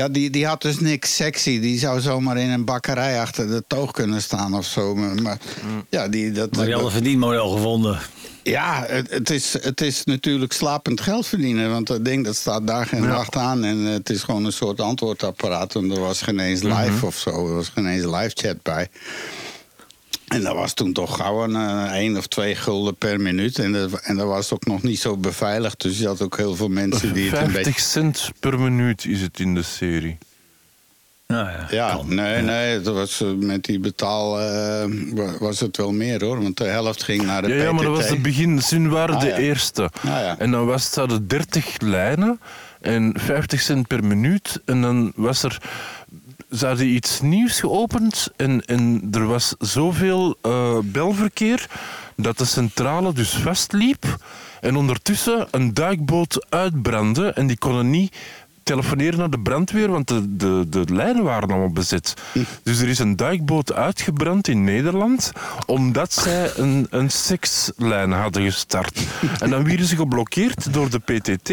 Ja, 0.00 0.08
die, 0.08 0.30
die 0.30 0.46
had 0.46 0.62
dus 0.62 0.78
niks 0.78 1.16
sexy. 1.16 1.60
Die 1.60 1.78
zou 1.78 2.00
zomaar 2.00 2.36
in 2.36 2.50
een 2.50 2.64
bakkerij 2.64 3.20
achter 3.20 3.48
de 3.48 3.64
toog 3.66 3.90
kunnen 3.90 4.22
staan 4.22 4.54
of 4.54 4.64
zo. 4.66 4.94
Maar, 4.94 5.22
maar 5.22 5.38
ja, 5.88 6.08
die... 6.08 6.32
Dat, 6.32 6.56
Maar 6.56 6.64
die 6.64 6.74
hadden 6.74 6.90
een 6.92 6.96
verdienmodel 6.96 7.50
gevonden. 7.50 7.98
ja, 8.42 8.84
het, 8.86 9.10
het, 9.10 9.30
is, 9.30 9.52
het 9.52 9.80
is 9.80 10.04
natuurlijk 10.04 10.52
slapend 10.52 11.00
geld 11.00 11.26
verdienen. 11.26 11.70
Want 11.70 11.86
dat 11.86 12.04
ding 12.04 12.24
dat 12.24 12.36
staat 12.36 12.66
dag 12.66 12.92
en 12.92 13.02
nacht 13.02 13.36
aan. 13.36 13.64
En 13.64 13.86
eh, 13.86 13.92
het 13.92 14.10
is 14.10 14.22
gewoon 14.22 14.44
een 14.44 14.52
soort 14.52 14.80
antwoordapparaat. 14.80 15.74
En 15.74 15.90
er 15.90 16.00
was 16.00 16.22
geen 16.22 16.38
eens 16.38 16.62
live 16.62 17.06
of 17.06 17.16
zo. 17.16 17.46
Er 17.48 17.54
was 17.54 17.68
geen 17.68 17.86
eens 17.86 18.04
live 18.04 18.32
chat 18.34 18.62
bij. 18.62 18.88
En 20.30 20.42
dat 20.42 20.54
was 20.54 20.74
toen 20.74 20.92
toch 20.92 21.16
gauw 21.16 21.42
een 21.44 21.56
eh, 21.56 21.92
één 21.92 22.16
of 22.16 22.26
twee 22.26 22.54
gulden 22.54 22.96
per 22.96 23.20
minuut. 23.20 23.58
En 23.58 23.72
dat, 23.72 23.92
en 24.00 24.16
dat 24.16 24.26
was 24.26 24.52
ook 24.52 24.66
nog 24.66 24.82
niet 24.82 25.00
zo 25.00 25.16
beveiligd. 25.16 25.80
Dus 25.82 25.98
je 25.98 26.06
had 26.06 26.22
ook 26.22 26.36
heel 26.36 26.56
veel 26.56 26.68
mensen 26.68 27.12
die 27.14 27.30
het 27.30 27.38
een 27.40 27.50
50 27.50 27.64
beetje... 27.64 27.80
cent 27.88 28.30
per 28.40 28.58
minuut 28.60 29.04
is 29.04 29.20
het 29.20 29.40
in 29.40 29.54
de 29.54 29.62
serie. 29.62 30.18
Nou 31.26 31.48
ja, 31.50 31.66
Ja, 31.70 31.94
kan. 31.94 32.14
nee, 32.14 32.42
nee, 32.42 32.80
dat 32.80 32.94
was, 32.94 33.20
eh, 33.20 33.28
met 33.32 33.64
die 33.64 33.78
betaal 33.78 34.40
eh, 34.40 34.84
wa- 35.14 35.38
was 35.38 35.60
het 35.60 35.76
wel 35.76 35.92
meer 35.92 36.24
hoor. 36.24 36.42
Want 36.42 36.56
de 36.56 36.64
helft 36.64 37.02
ging 37.02 37.22
naar 37.22 37.42
de 37.42 37.48
Ja, 37.48 37.62
ja, 37.62 37.72
maar 37.72 37.84
dat 37.84 37.96
was 37.96 38.08
het 38.08 38.22
begin. 38.22 38.62
Ze 38.62 38.88
waren 38.88 39.14
Ah, 39.14 39.20
de 39.20 39.26
ja. 39.26 39.36
eerste. 39.36 39.82
Ah, 39.82 40.04
ja. 40.04 40.38
En 40.38 40.50
dan 40.50 40.66
was, 40.66 40.94
hadden 40.94 41.26
30 41.28 41.80
lijnen 41.80 42.40
en 42.80 43.14
50 43.18 43.60
cent 43.60 43.86
per 43.86 44.04
minuut. 44.04 44.60
En 44.64 44.80
dan 44.82 45.12
was 45.16 45.42
er... 45.42 45.58
Ze 46.50 46.66
hadden 46.66 46.86
iets 46.86 47.20
nieuws 47.20 47.60
geopend 47.60 48.28
en, 48.36 48.64
en 48.64 49.08
er 49.12 49.26
was 49.26 49.54
zoveel 49.58 50.36
eh, 50.42 50.78
belverkeer 50.84 51.66
dat 52.16 52.38
de 52.38 52.44
centrale 52.44 53.12
dus 53.12 53.30
vastliep. 53.30 54.18
En 54.60 54.76
ondertussen 54.76 55.48
een 55.50 55.74
duikboot 55.74 56.46
uitbrandde 56.48 57.32
en 57.32 57.46
die 57.46 57.58
konden 57.58 57.90
niet 57.90 58.16
telefoneren 58.62 59.18
naar 59.18 59.30
de 59.30 59.40
brandweer, 59.40 59.90
want 59.90 60.08
de, 60.08 60.36
de, 60.36 60.66
de 60.68 60.84
lijnen 60.94 61.24
waren 61.24 61.48
allemaal 61.48 61.72
bezet. 61.72 62.14
Dus 62.62 62.80
er 62.80 62.88
is 62.88 62.98
een 62.98 63.16
duikboot 63.16 63.72
uitgebrand 63.72 64.48
in 64.48 64.64
Nederland, 64.64 65.32
omdat 65.66 66.12
zij 66.12 66.50
een, 66.56 66.86
een 66.90 67.10
sekslijn 67.10 68.12
hadden 68.12 68.42
gestart. 68.42 69.06
En 69.40 69.50
dan 69.50 69.64
werden 69.64 69.86
ze 69.86 69.96
geblokkeerd 69.96 70.72
door 70.72 70.90
de 70.90 70.98
PTT. 70.98 71.52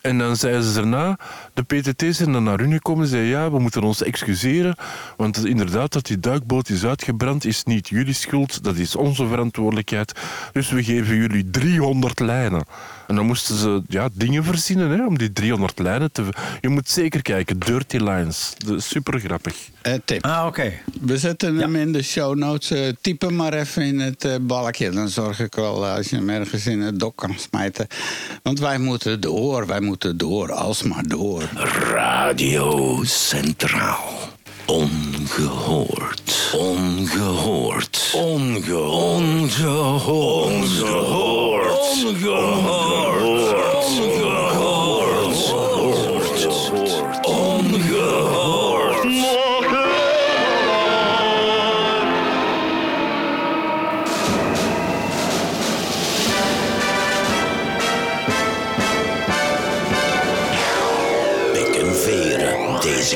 En 0.00 0.18
dan 0.18 0.36
zeiden 0.36 0.62
ze 0.62 0.72
daarna, 0.72 1.18
de 1.66 1.80
PTT 1.80 2.16
zijn 2.16 2.32
dan 2.32 2.42
naar 2.42 2.58
hun 2.58 2.72
gekomen 2.72 3.02
en 3.02 3.08
zeiden 3.08 3.30
ja, 3.30 3.50
we 3.50 3.58
moeten 3.58 3.82
ons 3.82 4.02
excuseren, 4.02 4.76
want 5.16 5.46
inderdaad 5.46 5.92
dat 5.92 6.06
die 6.06 6.20
duikboot 6.20 6.68
is 6.68 6.84
uitgebrand 6.84 7.44
is 7.44 7.64
niet 7.64 7.88
jullie 7.88 8.14
schuld, 8.14 8.64
dat 8.64 8.76
is 8.76 8.96
onze 8.96 9.26
verantwoordelijkheid. 9.26 10.12
Dus 10.52 10.70
we 10.70 10.84
geven 10.84 11.16
jullie 11.16 11.50
300 11.50 12.20
lijnen. 12.20 12.64
En 13.06 13.14
dan 13.14 13.26
moesten 13.26 13.56
ze 13.56 13.82
ja, 13.88 14.08
dingen 14.12 14.44
verzinnen 14.44 14.90
hè, 14.90 15.06
om 15.06 15.18
die 15.18 15.32
300 15.32 15.78
lijnen 15.78 16.12
te... 16.12 16.24
Je 16.60 16.68
moet 16.68 16.88
zeker 16.88 17.22
kijken, 17.22 17.58
Dirty 17.58 17.96
Lines. 17.96 18.54
Super 18.76 19.20
grappig. 19.20 19.70
Eh, 19.82 19.94
tip. 20.04 20.24
Ah, 20.24 20.46
oké. 20.46 20.72
We 21.00 21.18
zetten 21.18 21.56
hem 21.56 21.76
in 21.76 21.92
de 21.92 22.02
show 22.02 22.36
notes. 22.36 22.70
Eh, 22.70 22.88
typ 23.00 23.20
hem 23.20 23.36
maar 23.36 23.52
even 23.52 23.82
in 23.82 24.00
het 24.00 24.24
eh, 24.24 24.34
balkje. 24.40 24.90
Dan 24.90 25.08
zorg 25.08 25.40
ik 25.40 25.54
wel 25.54 25.86
als 25.86 26.10
je 26.10 26.16
hem 26.16 26.30
ergens 26.30 26.66
in 26.66 26.80
het 26.80 26.98
dok 26.98 27.16
kan 27.16 27.34
smijten. 27.38 27.86
Want 28.42 28.58
wij 28.58 28.78
moeten 28.78 29.20
door, 29.20 29.66
wij 29.66 29.80
moeten 29.80 30.16
door, 30.16 30.52
alsmaar 30.52 31.06
door. 31.06 31.47
Radio 31.56 33.02
Centraal. 33.04 34.28
Ongehoord. 34.66 36.22
Ongehoord. 36.54 38.12
Onge 38.14 38.74
ongehoord. 38.74 40.06
Ongehoord. 40.06 41.70
Ongehoord. 42.04 43.22
Ongehoord. 43.74 44.47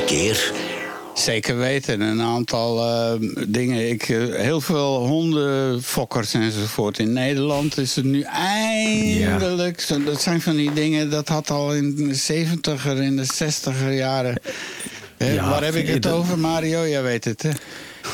Keer 0.01 0.51
Zeker 1.13 1.57
weten. 1.57 2.01
Een 2.01 2.21
aantal 2.21 2.79
eh, 2.85 3.13
dingen. 3.47 3.89
Ik, 3.89 4.09
eh, 4.09 4.17
heel 4.35 4.61
veel 4.61 5.07
hondenfokkers 5.07 6.33
enzovoort. 6.33 6.99
In 6.99 7.13
Nederland 7.13 7.77
is 7.77 7.95
het 7.95 8.05
nu 8.05 8.21
eindelijk. 8.21 9.79
zo- 9.81 10.03
Dat 10.03 10.21
zijn 10.21 10.41
van 10.41 10.55
die 10.55 10.73
dingen. 10.73 11.09
Dat 11.09 11.27
had 11.27 11.49
al 11.49 11.73
in 11.73 11.95
de 11.95 12.15
70er, 12.15 13.01
in 13.01 13.15
de 13.15 13.25
60er 13.25 13.91
jaren. 13.91 14.35
Ja, 15.17 15.49
waar 15.49 15.63
heb 15.63 15.75
ik 15.75 15.87
het 15.87 16.07
over, 16.07 16.39
Mario? 16.39 16.87
Jij 16.87 17.03
weet 17.03 17.23
het, 17.25 17.41
hè? 17.41 17.49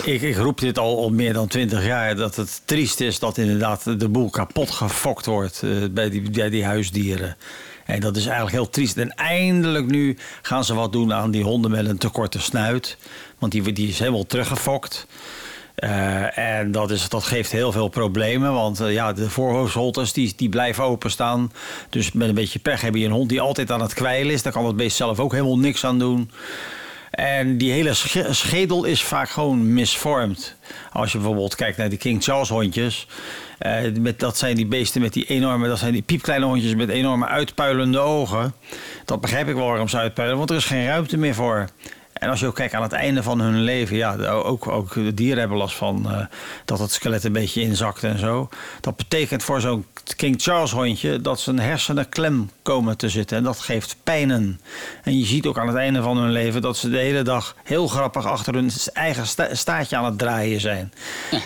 Ik, 0.04 0.22
ik 0.22 0.36
roep 0.38 0.60
dit 0.60 0.78
al, 0.78 0.98
al 0.98 1.10
meer 1.10 1.34
dan 1.34 1.48
twintig 1.48 1.86
jaar. 1.86 2.16
Dat 2.16 2.36
het 2.36 2.62
triest 2.66 3.00
is 3.00 3.20
dat 3.20 3.38
inderdaad 3.38 4.00
de 4.00 4.10
boel 4.10 4.30
kapot 4.30 4.70
gefokt 4.72 5.26
wordt 5.26 5.62
eh, 5.64 5.70
bij, 5.92 6.10
die, 6.10 6.30
bij 6.32 6.50
die 6.50 6.64
huisdieren. 6.66 7.38
En 7.90 8.00
dat 8.00 8.16
is 8.16 8.26
eigenlijk 8.26 8.56
heel 8.56 8.70
triest. 8.70 8.98
En 8.98 9.14
eindelijk 9.16 9.86
nu 9.86 10.18
gaan 10.42 10.64
ze 10.64 10.74
wat 10.74 10.92
doen 10.92 11.14
aan 11.14 11.32
die 11.32 11.44
honden 11.44 11.72
met 11.72 11.86
een 11.86 11.98
te 11.98 12.10
korte 12.10 12.40
snuit. 12.40 12.98
Want 13.40 13.52
die, 13.52 13.74
die 13.74 13.88
is 13.88 14.00
helemaal 14.00 14.26
teruggefokt. 14.26 15.08
Eh, 15.76 16.38
en 16.38 16.72
dat, 16.72 16.92
is, 16.92 17.10
dat 17.10 17.24
geeft 17.24 17.52
heel 17.52 17.72
veel 17.72 17.88
problemen. 17.88 18.54
Want 18.54 18.80
eh, 18.80 18.94
ja, 18.94 19.14
de 19.14 19.30
voorhoofdholters 19.30 20.14
die, 20.14 20.34
die 20.36 20.50
blijven 20.50 20.84
openstaan. 20.84 21.52
Dus 21.90 22.12
met 22.12 22.30
een 22.30 22.36
beetje 22.36 22.60
pech 22.60 22.82
heb 22.82 22.96
je 22.96 23.06
een 23.06 23.12
hond 23.12 23.30
die 23.30 23.42
altijd 23.42 23.72
aan 23.72 23.82
het 23.82 23.94
kwijlen 23.94 24.34
is. 24.34 24.44
Daar 24.44 24.54
kan 24.54 24.66
het 24.66 24.76
beest 24.76 24.98
zelf 24.98 25.20
ook 25.20 25.32
helemaal 25.32 25.60
niks 25.60 25.86
aan 25.86 26.00
doen. 26.00 26.32
En 27.12 27.58
die 27.58 27.72
hele 27.72 27.94
sche- 27.94 28.34
schedel 28.34 28.84
is 28.84 29.04
vaak 29.04 29.30
gewoon 29.30 29.74
misvormd. 29.74 30.56
Als 30.92 31.12
je 31.12 31.18
bijvoorbeeld 31.18 31.56
kijkt 31.56 31.78
naar 31.78 31.90
die 31.90 31.98
King 31.98 32.24
Charles 32.24 32.50
hondjes. 32.50 33.08
Eh, 33.60 33.92
met, 34.00 34.20
dat 34.20 34.38
zijn 34.38 34.56
die 34.56 34.66
beesten 34.66 35.02
met 35.02 35.14
die 35.14 35.26
enorme, 35.26 35.68
dat 35.68 35.80
zijn 35.80 35.94
die 35.94 36.02
piepkleine 36.02 36.46
hondjes 36.46 36.76
met 36.76 36.90
enorme 36.90 37.26
uitpuilende 37.26 38.00
ogen. 38.00 38.54
Dat 39.06 39.22
begrijp 39.22 39.48
ik 39.48 39.56
wel 39.56 39.68
waarom 39.68 39.88
ze 39.88 39.98
uitpuilen, 39.98 40.38
want 40.38 40.50
er 40.50 40.56
is 40.56 40.66
geen 40.66 40.86
ruimte 40.86 41.18
meer 41.18 41.34
voor. 41.34 41.70
En 42.20 42.30
als 42.30 42.40
je 42.40 42.46
ook 42.48 42.56
kijkt 42.56 42.74
aan 42.74 42.82
het 42.82 42.92
einde 42.92 43.24
van 43.24 43.40
hun 43.42 43.62
leven, 43.62 43.98
ja, 43.98 44.16
ook, 44.28 44.68
ook 44.68 44.94
de 44.94 45.14
dieren 45.14 45.40
hebben 45.40 45.58
last 45.58 45.76
van 45.76 46.12
eh, 46.12 46.26
dat 46.66 46.80
het 46.80 46.92
skelet 46.92 47.24
een 47.24 47.32
beetje 47.32 47.62
inzakt 47.62 48.04
en 48.04 48.20
zo. 48.20 48.50
Dat 48.82 48.96
betekent 48.96 49.44
voor 49.44 49.62
zo'n 49.62 49.86
King 50.16 50.42
Charles 50.42 50.72
hondje 50.72 51.22
dat 51.22 51.40
zijn 51.40 51.60
hersenen 51.60 52.10
klem 52.10 52.50
komen 52.62 52.98
te 52.98 53.10
zitten. 53.10 53.38
En 53.38 53.44
dat 53.44 53.60
geeft 53.60 53.96
pijnen. 54.04 54.60
En 55.04 55.20
je 55.20 55.26
ziet 55.26 55.46
ook 55.46 55.58
aan 55.58 55.68
het 55.68 55.76
einde 55.78 56.02
van 56.02 56.18
hun 56.18 56.32
leven 56.32 56.62
dat 56.62 56.78
ze 56.78 56.90
de 56.90 56.98
hele 56.98 57.22
dag 57.22 57.56
heel 57.64 57.88
grappig 57.88 58.26
achter 58.26 58.54
hun 58.54 58.72
eigen 58.94 59.28
sta- 59.28 59.56
staartje 59.56 59.96
aan 59.98 60.06
het 60.06 60.18
draaien 60.18 60.62
zijn. 60.62 60.94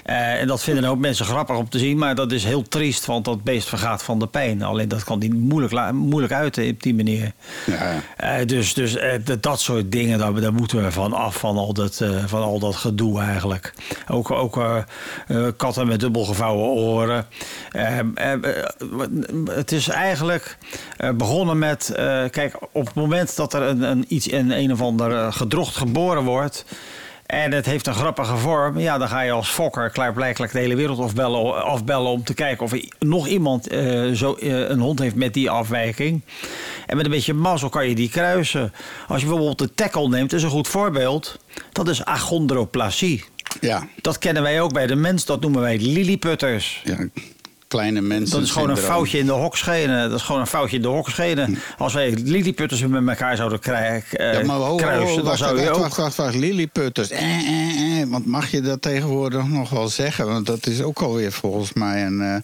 Eh, 0.03 0.41
en 0.41 0.47
dat 0.47 0.63
vinden 0.63 0.85
ook 0.85 0.97
mensen 0.99 1.25
grappig 1.25 1.55
om 1.57 1.69
te 1.69 1.79
zien, 1.79 1.97
maar 1.97 2.15
dat 2.15 2.31
is 2.31 2.43
heel 2.43 2.61
triest, 2.67 3.05
want 3.05 3.25
dat 3.25 3.43
beest 3.43 3.67
vergaat 3.69 4.03
van 4.03 4.19
de 4.19 4.27
pijn. 4.27 4.63
Alleen 4.63 4.87
dat 4.87 5.03
kan 5.03 5.19
die 5.19 5.33
moeilijk, 5.33 5.91
moeilijk 5.93 6.33
uiten 6.33 6.69
op 6.69 6.83
die 6.83 6.95
manier. 6.95 7.31
Ja. 7.65 8.01
Eh, 8.17 8.45
dus 8.45 8.73
dus 8.73 8.97
dat 9.39 9.61
soort 9.61 9.91
dingen, 9.91 10.19
daar, 10.19 10.41
daar 10.41 10.53
moeten 10.63 10.83
we 10.83 10.91
van 10.91 11.13
af, 11.13 11.35
van 11.35 11.57
al 11.57 11.73
dat, 11.73 12.01
eh, 12.01 12.09
van 12.25 12.41
al 12.41 12.59
dat 12.59 12.75
gedoe 12.75 13.21
eigenlijk. 13.21 13.73
Ook, 14.07 14.31
ook 14.31 14.57
eh, 14.57 14.77
eh, 15.27 15.47
katten 15.57 15.87
met 15.87 15.99
dubbel 15.99 16.25
gevouwen 16.25 16.65
oren. 16.65 17.25
Eh, 17.71 17.99
eh, 17.99 18.05
eh, 18.15 18.63
het 19.51 19.71
is 19.71 19.87
eigenlijk 19.87 20.57
eh, 20.97 21.09
begonnen 21.11 21.59
met, 21.59 21.89
eh, 21.89 22.23
kijk, 22.29 22.55
op 22.71 22.85
het 22.85 22.95
moment 22.95 23.35
dat 23.35 23.53
er 23.53 23.61
een, 23.61 23.81
een, 23.81 24.05
iets, 24.07 24.31
een, 24.31 24.51
een 24.51 24.71
of 24.71 24.81
ander 24.81 25.11
eh, 25.11 25.31
gedrocht 25.31 25.75
geboren 25.75 26.23
wordt... 26.23 26.65
En 27.33 27.51
het 27.51 27.65
heeft 27.65 27.87
een 27.87 27.93
grappige 27.93 28.37
vorm. 28.37 28.79
Ja, 28.79 28.97
dan 28.97 29.07
ga 29.07 29.21
je 29.21 29.31
als 29.31 29.49
fokker 29.49 29.89
klaarblijkelijk 29.89 30.51
de 30.51 30.59
hele 30.59 30.75
wereld 30.75 30.99
afbellen, 30.99 31.63
afbellen 31.63 32.11
om 32.11 32.23
te 32.23 32.33
kijken 32.33 32.65
of 32.65 32.71
er 32.71 32.85
nog 32.99 33.27
iemand 33.27 33.67
eh, 33.67 34.11
zo, 34.11 34.33
eh, 34.33 34.69
een 34.69 34.79
hond 34.79 34.99
heeft 34.99 35.15
met 35.15 35.33
die 35.33 35.49
afwijking. 35.49 36.21
En 36.85 36.95
met 36.95 37.05
een 37.05 37.11
beetje 37.11 37.33
mazzel 37.33 37.69
kan 37.69 37.89
je 37.89 37.95
die 37.95 38.09
kruisen. 38.09 38.73
Als 39.07 39.21
je 39.21 39.27
bijvoorbeeld 39.27 39.57
de 39.57 39.73
tackle 39.73 40.09
neemt, 40.09 40.33
is 40.33 40.43
een 40.43 40.49
goed 40.49 40.67
voorbeeld. 40.67 41.39
Dat 41.71 41.87
is 41.87 42.05
achondroplasie. 42.05 43.23
Ja. 43.59 43.87
Dat 44.01 44.17
kennen 44.17 44.43
wij 44.43 44.61
ook 44.61 44.73
bij 44.73 44.87
de 44.87 44.95
mens, 44.95 45.25
dat 45.25 45.41
noemen 45.41 45.61
wij 45.61 45.79
lilliputters. 45.79 46.81
ja. 46.83 47.07
Kleine 47.73 48.01
mensen. 48.01 48.37
Dat 48.37 48.45
is 48.45 48.51
gewoon 48.51 48.69
een 48.69 48.77
foutje 48.77 49.17
in 49.17 49.25
de 49.25 49.31
hokschenen. 49.31 50.09
Dat 50.09 50.19
is 50.19 50.25
gewoon 50.25 50.41
een 50.41 50.47
foutje 50.47 50.75
in 50.75 50.81
de 50.81 50.87
hokschenen. 50.87 51.57
Als 51.77 51.93
wij 51.93 52.17
lilliputters 52.23 52.87
met 52.87 53.07
elkaar 53.07 53.35
zouden 53.35 53.59
krijgen, 53.59 54.33
Ja, 54.33 54.45
maar 54.45 54.55
ho, 54.55 54.63
ho, 54.63 54.75
kruisen, 54.75 55.15
dan 55.15 55.25
wacht, 55.25 55.37
zou 55.37 55.59
je 55.59 55.65
wacht, 55.65 55.75
ook... 55.75 55.81
wacht, 55.81 55.97
wacht, 55.97 56.15
wacht. 56.15 56.35
Lilliputters. 56.35 57.09
Eh, 57.09 57.19
eh, 57.21 58.01
eh. 58.01 58.09
Want 58.09 58.25
mag 58.25 58.51
je 58.51 58.61
dat 58.61 58.81
tegenwoordig 58.81 59.47
nog 59.47 59.69
wel 59.69 59.87
zeggen? 59.87 60.25
Want 60.25 60.45
dat 60.45 60.67
is 60.67 60.81
ook 60.81 61.01
alweer 61.01 61.31
volgens 61.31 61.73
mij 61.73 62.05
een, 62.05 62.21
eh, 62.21 62.35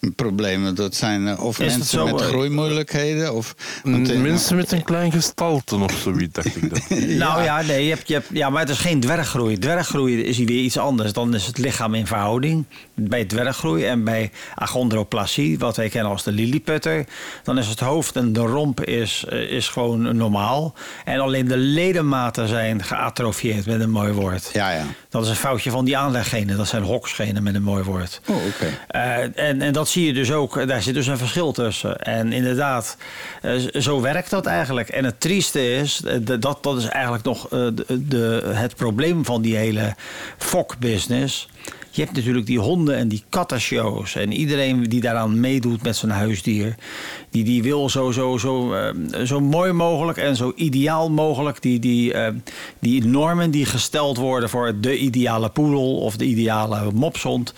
een 0.00 0.14
probleem. 0.14 0.74
Dat 0.74 0.94
zijn 0.94 1.28
eh, 1.28 1.44
of 1.44 1.60
Is 1.60 1.66
mensen 1.66 1.98
zo, 1.98 2.04
met 2.04 2.20
eh? 2.20 2.26
groeimoeilijkheden. 2.26 3.34
Of, 3.34 3.54
want, 3.84 4.10
eh, 4.10 4.18
Mensen 4.18 4.56
met 4.56 4.72
een 4.72 4.82
klein 4.82 5.12
gestalte 5.12 5.76
of 5.76 5.92
zoiets, 5.92 6.32
dacht 6.32 6.56
ik 6.56 6.70
dat. 6.70 6.88
Nou 7.26 7.42
ja, 7.42 7.62
nee, 7.62 7.84
je 7.84 7.90
hebt, 7.90 8.08
je 8.08 8.14
hebt, 8.14 8.28
ja, 8.32 8.50
maar 8.50 8.60
het 8.60 8.70
is 8.70 8.78
geen 8.78 9.00
dwerggroei. 9.00 9.58
Dwerggroei 9.58 10.22
is 10.22 10.36
hier 10.36 10.46
weer 10.46 10.62
iets 10.62 10.78
anders. 10.78 11.12
Dan 11.12 11.34
is 11.34 11.46
het 11.46 11.58
lichaam 11.58 11.94
in 11.94 12.06
verhouding. 12.06 12.64
Bij 12.94 13.24
dwerggroei 13.24 13.84
en 13.84 14.04
bij 14.04 14.30
achondroplasie, 14.76 15.58
wat 15.58 15.76
wij 15.76 15.88
kennen 15.88 16.12
als 16.12 16.22
de 16.22 16.32
lilliputter, 16.32 17.04
dan 17.42 17.58
is 17.58 17.66
het 17.66 17.80
hoofd 17.80 18.16
en 18.16 18.32
de 18.32 18.40
romp 18.40 18.84
is, 18.84 19.24
eh, 19.28 19.50
is 19.50 19.68
gewoon 19.68 20.16
normaal. 20.16 20.74
En 21.04 21.20
alleen 21.20 21.48
de 21.48 21.56
ledematen 21.56 22.48
zijn 22.48 22.82
geatrofieerd 22.82 23.66
met 23.66 23.80
een 23.80 23.90
mooi 23.90 24.12
woord. 24.12 24.50
Ja, 24.52 24.70
ja. 24.70 24.84
Dat 25.08 25.22
is 25.22 25.28
een 25.28 25.36
foutje 25.36 25.70
van 25.70 25.84
die 25.84 25.96
aanleggenen. 25.96 26.56
Dat 26.56 26.68
zijn 26.68 26.82
hokschenen 26.82 27.42
met 27.42 27.54
een 27.54 27.62
mooi 27.62 27.82
woord. 27.82 28.20
Oh, 28.26 28.36
oké. 28.36 28.66
Eh, 28.88 29.48
en, 29.48 29.60
en 29.62 29.72
dat 29.72 29.88
zie 29.88 30.06
je 30.06 30.12
dus 30.12 30.32
ook, 30.32 30.68
daar 30.68 30.82
zit 30.82 30.94
dus 30.94 31.06
een 31.06 31.18
verschil 31.18 31.52
tussen. 31.52 31.98
En 31.98 32.32
inderdaad, 32.32 32.96
eh, 33.42 33.52
zo 33.72 34.00
werkt 34.00 34.30
dat 34.30 34.46
eigenlijk. 34.46 34.88
En 34.88 35.04
het 35.04 35.20
trieste 35.20 35.72
is, 35.72 36.02
dat, 36.22 36.62
dat 36.62 36.76
is 36.76 36.84
eigenlijk 36.84 37.24
nog 37.24 37.48
de, 37.48 37.84
de, 38.08 38.50
het 38.54 38.76
probleem 38.76 39.24
van 39.24 39.42
die 39.42 39.56
hele 39.56 39.94
fokbusiness. 40.38 41.48
Je 41.96 42.02
hebt 42.02 42.16
natuurlijk 42.16 42.46
die 42.46 42.58
honden 42.58 42.96
en 42.96 43.08
die 43.08 43.24
kattenshows. 43.28 44.14
En 44.14 44.32
iedereen 44.32 44.82
die 44.82 45.00
daaraan 45.00 45.40
meedoet 45.40 45.82
met 45.82 45.96
zijn 45.96 46.12
huisdier... 46.12 46.74
die, 47.30 47.44
die 47.44 47.62
wil 47.62 47.90
zo, 47.90 48.10
zo, 48.10 48.38
zo, 48.38 48.74
eh, 48.74 48.94
zo 49.24 49.40
mooi 49.40 49.72
mogelijk 49.72 50.18
en 50.18 50.36
zo 50.36 50.52
ideaal 50.56 51.10
mogelijk... 51.10 51.62
Die, 51.62 51.78
die, 51.78 52.12
eh, 52.12 52.32
die 52.78 53.04
normen 53.06 53.50
die 53.50 53.66
gesteld 53.66 54.16
worden 54.16 54.48
voor 54.48 54.80
de 54.80 54.98
ideale 54.98 55.48
poedel... 55.48 55.96
of 55.96 56.16
de 56.16 56.24
ideale 56.24 56.92
mopshond, 56.92 57.54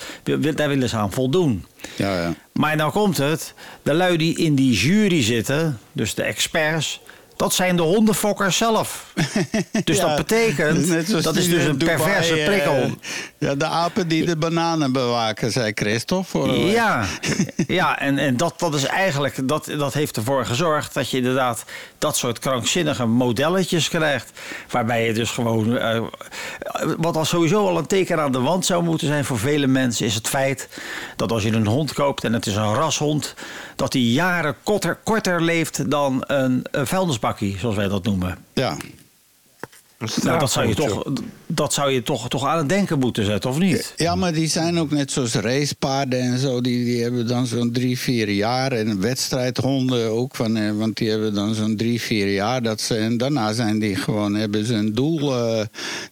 daar 0.55 0.69
willen 0.69 0.89
ze 0.89 0.97
aan 0.97 1.13
voldoen. 1.13 1.65
Ja, 1.97 2.21
ja. 2.21 2.35
Maar 2.53 2.77
nou 2.77 2.93
komt 2.93 3.17
het, 3.17 3.55
de 3.83 3.95
lui 3.95 4.17
die 4.17 4.37
in 4.37 4.55
die 4.55 4.73
jury 4.73 5.23
zitten, 5.23 5.79
dus 5.93 6.15
de 6.15 6.23
experts, 6.23 7.01
Dat 7.39 7.55
zijn 7.55 7.77
de 7.77 7.83
hondenfokkers 7.83 8.57
zelf. 8.57 9.07
Dus 9.85 9.97
Ja, 9.97 10.07
dat 10.07 10.17
betekent, 10.17 11.13
dat 11.23 11.37
is 11.37 11.49
dus 11.49 11.65
een 11.65 11.79
Dubai, 11.79 11.97
perverse 11.97 12.35
eh, 12.35 12.47
prikkel. 12.47 12.91
ja, 13.39 13.55
de 13.55 13.65
apen 13.65 14.09
die 14.09 14.25
de 14.25 14.37
bananen 14.37 14.93
bewaken, 14.93 15.53
zei 15.53 15.73
Christophe. 15.75 16.39
Ja, 16.51 17.05
ja 17.81 17.99
en, 17.99 18.19
en 18.19 18.37
dat, 18.37 18.55
dat 18.59 18.75
is 18.75 18.85
eigenlijk, 18.85 19.49
dat, 19.49 19.65
dat 19.79 19.95
heeft 19.95 20.17
ervoor 20.17 20.47
gezorgd 20.47 20.95
dat 20.95 21.11
je 21.11 21.17
inderdaad 21.17 21.65
dat 21.99 22.17
soort 22.17 22.39
krankzinnige 22.39 23.07
modelletjes 23.07 23.89
krijgt. 23.89 24.31
Waarbij 24.71 25.07
je 25.07 25.13
dus 25.13 25.31
gewoon, 25.31 25.79
eh, 25.79 26.01
wat 26.99 27.17
al 27.17 27.25
sowieso 27.25 27.69
al 27.69 27.79
een 27.79 27.87
teken 27.87 28.21
aan 28.21 28.33
de 28.33 28.41
wand 28.41 28.67
zou 28.67 28.83
moeten 28.83 29.07
zijn 29.07 29.25
voor 29.25 29.39
vele 29.39 29.67
mensen, 29.67 30.07
is 30.07 30.15
het 30.15 30.29
feit 30.29 30.69
dat 31.17 31.33
als 31.33 31.43
je 31.43 31.53
een 31.53 31.67
hond 31.67 31.93
koopt 31.93 32.25
en 32.25 32.33
het 32.33 32.47
is 32.47 32.57
een 32.57 32.75
rashond, 32.75 33.35
dat 33.79 33.93
die 33.93 34.13
jaren 34.13 34.57
korter, 34.63 34.99
korter 35.05 35.43
leeft 35.43 35.91
dan 35.91 36.25
een, 36.27 36.65
een 36.71 36.87
vuilnisbakkie, 36.87 37.59
zoals 37.59 37.77
wij 37.77 37.89
dat 37.89 38.05
noemen. 38.05 38.39
Ja. 38.53 38.77
Nou, 40.23 40.39
dat 40.39 40.51
zou 40.51 40.67
je, 40.67 40.75
toch, 40.75 41.03
dat 41.51 41.73
zou 41.73 41.91
je 41.91 42.03
toch, 42.03 42.29
toch 42.29 42.45
aan 42.47 42.59
het 42.59 42.69
denken 42.69 42.99
moeten 42.99 43.25
zetten, 43.25 43.51
of 43.51 43.59
niet? 43.59 43.93
Ja, 43.97 44.15
maar 44.15 44.33
die 44.33 44.49
zijn 44.49 44.79
ook 44.79 44.91
net 44.91 45.13
zoals 45.13 45.35
racepaarden 45.35 46.21
en 46.21 46.39
zo. 46.39 46.61
Die, 46.61 46.85
die 46.85 47.03
hebben 47.03 47.27
dan 47.27 47.47
zo'n 47.47 47.73
drie, 47.73 47.99
vier 47.99 48.29
jaar. 48.31 48.73
En 48.73 49.01
wedstrijdhonden 49.01 50.11
ook. 50.11 50.37
Van, 50.37 50.57
eh, 50.57 50.71
want 50.73 50.97
die 50.97 51.11
hebben 51.11 51.35
dan 51.35 51.55
zo'n 51.55 51.77
drie, 51.77 52.01
vier 52.01 52.33
jaar. 52.33 52.63
Dat 52.63 52.81
ze, 52.81 52.95
en 52.97 53.17
daarna 53.17 53.53
zijn 53.53 53.79
die 53.79 53.97
gewoon, 53.97 54.35
hebben 54.35 54.65
ze 54.67 54.75
een 54.75 54.95
doel. 54.95 55.35
eh, 55.37 55.65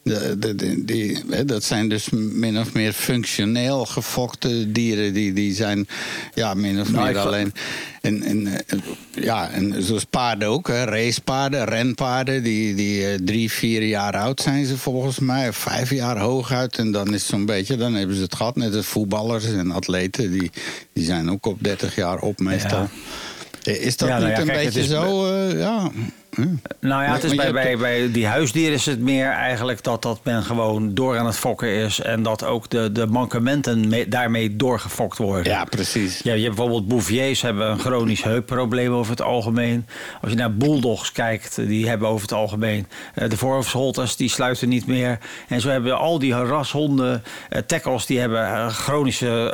de, 0.03 0.37
de, 0.39 0.55
de- 0.55 0.85
die, 0.85 1.19
hè, 1.31 1.45
dat 1.45 1.65
zijn 1.65 1.89
dus 1.89 2.09
min 2.11 2.59
of 2.59 2.73
meer 2.73 2.93
functioneel 2.93 3.85
gefokte 3.87 4.73
dieren. 4.73 5.15
Die, 5.15 5.33
die 5.33 5.55
zijn 5.55 5.89
ja, 6.35 6.55
min 6.55 6.81
of 6.81 6.93
Nou, 6.93 7.05
meer 7.07 7.19
alleen. 7.19 7.53
En, 8.01 8.23
en, 8.23 8.47
eh, 8.47 8.79
ja, 9.23 9.51
en 9.51 9.83
zoals 9.83 10.05
paarden 10.05 10.49
ook, 10.49 10.69
hè, 10.69 10.85
racepaarden, 10.85 11.65
renpaarden, 11.65 12.43
die, 12.43 12.75
die 12.75 13.07
eh, 13.07 13.15
drie, 13.25 13.51
vier 13.51 13.83
jaar 13.83 14.17
oud 14.17 14.41
zijn 14.41 14.67
ze 14.67 14.77
volgens 14.79 15.19
mij, 15.19 15.26
of 15.31 15.57
vijf 15.57 15.91
jaar 15.91 16.19
hooguit. 16.19 16.79
En 16.79 16.93
dan 16.93 17.07
is 17.07 17.13
het 17.21 17.31
zo'n 17.31 17.47
beetje, 17.47 17.77
dan 17.77 17.95
hebben 17.95 18.17
ze 18.17 18.23
het 18.23 18.35
gehad. 18.35 18.57
Net 18.57 18.75
als 18.75 18.87
voetballers 18.87 19.45
en 19.45 19.71
atleten, 19.71 20.31
die, 20.31 20.51
die 20.93 21.05
zijn 21.05 21.31
ook 21.31 21.47
op 21.47 21.59
30 21.63 21.95
jaar 21.95 22.19
op 22.19 22.39
meestal. 22.39 22.89
Eh, 23.63 23.85
Is 23.87 23.97
dat 23.97 24.09
Ja, 24.09 24.15
nou 24.19 24.27
niet 24.29 24.37
ja, 24.37 24.43
een 24.43 24.49
kijk, 24.49 24.65
beetje 24.65 24.81
is- 24.81 24.89
zo? 24.89 25.33
eh, 25.33 25.59
ja. 25.59 25.91
Hm. 26.37 26.47
Nou 26.81 27.03
ja, 27.03 27.13
het 27.13 27.25
is 27.25 27.35
bij, 27.35 27.77
bij, 27.79 28.11
die 28.13 28.27
huisdieren 28.27 28.75
is 28.75 28.87
het 28.87 29.01
meer 29.01 29.29
eigenlijk 29.31 29.83
dat, 29.83 30.03
dat 30.03 30.21
men 30.23 30.43
gewoon 30.43 30.95
door 30.95 31.19
aan 31.19 31.27
het 31.27 31.37
fokken 31.37 31.69
is. 31.69 32.01
En 32.01 32.23
dat 32.23 32.45
ook 32.45 32.71
de, 32.71 32.93
de 32.93 33.07
mankementen 33.07 33.89
mee- 33.89 34.09
daarmee 34.09 34.57
doorgefokt 34.57 35.19
worden. 35.19 35.53
Ja, 35.53 35.65
precies. 35.65 36.21
Ja, 36.23 36.33
je 36.33 36.43
hebt 36.43 36.55
bijvoorbeeld 36.55 36.89
Bouviers 36.89 37.43
hebben 37.43 37.71
een 37.71 37.79
chronisch 37.79 38.23
heupprobleem 38.23 38.93
over 38.93 39.11
het 39.11 39.23
algemeen. 39.23 39.87
Als 40.23 40.31
je 40.31 40.37
naar 40.37 40.55
bulldogs 40.55 41.13
kijkt, 41.13 41.57
die 41.57 41.89
hebben 41.89 42.09
over 42.09 42.23
het 42.23 42.33
algemeen. 42.33 42.87
eh, 43.15 43.29
de 43.29 43.37
voorhoofdsholters 43.37 44.17
die 44.17 44.29
sluiten 44.29 44.69
niet 44.69 44.87
meer. 44.87 45.19
En 45.49 45.61
zo 45.61 45.69
hebben 45.69 45.99
al 45.99 46.19
die 46.19 46.35
rashonden, 46.35 47.23
eh, 47.49 47.61
tackles, 47.67 48.07
die 48.07 48.19
hebben 48.19 48.47
eh, 48.47 48.67
chronische 48.69 49.49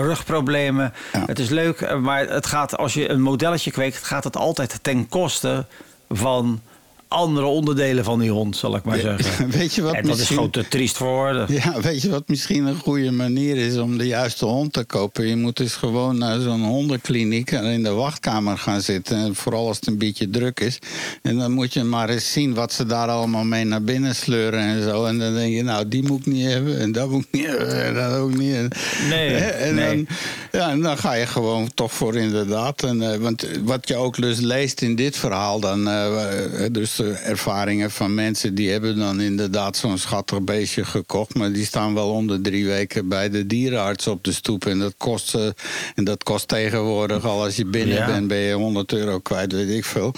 rugproblemen. 0.00 0.92
Ja. 1.12 1.22
Het 1.26 1.38
is 1.38 1.48
leuk, 1.48 1.96
maar 2.00 2.28
het 2.28 2.46
gaat, 2.46 2.76
als 2.76 2.94
je 2.94 3.10
een 3.10 3.20
modelletje 3.22 3.70
kweekt, 3.70 4.04
gaat 4.04 4.24
het 4.24 4.36
altijd 4.36 4.78
ten 4.82 5.08
koste 5.08 5.66
van 6.08 6.60
andere 7.08 7.46
onderdelen 7.46 8.04
van 8.04 8.18
die 8.18 8.30
hond, 8.30 8.56
zal 8.56 8.76
ik 8.76 8.84
maar 8.84 8.98
zeggen. 8.98 9.50
Weet 9.58 9.74
je 9.74 9.82
wat 9.82 9.94
en 9.94 10.06
dat 10.06 10.18
is 10.18 10.28
gewoon 10.28 10.50
te 10.50 10.68
triest 10.68 10.96
voor 10.96 11.06
woorden. 11.06 11.52
Ja, 11.52 11.80
weet 11.80 12.02
je 12.02 12.10
wat 12.10 12.28
misschien 12.28 12.66
een 12.66 12.78
goede 12.78 13.10
manier 13.10 13.56
is 13.56 13.76
om 13.76 13.98
de 13.98 14.06
juiste 14.06 14.44
hond 14.44 14.72
te 14.72 14.84
kopen? 14.84 15.26
Je 15.26 15.36
moet 15.36 15.56
dus 15.56 15.74
gewoon 15.74 16.18
naar 16.18 16.40
zo'n 16.40 16.64
hondenkliniek 16.64 17.50
en 17.50 17.64
in 17.64 17.82
de 17.82 17.90
wachtkamer 17.90 18.58
gaan 18.58 18.80
zitten. 18.80 19.16
En 19.16 19.34
vooral 19.34 19.66
als 19.66 19.76
het 19.76 19.86
een 19.86 19.98
beetje 19.98 20.30
druk 20.30 20.60
is. 20.60 20.78
En 21.22 21.38
dan 21.38 21.52
moet 21.52 21.72
je 21.72 21.82
maar 21.82 22.08
eens 22.08 22.32
zien 22.32 22.54
wat 22.54 22.72
ze 22.72 22.86
daar 22.86 23.08
allemaal 23.08 23.44
mee 23.44 23.64
naar 23.64 23.82
binnen 23.82 24.14
sleuren 24.14 24.60
en 24.60 24.82
zo. 24.82 25.04
En 25.04 25.18
dan 25.18 25.34
denk 25.34 25.54
je, 25.54 25.62
nou, 25.62 25.88
die 25.88 26.02
moet 26.02 26.20
ik 26.20 26.26
niet 26.26 26.46
hebben. 26.46 26.80
En 26.80 26.92
dat 26.92 27.10
moet 27.10 27.24
ik 27.24 27.32
niet 27.32 27.46
hebben. 27.46 27.84
En 27.84 27.94
dat 27.94 28.12
ook 28.12 28.36
niet. 28.36 28.54
En, 28.54 28.70
Nee, 29.08 29.34
en, 29.34 29.74
nee. 29.74 30.04
Dan, 30.04 30.06
ja, 30.52 30.70
en 30.70 30.80
dan 30.80 30.98
ga 30.98 31.12
je 31.12 31.26
gewoon 31.26 31.70
toch 31.74 31.92
voor 31.92 32.16
inderdaad. 32.16 32.82
En, 32.82 33.12
eh, 33.12 33.18
want 33.18 33.46
wat 33.64 33.88
je 33.88 33.96
ook 33.96 34.16
dus 34.16 34.40
leest 34.40 34.82
in 34.82 34.96
dit 34.96 35.16
verhaal, 35.16 35.60
dan, 35.60 35.88
eh, 35.88 36.64
eh, 36.64 36.72
dus 36.72 37.00
ervaringen 37.14 37.90
van 37.90 38.14
mensen 38.14 38.54
die 38.54 38.70
hebben 38.70 38.96
dan 38.98 39.20
inderdaad 39.20 39.76
zo'n 39.76 39.98
schattig 39.98 40.40
beestje 40.42 40.84
gekocht, 40.84 41.34
maar 41.34 41.52
die 41.52 41.64
staan 41.64 41.94
wel 41.94 42.10
onder 42.10 42.40
drie 42.42 42.66
weken 42.66 43.08
bij 43.08 43.30
de 43.30 43.46
dierenarts 43.46 44.06
op 44.06 44.24
de 44.24 44.32
stoep. 44.32 44.66
En 44.66 44.78
dat 44.78 44.94
kost, 44.96 45.34
eh, 45.34 45.46
en 45.94 46.04
dat 46.04 46.22
kost 46.22 46.48
tegenwoordig 46.48 47.24
al 47.24 47.42
als 47.42 47.56
je 47.56 47.64
binnen 47.64 47.96
Ja. 47.96 48.06
bent, 48.06 48.28
ben 48.28 48.38
je 48.38 48.52
100 48.54 48.92
euro 48.92 49.18
kwijt, 49.18 49.52
weet 49.52 49.70
ik 49.70 49.84
veel. 49.84 50.14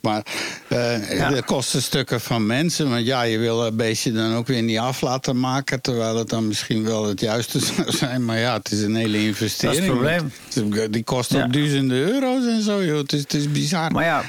Maar 0.00 0.22
eh 0.68 1.18
Ja. 1.18 1.30
dat 1.30 1.44
kosten 1.44 1.82
stukken 1.82 2.20
van 2.20 2.46
mensen. 2.46 2.90
Want 2.90 3.06
ja, 3.06 3.22
je 3.22 3.38
wil 3.38 3.66
een 3.66 3.76
beestje 3.76 4.12
dan 4.12 4.34
ook 4.34 4.46
weer 4.46 4.62
niet 4.62 4.78
af 4.78 5.00
laten 5.00 5.40
maken, 5.40 5.80
terwijl 5.80 6.16
het 6.16 6.28
dan 6.28 6.46
misschien 6.46 6.84
wel 6.84 7.06
het 7.08 7.20
juiste 7.20 7.60
zou 7.74 7.92
zijn. 7.92 8.24
Maar 8.24 8.38
ja, 8.38 8.56
het 8.56 8.70
is 8.72 8.80
een 8.82 8.94
hele 8.96 9.18
investering. 9.24 9.86
Dat 9.86 10.04
is 10.06 10.10
het 10.14 10.28
probleem. 10.64 10.90
Die 10.92 11.04
kost 11.04 11.32
Ja. 11.32 11.44
ook 11.44 11.52
duizenden 11.52 11.98
euro's 11.98 12.46
en 12.46 12.62
zo, 12.62 12.84
joh. 12.84 12.98
Het 12.98 13.12
is, 13.12 13.20
het 13.20 13.34
is 13.34 13.50
bizar. 13.52 13.90
Maar 13.92 14.04
ja, 14.04 14.22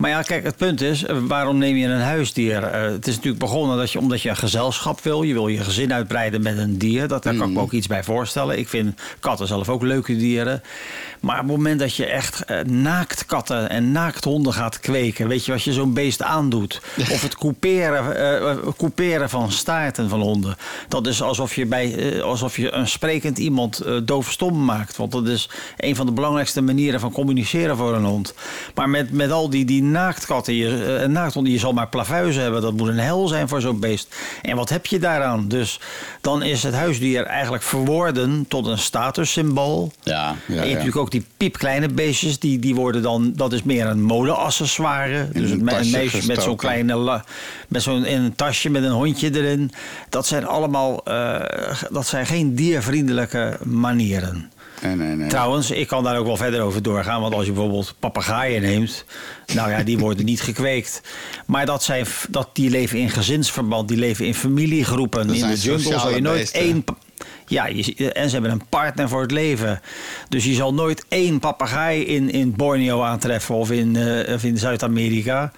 maar 0.00 0.10
ja, 0.10 0.22
kijk, 0.22 0.44
het 0.44 0.56
punt 0.56 0.80
is, 0.80 1.04
eh, 1.04 1.16
waarom 1.20 1.58
neem 1.58 1.76
je 1.76 1.86
een 1.86 2.00
huisdier? 2.00 2.62
Eh, 2.62 2.82
het 2.82 3.06
is 3.06 3.14
natuurlijk 3.14 3.42
begonnen 3.42 3.76
dat 3.76 3.92
je, 3.92 3.98
omdat 3.98 4.22
je 4.22 4.28
een 4.28 4.36
gezelschap 4.36 5.00
wil. 5.00 5.22
Je 5.22 5.32
wil 5.32 5.48
je 5.48 5.58
gezin 5.58 5.92
uitbreiden 5.92 6.42
met 6.42 6.58
een 6.58 6.78
dier. 6.78 7.08
Dat, 7.08 7.22
daar 7.22 7.34
kan 7.34 7.48
ik 7.48 7.54
me 7.54 7.60
ook 7.60 7.72
iets 7.72 7.86
bij 7.86 8.04
voorstellen. 8.04 8.58
Ik 8.58 8.68
vind 8.68 9.00
katten 9.18 9.46
zelf 9.46 9.68
ook 9.68 9.82
leuke 9.82 10.16
dieren. 10.16 10.62
Maar 11.20 11.40
op 11.40 11.46
het 11.46 11.56
moment 11.56 11.80
dat 11.80 11.94
je 11.94 12.06
echt 12.06 12.44
eh, 12.44 12.60
naakt 12.60 13.26
katten 13.26 13.70
en 13.70 13.92
naakt 13.92 14.24
honden 14.24 14.52
gaat 14.52 14.80
kweken... 14.80 15.28
weet 15.28 15.44
je 15.44 15.52
wat 15.52 15.62
je 15.62 15.72
zo'n 15.72 15.94
beest 15.94 16.22
aandoet? 16.22 16.80
Of 17.14 17.22
het 17.22 17.36
couperen, 17.36 18.16
eh, 18.16 18.56
couperen 18.76 19.30
van 19.30 19.52
staarten 19.52 20.08
van 20.08 20.20
honden. 20.20 20.56
Dat 20.88 21.06
is 21.06 21.22
alsof 21.22 21.54
je, 21.54 21.66
bij, 21.66 22.22
alsof 22.22 22.56
je 22.56 22.72
een 22.72 22.88
sprekend 22.88 23.38
iemand 23.38 23.82
doofstom 24.04 24.64
maakt. 24.64 24.96
Want 24.96 25.12
dat 25.12 25.26
is 25.26 25.48
een 25.76 25.96
van 25.96 26.06
de 26.06 26.12
belangrijkste 26.12 26.60
manieren 26.60 27.00
van 27.00 27.12
communiceren 27.12 27.76
voor 27.76 27.94
een 27.94 28.04
hond. 28.04 28.34
Maar 28.74 28.88
met, 28.88 29.12
met 29.12 29.30
al 29.30 29.50
die, 29.50 29.64
die 29.64 29.82
naaktkatten, 29.90 30.54
je, 30.54 30.98
eh, 31.00 31.08
naakthonden, 31.08 31.52
je 31.52 31.58
zal 31.58 31.72
maar 31.72 31.88
plavuizen 31.88 32.42
hebben. 32.42 32.62
Dat 32.62 32.76
moet 32.76 32.88
een 32.88 32.98
hel 32.98 33.28
zijn 33.28 33.48
voor 33.48 33.60
zo'n 33.60 33.80
beest. 33.80 34.16
En 34.42 34.56
wat 34.56 34.68
heb 34.68 34.86
je 34.86 34.98
daaraan? 34.98 35.48
Dus 35.48 35.80
dan 36.20 36.42
is 36.42 36.62
het 36.62 36.74
huisdier 36.74 37.24
eigenlijk 37.26 37.62
verworden 37.62 38.44
tot 38.48 38.66
een 38.66 38.78
statussymbool. 38.78 39.92
Ja, 40.02 40.12
ja, 40.14 40.26
en 40.26 40.34
je 40.46 40.54
hebt 40.54 40.66
ja. 40.66 40.70
natuurlijk 40.72 40.96
ook 40.96 41.10
die 41.10 41.26
piepkleine 41.36 41.88
beestjes, 41.88 42.38
die, 42.38 42.58
die 42.58 42.74
worden 42.74 43.02
dan, 43.02 43.32
dat 43.36 43.52
is 43.52 43.62
meer 43.62 43.86
een 43.86 44.02
modeaccessoire. 44.02 45.28
Dus 45.32 45.50
een 45.50 45.68
een, 45.68 45.78
een 45.80 45.90
meisje 45.90 46.26
met 46.26 46.42
zo'n 46.42 46.56
kleine, 46.56 46.94
la- 46.94 47.24
met 47.68 47.82
zo'n 47.82 48.04
in 48.04 48.20
een 48.20 48.34
tasje 48.34 48.70
met 48.70 48.82
een 48.82 48.90
hondje 48.90 49.34
erin. 49.34 49.72
Dat 50.08 50.26
zijn 50.26 50.46
allemaal, 50.46 51.04
eh, 51.04 51.40
dat 51.90 52.06
zijn 52.06 52.26
geen 52.26 52.54
diervriendelijke 52.54 53.58
manieren. 53.64 54.50
Nee, 54.82 54.96
nee, 54.96 55.16
nee. 55.16 55.28
Trouwens, 55.28 55.70
ik 55.70 55.86
kan 55.86 56.04
daar 56.04 56.18
ook 56.18 56.26
wel 56.26 56.36
verder 56.36 56.60
over 56.60 56.82
doorgaan. 56.82 57.20
Want 57.20 57.34
als 57.34 57.46
je 57.46 57.52
bijvoorbeeld 57.52 57.94
papegaaien 57.98 58.62
neemt. 58.62 59.04
Nou 59.54 59.70
ja, 59.70 59.82
die 59.82 59.98
worden 59.98 60.24
niet 60.24 60.40
gekweekt. 60.40 61.02
Maar 61.46 61.66
dat 61.66 61.82
zijn, 61.82 62.06
dat, 62.28 62.48
die 62.52 62.70
leven 62.70 62.98
in 62.98 63.10
gezinsverband. 63.10 63.88
Die 63.88 63.96
leven 63.96 64.26
in 64.26 64.34
familiegroepen. 64.34 65.26
Dat 65.26 65.36
in 65.36 65.48
de 65.48 65.56
jungle 65.56 65.98
zal 65.98 66.14
je 66.14 66.20
nooit 66.20 66.38
beesten. 66.38 66.60
één... 66.60 66.84
Ja, 67.46 67.66
je, 67.66 68.12
en 68.12 68.26
ze 68.28 68.32
hebben 68.32 68.50
een 68.50 68.68
partner 68.68 69.08
voor 69.08 69.20
het 69.20 69.30
leven. 69.30 69.80
Dus 70.28 70.44
je 70.44 70.54
zal 70.54 70.74
nooit 70.74 71.04
één 71.08 71.38
papegaai 71.38 72.04
in, 72.04 72.30
in 72.30 72.56
Borneo 72.56 73.02
aantreffen 73.02 73.54
of 73.54 73.70
in, 73.70 73.96
eh, 73.96 74.34
of 74.34 74.44
in 74.44 74.58
Zuid-Amerika. 74.58 75.52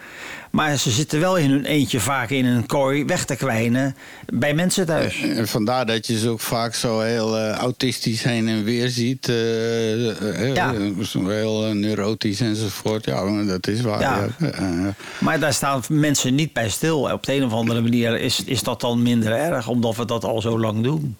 Maar 0.53 0.77
ze 0.79 0.91
zitten 0.91 1.21
wel 1.21 1.37
in 1.37 1.51
hun 1.51 1.65
eentje 1.65 2.01
vaak 2.01 2.31
in 2.31 2.45
een 2.45 2.67
kooi 2.67 3.05
weg 3.05 3.25
te 3.25 3.37
kwijnen 3.37 3.97
bij 4.33 4.55
mensen 4.55 4.87
thuis. 4.87 5.21
En 5.23 5.49
vandaar 5.49 5.87
dat 5.87 6.07
je 6.07 6.19
ze 6.19 6.29
ook 6.29 6.41
vaak 6.41 6.75
zo 6.75 7.01
heel 7.01 7.39
eh, 7.39 7.51
autistisch 7.57 8.23
heen 8.23 8.49
en 8.49 8.65
weer 8.65 8.89
ziet. 8.89 9.29
eh, 9.29 10.55
Ja. 10.55 10.73
heel 11.13 11.67
eh, 11.67 11.73
neurotisch 11.73 12.41
enzovoort. 12.41 13.05
Ja, 13.05 13.45
dat 13.45 13.67
is 13.67 13.81
waar. 13.81 14.01
Ja. 14.01 14.27
Ja. 14.39 14.95
Maar 15.21 15.41
daar 15.41 15.53
staan 15.55 15.83
mensen 15.89 16.35
niet 16.35 16.53
bij 16.53 16.69
stil. 16.69 17.01
Op 17.13 17.23
de 17.27 17.35
een 17.35 17.45
of 17.45 17.53
andere 17.53 17.81
manier 17.81 18.21
is, 18.21 18.45
is 18.45 18.63
dat 18.63 18.81
dan 18.81 19.03
minder 19.03 19.33
erg, 19.33 19.69
omdat 19.69 19.97
we 19.97 20.05
dat 20.05 20.25
al 20.25 20.41
zo 20.41 20.59
lang 20.61 20.83
doen. 20.83 21.17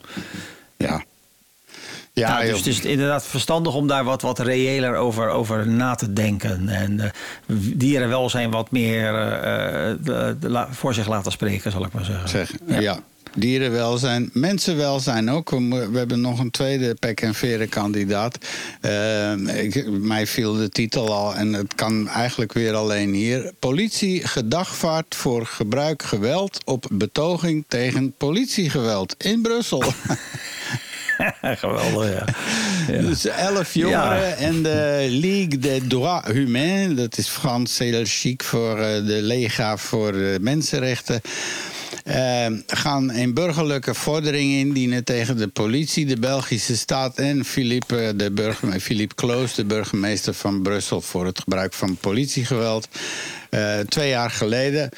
ja. 0.77 1.03
Ja, 2.15 2.29
Nou, 2.29 2.47
dus 2.47 2.57
het 2.59 2.67
is 2.67 2.81
inderdaad 2.81 3.25
verstandig 3.27 3.75
om 3.75 3.87
daar 3.87 4.05
wat, 4.05 4.23
wat 4.23 4.39
reëler 4.39 4.97
over, 4.97 5.29
over 5.29 5.69
na 5.69 5.95
te 5.95 6.13
denken. 6.13 6.69
En 6.69 7.01
eh, 7.01 7.11
dierenwelzijn 7.75 8.51
wat 8.51 8.71
meer 8.71 9.15
eh, 9.15 10.31
la- 10.41 10.69
voor 10.71 10.95
zich 10.95 11.09
laten 11.09 11.33
spreken, 11.33 11.71
zal 11.73 11.85
ik 11.85 11.93
maar 11.93 12.05
zeggen. 12.05 12.29
Zeg, 12.29 12.53
ja. 12.67 13.01
Dierenwelzijn, 13.35 14.31
mensenwelzijn 14.33 15.31
ook. 15.31 15.51
We, 15.51 15.89
hebben 15.93 16.21
nog 16.21 16.39
een 16.39 16.51
tweede 16.51 16.95
pek 16.95 17.21
en 17.21 17.35
veren 17.35 17.69
kandidaat. 17.69 18.39
Eh, 18.81 19.33
ik, 19.65 19.91
mij 19.91 20.27
viel 20.27 20.55
de 20.55 20.69
titel 20.69 21.13
al 21.13 21.35
en 21.35 21.53
het 21.53 21.75
kan 21.75 22.09
eigenlijk 22.09 22.53
weer 22.53 22.75
alleen 22.75 23.13
hier. 23.13 23.53
Politie 23.59 24.27
gedagvaard 24.27 25.15
voor 25.15 25.47
gebruik 25.47 26.03
geweld 26.03 26.65
op 26.65 26.87
betoging 26.91 27.65
tegen 27.69 28.15
politiegeweld 28.19 29.15
in 29.19 29.43
Brussel. 29.43 29.83
Geweldig, 31.63 32.13
ja. 32.13 32.25
ja. 32.95 33.01
Dus 33.03 33.25
elf 33.27 33.75
jongeren 33.75 34.29
Ja. 34.29 34.35
en 34.35 34.63
de 34.63 35.07
Ligue 35.11 35.59
des 35.59 35.81
Droits 35.89 36.29
Humains, 36.29 36.95
dat 36.97 37.19
is 37.19 37.29
Frans 37.29 37.79
heel 37.79 38.03
chic 38.05 38.43
voor 38.43 38.79
eh, 38.79 39.07
de 39.07 39.19
Lega 39.23 39.77
voor 39.77 40.13
de 40.13 40.39
mensenrechten. 40.41 41.21
eh, 42.05 42.47
gaan 42.67 43.11
een 43.13 43.35
burgerlijke 43.35 43.95
vordering 43.95 44.53
indienen 44.53 45.05
tegen 45.05 45.37
de 45.37 45.49
politie, 45.49 46.07
de 46.07 46.17
Belgische 46.19 46.77
staat 46.77 47.17
en 47.19 47.45
Philippe, 47.45 48.13
de 48.17 48.31
burgeme- 48.31 48.81
Philippe 48.81 49.15
Kloos, 49.15 49.55
de 49.55 49.65
burgemeester 49.65 50.35
van 50.35 50.63
Brussel, 50.63 51.01
voor 51.01 51.27
het 51.27 51.39
gebruik 51.39 51.73
van 51.73 51.97
politiegeweld. 51.97 52.89
Eh, 53.53 53.79
twee 53.79 54.09
jaar 54.09 54.31
geleden. 54.31 54.89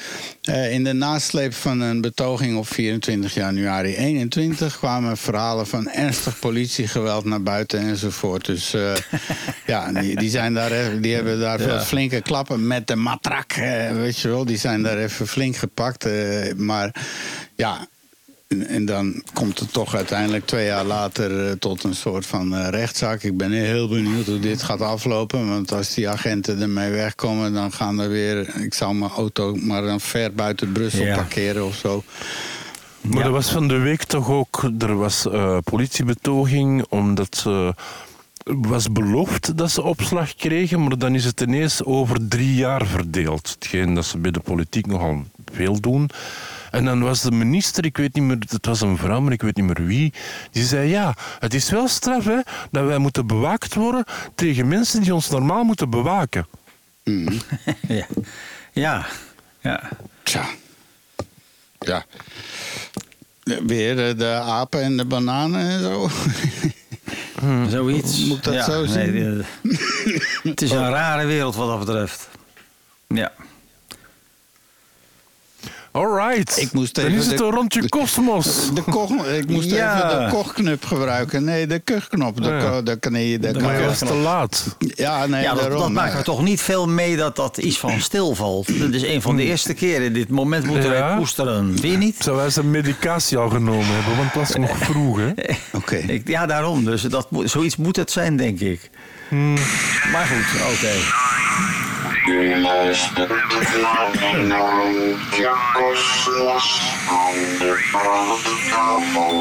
Eh, 0.41 0.71
in 0.71 0.83
de 0.83 0.93
nasleep 0.93 1.53
van 1.53 1.79
een 1.79 2.01
betoging 2.01 2.57
op 2.57 2.67
24 2.67 3.33
januari 3.33 3.95
21 3.95 4.77
kwamen 4.77 5.17
verhalen 5.17 5.67
van 5.67 5.89
ernstig 5.89 6.39
politiegeweld 6.39 7.25
naar 7.25 7.41
buiten 7.41 7.79
enzovoort. 7.79 8.45
Dus 8.45 8.73
eh, 8.73 8.93
ja, 9.65 9.91
die, 9.91 10.15
die, 10.15 10.29
zijn 10.29 10.53
daar, 10.53 11.01
die 11.01 11.15
hebben 11.15 11.39
daar 11.39 11.59
veel 11.59 11.79
flinke 11.79 12.21
klappen 12.21 12.67
met 12.67 12.87
de 12.87 12.95
matrak. 12.95 13.53
weet 13.93 14.19
je 14.19 14.27
wel, 14.27 14.45
die 14.45 14.57
zijn 14.57 14.83
daar 14.83 14.97
even 14.97 15.27
flink 15.27 15.55
gepakt. 15.55 16.07
maar 16.57 16.95
ja. 17.55 17.87
En, 18.47 18.67
en 18.67 18.85
dan 18.85 19.23
komt 19.33 19.59
het 19.59 19.73
toch 19.73 19.95
uiteindelijk 19.95 20.45
twee 20.45 20.65
jaar 20.65 20.83
later 20.85 21.47
eh, 21.47 21.51
tot 21.51 21.83
een 21.83 21.95
soort 21.95 22.25
van 22.25 22.55
eh, 22.55 22.69
rechtszaak. 22.69 23.23
Ik 23.23 23.37
ben 23.37 23.51
heel 23.51 23.87
benieuwd 23.87 24.25
hoe 24.25 24.39
dit 24.39 24.63
gaat 24.63 24.81
aflopen. 24.81 25.49
Want 25.49 25.71
als 25.71 25.93
die 25.93 26.09
agenten 26.09 26.61
ermee 26.61 26.91
wegkomen, 26.91 27.53
dan 27.53 27.71
gaan 27.71 27.99
er 27.99 28.09
weer. 28.09 28.55
Ik 28.63 28.73
zal 28.73 28.93
mijn 28.93 29.11
auto 29.11 29.55
maar 29.55 29.81
dan 29.81 29.99
ver 29.99 30.33
buiten 30.33 30.71
Brussel 30.71 31.03
Ja. 31.05 31.15
parkeren 31.15 31.65
of 31.65 31.75
zo. 31.75 32.03
Maar 33.01 33.17
Ja. 33.19 33.25
er 33.25 33.31
was 33.31 33.49
van 33.51 33.67
de 33.67 33.77
week 33.77 34.03
toch 34.03 34.29
ook... 34.29 34.69
Er 34.79 34.95
was 34.97 35.27
eh, 35.27 35.57
politiebetoging 35.63 36.85
omdat 36.89 37.35
ze... 37.37 37.73
was 38.43 38.91
beloofd 38.91 39.57
dat 39.57 39.71
ze 39.71 39.81
opslag 39.81 40.35
kregen, 40.35 40.83
maar 40.83 40.97
dan 40.97 41.15
is 41.15 41.25
het 41.25 41.41
ineens 41.41 41.83
over 41.83 42.27
drie 42.27 42.55
jaar 42.55 42.85
verdeeld. 42.85 43.49
Hetgeen 43.59 43.93
dat 43.93 44.05
ze 44.05 44.17
bij 44.17 44.31
de 44.31 44.39
politiek 44.39 44.85
nogal 44.87 45.23
veel 45.53 45.79
doen. 45.79 46.09
En 46.75 46.85
dan 46.85 47.01
was 47.01 47.21
de 47.21 47.31
minister, 47.31 47.85
ik 47.85 47.97
weet 47.97 48.13
niet 48.13 48.23
meer, 48.23 48.37
het 48.49 48.65
was 48.65 48.81
een 48.81 48.97
vrouw, 48.97 49.19
maar 49.19 49.31
ik 49.31 49.41
weet 49.41 49.55
niet 49.55 49.65
meer 49.65 49.85
wie, 49.85 50.13
die 50.51 50.63
zei 50.63 50.89
ja, 50.89 51.15
het 51.39 51.53
is 51.53 51.69
wel 51.69 51.87
straf 51.87 52.25
hè, 52.25 52.39
dat 52.71 52.85
wij 52.85 52.97
moeten 52.97 53.27
bewaakt 53.27 53.73
worden 53.73 54.03
tegen 54.35 54.67
mensen 54.67 55.01
die 55.01 55.13
ons 55.13 55.29
normaal 55.29 55.63
moeten 55.63 55.89
bewaken. 55.89 56.47
ja. 57.87 58.07
Ja. 58.71 59.05
ja. 59.59 59.89
Tja. 60.23 60.45
Ja. 61.79 62.05
Weer 63.43 64.07
eh, 64.07 64.17
de 64.17 64.31
apen 64.33 64.81
en 64.81 64.97
de 64.97 65.05
bananen 65.05 65.69
en 65.69 65.79
zo. 65.79 66.09
Zoiets. 67.69 68.25
Moet 68.25 68.37
ik 68.37 68.43
dat 68.43 68.53
ja, 68.53 68.63
zo 68.63 68.85
zien? 68.85 69.13
nee, 69.13 69.43
eh, 69.63 69.79
het 70.43 70.61
is 70.61 70.71
een 70.71 70.89
rare 70.89 71.25
wereld 71.25 71.55
wat 71.55 71.67
dat 71.67 71.79
betreft. 71.79 72.29
Ja. 73.07 73.31
Alright, 75.95 76.61
Ik 76.61 76.71
moest 76.71 76.95
dan 76.95 77.05
even 77.05 77.17
is 77.17 77.27
het 77.27 77.39
een 77.39 77.49
rondje 77.51 77.89
kosmos. 77.89 78.73
De 78.73 78.81
koch, 78.81 79.25
ik 79.25 79.47
moest 79.49 79.69
Ja. 79.71 79.95
even 80.13 80.25
de 80.25 80.31
kochknop 80.31 80.85
gebruiken. 80.85 81.43
Nee, 81.43 81.67
de 81.67 81.79
kuchknop. 81.79 82.41
De, 82.43 82.49
Ja. 82.49 82.81
de, 82.81 82.97
nee, 83.09 83.39
de, 83.39 83.59
Maar 83.59 83.79
je 83.79 83.85
was 83.85 83.97
te 83.97 84.13
laat. 84.13 84.75
Ja, 84.79 85.25
nee, 85.25 85.41
ja, 85.43 85.53
dat, 85.53 85.59
daarom. 85.61 85.79
dat 85.79 85.91
maakt 85.91 86.13
er 86.13 86.23
toch 86.23 86.41
niet 86.43 86.61
veel 86.61 86.87
mee 86.87 87.15
dat 87.17 87.35
dat 87.35 87.57
iets 87.57 87.77
van 87.79 88.01
stilvalt. 88.01 88.79
Dat 88.79 88.93
is 88.93 89.03
een 89.03 89.21
van 89.21 89.35
de 89.35 89.43
eerste 89.43 89.73
keren. 89.73 90.13
Dit 90.13 90.29
moment 90.29 90.65
moeten 90.65 90.91
Ja. 90.93 91.07
wij 91.07 91.17
koesteren. 91.17 91.77
Je 91.81 91.97
niet? 91.97 92.15
Zou 92.19 92.35
wij 92.37 92.49
zijn 92.49 92.71
medicatie 92.71 93.37
al 93.37 93.49
genomen 93.49 93.93
hebben, 93.95 94.15
want 94.17 94.33
het 94.33 94.35
was 94.47 94.55
nog 94.55 94.77
vroeg, 94.89 95.17
hè? 95.17 95.31
Oké. 95.73 95.95
Ik, 95.95 96.27
ja, 96.27 96.45
daarom. 96.45 96.85
Dus 96.85 97.01
dat, 97.01 97.31
moet- 97.31 97.49
zoiets 97.49 97.75
moet 97.75 97.95
het 97.95 98.11
zijn, 98.11 98.37
denk 98.37 98.59
ik. 98.59 98.89
Maar 100.11 100.25
goed, 100.25 100.61
oké. 100.73 100.93
U 102.27 102.61
luistert 102.61 103.29
naar 104.47 104.83
Jan 105.39 105.57
Kosmos 105.73 106.81
aan 107.09 107.33
de 107.59 107.87
praattafel. 107.91 109.33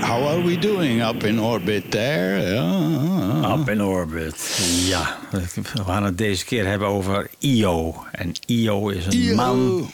How 0.00 0.26
are 0.28 0.42
we 0.44 0.58
doing 0.58 1.02
up 1.02 1.24
in 1.24 1.40
orbit 1.40 1.90
there? 1.90 2.52
Ja. 2.52 3.58
Up 3.58 3.68
in 3.68 3.82
orbit. 3.82 4.60
Ja, 4.86 5.16
we 5.30 5.82
gaan 5.86 6.04
het 6.04 6.18
deze 6.18 6.44
keer 6.44 6.66
hebben 6.66 6.88
over 6.88 7.30
Io. 7.38 8.04
En 8.12 8.32
Io 8.46 8.88
is 8.88 9.06
een 9.06 9.12
Io. 9.12 9.34
maan 9.34 9.90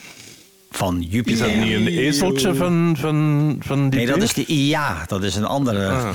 van 0.77 0.99
Is 0.99 1.05
Jupiter. 1.09 1.47
dat 1.47 1.55
niet 1.55 1.73
een 1.73 1.87
ezeltje 1.87 2.55
van, 2.55 2.95
van, 2.99 3.55
van 3.59 3.89
die 3.89 3.99
Nee, 3.99 4.07
dat 4.07 4.21
is 4.21 4.33
de 4.33 4.45
IA. 4.45 5.03
Dat 5.07 5.23
is 5.23 5.35
een 5.35 5.45
andere. 5.45 5.87
Ah. 5.89 6.09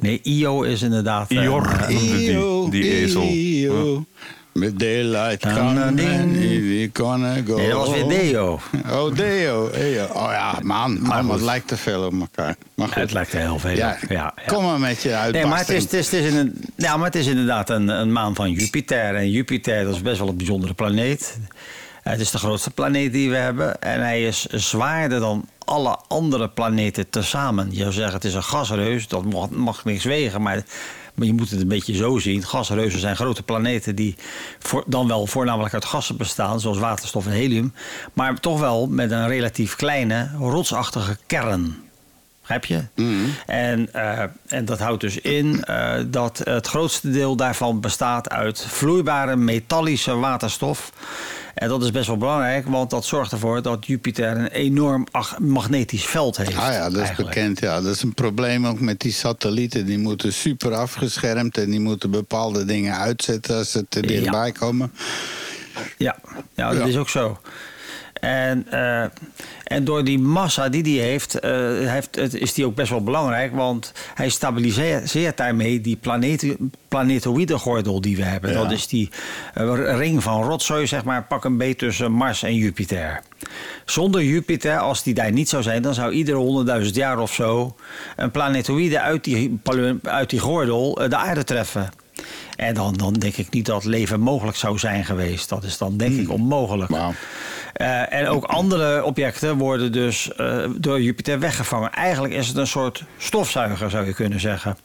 Nee, 0.00 0.20
Io 0.22 0.62
is 0.62 0.82
inderdaad... 0.82 1.30
eh, 1.30 1.42
Ior 1.42 1.86
noemde 1.88 2.70
die, 2.70 2.82
die 2.82 2.92
ezel. 2.92 3.22
Io. 3.22 4.04
Met 4.52 4.78
daylight 4.78 5.40
kan 5.54 5.74
dan, 5.74 5.94
ding. 5.94 6.32
we 6.32 6.90
gonna 6.92 7.34
go. 7.46 7.56
Nee, 7.56 7.68
dat 7.70 7.86
was 7.86 7.90
weer 7.90 8.08
Deo. 8.08 8.60
Oh, 8.90 9.14
Deo. 9.14 9.70
Oh 10.12 10.30
ja, 10.32 10.58
man. 10.62 11.00
Maar 11.02 11.24
man 11.24 11.34
het 11.34 11.44
lijkt 11.44 11.68
te 11.68 11.76
veel 11.76 12.02
op 12.06 12.20
elkaar. 12.20 12.56
Maar 12.74 12.86
goed. 12.86 12.96
Het 12.96 13.12
lijkt 13.12 13.32
er 13.32 13.40
heel 13.40 13.58
veel 13.58 13.70
ja, 13.70 13.98
op. 14.02 14.08
Ja, 14.08 14.14
ja. 14.14 14.34
Kom 14.46 14.64
maar 14.64 14.80
met 14.80 15.02
je 15.02 15.08
Nee, 15.08 15.16
uitbarsting. 15.18 15.48
maar 15.54 15.58
het 15.58 15.68
is, 15.68 15.82
het 15.82 15.92
is, 15.92 16.10
het 16.10 16.24
is 16.24 16.32
een, 16.34 16.64
ja, 16.76 16.96
maar 16.96 17.06
het 17.06 17.14
is 17.14 17.26
inderdaad 17.26 17.70
een, 17.70 17.88
een 17.88 18.12
maan 18.12 18.34
van 18.34 18.50
Jupiter. 18.50 19.14
En 19.14 19.30
Jupiter 19.30 19.84
dat 19.84 19.94
is 19.94 20.02
best 20.02 20.18
wel 20.18 20.28
een 20.28 20.36
bijzondere 20.36 20.74
planeet. 20.74 21.38
Het 22.08 22.20
is 22.20 22.30
de 22.30 22.38
grootste 22.38 22.70
planeet 22.70 23.12
die 23.12 23.30
we 23.30 23.36
hebben. 23.36 23.80
En 23.80 24.00
hij 24.00 24.26
is 24.26 24.44
zwaarder 24.44 25.20
dan 25.20 25.48
alle 25.64 25.98
andere 26.08 26.48
planeten 26.48 27.10
tezamen. 27.10 27.68
Je 27.70 27.80
zou 27.80 27.92
zeggen, 27.92 28.14
het 28.14 28.24
is 28.24 28.34
een 28.34 28.42
gasreus. 28.42 29.08
Dat 29.08 29.24
mag, 29.24 29.50
mag 29.50 29.84
niks 29.84 30.04
wegen, 30.04 30.42
maar... 30.42 30.64
Maar 31.14 31.26
je 31.26 31.32
moet 31.32 31.50
het 31.50 31.60
een 31.60 31.68
beetje 31.68 31.94
zo 31.94 32.18
zien. 32.18 32.44
Gasreuzen 32.44 33.00
zijn 33.00 33.16
grote 33.16 33.42
planeten 33.42 33.94
die 33.94 34.16
dan 34.86 35.08
wel 35.08 35.26
voornamelijk 35.26 35.74
uit 35.74 35.84
gassen 35.84 36.16
bestaan, 36.16 36.60
zoals 36.60 36.78
waterstof 36.78 37.26
en 37.26 37.32
helium. 37.32 37.72
Maar 38.12 38.40
toch 38.40 38.60
wel 38.60 38.86
met 38.86 39.10
een 39.10 39.28
relatief 39.28 39.76
kleine, 39.76 40.30
rotsachtige 40.38 41.16
kern. 41.26 41.85
Begrijp 42.46 42.64
je? 42.64 42.82
en, 43.46 43.92
eh, 43.92 44.22
en 44.46 44.64
dat 44.64 44.78
houdt 44.78 45.00
dus 45.00 45.18
in 45.20 45.64
eh, 45.64 45.94
dat 46.06 46.40
het 46.44 46.66
grootste 46.66 47.10
deel 47.10 47.36
daarvan 47.36 47.80
bestaat 47.80 48.28
uit 48.30 48.64
vloeibare 48.68 49.36
metallische 49.36 50.14
waterstof. 50.14 50.92
En 51.54 51.68
dat 51.68 51.82
is 51.82 51.90
best 51.90 52.06
wel 52.06 52.16
belangrijk, 52.16 52.66
want 52.66 52.90
dat 52.90 53.04
zorgt 53.04 53.32
ervoor 53.32 53.62
dat 53.62 53.86
Jupiter 53.86 54.36
een 54.36 54.46
enorm 54.46 55.06
magnetisch 55.38 56.04
veld 56.04 56.36
heeft. 56.36 56.56
Ah 56.56 56.72
ja, 56.72 56.82
dat 56.84 56.92
is 56.92 56.98
eigenlijk. 56.98 57.28
bekend. 57.34 57.60
Ja. 57.60 57.80
Dat 57.80 57.94
is 57.94 58.02
een 58.02 58.14
probleem 58.14 58.66
ook 58.66 58.80
met 58.80 59.00
die 59.00 59.12
satellieten. 59.12 59.86
Die 59.86 59.98
moeten 59.98 60.32
super 60.32 60.74
afgeschermd 60.74 61.58
en 61.58 61.70
die 61.70 61.80
moeten 61.80 62.10
bepaalde 62.10 62.64
dingen 62.64 62.96
uitzetten 62.96 63.56
als 63.56 63.70
ze 63.70 63.86
er 63.90 64.02
Ja. 64.02 64.08
dichtbij 64.20 64.52
komen. 64.52 64.92
Ja, 65.98 66.16
ja 66.54 66.68
dat 66.68 66.78
Ja. 66.78 66.84
is 66.86 66.96
ook 66.96 67.08
zo. 67.08 67.38
En, 68.20 68.66
eh, 68.70 69.02
en 69.64 69.84
door 69.84 70.04
die 70.04 70.18
massa 70.18 70.68
die 70.68 70.98
hij 70.98 71.08
heeft, 71.08 71.40
eh, 71.40 71.50
heeft 71.78 72.14
het, 72.14 72.34
is 72.34 72.54
die 72.54 72.66
ook 72.66 72.74
best 72.74 72.90
wel 72.90 73.02
belangrijk. 73.02 73.54
Want 73.54 73.92
hij 74.14 74.28
stabiliseert 74.28 75.36
daarmee 75.36 75.80
die 75.80 75.98
planetoïdegordel 76.88 78.00
die 78.00 78.16
we 78.16 78.22
hebben. 78.22 78.50
Ja. 78.50 78.62
Dat 78.62 78.70
is 78.70 78.86
die 78.86 79.10
eh, 79.54 79.96
ring 79.98 80.22
van 80.22 80.42
rotzooi, 80.42 80.86
zeg 80.86 81.04
maar, 81.04 81.24
pak 81.24 81.44
een 81.44 81.56
beet 81.56 81.78
tussen 81.78 82.12
Mars 82.12 82.42
en 82.42 82.54
Jupiter. 82.54 83.22
Zonder 83.84 84.24
Jupiter, 84.24 84.78
als 84.78 85.02
die 85.02 85.14
daar 85.14 85.32
niet 85.32 85.48
zou 85.48 85.62
zijn, 85.62 85.82
dan 85.82 85.94
zou 85.94 86.12
iedere 86.12 86.36
honderdduizend 86.36 86.96
jaar 86.96 87.18
of 87.18 87.32
zo 87.32 87.76
een 88.16 88.30
planetoïde 88.30 89.00
uit 89.00 89.24
die, 89.24 89.60
uit 90.02 90.30
die 90.30 90.40
gordel 90.40 90.94
de 90.94 91.16
aarde 91.16 91.44
treffen. 91.44 91.90
En 92.56 92.74
dan, 92.74 92.94
dan 92.94 93.12
denk 93.12 93.36
ik 93.36 93.50
niet 93.50 93.66
dat 93.66 93.84
leven 93.84 94.20
mogelijk 94.20 94.56
zou 94.56 94.78
zijn 94.78 95.04
geweest. 95.04 95.48
Dat 95.48 95.64
is 95.64 95.78
dan 95.78 95.96
denk 95.96 96.20
ik 96.20 96.30
onmogelijk. 96.30 96.90
Eh, 97.76 98.12
en 98.12 98.28
ook 98.28 98.44
andere 98.44 99.04
objecten 99.04 99.56
worden 99.56 99.92
dus 99.92 100.32
eh, 100.34 100.64
door 100.76 101.02
Jupiter 101.02 101.38
weggevangen. 101.38 101.92
Eigenlijk 101.92 102.34
is 102.34 102.48
het 102.48 102.56
een 102.56 102.66
soort 102.66 103.04
stofzuiger, 103.18 103.90
zou 103.90 104.06
je 104.06 104.14
kunnen 104.14 104.40
zeggen. 104.40 104.76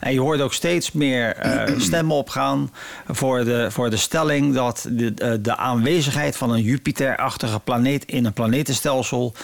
En 0.00 0.12
je 0.12 0.20
hoort 0.20 0.40
ook 0.40 0.52
steeds 0.52 0.92
meer 0.92 1.36
eh, 1.36 1.78
stemmen 1.88 2.16
opgaan 2.16 2.72
voor 3.08 3.44
de, 3.44 3.70
voor 3.70 3.90
de 3.90 3.96
stelling 3.96 4.54
dat 4.54 4.86
de, 4.90 5.40
de 5.40 5.56
aanwezigheid 5.56 6.36
van 6.36 6.52
een 6.52 6.62
Jupiter-achtige 6.62 7.60
planeet 7.60 8.04
in 8.04 8.24
een 8.24 8.32
planetenstelsel, 8.32 9.34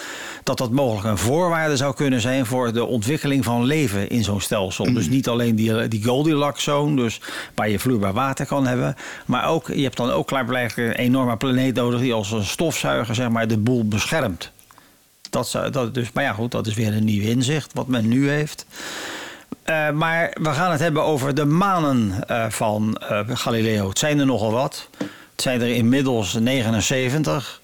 dat 0.42 0.58
dat 0.58 0.70
mogelijk 0.70 1.06
een 1.06 1.18
voorwaarde 1.18 1.76
zou 1.76 1.94
kunnen 1.94 2.20
zijn 2.20 2.46
voor 2.46 2.72
de 2.72 2.84
ontwikkeling 2.84 3.44
van 3.44 3.64
leven 3.64 4.08
in 4.08 4.24
zo'n 4.24 4.40
stelsel. 4.40 4.92
Dus 4.92 5.08
niet 5.08 5.28
alleen 5.28 5.56
die, 5.56 5.88
die 5.88 6.04
Goldilocks-zone, 6.04 6.96
dus 6.96 7.20
waar 7.54 7.68
je 7.68 7.78
vloeibaar 7.78 8.12
water 8.12 8.46
kan 8.46 8.66
hebben, 8.66 8.94
maar 9.26 9.48
ook, 9.48 9.68
je 9.68 9.82
hebt 9.82 9.96
dan 9.96 10.10
ook 10.10 10.26
klaarblijkelijk 10.26 10.88
een 10.88 11.04
enorme 11.04 11.36
planeet 11.36 11.74
nodig 11.74 12.00
die 12.00 12.12
als 12.12 12.30
een 12.30 12.44
stofzuiger 12.44 12.90
zeg 13.10 13.28
maar, 13.28 13.48
de 13.48 13.58
boel 13.58 13.88
beschermt. 13.88 14.50
Dat, 15.30 15.48
zou- 15.48 15.70
dat, 15.70 15.94
dus, 15.94 16.12
maar 16.12 16.24
ja, 16.24 16.32
goed, 16.32 16.50
dat 16.50 16.66
is 16.66 16.74
weer 16.74 16.94
een 16.94 17.04
nieuw 17.04 17.22
inzicht 17.28 17.70
wat 17.74 17.86
men 17.86 18.08
nu 18.08 18.28
heeft. 18.30 18.66
Eh, 19.62 19.90
maar 19.90 20.36
we 20.42 20.50
gaan 20.52 20.70
het 20.70 20.80
hebben 20.80 21.02
over 21.04 21.34
de 21.34 21.44
manen 21.44 22.28
eh, 22.28 22.44
van 22.48 22.96
eh, 22.96 23.20
Galileo. 23.28 23.88
Het 23.88 23.98
zijn 23.98 24.18
er 24.18 24.26
nogal 24.26 24.52
wat. 24.52 24.88
Het 25.32 25.42
zijn 25.42 25.60
er 25.60 25.68
inmiddels 25.74 26.32
79. 26.32 27.60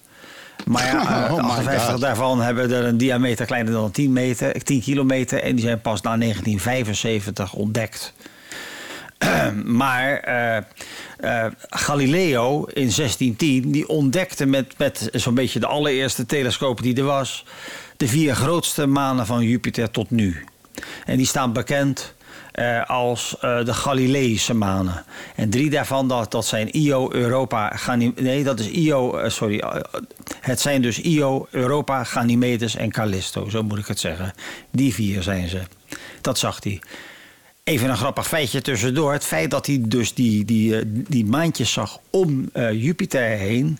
Maar 0.66 0.84
ja, 0.86 1.26
eh, 1.26 1.32
Oh 1.32 1.42
my 1.42 1.48
58 1.50 1.90
God. 1.90 2.00
daarvan 2.00 2.40
hebben 2.40 2.70
er 2.70 2.84
een 2.84 2.98
diameter 2.98 3.46
kleiner 3.46 3.72
dan 3.72 3.90
10, 3.90 4.12
meter, 4.12 4.62
10 4.64 4.80
kilometer. 4.80 5.42
En 5.42 5.55
die 5.56 5.64
zijn 5.64 5.80
pas 5.80 6.00
na 6.00 6.16
1975 6.16 7.52
ontdekt. 7.52 8.12
maar 9.65 10.19
eh, 10.19 10.57
eh, 10.57 11.53
Galileo 11.69 12.65
in 12.65 12.90
1610 12.97 13.70
die 13.70 13.89
ontdekte 13.89 14.47
met, 14.47 14.74
met 14.78 15.09
zo'n 15.12 15.35
beetje 15.35 15.61
de 15.61 15.66
allereerste 15.66 16.27
telescoop 16.27 16.82
die 16.82 16.97
er 16.97 17.05
was... 17.05 17.45
de 17.97 18.09
vier 18.09 18.35
grootste 18.35 18.86
manen 18.86 19.27
van 19.27 19.43
Jupiter 19.43 19.90
tot 19.90 20.11
nu. 20.11 20.45
En 21.05 21.16
die 21.16 21.27
staan 21.27 21.53
bekend 21.53 22.15
eh, 22.53 22.85
als 22.86 23.36
de 23.40 23.74
Galileïsche 23.74 24.55
manen. 24.55 25.05
En 25.35 25.51
drie 25.51 25.70
daarvan, 25.70 26.09
dat, 26.09 26.31
dat 26.31 26.47
zijn 26.47 26.77
Io, 26.77 27.12
Europa, 27.12 27.69
Ganymedes... 27.69 28.24
Nee, 28.24 28.45
dat 28.45 28.61
is 28.61 28.69
Io, 28.70 29.28
sorry. 29.28 29.62
het 30.40 30.61
zijn 30.61 30.82
dus 30.82 31.01
Io, 31.01 31.47
Europa, 31.51 32.05
Ganymedes 32.05 32.77
en 32.77 32.90
Callisto. 32.90 33.49
Zo 33.49 33.62
moet 33.62 33.78
ik 33.78 33.86
het 33.86 34.01
zeggen. 34.01 34.32
Die 34.70 34.95
vier 34.95 35.23
zijn 35.23 35.49
ze. 35.49 35.61
Dat 36.20 36.39
zag 36.39 36.65
hij. 36.65 36.81
Even 37.69 37.90
een 37.90 37.97
grappig 37.97 38.28
feitje 38.28 38.61
tussendoor. 38.61 39.12
Het 39.12 39.24
feit 39.24 39.51
dat 39.51 39.66
hij 39.66 39.81
dus 39.82 40.15
die, 40.15 40.45
die, 40.45 40.78
eh, 40.78 40.82
die 40.86 41.24
maantjes 41.24 41.73
zag 41.73 41.99
om 42.11 42.51
eh, 42.53 42.73
Jupiter 42.73 43.23
heen. 43.23 43.78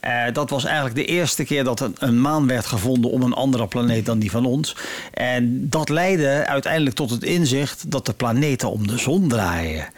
eh, 0.00 0.24
dat 0.32 0.50
was 0.50 0.64
eigenlijk 0.64 0.94
de 0.94 1.04
eerste 1.04 1.44
keer 1.44 1.64
dat 1.64 1.80
een, 1.80 1.94
een 1.98 2.20
maan 2.20 2.46
werd 2.46 2.66
gevonden 2.66 3.10
om 3.10 3.22
een 3.22 3.32
andere 3.32 3.66
planeet 3.66 4.06
dan 4.06 4.18
die 4.18 4.30
van 4.30 4.46
ons. 4.46 4.76
En 5.12 5.68
dat 5.68 5.88
leidde 5.88 6.46
uiteindelijk 6.46 6.96
tot 6.96 7.10
het 7.10 7.22
inzicht 7.22 7.90
dat 7.90 8.06
de 8.06 8.12
planeten 8.12 8.70
om 8.70 8.86
de 8.86 8.98
zon 8.98 9.28
draaien. 9.28 9.88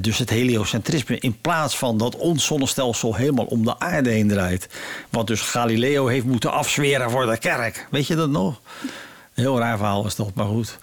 Dus 0.00 0.18
het 0.18 0.30
heliocentrisme. 0.30 1.18
In 1.18 1.40
plaats 1.40 1.78
van 1.78 1.98
dat 1.98 2.16
ons 2.16 2.44
zonnestelsel 2.44 3.14
helemaal 3.14 3.44
om 3.44 3.64
de 3.64 3.78
aarde 3.78 4.10
heen 4.10 4.28
draait. 4.28 4.68
Wat 5.10 5.26
dus 5.26 5.40
Galileo 5.40 6.06
heeft 6.06 6.26
moeten 6.26 6.52
afzweren 6.52 7.10
voor 7.10 7.26
de 7.26 7.38
kerk. 7.38 7.86
Weet 7.90 8.06
je 8.06 8.16
dat 8.16 8.30
nog? 8.30 8.60
Heel 9.34 9.58
raar 9.58 9.76
verhaal 9.76 10.06
is 10.06 10.14
dat, 10.14 10.34
maar 10.34 10.46
goed. 10.46 10.78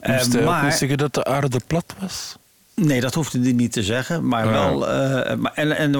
Eh, 0.00 0.12
Moest 0.16 0.32
hij 0.32 0.42
ook 0.42 0.48
maar- 0.48 0.64
niet 0.64 0.72
zeggen 0.74 0.98
dat 0.98 1.14
de 1.14 1.24
aarde 1.24 1.60
plat 1.66 1.94
was? 1.98 2.36
Nee, 2.74 3.00
dat 3.00 3.14
hoefde 3.14 3.40
hij 3.40 3.52
niet 3.52 3.72
te 3.72 3.82
zeggen. 3.82 4.28
Maar 4.28 4.44
Ja. 4.44 4.50
wel. 4.50 4.88
eh, 4.88 5.36
maar, 5.36 5.52
en 5.54 5.76
en 5.76 5.92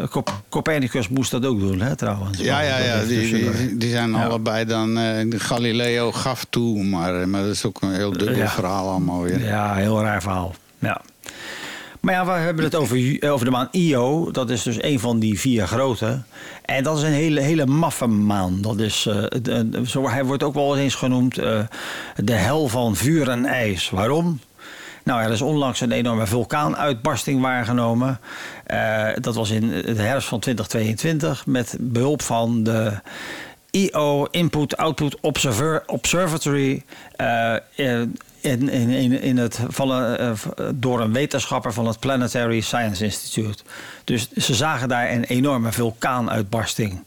eh, 0.00 0.22
Copernicus 0.48 1.08
moest 1.08 1.30
dat 1.30 1.46
ook 1.46 1.58
doen, 1.60 1.80
hè, 1.80 1.96
trouwens. 1.96 2.38
Ja, 2.38 2.60
ja, 2.60 2.78
ja. 2.78 2.84
heeft 2.84 3.08
Die, 3.08 3.52
die, 3.52 3.76
die 3.76 3.90
zijn 3.90 4.10
Ja. 4.10 4.24
allebei 4.24 4.64
dan. 4.64 4.98
eh, 4.98 5.24
Galileo 5.40 6.12
gaf 6.12 6.46
toe, 6.50 6.84
maar, 6.84 7.28
maar 7.28 7.42
dat 7.42 7.50
is 7.52 7.64
ook 7.64 7.82
een 7.82 7.92
heel 7.94 8.12
dubbel 8.12 8.36
Ja. 8.36 8.48
verhaal 8.48 8.88
allemaal 8.88 9.22
weer. 9.22 9.44
Ja, 9.44 9.74
heel 9.74 10.02
raar 10.02 10.22
verhaal. 10.22 10.54
Ja. 10.78 11.00
Maar 12.04 12.14
ja, 12.14 12.24
we 12.26 12.30
hebben 12.32 12.64
het 12.64 12.74
over, 12.74 12.96
Ju- 12.96 13.28
over 13.30 13.44
de 13.44 13.50
maan 13.50 13.68
Io. 13.70 14.30
Dat 14.30 14.50
is 14.50 14.62
dus 14.62 14.82
een 14.82 15.00
van 15.00 15.18
die 15.18 15.38
vier 15.40 15.66
grote. 15.66 16.22
En 16.64 16.82
dat 16.84 16.96
is 16.96 17.02
een 17.02 17.12
hele, 17.12 17.40
hele 17.40 17.66
maffe 17.66 18.06
maan. 18.06 18.62
Dat 18.62 18.78
is, 18.80 19.06
eh, 19.06 19.22
de- 19.42 19.82
zo, 19.86 20.08
hij 20.08 20.24
wordt 20.24 20.42
ook 20.42 20.54
wel 20.54 20.76
eens 20.78 20.94
genoemd 20.94 21.38
eh, 21.38 21.60
de 22.16 22.32
hel 22.32 22.68
van 22.68 22.96
vuur 22.96 23.28
en 23.28 23.44
ijs. 23.46 23.90
Waarom? 23.90 24.40
Nou, 25.04 25.22
er 25.22 25.30
is 25.30 25.42
onlangs 25.42 25.80
een 25.80 25.92
enorme 25.92 26.26
vulkaanuitbarsting 26.26 27.40
waargenomen. 27.40 28.20
Eh, 28.66 29.08
dat 29.20 29.34
was 29.34 29.50
in 29.50 29.68
de 29.68 30.02
herfst 30.02 30.28
van 30.28 30.40
2022 30.40 31.46
met 31.46 31.76
behulp 31.80 32.22
van 32.22 32.62
de 32.62 32.92
IO 33.70 34.24
Input 34.30 34.76
Output 34.76 35.20
Observer, 35.20 35.82
Observatory. 35.86 36.82
eh, 37.16 37.54
in, 38.44 38.68
in, 38.68 39.20
in, 39.20 39.36
het, 39.36 39.60
van, 39.68 39.90
een, 39.90 40.16
eh, 40.56 40.64
door 40.74 41.00
een 41.00 41.12
wetenschapper 41.12 41.72
van 41.72 41.86
het 41.86 41.98
Planetary 41.98 42.60
Science 42.60 43.04
Institute. 43.04 43.62
Dus 44.04 44.32
ze 44.32 44.54
zagen 44.54 44.88
daar 44.88 45.10
een 45.10 45.24
enorme 45.24 45.72
vulkaanuitbarsting. 45.72 47.04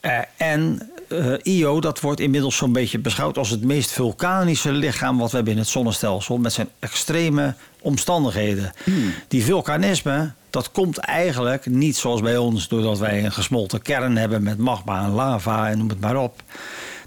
Eh, 0.00 0.18
en 0.36 0.90
eh, 1.08 1.34
Io, 1.42 1.80
dat 1.80 2.00
wordt 2.00 2.20
inmiddels 2.20 2.56
zo'n 2.56 2.72
beetje 2.72 2.98
beschouwd 2.98 3.38
als 3.38 3.50
het 3.50 3.64
meest 3.64 3.90
vulkanische 3.90 4.72
lichaam 4.72 5.18
wat 5.18 5.30
we 5.30 5.36
hebben 5.36 5.54
in 5.54 5.60
het 5.60 5.68
zonnestelsel. 5.68 6.38
Met 6.38 6.52
zijn 6.52 6.68
extreme 6.78 7.54
omstandigheden. 7.80 8.72
Die 9.28 9.44
vulkanisme, 9.44 10.32
dat 10.50 10.70
komt 10.70 10.98
eigenlijk 10.98 11.66
niet 11.66 11.96
zoals 11.96 12.20
bij 12.20 12.36
ons, 12.36 12.68
doordat 12.68 12.98
wij 12.98 13.24
een 13.24 13.32
gesmolten 13.32 13.82
kern 13.82 14.16
hebben 14.16 14.42
met 14.42 14.58
magma 14.58 15.04
en 15.04 15.10
lava 15.10 15.68
en 15.68 15.78
noem 15.78 15.88
het 15.88 16.00
maar 16.00 16.16
op. 16.16 16.42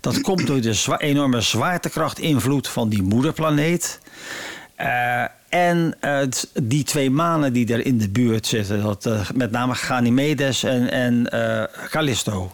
Dat 0.05 0.21
komt 0.21 0.47
door 0.47 0.61
de 0.61 0.73
zwa- 0.73 0.97
enorme 0.97 1.41
zwaartekrachtinvloed 1.41 2.67
van 2.67 2.89
die 2.89 3.03
moederplaneet. 3.03 3.99
Eh, 4.75 5.23
en 5.49 5.95
eh, 5.99 6.19
die 6.63 6.83
twee 6.83 7.09
manen 7.09 7.53
die 7.53 7.73
er 7.73 7.85
in 7.85 7.97
de 7.97 8.09
buurt 8.09 8.47
zitten, 8.47 8.81
dat, 8.81 9.05
eh, 9.05 9.29
met 9.33 9.51
name 9.51 9.75
Ganymedes 9.75 10.63
en, 10.63 10.91
en 10.91 11.29
Callisto. 11.89 12.51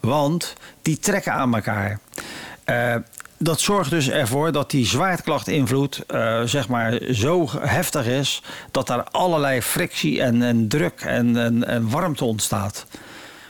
Want 0.00 0.54
die 0.82 0.98
trekken 0.98 1.32
aan 1.32 1.54
elkaar. 1.54 2.00
Dat 3.38 3.60
zorgt 3.60 3.90
dus 3.90 4.10
ervoor 4.10 4.52
dat 4.52 4.70
die 4.70 4.86
zwaartekrachtinvloed 4.86 6.04
zeg 6.44 6.68
maar 6.68 7.00
zo 7.10 7.48
heftig 7.58 8.06
is 8.06 8.42
dat 8.70 8.86
daar 8.86 9.04
allerlei 9.04 9.62
frictie 9.62 10.22
en, 10.22 10.42
en 10.42 10.68
druk 10.68 11.00
en, 11.00 11.36
en 11.64 11.90
warmte 11.90 12.24
ontstaat. 12.24 12.86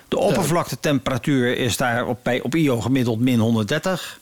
De 0.08 0.18
oppervlaktetemperatuur 0.18 1.56
is 1.58 1.76
daar 1.76 2.06
op, 2.06 2.18
bij, 2.22 2.40
op 2.40 2.54
Io 2.54 2.80
gemiddeld 2.80 3.20
min 3.20 3.38
130. 3.38 4.20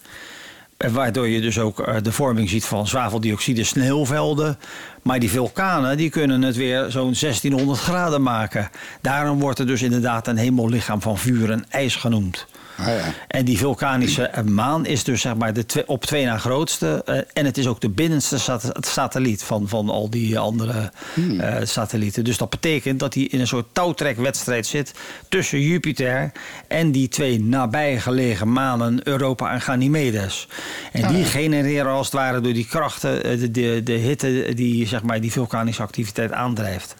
En 0.76 0.92
Waardoor 0.92 1.28
je 1.28 1.40
dus 1.40 1.58
ook 1.58 1.80
eh, 1.80 1.96
de 2.02 2.12
vorming 2.12 2.48
ziet 2.48 2.64
van 2.64 2.86
zwaveldioxide 2.86 3.64
sneeuwvelden. 3.64 4.58
Maar 5.02 5.18
die 5.18 5.30
vulkanen 5.30 5.96
die 5.96 6.10
kunnen 6.10 6.42
het 6.42 6.56
weer 6.56 6.90
zo'n 6.90 7.14
1600 7.20 7.80
graden 7.80 8.22
maken. 8.22 8.70
Daarom 9.00 9.40
wordt 9.40 9.58
er 9.58 9.66
dus 9.66 9.82
inderdaad 9.82 10.26
een 10.26 10.36
hemellichaam 10.36 11.02
van 11.02 11.18
vuur 11.18 11.50
en 11.50 11.64
ijs 11.70 11.96
genoemd. 11.96 12.46
Ah, 12.78 12.86
ja. 12.86 13.00
En 13.28 13.44
die 13.44 13.58
vulkanische 13.58 14.30
maan 14.44 14.86
is 14.86 15.04
dus 15.04 15.20
zeg 15.20 15.34
maar 15.36 15.52
de 15.52 15.82
op 15.86 16.04
twee 16.04 16.24
na 16.24 16.38
grootste. 16.38 17.02
eh, 17.04 17.18
en 17.32 17.44
het 17.44 17.58
is 17.58 17.66
ook 17.66 17.80
de 17.80 17.88
binnenste 17.88 18.38
sat- 18.38 18.72
satelliet 18.80 19.42
van, 19.42 19.68
van 19.68 19.88
al 19.88 20.10
die 20.10 20.38
andere 20.38 20.90
eh, 21.38 21.54
satellieten. 21.62 22.24
Dus 22.24 22.36
dat 22.36 22.50
betekent 22.50 23.00
dat 23.00 23.14
hij 23.14 23.22
in 23.22 23.40
een 23.40 23.46
soort 23.46 23.66
touwtrekwedstrijd 23.72 24.66
zit 24.66 24.92
tussen 25.28 25.60
Jupiter 25.60 26.32
en 26.68 26.92
die 26.92 27.08
twee 27.08 27.40
nabijgelegen 27.40 28.52
manen 28.52 29.00
Europa 29.08 29.52
en 29.52 29.60
Ganymedes. 29.60 30.48
En 30.92 31.08
die 31.14 31.24
genereren 31.24 31.92
als 31.92 32.06
het 32.06 32.14
ware 32.14 32.40
door 32.40 32.52
die 32.52 32.66
krachten 32.66 33.24
eh, 33.24 33.38
de, 33.40 33.50
de, 33.50 33.80
de 33.84 33.92
hitte 33.92 34.52
die 34.54 34.86
zeg 34.86 35.02
maar, 35.02 35.20
die 35.20 35.32
vulkanische 35.32 35.82
activiteit 35.82 36.32
aandrijft. 36.32 36.94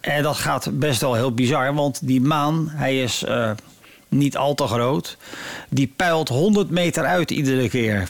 En 0.00 0.22
dat 0.22 0.36
gaat 0.36 0.68
best 0.78 1.00
wel 1.00 1.14
heel 1.14 1.32
bizar, 1.34 1.74
want 1.74 1.98
die 2.02 2.20
maan, 2.20 2.68
hij 2.72 3.02
is 3.02 3.24
niet 4.08 4.36
al 4.36 4.54
te 4.54 4.66
groot. 4.66 5.16
Die 5.68 5.92
peilt 5.96 6.28
100 6.28 6.70
meter 6.70 7.04
uit 7.04 7.30
iedere 7.30 7.68
keer. 7.68 8.08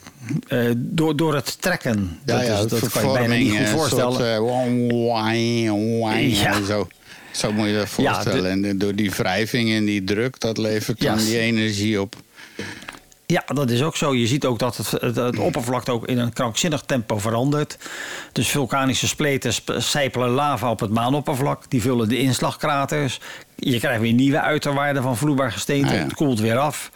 eh, 0.48 0.70
door, 0.77 1.16
door 1.16 1.35
het 1.35 1.62
trekken. 1.62 2.18
Ja, 2.24 2.43
ja, 2.43 2.59
is- 2.59 2.66
dat 2.66 2.89
kan 2.90 3.06
je 3.06 3.12
bijna 3.12 3.35
niet 3.35 3.51
goed 3.51 3.60
een 3.60 3.66
voorstellen. 3.66 4.12
soort, 4.12 4.24
eh, 4.24 4.36
Ja. 6.43 6.62
Zo, 6.64 6.89
zo 7.32 7.52
moet 7.52 7.66
je 7.66 7.73
dat 7.73 7.90
Ja, 7.97 8.14
voorstellen. 8.14 8.64
en 8.64 8.78
door 8.78 8.94
die 8.94 9.10
wrijving 9.10 9.70
en 9.73 9.85
die 9.85 10.05
druk, 10.05 10.40
dat 10.40 10.59
levert 10.59 11.01
dan 11.01 11.16
die 11.18 11.39
energie 11.39 12.01
op. 12.01 12.14
Ja, 13.27 13.43
dat 13.47 13.70
is 13.70 13.82
ook 13.82 13.97
zo. 13.97 14.14
Je 14.14 14.27
ziet 14.27 14.44
ook 14.44 14.59
dat 14.59 14.77
het, 14.77 14.90
het, 14.90 15.16
het 15.16 15.39
oppervlak 15.39 15.89
ook 15.89 16.06
in 16.06 16.18
een 16.18 16.32
krankzinnig 16.32 16.82
tempo 16.86 17.18
verandert. 17.18 17.78
Dus 18.32 18.48
vulkanische 18.48 19.06
spleten 19.09 19.52
sp- 19.52 19.74
sijpelen 19.78 20.28
lava 20.31 20.70
op 20.70 20.81
het 20.81 20.90
maanoppervlak. 20.90 21.70
Die 21.70 21.81
vullen 21.81 22.09
de 22.09 22.18
inslagkraters. 22.18 23.20
Je 23.57 23.78
krijgt 23.78 24.01
weer 24.01 24.12
nieuwe 24.12 24.41
uiterwaarden 24.41 25.03
van 25.03 25.16
vloeibaar 25.16 25.53
gesteente. 25.53 25.89
Ah, 25.89 25.95
ja. 25.95 26.03
Het 26.03 26.15
koelt 26.15 26.41
weer 26.41 26.57
af. 26.59 26.91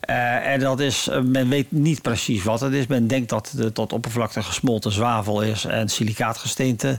Eh, 0.00 0.46
en 0.52 0.60
dat 0.60 0.80
is, 0.80 1.08
eh, 1.08 1.20
men 1.20 1.48
weet 1.48 1.72
niet 1.72 2.02
precies 2.02 2.42
wat 2.42 2.60
het 2.60 2.72
is. 2.72 2.86
Men 2.86 3.06
denkt 3.06 3.28
dat 3.28 3.52
de 3.56 3.72
tot 3.72 3.92
oppervlakte 3.92 4.42
gesmolten 4.42 4.92
zwavel 4.92 5.42
is 5.42 5.64
en 5.64 5.88
silicaatgesteente. 5.88 6.98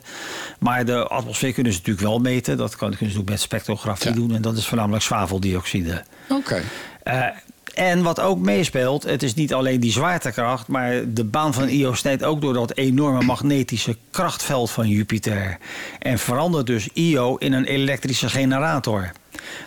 Maar 0.59 0.85
de 0.85 1.07
atmosfeer 1.07 1.53
kunnen 1.53 1.71
ze 1.71 1.77
natuurlijk 1.77 2.07
wel 2.07 2.19
meten. 2.19 2.57
Dat 2.57 2.75
kan- 2.75 2.95
kunnen 2.95 3.13
ze 3.15 3.19
ook 3.21 3.29
met 3.29 3.39
spectrografie 3.41 4.09
Ja. 4.09 4.15
doen. 4.15 4.35
En 4.35 4.41
dat 4.41 4.57
is 4.57 4.67
voornamelijk 4.67 5.03
zwaveldioxide. 5.03 6.03
Oké. 6.29 6.61
Eh, 7.03 7.25
en 7.73 8.03
wat 8.03 8.19
ook 8.19 8.39
meespeelt, 8.39 9.03
het 9.03 9.23
is 9.23 9.33
niet 9.33 9.53
alleen 9.53 9.79
die 9.79 9.91
zwaartekracht, 9.91 10.67
maar 10.67 11.13
de 11.13 11.23
baan 11.23 11.53
van 11.53 11.67
Io 11.67 11.93
snijdt 11.93 12.23
ook 12.23 12.41
door 12.41 12.53
dat 12.53 12.75
enorme 12.75 13.21
magnetische 13.21 13.97
krachtveld 14.11 14.71
van 14.71 14.87
Jupiter. 14.87 15.57
En 15.99 16.19
verandert 16.19 16.67
dus 16.67 16.89
Io 16.93 17.35
in 17.35 17.53
een 17.53 17.65
elektrische 17.65 18.29
generator. 18.29 19.11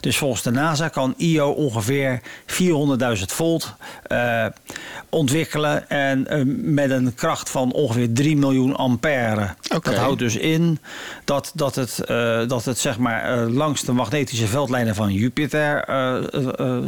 Dus 0.00 0.16
volgens 0.16 0.42
de 0.42 0.50
NASA 0.50 0.88
kan 0.88 1.14
Io 1.16 1.50
ongeveer 1.50 2.20
400.000 2.46 2.64
volt 3.26 3.74
eh, 4.02 4.46
ontwikkelen 5.08 5.88
en 5.88 6.26
eh, 6.26 6.40
met 6.46 6.90
een 6.90 7.14
kracht 7.14 7.50
van 7.50 7.72
ongeveer 7.72 8.12
3 8.12 8.36
miljoen 8.36 8.76
ampère. 8.76 9.54
Dat 9.82 9.94
houdt 9.94 10.18
dus 10.18 10.36
in 10.36 10.78
dat, 11.24 11.52
dat 11.54 11.74
het, 11.74 11.98
eh, 11.98 12.48
dat 12.48 12.64
het 12.64 12.78
zeg 12.78 12.98
maar, 12.98 13.38
langs 13.38 13.82
de 13.82 13.92
magnetische 13.92 14.46
veldlijnen 14.46 14.94
van 14.94 15.12
Jupiter 15.12 15.84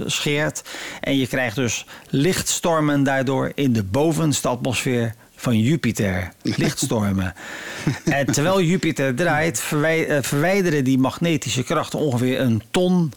scheert. 0.07 0.63
En 1.01 1.17
je 1.17 1.27
krijgt 1.27 1.57
dus 1.57 1.87
lichtstormen 2.09 3.03
daardoor 3.03 3.53
in 3.55 3.73
de 3.73 3.85
bovenste 3.85 4.49
atmosfeer 4.49 5.15
van 5.41 5.59
Jupiter. 5.61 6.33
Lichtstormen. 6.43 7.35
en 8.05 8.27
terwijl 8.27 8.63
Jupiter 8.63 9.15
draait, 9.15 9.61
verwij- 9.61 10.07
eh, 10.07 10.23
verwijderen 10.23 10.85
die 10.85 10.99
magnetische 10.99 11.63
krachten 11.63 11.99
ongeveer 11.99 12.41
een 12.41 12.63
ton 12.71 13.13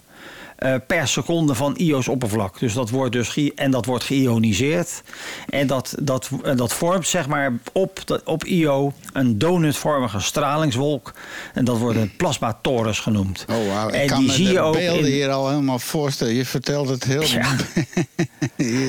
eh, 0.62 0.74
per 0.86 1.08
seconde 1.08 1.54
van 1.54 1.74
Io's 1.76 2.08
oppervlak. 2.08 2.58
Dus 2.58 2.72
dat 2.74 2.90
wordt 2.90 3.12
dus 3.12 3.36
en 3.54 3.70
dat 3.70 3.84
wordt 3.86 4.04
geïoniseerd. 4.04 5.02
En 5.48 5.66
dat, 5.66 5.94
dat, 6.02 6.30
dat 6.56 6.72
vormt 6.74 7.06
zeg 7.08 7.26
maar 7.28 7.52
op, 7.72 8.20
op 8.24 8.44
Io 8.44 8.92
een 9.12 9.38
donutvormige 9.38 10.20
stralingswolk. 10.20 11.12
En 11.54 11.64
dat 11.64 11.78
wordt 11.78 11.98
een 11.98 12.16
plasmatorus 12.16 12.98
genoemd. 13.00 13.44
Oh. 13.50 13.84
Ik 13.88 13.94
En 13.94 14.06
kan 14.06 14.18
die 14.18 14.26
me 14.26 14.32
zie 14.32 14.46
de 14.46 14.52
je 14.52 14.60
ook 14.60 14.74
beelden 14.74 15.04
in- 15.06 15.12
hier 15.12 15.30
al 15.30 15.48
helemaal 15.48 15.78
voorstellen. 15.78 16.34
Je 16.34 16.46
vertelt 16.46 16.88
het 16.88 17.04
heel... 17.04 17.22
Ja. 17.22 17.46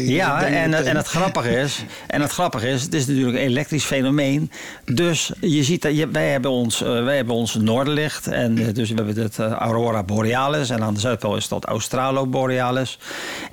Ja, 0.06 0.44
en, 0.46 0.72
het- 0.74 0.86
en 0.86 0.96
het 0.96 1.08
grappige 1.08 1.50
is, 1.60 1.84
en 2.08 2.22
het 2.22 2.32
grappige 2.32 2.68
is, 2.68 2.82
het 2.82 2.94
is 2.94 3.06
natuurlijk 3.08 3.38
een 3.38 3.44
elektrisch 3.44 3.84
fenomeen. 3.84 4.52
Dus 4.86 5.32
je 5.42 5.64
ziet 5.64 5.82
dat 5.82 5.96
je, 5.98 6.08
wij 6.08 6.30
hebben 6.30 6.52
ons, 6.52 6.82
eh, 6.84 7.04
wij 7.04 7.16
hebben 7.16 7.36
ons 7.36 7.56
noorderlicht 7.56 8.28
en 8.28 8.58
eh, 8.58 8.74
dus 8.74 8.90
we 8.90 8.96
hebben 8.96 9.24
het 9.24 9.38
aurora 9.40 10.04
borealis 10.04 10.70
en 10.70 10.84
aan 10.84 10.94
de 10.94 11.00
zuidpool 11.00 11.36
is 11.36 11.48
dat 11.48 11.63
australoborealis. 11.64 13.00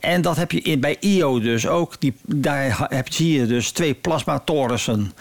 En 0.00 0.22
dat 0.22 0.36
heb 0.36 0.52
je 0.52 0.60
in, 0.60 0.80
bij 0.80 0.96
Io 1.00 1.40
dus 1.40 1.66
ook. 1.66 2.00
Die, 2.00 2.14
daar 2.26 2.86
heb, 2.88 3.12
zie 3.12 3.40
je 3.40 3.46
dus 3.46 3.70
twee 3.70 3.94
plasmatorussen. 3.94 5.12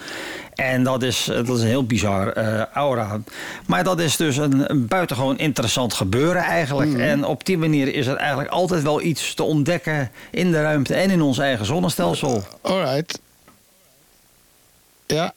En 0.56 0.84
dat 0.84 1.04
is, 1.04 1.24
dat 1.26 1.50
is 1.50 1.62
een 1.62 1.68
heel 1.68 1.86
bizar 1.86 2.28
eh, 2.28 2.66
aura. 2.66 3.20
Maar 3.66 3.84
dat 3.84 4.00
is 4.00 4.16
dus 4.16 4.38
een, 4.38 4.72
een 4.72 4.88
buitengewoon 4.88 5.38
interessant 5.38 5.94
gebeuren 5.94 6.42
eigenlijk. 6.42 6.98
En 6.98 7.26
op 7.26 7.46
die 7.46 7.58
manier 7.58 7.94
is 7.94 8.08
er 8.08 8.16
eigenlijk 8.16 8.50
altijd 8.50 8.84
wel 8.84 9.02
iets 9.02 9.34
te 9.34 9.44
ontdekken 9.44 10.12
in 10.32 10.52
de 10.52 10.62
ruimte 10.62 10.94
en 10.94 11.10
in 11.10 11.22
ons 11.22 11.38
eigen 11.38 11.66
zonnestelsel. 11.66 12.44
Alright. 12.62 13.20
Ja. 15.06 15.34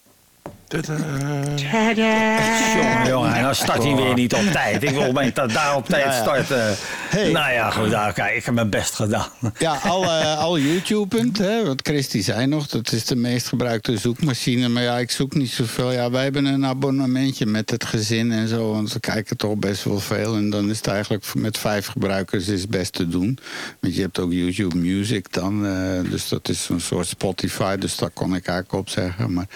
Jongen, 2.74 3.08
jongen, 3.08 3.34
en 3.34 3.42
dan 3.42 3.54
start 3.54 3.82
hij 3.82 3.94
weer 3.94 4.14
niet 4.14 4.34
op 4.34 4.42
tijd. 4.52 4.82
Ik 4.82 4.90
wil 4.90 5.12
mij 5.12 5.32
dat 5.32 5.50
daar 5.50 5.76
op 5.76 5.86
tijd 5.86 6.04
Ja, 6.04 6.12
ja. 6.12 6.22
starten. 6.22 6.76
Hey. 7.08 7.30
Nou 7.30 7.52
ja, 7.52 7.70
goed, 7.70 7.90
nou, 7.90 8.12
kijk, 8.12 8.36
ik 8.36 8.44
heb 8.44 8.54
mijn 8.54 8.70
best 8.70 8.94
gedaan. 8.94 9.28
Ja, 9.58 9.78
al, 9.82 10.04
eh, 10.04 10.38
al 10.38 10.58
YouTube, 10.58 11.30
hè, 11.32 11.64
wat 11.64 11.80
Christy 11.82 12.20
zei 12.22 12.46
nog, 12.46 12.66
dat 12.66 12.92
is 12.92 13.04
de 13.04 13.16
meest 13.16 13.46
gebruikte 13.48 13.96
zoekmachine. 13.96 14.68
Maar 14.68 14.82
ja, 14.82 14.98
ik 14.98 15.10
zoek 15.10 15.34
niet 15.34 15.50
zoveel. 15.50 15.92
Ja, 15.92 16.10
wij 16.10 16.22
hebben 16.22 16.44
een 16.44 16.66
abonnementje 16.66 17.46
met 17.46 17.70
het 17.70 17.84
gezin 17.84 18.32
en 18.32 18.48
zo, 18.48 18.72
want 18.72 18.92
we 18.92 19.00
kijken 19.00 19.36
toch 19.36 19.56
best 19.56 19.84
wel 19.84 20.00
veel. 20.00 20.36
En 20.36 20.50
dan 20.50 20.70
is 20.70 20.76
het 20.76 20.86
eigenlijk 20.86 21.34
met 21.34 21.58
vijf 21.58 21.86
gebruikers 21.86 22.48
is 22.48 22.60
het 22.60 22.70
best 22.70 22.92
te 22.92 23.08
doen. 23.08 23.38
Want 23.80 23.94
je 23.94 24.00
hebt 24.00 24.18
ook 24.18 24.32
YouTube 24.32 24.76
Music 24.76 25.32
dan, 25.32 25.66
eh, 25.66 26.10
dus 26.10 26.28
dat 26.28 26.48
is 26.48 26.68
een 26.68 26.80
soort 26.80 27.06
Spotify, 27.06 27.76
dus 27.76 27.96
daar 27.96 28.10
kon 28.10 28.34
ik 28.34 28.46
eigenlijk 28.46 28.72
op 28.78 28.88
zeggen. 28.88 29.32
Maar, 29.32 29.46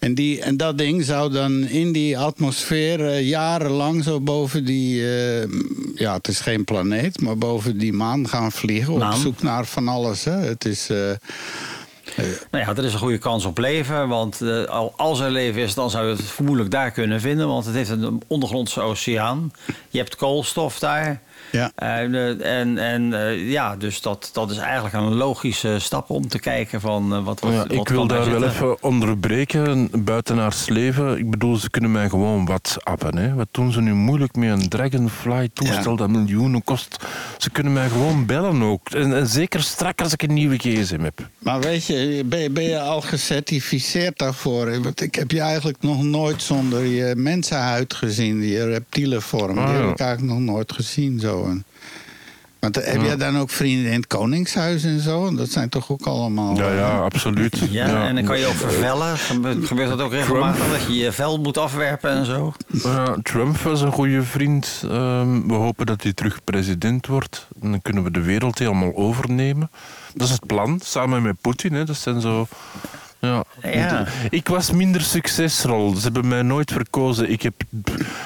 En, 0.01 0.13
die, 0.15 0.41
en 0.41 0.57
dat 0.57 0.77
ding 0.77 1.03
zou 1.03 1.31
dan 1.31 1.63
in 1.67 1.91
die 1.91 2.17
atmosfeer 2.17 3.05
eh, 3.07 3.27
jarenlang 3.27 4.03
zo 4.03 4.19
boven 4.21 4.65
die... 4.65 5.01
eh, 5.15 5.47
ja, 5.95 6.13
het 6.13 6.27
is 6.27 6.39
geen 6.39 6.63
planeet, 6.63 7.21
maar 7.21 7.37
boven 7.37 7.77
die 7.77 7.93
maan 7.93 8.27
gaan 8.29 8.51
vliegen... 8.51 8.93
op 8.93 8.99
zoek 9.17 9.41
naar 9.41 9.65
van 9.65 9.87
alles. 9.87 10.23
Hè. 10.23 10.31
Het 10.31 10.65
is... 10.65 10.89
eh, 10.89 10.97
Nou 12.51 12.63
ja, 12.65 12.75
er 12.75 12.83
is 12.85 12.93
een 12.93 12.99
goede 12.99 13.17
kans 13.17 13.45
op 13.45 13.57
leven. 13.57 14.07
Want 14.07 14.41
al- 14.67 14.93
als 14.97 15.19
er 15.19 15.31
leven 15.31 15.61
is, 15.61 15.73
dan 15.73 15.89
zou 15.89 16.05
je 16.07 16.15
het 16.15 16.21
vermoedelijk 16.25 16.71
daar 16.71 16.91
kunnen 16.91 17.21
vinden. 17.21 17.47
Want 17.47 17.65
het 17.65 17.75
heeft 17.75 17.89
een 17.89 18.21
ondergrondse 18.27 18.81
oceaan. 18.81 19.51
Je 19.89 19.97
hebt 19.97 20.15
koolstof 20.15 20.79
daar. 20.79 21.21
Ja. 21.51 21.71
En, 21.75 22.15
eh, 22.15 22.59
en, 22.59 22.77
en 22.77 23.13
eh, 23.13 23.49
ja, 23.51 23.75
dus 23.75 24.01
dat, 24.01 24.29
dat 24.33 24.51
is 24.51 24.57
eigenlijk 24.57 24.95
een 24.95 25.13
logische 25.13 25.79
stap 25.79 26.09
om 26.09 26.27
te 26.27 26.39
kijken 26.39 26.81
van 26.81 27.13
eh, 27.13 27.23
wat, 27.23 27.39
wat, 27.39 27.51
Ja, 27.51 27.57
wat 27.57 27.71
ik 27.71 27.87
wil 27.89 28.07
daar 28.07 28.29
wel 28.31 28.43
even 28.43 28.83
onderbreken. 28.83 29.89
Buitenaards 30.03 30.69
leven. 30.69 31.17
Ik 31.17 31.29
bedoel, 31.29 31.55
ze 31.55 31.69
kunnen 31.69 31.91
mij 31.91 32.09
gewoon 32.09 32.45
wat 32.45 32.77
appen. 32.83 33.17
Hè. 33.17 33.33
Wat 33.33 33.47
doen 33.51 33.71
ze 33.71 33.81
nu 33.81 33.93
moeilijk 33.93 34.35
met 34.35 34.49
een 34.49 34.69
Dragonfly-toestel 34.69 35.91
Ja. 35.91 35.97
dat 35.97 36.09
miljoenen 36.09 36.63
kost? 36.63 37.05
Ze 37.37 37.49
kunnen 37.49 37.73
mij 37.73 37.89
gewoon 37.89 38.25
bellen 38.25 38.61
ook. 38.61 38.89
En, 38.89 39.15
en 39.15 39.27
zeker 39.27 39.61
strak 39.63 40.01
als 40.01 40.13
ik 40.13 40.21
een 40.23 40.33
nieuwe 40.33 40.57
gsm 40.57 40.99
heb. 41.01 41.27
maar 41.39 41.59
weet 41.59 41.85
je, 41.85 42.23
ben, 42.25 42.39
je- 42.39 42.49
ben 42.49 42.63
je 42.63 42.79
al 42.79 43.01
gecertificeerd 43.01 44.17
daarvoor? 44.17 44.81
Want 44.81 45.01
ik 45.01 45.15
heb 45.15 45.31
je 45.31 45.39
eigenlijk 45.41 45.77
nog 45.81 46.03
nooit 46.03 46.41
zonder 46.41 46.85
je 46.85 47.15
mensenhuid 47.15 47.93
gezien. 47.93 48.39
Die 48.39 48.63
reptiele 48.65 49.21
vorm. 49.21 49.57
Ah, 49.57 49.65
die 49.67 49.75
heb 49.75 49.89
ik 49.89 49.99
eigenlijk 49.99 50.39
nog 50.39 50.55
nooit 50.55 50.71
gezien. 50.73 51.19
Zo. 51.19 51.40
Want 52.59 52.77
eh, 52.77 52.91
heb 52.93 53.01
jij 53.01 53.15
dan 53.17 53.37
ook 53.37 53.49
vrienden 53.49 53.91
in 53.91 53.97
het 53.97 54.07
Koningshuis 54.07 54.83
en 54.83 54.99
zo? 54.99 55.35
Dat 55.35 55.49
zijn 55.49 55.69
toch 55.69 55.91
ook 55.91 56.05
allemaal... 56.05 56.55
Ja, 56.57 56.69
eh, 56.69 56.75
ja, 56.77 56.97
absoluut. 56.99 57.57
Ja, 57.69 58.07
en 58.07 58.15
dan 58.15 58.23
kan 58.23 58.39
je 58.39 58.45
ook 58.45 58.53
vervellen. 58.53 59.17
Gebe- 59.17 59.57
Gebeurt 59.65 59.89
dat 59.89 60.01
ook 60.01 60.11
regelmatig 60.11 60.71
dat 60.71 60.81
je 60.87 60.93
je 60.95 61.11
vel 61.11 61.39
moet 61.39 61.57
afwerpen 61.57 62.11
en 62.11 62.25
zo? 62.25 62.53
Ja, 62.67 63.17
Trump 63.23 63.57
was 63.57 63.81
een 63.81 63.91
goede 63.91 64.23
vriend. 64.23 64.83
Ehm, 64.89 65.47
we 65.47 65.53
hopen 65.53 65.85
dat 65.85 66.03
hij 66.03 66.13
terug 66.13 66.43
president 66.43 67.07
wordt. 67.07 67.47
En 67.61 67.71
dan 67.71 67.81
kunnen 67.81 68.03
we 68.03 68.11
de 68.11 68.21
wereld 68.21 68.59
helemaal 68.59 68.95
overnemen. 68.95 69.69
Dat 70.13 70.27
is 70.27 70.33
het 70.33 70.45
plan, 70.47 70.79
samen 70.83 71.21
met 71.21 71.35
Poetin. 71.41 71.73
Hè. 71.73 71.83
Dat 71.83 71.95
zijn 71.97 72.21
zo... 72.21 72.47
Ja. 73.21 73.43
Ja. 73.61 74.05
Ik 74.29 74.47
was 74.47 74.71
minder 74.71 75.01
succesvol. 75.01 75.95
Ze 75.95 76.01
hebben 76.01 76.27
mij 76.27 76.41
nooit 76.41 76.71
verkozen. 76.71 77.29
Ik 77.29 77.41
heb 77.41 77.53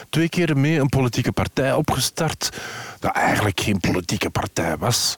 twee 0.09 0.29
keer 0.29 0.57
mee 0.57 0.79
een 0.79 0.89
politieke 0.89 1.31
partij 1.31 1.73
opgestart. 1.73 2.57
Dat 2.99 3.11
eigenlijk 3.11 3.59
geen 3.59 3.79
politieke 3.79 4.29
partij 4.29 4.77
was. 4.77 5.17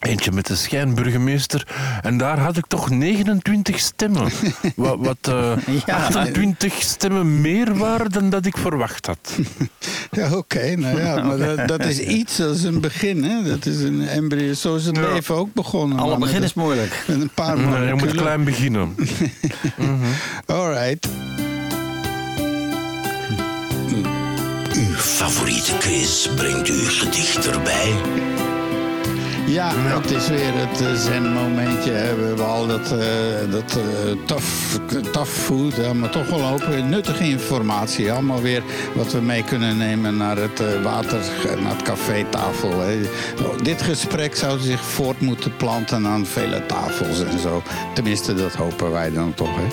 Eentje 0.00 0.32
met 0.32 0.46
de 0.46 0.54
schijnburgemeester. 0.56 1.66
En 2.02 2.18
daar 2.18 2.38
had 2.38 2.56
ik 2.56 2.66
toch 2.66 2.90
29 2.90 3.78
stemmen. 3.78 4.30
Wat, 4.76 4.96
wat 4.98 5.16
eh, 5.28 5.52
Ja. 5.86 5.96
28 5.96 6.72
stemmen 6.82 7.40
meer 7.40 7.76
waren 7.78 8.10
dan 8.10 8.30
dat 8.30 8.46
ik 8.46 8.56
verwacht 8.56 9.06
had. 9.06 9.32
Ja, 10.10 10.36
oké. 10.36 10.76
nou 10.76 11.00
ja, 11.00 11.22
maar 11.22 11.38
dat, 11.56 11.68
dat 11.68 11.84
is 11.84 11.98
iets, 11.98 12.36
dat 12.36 12.56
is 12.56 12.62
een 12.62 12.80
begin. 12.80 13.24
Hè? 13.24 13.42
Dat 13.42 13.66
is 13.66 13.80
een 13.82 14.08
embryo. 14.08 14.52
Zo 14.52 14.76
is 14.76 14.84
het 14.86 14.96
Ja. 14.96 15.12
leven 15.12 15.34
ook 15.34 15.52
begonnen. 15.54 15.98
Alle 15.98 16.18
begin 16.18 16.42
is 16.42 16.54
moeilijk. 16.54 17.04
Met 17.06 17.20
een 17.20 17.30
paar 17.34 17.58
Nee, 17.58 17.86
je 17.86 17.94
moet 17.94 18.10
klein 18.14 18.44
beginnen. 18.44 18.94
All 20.46 20.72
right. 20.72 21.08
Uw 24.76 24.94
favoriete 24.96 25.76
quiz 25.78 26.28
brengt 26.36 26.68
u 26.68 26.78
gedicht 26.78 27.46
erbij. 27.50 27.94
Ja, 29.50 29.70
het 29.74 30.10
is 30.10 30.28
weer 30.28 30.52
het 30.54 30.80
eh, 30.80 30.94
zen-momentje. 30.94 31.90
We 31.90 32.24
hebben 32.26 32.46
al 32.46 32.66
dat, 32.66 32.92
eh 32.92 33.50
dat 33.50 33.78
eh, 33.78 35.02
tough, 35.12 35.30
food, 35.30 35.94
maar 35.94 36.10
toch 36.10 36.28
wel 36.28 36.58
weer 36.68 36.84
nuttige 36.84 37.24
informatie. 37.24 38.12
Allemaal 38.12 38.42
weer 38.42 38.62
wat 38.94 39.12
we 39.12 39.20
mee 39.20 39.44
kunnen 39.44 39.76
nemen 39.76 40.16
naar 40.16 40.36
het 40.36 40.82
water, 40.82 41.20
naar 41.62 41.72
het 41.72 41.82
cafétafel. 41.82 42.80
Hè. 42.80 43.00
Dit 43.62 43.82
gesprek 43.82 44.36
zou 44.36 44.58
zich 44.58 44.84
voort 44.84 45.20
moeten 45.20 45.56
planten 45.56 46.06
aan 46.06 46.26
vele 46.26 46.66
tafels 46.66 47.24
en 47.24 47.38
zo. 47.38 47.62
Tenminste, 47.94 48.34
dat 48.34 48.54
hopen 48.54 48.90
wij 48.90 49.10
dan 49.10 49.34
toch. 49.34 49.56
Hè. 49.56 49.66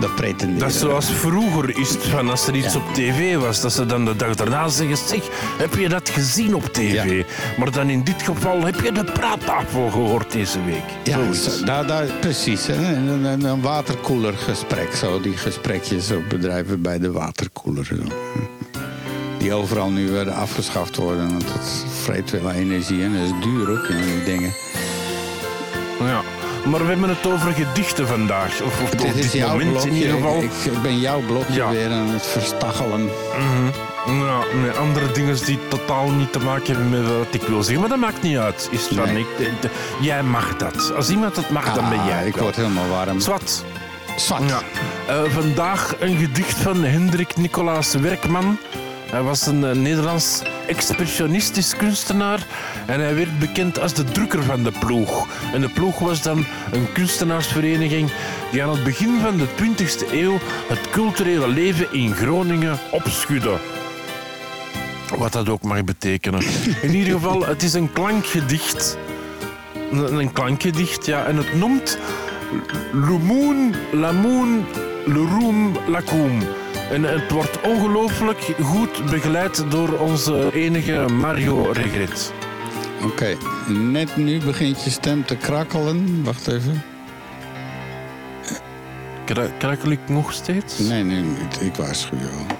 Dat 0.00 0.14
pretenderen. 0.14 0.58
Dat 0.58 0.68
is 0.70 0.78
zoals 0.78 1.10
vroeger 1.10 1.78
is 1.78 1.88
het 1.90 2.02
van 2.06 2.30
als 2.30 2.46
er 2.46 2.54
iets 2.54 2.72
Ja. 2.74 2.78
op 2.80 2.94
tv 2.94 3.36
was, 3.36 3.60
dat 3.60 3.72
ze 3.72 3.86
dan 3.86 4.04
de 4.04 4.16
dag 4.16 4.34
daarna 4.34 4.68
zeggen, 4.68 4.96
zeg, 4.96 5.22
heb 5.58 5.74
je 5.74 5.88
dat 5.88 6.08
gezien 6.08 6.54
op 6.54 6.64
tv? 6.64 7.04
Ja. 7.18 7.24
Maar 7.58 7.70
dan 7.70 7.88
in 7.90 8.04
dit 8.04 8.22
geval, 8.22 8.64
heb 8.64 8.80
je 8.80 8.92
de 8.92 9.04
praattafel 9.04 9.90
gehoord 9.90 10.32
deze 10.32 10.64
week? 10.64 10.84
Ja, 11.04 11.32
zo- 11.32 11.64
precies. 12.20 12.66
Hè? 12.66 12.94
Een, 12.94 13.24
een, 13.24 13.44
een 13.44 13.60
waterkoelergesprek. 13.60 14.94
Zo, 14.94 15.20
die 15.20 15.36
gesprekjes 15.36 16.10
op 16.10 16.28
bedrijven 16.28 16.82
bij 16.82 16.98
de 16.98 17.12
waterkoeler. 17.12 17.84
Zo. 17.84 17.94
Die 19.38 19.52
overal 19.54 19.90
nu 19.90 20.10
weer 20.10 20.30
afgeschaft 20.30 20.96
worden. 20.96 21.28
Want 21.28 21.48
dat 21.48 21.84
vreet 22.02 22.30
wel 22.30 22.50
energie 22.50 23.02
en 23.02 23.12
dat 23.12 23.22
is 23.22 23.32
duur 23.42 23.70
ook, 23.70 23.86
die 23.88 24.24
dingen. 24.24 24.52
Ja. 26.00 26.22
Maar 26.64 26.80
we 26.80 26.86
hebben 26.86 27.08
het 27.08 27.26
over 27.26 27.52
gedichten 27.52 28.06
vandaag. 28.06 28.60
Of, 28.62 28.82
of 28.82 28.90
Dit 28.90 29.40
moment 29.48 29.70
blokje. 29.70 29.88
in 29.88 29.94
ieder 29.94 30.10
geval. 30.12 30.42
Ik, 30.42 30.50
ik 30.64 30.82
ben 30.82 30.98
jouw 31.00 31.20
blokje 31.20 31.54
Ja. 31.54 31.70
weer 31.70 31.90
aan 31.90 32.08
het 32.08 32.26
verstachelen. 32.26 33.08
Ja, 34.06 34.38
met 34.62 34.76
andere 34.76 35.12
dingen 35.12 35.44
die 35.44 35.58
totaal 35.68 36.10
niet 36.10 36.32
te 36.32 36.38
maken 36.38 36.66
hebben 36.66 36.88
met 36.90 37.16
wat 37.16 37.26
ik 37.34 37.42
wil 37.42 37.62
zeggen. 37.62 37.80
Maar 37.80 37.88
dat 37.88 37.98
maakt 37.98 38.22
niet 38.22 38.36
uit. 38.36 38.68
Is 38.70 38.90
Nee. 38.90 39.26
jij 40.00 40.22
mag 40.22 40.56
dat. 40.56 40.92
Als 40.96 41.10
iemand 41.10 41.34
dat 41.34 41.50
mag, 41.50 41.74
dan 41.74 41.88
ben 41.88 41.98
Ah, 41.98 42.06
jij 42.06 42.26
Ik 42.26 42.36
word 42.36 42.56
helemaal 42.56 42.88
warm. 42.88 43.20
Zwat. 43.20 43.64
Zwart. 44.16 44.42
Ja. 44.48 44.60
Eh, 45.06 45.22
vandaag 45.30 45.94
een 45.98 46.16
gedicht 46.16 46.56
van 46.58 46.84
Hendrik 46.84 47.36
Nicolaas 47.36 47.94
Werkman. 47.94 48.58
Hij 49.10 49.22
was 49.22 49.46
een 49.46 49.64
eh, 49.64 49.76
Nederlands 49.76 50.42
expressionistisch 50.66 51.76
kunstenaar 51.76 52.46
en 52.86 53.00
hij 53.00 53.14
werd 53.14 53.38
bekend 53.38 53.80
als 53.80 53.94
de 53.94 54.04
drukker 54.04 54.42
van 54.42 54.62
de 54.62 54.72
ploeg. 54.80 55.26
En 55.52 55.60
de 55.60 55.68
ploeg 55.68 55.98
was 55.98 56.22
dan 56.22 56.44
een 56.72 56.92
kunstenaarsvereniging 56.92 58.10
die 58.50 58.62
aan 58.62 58.70
het 58.70 58.84
begin 58.84 59.20
van 59.20 59.36
de 59.36 59.46
20e 59.46 60.12
eeuw 60.12 60.38
het 60.68 60.90
culturele 60.90 61.48
leven 61.48 61.92
in 61.92 62.14
Groningen 62.14 62.78
opschudde. 62.90 63.58
Wat 65.16 65.32
dat 65.32 65.48
ook 65.48 65.62
mag 65.62 65.84
betekenen. 65.84 66.42
In 66.82 66.94
ieder 66.94 67.12
geval, 67.12 67.46
het 67.46 67.62
is 67.62 67.72
een 67.72 67.92
klankgedicht. 67.92 68.98
Een, 69.92 70.32
klankgedicht, 70.32 71.06
ja. 71.06 71.24
En 71.24 71.36
het 71.36 71.54
noemt 71.54 71.98
Lumoon, 72.92 73.74
Lamoon, 73.92 74.64
Leroom, 75.06 75.76
Lakoum. 75.86 76.42
En 76.90 77.02
het 77.02 77.30
wordt 77.30 77.60
ongelooflijk 77.60 78.38
goed 78.62 79.10
begeleid 79.10 79.64
door 79.70 79.98
onze 79.98 80.50
enige 80.54 81.06
Mario 81.12 81.70
Regret. 81.72 82.32
Oké, 83.04 83.36
net 83.68 84.16
nu 84.16 84.38
begint 84.40 84.84
je 84.84 84.90
stem 84.90 85.24
te 85.24 85.36
krakkelen. 85.36 86.24
Wacht 86.24 86.46
even. 86.48 86.82
Kra- 89.24 89.50
Krakkel 89.58 89.90
ik 89.90 90.08
nog 90.08 90.32
steeds? 90.32 90.78
Nee, 90.78 91.02
nee, 91.04 91.22
niet. 91.22 91.60
ik 91.60 91.74
waarschuw 91.74 92.18
je 92.18 92.24
al. 92.38 92.56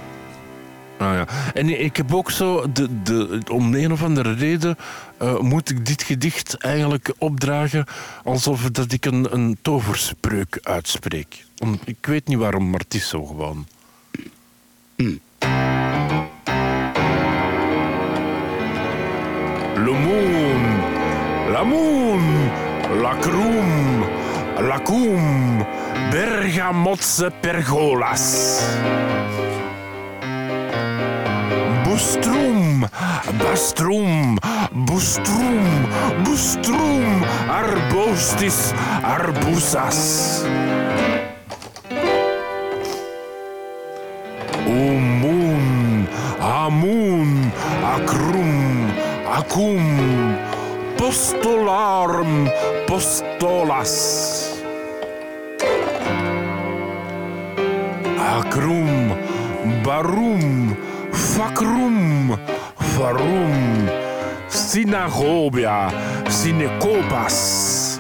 Ah, 1.07 1.15
ja. 1.15 1.27
En 1.55 1.81
ik 1.85 1.97
heb 1.97 2.15
ook 2.15 2.31
zo, 2.31 2.73
de, 2.73 3.03
de, 3.03 3.41
om 3.51 3.71
de 3.73 3.79
een 3.79 3.93
of 3.93 4.03
andere 4.03 4.33
reden, 4.35 4.77
eh, 5.17 5.39
moet 5.39 5.71
ik 5.71 5.87
dit 5.87 6.03
gedicht 6.03 6.57
eigenlijk 6.59 7.13
opdragen 7.19 7.85
alsof 8.25 8.63
dat 8.71 8.93
ik 8.93 9.05
een, 9.07 9.35
een 9.35 9.59
toverspreuk 9.63 10.59
uitspreek. 10.63 11.45
Om, 11.63 11.79
ik 11.85 12.07
weet 12.07 12.27
niet 12.29 12.39
waarom, 12.39 12.71
maar 12.71 12.81
het 12.81 12.95
is 12.95 13.09
zo 13.09 13.25
gewoon. 13.25 13.67
Le 15.01 15.09
moon, 19.77 20.65
la 21.53 21.65
moon, 21.65 22.27
la 23.01 23.15
kroem, 23.25 24.05
la 24.69 24.77
koem, 24.85 25.65
bergamotse 26.13 27.31
pergolas. 27.41 28.27
Boestroem, 31.87 32.85
bastroem, 33.41 34.37
boestroem, 34.85 35.89
boestroem, 36.27 37.25
arbostis, 37.49 38.75
arbusas. 39.17 40.05
Amun, 46.61 47.51
acrum, 47.81 48.93
acum, 49.25 49.81
Postolarm, 50.99 52.51
postolas. 52.87 54.61
Acrum, 58.37 59.17
barum, 59.83 60.77
facrum, 61.11 62.37
farum, 62.93 63.89
synagobia, 64.51 65.89
synecopas. 66.29 67.99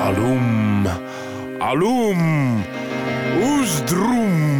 Alum, 0.00 0.88
alum, 1.60 2.64
usdrum. 3.60 4.51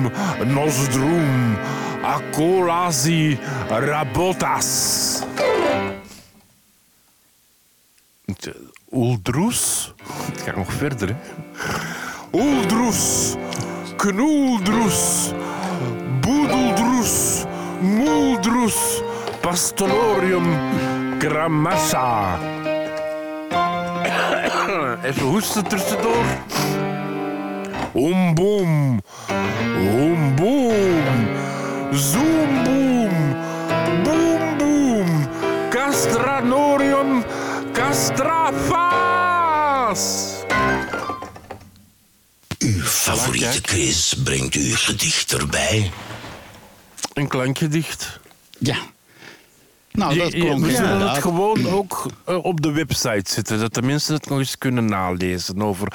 Nosdroem, 0.44 1.56
akolasi, 2.02 3.38
rabotas. 3.68 5.22
Oeldroes? 8.92 9.94
Het 10.32 10.40
gaat 10.40 10.56
nog 10.56 10.72
verder, 10.72 11.08
hè? 11.08 11.14
Oeldroes, 12.32 13.34
knoeldroes, 13.96 15.30
boedeldroes, 16.20 17.44
moeldroes, 17.80 19.02
pastororium, 19.40 20.58
gramassa. 21.18 22.38
Even 25.04 25.22
hoesten 25.22 25.66
tussendoor. 25.66 26.24
Omboom, 27.92 29.02
omboom, 29.76 31.28
zoomboom, 31.92 33.36
boom 34.02 34.58
boom, 34.58 35.28
castranorium, 35.70 37.24
castrafas. 37.72 38.82
Uw 42.58 42.82
favoriete 42.82 43.60
quiz 43.60 44.14
brengt 44.14 44.54
uw 44.54 44.74
gedicht 44.76 45.32
erbij. 45.32 45.90
Een 47.14 47.28
klankgedicht. 47.28 48.20
Ja. 48.58 48.91
Nou, 49.92 50.18
dat 50.18 50.30
klonk 50.34 50.64
we 50.64 50.70
zullen 50.70 50.90
inderdaad. 50.92 51.14
het 51.14 51.22
gewoon 51.24 51.68
ook 51.68 52.06
eh, 52.24 52.44
op 52.44 52.60
de 52.60 52.72
website 52.72 53.30
zetten, 53.32 53.58
dat 53.58 53.74
de 53.74 53.82
mensen 53.82 54.14
het 54.14 54.28
nog 54.28 54.38
eens 54.38 54.58
kunnen 54.58 54.84
nalezen. 54.84 55.62
Over, 55.62 55.88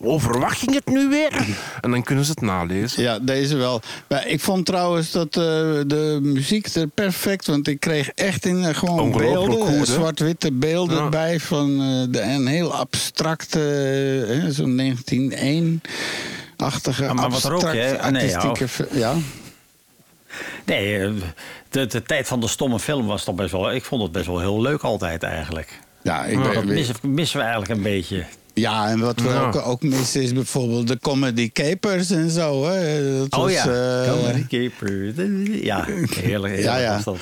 over 0.00 0.38
wat 0.40 0.52
ging 0.52 0.74
het 0.74 0.86
nu 0.86 1.08
weer? 1.08 1.46
En 1.80 1.90
dan 1.90 2.02
kunnen 2.02 2.24
ze 2.24 2.30
het 2.30 2.40
nalezen. 2.40 3.02
Ja, 3.02 3.18
deze 3.18 3.56
wel. 3.56 3.80
Maar 4.08 4.26
ik 4.28 4.40
vond 4.40 4.66
trouwens 4.66 5.10
dat 5.10 5.26
eh, 5.26 5.32
de 5.86 6.18
muziek 6.22 6.66
er 6.66 6.86
perfect... 6.86 7.46
want 7.46 7.68
ik 7.68 7.80
kreeg 7.80 8.08
echt 8.10 8.46
in 8.46 8.64
eh, 8.64 8.74
gewoon 8.74 9.12
beelden, 9.12 9.86
zwart-witte 9.86 10.52
beelden 10.52 10.96
Ja. 11.02 11.08
bij... 11.08 11.40
van 11.40 11.70
eh, 11.80 12.04
de, 12.12 12.22
een 12.22 12.46
heel 12.46 12.74
abstracte, 12.74 14.44
zo'n 14.48 14.80
1901-achtige, 14.80 17.12
maar 17.14 17.30
wat 17.30 17.44
er 17.44 17.52
ook? 17.54 17.64
Ah, 17.64 17.72
nee, 17.72 18.28
ja. 18.28 18.38
artistieke... 18.38 18.68
fi- 18.68 18.98
ja. 18.98 19.14
Nee, 20.64 21.12
de, 21.76 21.86
de 21.86 22.02
tijd 22.02 22.26
van 22.26 22.40
de 22.40 22.48
stomme 22.48 22.78
film 22.78 23.06
was 23.06 23.24
toch 23.24 23.34
best 23.34 23.52
wel... 23.52 23.72
Ik 23.74 23.84
vond 23.84 24.02
het 24.02 24.12
best 24.12 24.26
wel 24.26 24.38
heel 24.40 24.60
leuk 24.60 24.82
altijd 24.82 25.22
eigenlijk. 25.22 25.78
Ja, 26.02 26.24
ik 26.24 26.42
Dat 26.42 26.52
ben, 26.52 26.66
missen, 26.66 26.94
missen 27.02 27.38
we 27.38 27.44
eigenlijk 27.44 27.74
een 27.74 27.82
beetje. 27.82 28.24
ja, 28.54 28.88
en 28.88 28.98
wat 29.00 29.20
we 29.20 29.28
Ja. 29.28 29.40
ook, 29.46 29.56
ook 29.66 29.82
missen 29.82 30.22
is 30.22 30.32
bijvoorbeeld 30.32 30.88
de 30.88 30.98
comedy 30.98 31.50
capers 31.52 32.10
en 32.10 32.30
zo. 32.30 32.64
Hè. 32.66 33.18
Dat 33.18 33.32
Oh 33.34 33.40
was, 33.40 33.52
ja, 33.52 33.66
eh, 34.02 34.10
Comedy 34.12 34.46
Keeper. 34.46 35.04
Ja, 35.64 35.84
heerlijk, 35.84 36.14
heerlijk 36.14 36.58
Ja, 36.58 36.76
ja. 36.76 36.94
was 36.94 37.04
dat. 37.04 37.16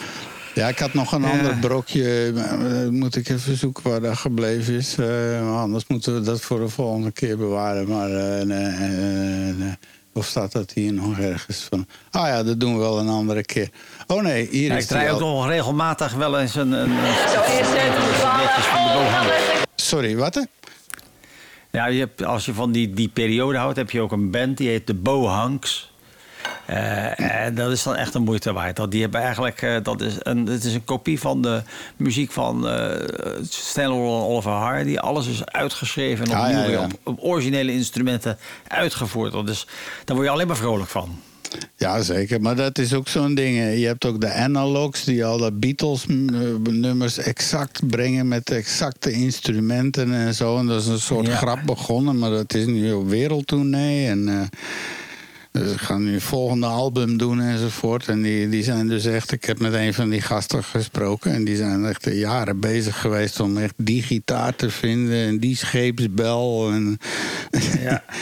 Ja, 0.55 0.69
ik 0.69 0.79
had 0.79 0.95
nog 0.95 1.13
een 1.13 1.23
Ja. 1.23 1.31
ander 1.31 1.57
brokje. 1.57 2.33
eh, 2.37 2.89
moet 2.89 3.17
ik 3.17 3.29
even 3.29 3.57
zoeken 3.57 3.91
waar 3.91 4.01
dat 4.01 4.17
gebleven 4.17 4.75
is. 4.75 4.97
Eh, 4.99 5.07
maar 5.51 5.61
anders 5.61 5.85
moeten 5.87 6.15
we 6.15 6.21
dat 6.21 6.41
voor 6.41 6.61
de 6.61 6.69
volgende 6.69 7.11
keer 7.11 7.37
bewaren. 7.37 7.89
Maar 7.89 8.11
eh, 8.11 8.45
nee, 8.45 8.67
eh, 8.67 9.55
nee. 9.57 9.75
of 10.13 10.27
staat 10.27 10.53
dat 10.53 10.71
hier 10.73 10.93
nog 10.93 11.19
ergens 11.19 11.67
van? 11.71 11.87
Ah 12.11 12.27
ja, 12.27 12.43
dat 12.43 12.61
doen 12.61 12.73
we 12.73 12.79
wel 12.79 12.99
een 12.99 13.09
andere 13.09 13.43
keer. 13.45 13.69
Oh 14.07 14.23
nee, 14.23 14.49
hier 14.51 14.71
Ja, 14.71 14.77
is 14.77 14.83
ik 14.83 14.89
draai 14.89 15.11
ook 15.11 15.21
nog 15.21 15.49
regelmatig 15.49 16.13
wel 16.13 16.39
eens 16.41 16.55
een... 16.55 16.73
een, 16.73 16.91
een 16.91 17.15
Zo 17.29 17.41
is 17.41 17.67
het. 17.67 18.37
netjes 18.37 18.65
van 18.65 18.83
de 18.87 18.91
bovenhang. 18.95 19.29
Sorry, 19.75 20.17
wat? 20.17 20.47
Ja, 21.71 21.87
je 21.87 21.99
hebt, 21.99 22.25
als 22.25 22.45
je 22.45 22.55
van 22.55 22.73
die, 22.73 22.95
die 22.95 23.09
periode 23.09 23.59
houdt, 23.59 23.77
heb 23.77 23.91
je 23.91 24.01
ook 24.01 24.13
een 24.13 24.31
band 24.31 24.57
die 24.57 24.69
heet 24.69 24.87
de 24.87 24.95
Bohanks. 24.95 25.93
Eh, 26.67 27.21
en 27.45 27.55
dat 27.55 27.71
is 27.71 27.83
dan 27.83 27.95
echt 27.97 28.15
een 28.15 28.23
moeite 28.23 28.53
waard. 28.53 28.77
Dat, 28.77 28.91
die 28.91 29.03
hebben 29.03 29.21
eigenlijk, 29.21 29.63
eh, 29.63 29.77
dat 29.83 30.01
is 30.01 30.15
een, 30.19 30.47
het 30.47 30.65
is 30.65 30.75
een 30.75 30.85
kopie 30.85 31.21
van 31.21 31.43
de 31.43 31.63
muziek 31.97 32.33
van 32.33 32.69
eh 32.69 32.91
Stanley 33.49 33.97
en 33.99 34.03
Oliver 34.05 34.53
Hardy. 34.53 34.97
Alles 34.97 35.27
is 35.27 35.45
uitgeschreven 35.45 36.27
en 36.27 36.33
Ah, 36.37 36.41
opnieuw 36.43 36.59
ja, 36.61 36.67
weer 36.67 36.79
ja. 36.79 36.85
Op, 36.85 36.93
op 37.05 37.19
originele 37.23 37.73
instrumenten 37.73 38.39
uitgevoerd. 38.69 39.33
Dat 39.33 39.49
is, 39.49 39.67
daar 40.05 40.17
word 40.17 40.29
je 40.29 40.35
alleen 40.35 40.47
maar 40.47 40.57
vrolijk 40.57 40.91
van. 40.91 41.21
Ja, 41.77 42.03
zeker. 42.03 42.41
Maar 42.41 42.57
dat 42.57 42.79
is 42.79 42.93
ook 42.95 43.09
zo'n 43.09 43.35
ding. 43.35 43.57
Je 43.57 43.87
hebt 43.87 44.05
ook 44.05 44.21
de 44.21 44.33
analogs 44.33 45.05
die 45.05 45.25
alle 45.25 45.53
Beatles-nummers 45.53 47.19
exact 47.19 47.87
brengen 47.89 48.29
met 48.29 48.51
exacte 48.51 49.11
instrumenten 49.13 50.13
en 50.13 50.35
zo. 50.35 50.59
En 50.59 50.67
dat 50.67 50.81
is 50.81 50.87
een 50.87 51.01
soort 51.01 51.27
Ja. 51.27 51.37
grap 51.37 51.59
begonnen, 51.67 52.19
maar 52.19 52.31
dat 52.31 52.55
is 52.55 52.67
nu 52.67 52.93
op 52.93 53.09
wereldtournee. 53.09 54.07
En 54.09 54.29
eh, 54.29 54.41
dus 55.53 55.71
ze 55.73 55.79
gaan 55.79 56.05
nu 56.05 56.13
het 56.15 56.23
volgende 56.23 56.67
album 56.67 57.17
doen 57.17 57.41
enzovoort. 57.41 58.09
En 58.09 58.23
die, 58.23 58.49
die 58.49 58.63
zijn 58.63 58.89
dus 58.89 59.05
echt, 59.05 59.33
ik 59.33 59.45
heb 59.45 59.59
met 59.59 59.73
een 59.75 59.95
van 59.95 60.09
die 60.09 60.21
gasten 60.21 60.65
gesproken. 60.65 61.33
En 61.33 61.45
die 61.45 61.57
zijn 61.57 61.85
echt 61.85 62.09
jaren 62.13 62.61
bezig 62.61 63.01
geweest 63.01 63.41
om 63.41 63.57
echt 63.59 63.75
die 63.77 64.03
gitaar 64.03 64.57
te 64.57 64.71
vinden 64.71 65.27
en 65.27 65.39
die 65.39 65.57
scheepsbel. 65.57 66.71
En 66.73 66.99
Ja. 67.81 68.03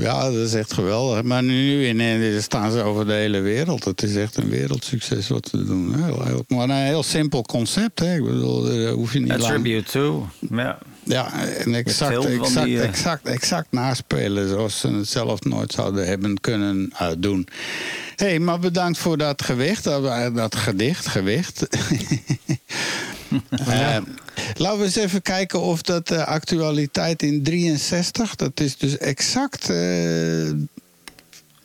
Ja, 0.00 0.30
dat 0.30 0.46
is 0.46 0.54
echt 0.54 0.72
geweldig. 0.72 1.22
Maar 1.22 1.42
nu 1.42 1.86
in, 1.86 2.42
staan 2.42 2.70
ze 2.70 2.82
over 2.82 3.06
de 3.06 3.12
hele 3.12 3.40
wereld. 3.40 3.84
Het 3.84 4.02
is 4.02 4.16
echt 4.16 4.36
een 4.36 4.48
wereldsucces 4.48 5.28
wat 5.28 5.48
ze 5.48 5.64
doen. 5.64 6.04
Heel, 6.04 6.24
heel, 6.24 6.44
maar 6.48 6.68
een 6.68 6.86
heel 6.86 7.02
simpel 7.02 7.42
concept. 7.42 7.98
Hè? 7.98 8.14
Ik 8.14 8.24
bedoel, 8.24 8.62
daar 8.62 8.92
hoef 8.92 9.12
je 9.12 9.20
niet 9.20 9.32
A 9.32 9.38
lang... 9.38 9.52
tribute 9.52 9.90
to. 9.90 10.28
Ja. 10.50 10.78
Ja, 11.02 11.32
en 11.34 11.74
exact, 11.74 12.24
exact, 12.24 12.64
die, 12.64 12.78
eh, 12.78 12.88
exact, 12.88 13.26
exact 13.26 13.66
naspelen 13.70 14.48
zoals 14.48 14.80
ze 14.80 14.88
het 14.88 15.08
zelf 15.08 15.40
nooit 15.40 15.72
zouden 15.72 16.06
hebben 16.06 16.40
kunnen 16.40 16.92
uh, 16.92 17.08
doen. 17.18 17.48
Hé, 18.16 18.26
hey, 18.26 18.38
maar 18.38 18.58
bedankt 18.58 18.98
voor 18.98 19.18
dat 19.18 19.42
gewicht, 19.42 19.84
dat, 19.84 20.34
dat 20.34 20.56
gedicht, 20.56 21.06
gewicht. 21.06 21.66
uh, 23.68 23.96
laten 24.56 24.78
we 24.78 24.84
eens 24.84 24.96
even 24.96 25.22
kijken 25.22 25.60
of 25.60 25.82
dat 25.82 26.10
uh, 26.10 26.26
actualiteit 26.26 27.22
in 27.22 27.42
63, 27.42 28.36
dat 28.36 28.60
is 28.60 28.76
dus 28.76 28.98
exact 28.98 29.70
uh, 29.70 30.50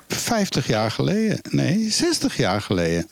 50 0.08 0.68
jaar 0.68 0.92
geleden, 0.92 1.40
nee, 1.50 1.92
60 1.92 2.38
jaar 2.38 2.62
geleden. 2.62 3.08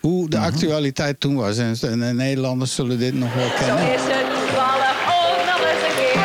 Hoe 0.00 0.28
de 0.28 0.38
actualiteit 0.38 1.20
toen 1.20 1.34
was. 1.34 1.58
En, 1.58 1.76
en 1.80 1.98
de 1.98 2.04
Nederlanders 2.04 2.74
zullen 2.74 2.98
dit 2.98 3.14
nog 3.14 3.34
wel 3.34 3.50
kennen. 3.50 3.78
Zo 3.78 3.92
is 3.92 4.00
het 4.00 4.26
12 4.48 4.66
oh, 5.06 5.46
nog 5.46 5.60
eens 5.60 5.82
een 5.88 5.94
keer. 5.96 6.20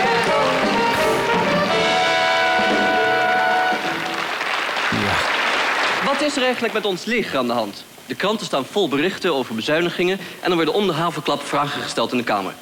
Ja. 5.02 5.16
Wat 6.06 6.22
is 6.22 6.36
er 6.36 6.44
eigenlijk 6.44 6.74
met 6.74 6.86
ons 6.86 7.06
leger 7.06 7.38
aan 7.38 7.48
de 7.48 7.54
hand? 7.54 7.84
De 8.06 8.16
kranten 8.16 8.46
staan 8.46 8.66
vol 8.66 8.88
berichten 8.88 9.34
over 9.34 9.56
bezuinigingen... 9.56 10.20
en 10.42 10.50
er 10.50 10.56
worden 10.56 10.74
om 10.74 10.88
de 10.88 10.94
havenklap 10.94 11.44
vragen 11.44 11.82
gesteld 11.82 12.12
in 12.12 12.18
de 12.18 12.24
Kamer. 12.24 12.54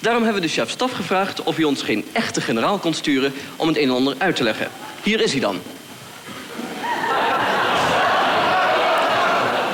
Daarom 0.00 0.22
hebben 0.22 0.42
we 0.42 0.46
de 0.48 0.52
chef-staf 0.54 0.92
gevraagd 0.92 1.42
of 1.42 1.56
hij 1.56 1.64
ons 1.64 1.82
geen 1.82 2.08
echte 2.12 2.40
generaal 2.40 2.78
kon 2.78 2.94
sturen... 2.94 3.34
om 3.56 3.68
het 3.68 3.76
een 3.76 3.88
en 3.88 3.94
ander 3.94 4.14
uit 4.18 4.36
te 4.36 4.42
leggen. 4.42 4.70
Hier 5.02 5.20
is 5.20 5.32
hij 5.32 5.40
dan. 5.40 5.60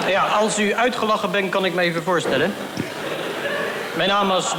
Ja, 0.08 0.26
als 0.26 0.58
u 0.58 0.74
uitgelachen 0.74 1.30
bent, 1.30 1.50
kan 1.50 1.64
ik 1.64 1.74
me 1.74 1.82
even 1.82 2.02
voorstellen. 2.02 2.54
Mijn 3.96 4.08
naam 4.08 4.32
is... 4.32 4.54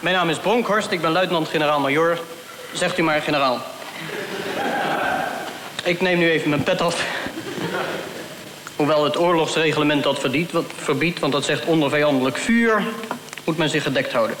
Mijn 0.00 0.14
naam 0.14 0.30
is 0.30 0.38
Bronkhorst, 0.38 0.90
ik 0.90 1.00
ben 1.00 1.12
luitenant-generaal-majoor. 1.12 2.18
Zegt 2.72 2.98
u 2.98 3.02
maar, 3.02 3.20
generaal. 3.20 3.60
Ik 5.84 6.00
neem 6.00 6.18
nu 6.18 6.30
even 6.30 6.48
mijn 6.48 6.62
pet 6.62 6.80
af. 6.80 7.04
Hoewel 8.76 9.04
het 9.04 9.18
oorlogsreglement 9.18 10.02
dat 10.02 10.18
verdient, 10.18 10.52
wat, 10.52 10.64
verbiedt, 10.76 11.18
want 11.18 11.32
dat 11.32 11.44
zegt 11.44 11.64
onder 11.64 11.90
vijandelijk 11.90 12.36
vuur... 12.36 12.82
moet 13.44 13.56
men 13.56 13.68
zich 13.68 13.82
gedekt 13.82 14.12
houden. 14.12 14.36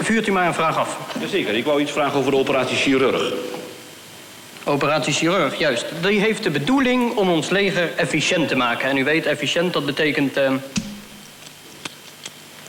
Vuurt 0.00 0.26
u 0.26 0.32
maar 0.32 0.46
een 0.46 0.54
vraag 0.54 0.76
af. 0.76 0.96
Jazeker, 1.20 1.54
ik 1.54 1.64
wou 1.64 1.80
iets 1.80 1.92
vragen 1.92 2.18
over 2.18 2.30
de 2.30 2.36
operatie 2.36 2.76
Chirurg. 2.76 3.32
Operatie 4.64 5.12
Chirurg, 5.12 5.58
juist. 5.58 5.86
Die 6.02 6.20
heeft 6.20 6.42
de 6.42 6.50
bedoeling 6.50 7.16
om 7.16 7.30
ons 7.30 7.48
leger 7.48 7.92
efficiënt 7.96 8.48
te 8.48 8.56
maken. 8.56 8.88
En 8.88 8.96
u 8.96 9.04
weet, 9.04 9.26
efficiënt, 9.26 9.72
dat 9.72 9.86
betekent... 9.86 10.36
Uh... 10.36 10.52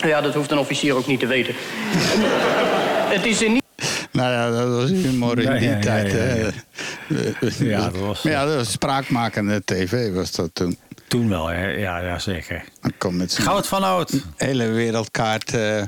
Ja, 0.02 0.22
dat 0.22 0.34
hoeft 0.34 0.52
een 0.52 0.58
officier 0.58 0.96
ook 0.96 1.08
niet 1.08 1.20
te 1.20 1.28
weten. 1.28 1.56
Het 3.16 3.26
is 3.26 3.42
in. 3.42 3.62
Nou 4.20 4.32
ja, 4.32 4.50
dat 4.52 4.68
was 4.76 4.90
humor 4.90 5.40
in 5.40 5.60
die 5.60 5.80
tijd. 5.80 6.12
ja, 7.58 7.82
dat 7.90 7.96
was- 8.02 8.24
Maar 8.24 8.34
ja, 8.34 8.46
dat 8.46 8.56
was 8.56 8.72
spraakmakende 8.72 9.62
tv 9.66 10.14
was 10.14 10.32
dat 10.32 10.50
toen. 10.54 10.78
Toen 11.08 11.30
wel, 11.30 11.48
hè? 11.48 11.66
Ja, 11.68 12.00
ja 12.00 12.20
zeker. 12.20 12.64
Met 13.12 13.38
Goud 13.38 13.68
van 13.68 13.84
oud. 13.84 14.12
hele 14.38 14.68
wereldkaart. 14.68 15.54
eh. 15.54 15.82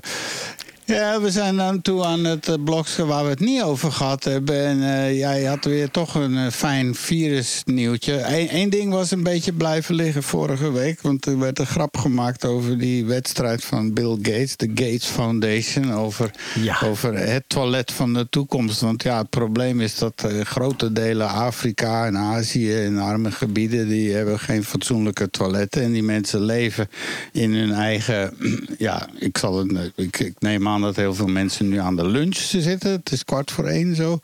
Ja, 0.91 1.21
we 1.21 1.31
zijn 1.31 1.57
dan 1.57 1.81
toe 1.81 2.05
aan 2.05 2.23
het 2.23 2.47
uh, 2.47 2.55
blokje 2.63 3.05
waar 3.05 3.23
we 3.23 3.29
het 3.29 3.39
niet 3.39 3.61
over 3.61 3.91
gehad 3.91 4.23
hebben. 4.23 4.65
En 4.65 4.77
uh, 4.77 5.17
jij 5.17 5.43
had 5.43 5.65
weer 5.65 5.91
toch 5.91 6.15
een 6.15 6.31
uh, 6.31 6.47
fijn 6.47 6.95
virusnieuwtje. 6.95 8.23
Eén 8.53 8.69
ding 8.69 8.91
was 8.93 9.11
een 9.11 9.23
beetje 9.23 9.53
blijven 9.53 9.95
liggen 9.95 10.23
vorige 10.23 10.71
week. 10.71 11.01
Want 11.01 11.25
er 11.25 11.39
werd 11.39 11.59
een 11.59 11.65
grap 11.65 11.97
gemaakt 11.97 12.45
over 12.45 12.77
die 12.77 13.05
wedstrijd 13.05 13.63
van 13.63 13.93
Bill 13.93 14.17
Gates, 14.21 14.55
de 14.57 14.67
Gates 14.67 15.05
Foundation. 15.05 15.93
Over, 15.93 16.31
Ja. 16.61 16.77
over 16.83 17.13
het 17.17 17.43
toilet 17.47 17.91
van 17.91 18.13
de 18.13 18.27
toekomst. 18.29 18.81
Want 18.81 19.03
ja, 19.03 19.17
het 19.17 19.29
probleem 19.29 19.81
is 19.81 19.97
dat 19.97 20.23
uh, 20.25 20.41
grote 20.41 20.91
delen 20.93 21.29
Afrika 21.29 22.05
en 22.05 22.17
Azië 22.17 22.73
en 22.75 22.97
arme 22.97 23.31
gebieden... 23.31 23.87
die 23.87 24.13
hebben 24.13 24.39
geen 24.39 24.63
fatsoenlijke 24.63 25.29
toiletten. 25.29 25.81
En 25.81 25.91
die 25.91 26.03
mensen 26.03 26.41
leven 26.41 26.89
in 27.31 27.53
hun 27.53 27.71
eigen... 27.71 28.33
Ja, 28.77 29.07
ik, 29.19 29.37
zal 29.37 29.57
het, 29.57 29.91
ik, 29.95 30.19
ik 30.19 30.33
neem 30.39 30.67
aan 30.67 30.80
dat 30.81 30.95
heel 30.95 31.13
veel 31.13 31.27
mensen 31.27 31.69
nu 31.69 31.79
aan 31.79 31.95
de 31.95 32.07
lunch 32.07 32.35
zitten. 32.35 32.91
Het 32.91 33.11
is 33.11 33.23
kwart 33.23 33.51
voor 33.51 33.65
één 33.65 33.95
zo. 33.95 34.19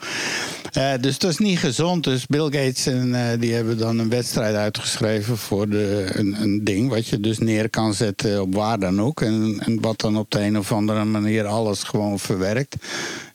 Uh, 0.78 0.92
dus 1.02 1.18
dat 1.18 1.32
is 1.32 1.38
niet 1.38 1.60
gezond. 1.60 2.04
Dus 2.04 2.26
Bill 2.26 2.44
Gates 2.44 2.86
en 2.86 3.08
uh, 3.08 3.22
die 3.40 3.54
hebben 3.54 3.78
dan 3.78 4.00
een 4.00 4.10
wedstrijd 4.10 4.56
uitgeschreven 4.56 5.38
voor 5.38 5.70
de, 5.70 6.10
een, 6.14 6.42
een, 6.42 6.64
ding 6.64 6.90
wat 6.90 7.08
je 7.08 7.20
dus 7.20 7.38
neer 7.38 7.70
kan 7.70 7.94
zetten 7.94 8.42
op 8.42 8.56
waar 8.56 8.80
dan 8.80 9.02
ook. 9.02 9.22
En, 9.22 9.60
en 9.66 9.82
wat 9.82 10.00
dan 10.00 10.18
op 10.18 10.32
de 10.32 10.42
een 10.42 10.58
of 10.58 10.72
andere 10.72 11.04
manier 11.06 11.46
alles 11.46 11.84
gewoon 11.84 12.20
verwerkt. 12.20 12.76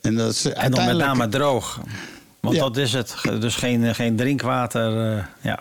En, 0.01 0.15
dat 0.15 0.31
is 0.33 0.45
En 0.45 0.71
dan 0.71 0.85
met 0.87 0.97
name 0.97 1.29
droog. 1.29 1.81
Want 2.41 2.55
Ja. 2.55 2.61
dat 2.63 2.77
is 2.77 2.93
het. 2.93 3.15
Dus 3.41 3.55
geen, 3.55 3.95
geen 3.95 4.17
drinkwater. 4.17 5.17
eh, 5.17 5.25
ja. 5.41 5.61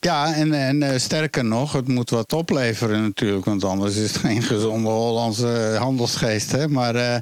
Ja, 0.00 0.34
en, 0.34 0.52
en 0.52 0.82
uh, 0.82 0.88
sterker 0.96 1.44
nog, 1.44 1.72
het 1.72 1.88
moet 1.88 2.10
wat 2.10 2.32
opleveren 2.32 3.02
natuurlijk. 3.02 3.44
Want 3.44 3.64
anders 3.64 3.96
is 3.96 4.12
het 4.12 4.16
geen 4.16 4.42
gezonde 4.42 4.88
Hollandse 4.88 5.76
handelsgeest. 5.78 6.52
Hè? 6.52 6.68
Maar, 6.68 6.94
uh, 6.96 7.16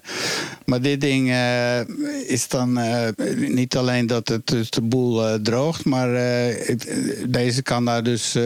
maar 0.64 0.80
dit 0.80 1.00
ding 1.00 1.28
uh, 1.28 1.80
is 2.26 2.48
dan 2.48 2.78
niet 3.36 3.76
alleen 3.76 4.06
dat 4.06 4.28
het 4.28 4.46
dus 4.46 4.70
de 4.70 4.80
boel 4.80 5.42
droogt. 5.42 5.84
Maar 5.84 6.08
het, 6.08 6.88
deze 7.28 7.62
kan 7.62 7.84
daar 7.84 8.02
dus 8.02 8.36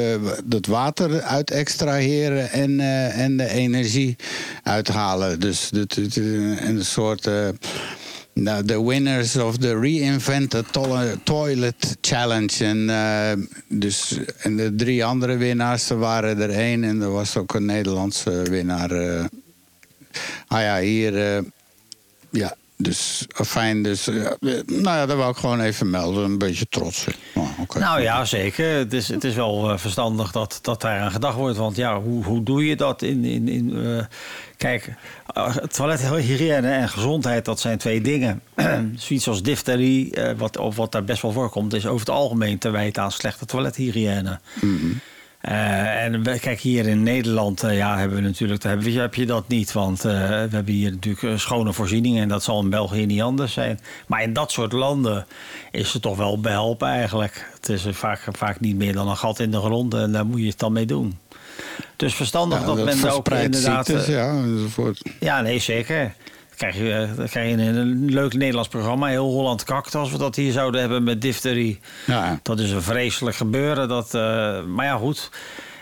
het 0.51 0.67
water 0.67 1.23
uit 1.23 1.51
extraheren 1.51 2.51
en, 2.51 2.81
en 3.11 3.37
de 3.37 3.49
energie 3.49 4.17
uithalen. 4.63 5.41
Dus 5.41 5.71
het, 5.75 5.95
het, 5.95 6.17
een 6.17 6.85
soort... 6.85 7.29
Nou, 8.41 8.65
de 8.65 8.83
winners 8.83 9.37
of 9.37 9.59
the 9.59 9.79
Reinvented 9.79 10.67
Toilet 11.25 11.97
Challenge. 12.01 12.65
En, 12.65 12.89
uh, 12.89 13.47
dus, 13.69 14.19
en 14.39 14.57
de 14.57 14.75
drie 14.75 15.05
andere 15.05 15.37
winnaars, 15.37 15.89
waren 15.89 16.41
er 16.41 16.51
één. 16.51 16.85
En 16.85 17.01
er 17.01 17.11
was 17.11 17.37
ook 17.37 17.55
een 17.55 17.65
Nederlandse 17.65 18.31
winnaar. 18.31 18.93
Uh, 18.93 19.25
ah 20.47 20.61
ja, 20.61 20.79
hier... 20.81 21.37
Uh, 21.37 21.45
ja, 22.31 22.57
dus 22.83 23.27
fijn. 23.33 23.83
Dus, 23.83 24.07
nou 24.67 24.83
ja, 24.83 25.07
dat 25.07 25.17
wou 25.17 25.31
ik 25.31 25.37
gewoon 25.37 25.61
even 25.61 25.91
melden. 25.91 26.25
Een 26.25 26.39
beetje 26.39 26.67
trots. 26.69 27.07
Oh, 27.35 27.61
okay. 27.61 27.83
Nou 27.83 28.01
ja, 28.01 28.25
zeker. 28.25 28.79
Het 28.79 28.93
is, 28.93 29.09
het 29.09 29.25
is 29.25 29.35
wel 29.35 29.79
verstandig 29.79 30.33
dat, 30.33 30.59
dat 30.63 30.81
daar 30.81 31.01
aan 31.01 31.11
gedacht 31.11 31.37
wordt. 31.37 31.57
Want 31.57 31.77
ja, 31.77 32.01
hoe, 32.01 32.25
hoe 32.25 32.43
doe 32.43 32.67
je 32.67 32.77
dat 32.77 33.03
in... 33.03 33.25
in, 33.25 33.49
in 33.49 34.07
Kijk, 34.57 34.95
toilethygiëne 35.69 36.69
en 36.69 36.89
gezondheid, 36.89 37.45
dat 37.45 37.61
zijn 37.61 37.79
twee 37.79 38.01
dingen. 38.01 38.43
Zoiets 38.97 39.29
als 39.29 39.43
difterie, 39.43 40.15
wat, 40.37 40.57
of 40.57 40.77
wat 40.77 40.93
daar 40.93 41.05
best 41.05 41.23
wel 41.23 41.33
voorkomt, 41.33 41.75
is 41.75 41.87
over 41.87 42.01
het 42.01 42.11
algemeen 42.11 42.59
te 42.59 42.71
wijten 42.71 43.03
aan 43.03 43.13
slechte 43.13 43.47
toilethygiëne. 43.47 44.41
Mm 44.61 44.79
-hmm. 44.79 45.01
Uh, 45.49 46.05
en 46.05 46.23
kijk, 46.41 46.61
hier 46.61 46.87
in 46.87 47.03
Nederland 47.03 47.65
uh, 47.65 47.77
ja, 47.77 47.99
hebben 47.99 48.17
we 48.17 48.23
natuurlijk, 48.23 48.63
heb 48.63 48.83
je, 48.83 49.01
heb 49.01 49.15
je 49.15 49.27
dat 49.27 49.49
niet. 49.49 49.73
Want 49.73 50.05
uh, 50.05 50.13
we 50.13 50.49
hebben 50.51 50.75
hier 50.75 50.91
natuurlijk 50.91 51.41
schone 51.41 51.73
voorzieningen 51.73 52.23
en 52.23 52.29
dat 52.29 52.43
zal 52.43 52.61
in 52.63 52.71
België 52.71 53.07
niet 53.07 53.23
anders 53.23 53.53
zijn. 53.53 53.81
Maar 54.07 54.23
in 54.23 54.33
dat 54.33 54.53
soort 54.53 54.73
landen 54.73 55.27
is 55.71 55.93
het 55.93 56.03
toch 56.03 56.17
wel 56.17 56.41
behelpen 56.41 56.89
eigenlijk. 56.89 57.51
Het 57.55 57.69
is 57.69 57.87
vaak, 57.91 58.25
vaak 58.33 58.61
niet 58.61 58.77
meer 58.77 58.93
dan 58.93 59.09
een 59.09 59.17
gat 59.17 59.39
in 59.39 59.51
de 59.51 59.61
grond 59.61 59.95
en 59.95 60.13
daar 60.13 60.27
moet 60.27 60.41
je 60.41 60.47
het 60.47 60.59
dan 60.59 60.73
mee 60.73 60.87
doen. 60.87 61.19
Dus 61.97 62.15
verstandig 62.15 62.61
ja, 62.61 62.67
dat, 62.67 62.77
dat 62.77 62.85
men 62.85 63.11
ook 63.11 63.29
inderdaad... 63.29 63.87
Ziektes, 63.87 64.07
ja, 64.07 64.43
enzovoort. 64.43 65.03
ja, 65.21 65.41
nee, 65.41 65.59
zeker. 65.59 66.15
Krijg 66.61 66.77
je, 66.77 67.09
eh, 67.19 67.29
krijg 67.29 67.51
je 67.57 67.63
een 67.63 68.11
leuk 68.11 68.33
Nederlands 68.35 68.69
programma, 68.69 69.07
heel 69.07 69.31
Holland 69.31 69.65
kakt, 69.65 69.95
als 69.95 70.11
we 70.11 70.19
dat 70.19 70.37
hier 70.37 70.53
zouden 70.53 70.81
hebben 70.81 71.03
met 71.03 71.23
difterie. 71.23 71.81
Ja. 72.07 72.39
Dat 72.43 72.59
is 72.59 72.71
een 72.71 72.83
vreselijk 72.83 73.37
gebeuren. 73.37 73.89
Dat, 73.89 74.15
eh, 74.15 74.63
maar 74.65 74.85
ja, 74.87 74.97
goed. 74.97 75.31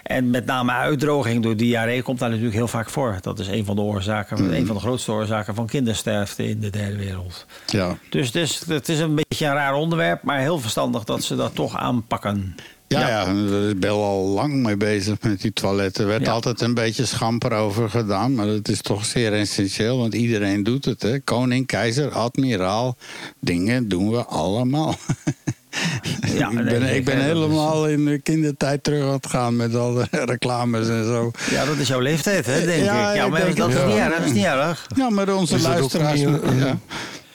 En 0.03 0.31
met 0.31 0.47
name 0.47 0.73
uitdroging 0.73 1.43
door 1.43 1.57
diarree 1.57 2.03
komt 2.03 2.19
daar 2.19 2.29
natuurlijk 2.29 2.57
heel 2.57 2.69
vaak 2.69 2.91
voor. 2.91 3.19
Dat 3.21 3.39
is 3.39 3.49
een 3.49 3.65
van 3.65 3.77
de 3.77 3.83
oorzaken, 3.83 4.45
Mm. 4.45 4.53
een 4.53 4.67
van 4.67 4.75
de 4.75 4.81
grootste 4.83 5.13
oorzaken 5.13 5.55
van 5.55 5.67
kindersterfte 5.67 6.49
in 6.49 6.61
de 6.61 6.71
derde 6.71 6.97
wereld. 6.97 7.47
Ja. 7.67 7.97
Dus 8.11 8.27
het 8.27 8.37
is, 8.37 8.63
het 8.69 8.89
is 8.89 8.99
een 8.99 9.15
beetje 9.15 9.47
een 9.47 9.53
raar 9.55 9.75
onderwerp, 9.75 10.23
maar 10.23 10.39
heel 10.39 10.59
verstandig 10.59 11.05
dat 11.05 11.23
ze 11.23 11.37
dat 11.37 11.55
toch 11.55 11.77
aanpakken. 11.77 12.55
Ja, 12.89 13.09
ja. 13.09 13.25
daar 13.25 13.35
is 13.63 13.79
Bel 13.79 14.03
al 14.05 14.25
lang 14.27 14.55
mee 14.55 14.77
bezig 14.77 15.17
met 15.21 15.41
die 15.41 15.53
toiletten. 15.53 16.03
Er 16.05 16.09
werd 16.11 16.25
Ja. 16.25 16.33
altijd 16.33 16.61
een 16.61 16.75
beetje 16.75 17.05
schamper 17.05 17.53
over 17.53 17.91
gedaan. 17.91 18.35
Maar 18.35 18.47
dat 18.47 18.69
is 18.69 18.81
toch 18.81 19.05
zeer 19.05 19.33
essentieel, 19.33 19.99
want 19.99 20.15
iedereen 20.15 20.63
doet 20.63 20.85
het. 20.85 21.03
Hè? 21.03 21.21
Koning, 21.21 21.67
keizer, 21.67 22.11
admiraal. 22.13 22.97
Dingen 23.41 23.89
doen 23.89 24.11
we 24.11 24.25
allemaal. 24.25 24.95
Ja, 26.35 26.49
ik 26.51 26.65
ben, 26.65 26.81
nee, 26.81 26.97
ik 26.97 27.05
ben 27.05 27.23
helemaal 27.25 27.89
in 27.89 28.05
de 28.05 28.19
kindertijd 28.19 28.85
terug 28.85 29.03
aan 29.05 29.13
het 29.13 29.27
gaan 29.27 29.57
met 29.57 29.75
al 29.75 29.93
de 29.95 30.07
reclames 30.33 30.89
en 30.89 31.05
zo. 31.05 31.31
Ja, 31.51 31.65
dat 31.65 31.77
is 31.77 31.89
jouw 31.89 32.01
leeftijd, 32.01 32.47
hè, 32.47 32.65
denk 32.65 32.85
Ja, 32.85 33.11
ik. 33.11 33.17
Ja, 33.17 33.25
ik 33.25 33.31
maar 33.31 33.41
dat, 33.41 33.49
is 33.69 33.75
niet 33.85 33.95
erg, 33.97 34.17
dat 34.17 34.25
is 34.27 34.33
niet 34.33 34.45
erg. 34.45 34.87
Ja, 34.97 35.11
maar 35.11 35.35
onze 35.35 35.55
Is 35.55 35.63
dat 35.63 35.71
ook 35.73 35.79
luisteraars... 35.79 36.21
een- 36.21 36.59
ja. 36.59 36.79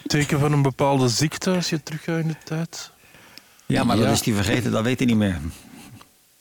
Teken 0.07 0.39
van 0.39 0.51
een 0.51 0.61
bepaalde 0.61 1.07
ziekte 1.07 1.49
als 1.51 1.69
je 1.69 1.83
teruggaat 1.83 2.19
in 2.19 2.27
de 2.27 2.35
tijd? 2.43 2.91
Ja, 3.65 3.83
maar 3.83 3.95
dat 3.95 4.05
Ja. 4.05 4.11
is 4.11 4.21
die 4.21 4.33
vergeten, 4.33 4.71
dat 4.71 4.83
weet 4.83 4.97
hij 4.99 5.07
niet 5.07 5.17
meer. 5.17 5.37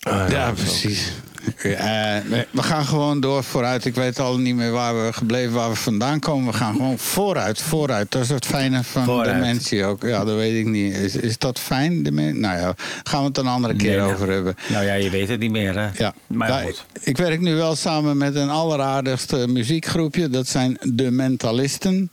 Ah, 0.01 0.31
Ja, 0.31 0.47
dat 0.47 0.55
precies. 0.55 1.13
Eh, 1.57 2.17
nee, 2.29 2.47
we 2.51 2.63
gaan 2.63 2.85
gewoon 2.85 3.21
door 3.21 3.45
vooruit. 3.45 3.85
Ik 3.85 3.95
weet 3.95 4.19
al 4.19 4.39
niet 4.39 4.55
meer 4.55 4.71
waar 4.71 5.05
we 5.07 5.13
gebleven, 5.13 5.53
waar 5.53 5.69
we 5.71 5.77
vandaan 5.77 6.19
komen. 6.21 6.53
We 6.53 6.59
gaan 6.59 6.75
gewoon 6.75 6.99
vooruit, 6.99 7.63
vooruit. 7.63 8.11
Dat 8.11 8.23
is 8.23 8.29
het 8.29 8.47
fijne 8.47 8.85
van 8.85 9.05
Vooruit. 9.05 9.33
dementie 9.35 9.85
ook. 9.85 10.03
Ja, 10.03 10.25
dat 10.25 10.37
weet 10.37 10.59
ik 10.59 10.67
niet. 10.67 10.95
Is, 10.97 11.17
is 11.17 11.39
dat 11.39 11.59
fijn? 11.59 12.03
demen- 12.03 12.41
Nou 12.41 12.59
ja, 12.59 12.75
gaan 13.03 13.21
we 13.21 13.27
het 13.27 13.39
een 13.39 13.47
andere 13.47 13.75
keer 13.77 14.01
Nee, 14.01 14.13
over 14.13 14.31
hebben. 14.31 14.55
Nou 14.69 14.85
ja, 14.85 14.95
je 14.95 15.11
weet 15.11 15.29
het 15.29 15.41
niet 15.41 15.51
meer, 15.51 15.79
hè. 15.79 15.89
Ja, 15.97 16.15
Maar 16.27 16.49
Ja, 16.49 16.61
goed. 16.61 16.85
ik, 16.93 17.03
ik 17.03 17.17
werk 17.17 17.41
nu 17.41 17.55
wel 17.55 17.77
samen 17.77 18.17
met 18.17 18.35
een 18.35 18.51
alleraardigste 18.51 19.49
muziekgroepje. 19.49 20.29
Dat 20.29 20.47
zijn 20.49 20.77
de 20.81 21.11
Mentalisten. 21.11 22.11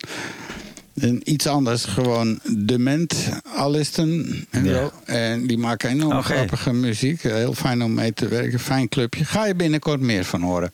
En 1.02 1.22
iets 1.32 1.48
anders, 1.48 1.86
gewoon 1.86 2.40
de 2.44 2.80
Mentalisten. 2.80 4.26
En, 4.50 4.64
Ja. 4.66 4.74
zo. 4.74 4.92
en 5.06 5.48
die 5.48 5.58
maken 5.58 5.90
enorm 5.90 6.22
grappige 6.24 6.74
muziek. 6.74 7.22
Heel 7.22 7.54
fijn 7.54 7.84
om 7.84 7.94
mee 7.94 8.14
te 8.14 8.28
werken. 8.28 8.60
Fijn 8.60 8.88
clubje. 8.90 9.26
Ga 9.26 9.46
je 9.46 9.56
binnenkort 9.56 10.00
meer 10.00 10.26
van 10.26 10.42
horen. 10.42 10.72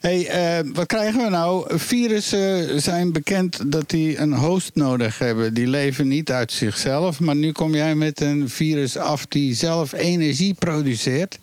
hey, 0.00 0.26
eh, 0.28 0.64
wat 0.72 0.86
krijgen 0.86 1.24
we 1.24 1.30
nou? 1.30 1.78
Virussen 1.78 2.82
zijn 2.82 3.12
bekend 3.12 3.72
dat 3.72 3.90
die 3.90 4.18
een 4.18 4.34
host 4.34 4.70
nodig 4.74 5.18
hebben. 5.18 5.54
Die 5.54 5.66
leven 5.66 6.08
niet 6.08 6.30
uit 6.30 6.52
zichzelf. 6.52 7.20
Maar 7.20 7.36
nu 7.36 7.52
kom 7.52 7.74
jij 7.74 7.94
met 7.94 8.20
een 8.20 8.48
virus 8.48 8.96
af 8.96 9.26
die 9.26 9.54
zelf 9.54 9.92
energie 9.92 10.54
produceert. 10.54 11.38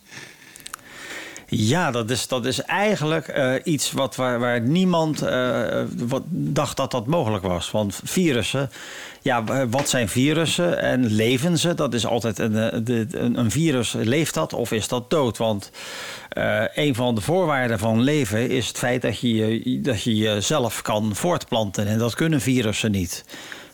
Ja, 1.57 1.91
dat 1.91 2.09
is, 2.09 2.27
dat 2.27 2.45
is 2.45 2.61
eigenlijk 2.61 3.27
eh, 3.27 3.53
iets 3.63 3.91
wat, 3.91 4.15
waar, 4.15 4.39
waar 4.39 4.61
niemand 4.61 5.21
eh, 5.21 5.83
wat 6.07 6.23
dacht 6.29 6.77
dat 6.77 6.91
dat 6.91 7.05
mogelijk 7.07 7.43
was. 7.43 7.71
Want 7.71 7.99
virussen, 8.03 8.71
ja, 9.21 9.67
wat 9.69 9.89
zijn 9.89 10.09
virussen 10.09 10.81
en 10.81 11.05
leven 11.05 11.57
ze? 11.57 11.73
Dat 11.73 11.93
is 11.93 12.05
altijd 12.05 12.39
een, 12.39 12.55
eh, 12.55 13.21
een, 13.21 13.37
een 13.39 13.51
virus, 13.51 13.93
leeft 13.93 14.33
dat 14.33 14.53
of 14.53 14.71
is 14.71 14.87
dat 14.87 15.09
dood? 15.09 15.37
Want 15.37 15.71
een 16.73 16.95
van 16.95 17.15
de 17.15 17.21
voorwaarden 17.21 17.79
van 17.79 18.01
leven 18.01 18.49
is 18.49 18.67
het 18.67 18.77
feit 18.77 19.01
dat 19.01 19.19
je- 19.19 19.79
dat 19.81 20.01
je 20.03 20.15
jezelf 20.15 20.81
kan 20.81 21.15
voortplanten. 21.15 21.87
En 21.87 21.97
dat 21.97 22.15
kunnen 22.15 22.41
virussen 22.41 22.91
niet. 22.91 23.25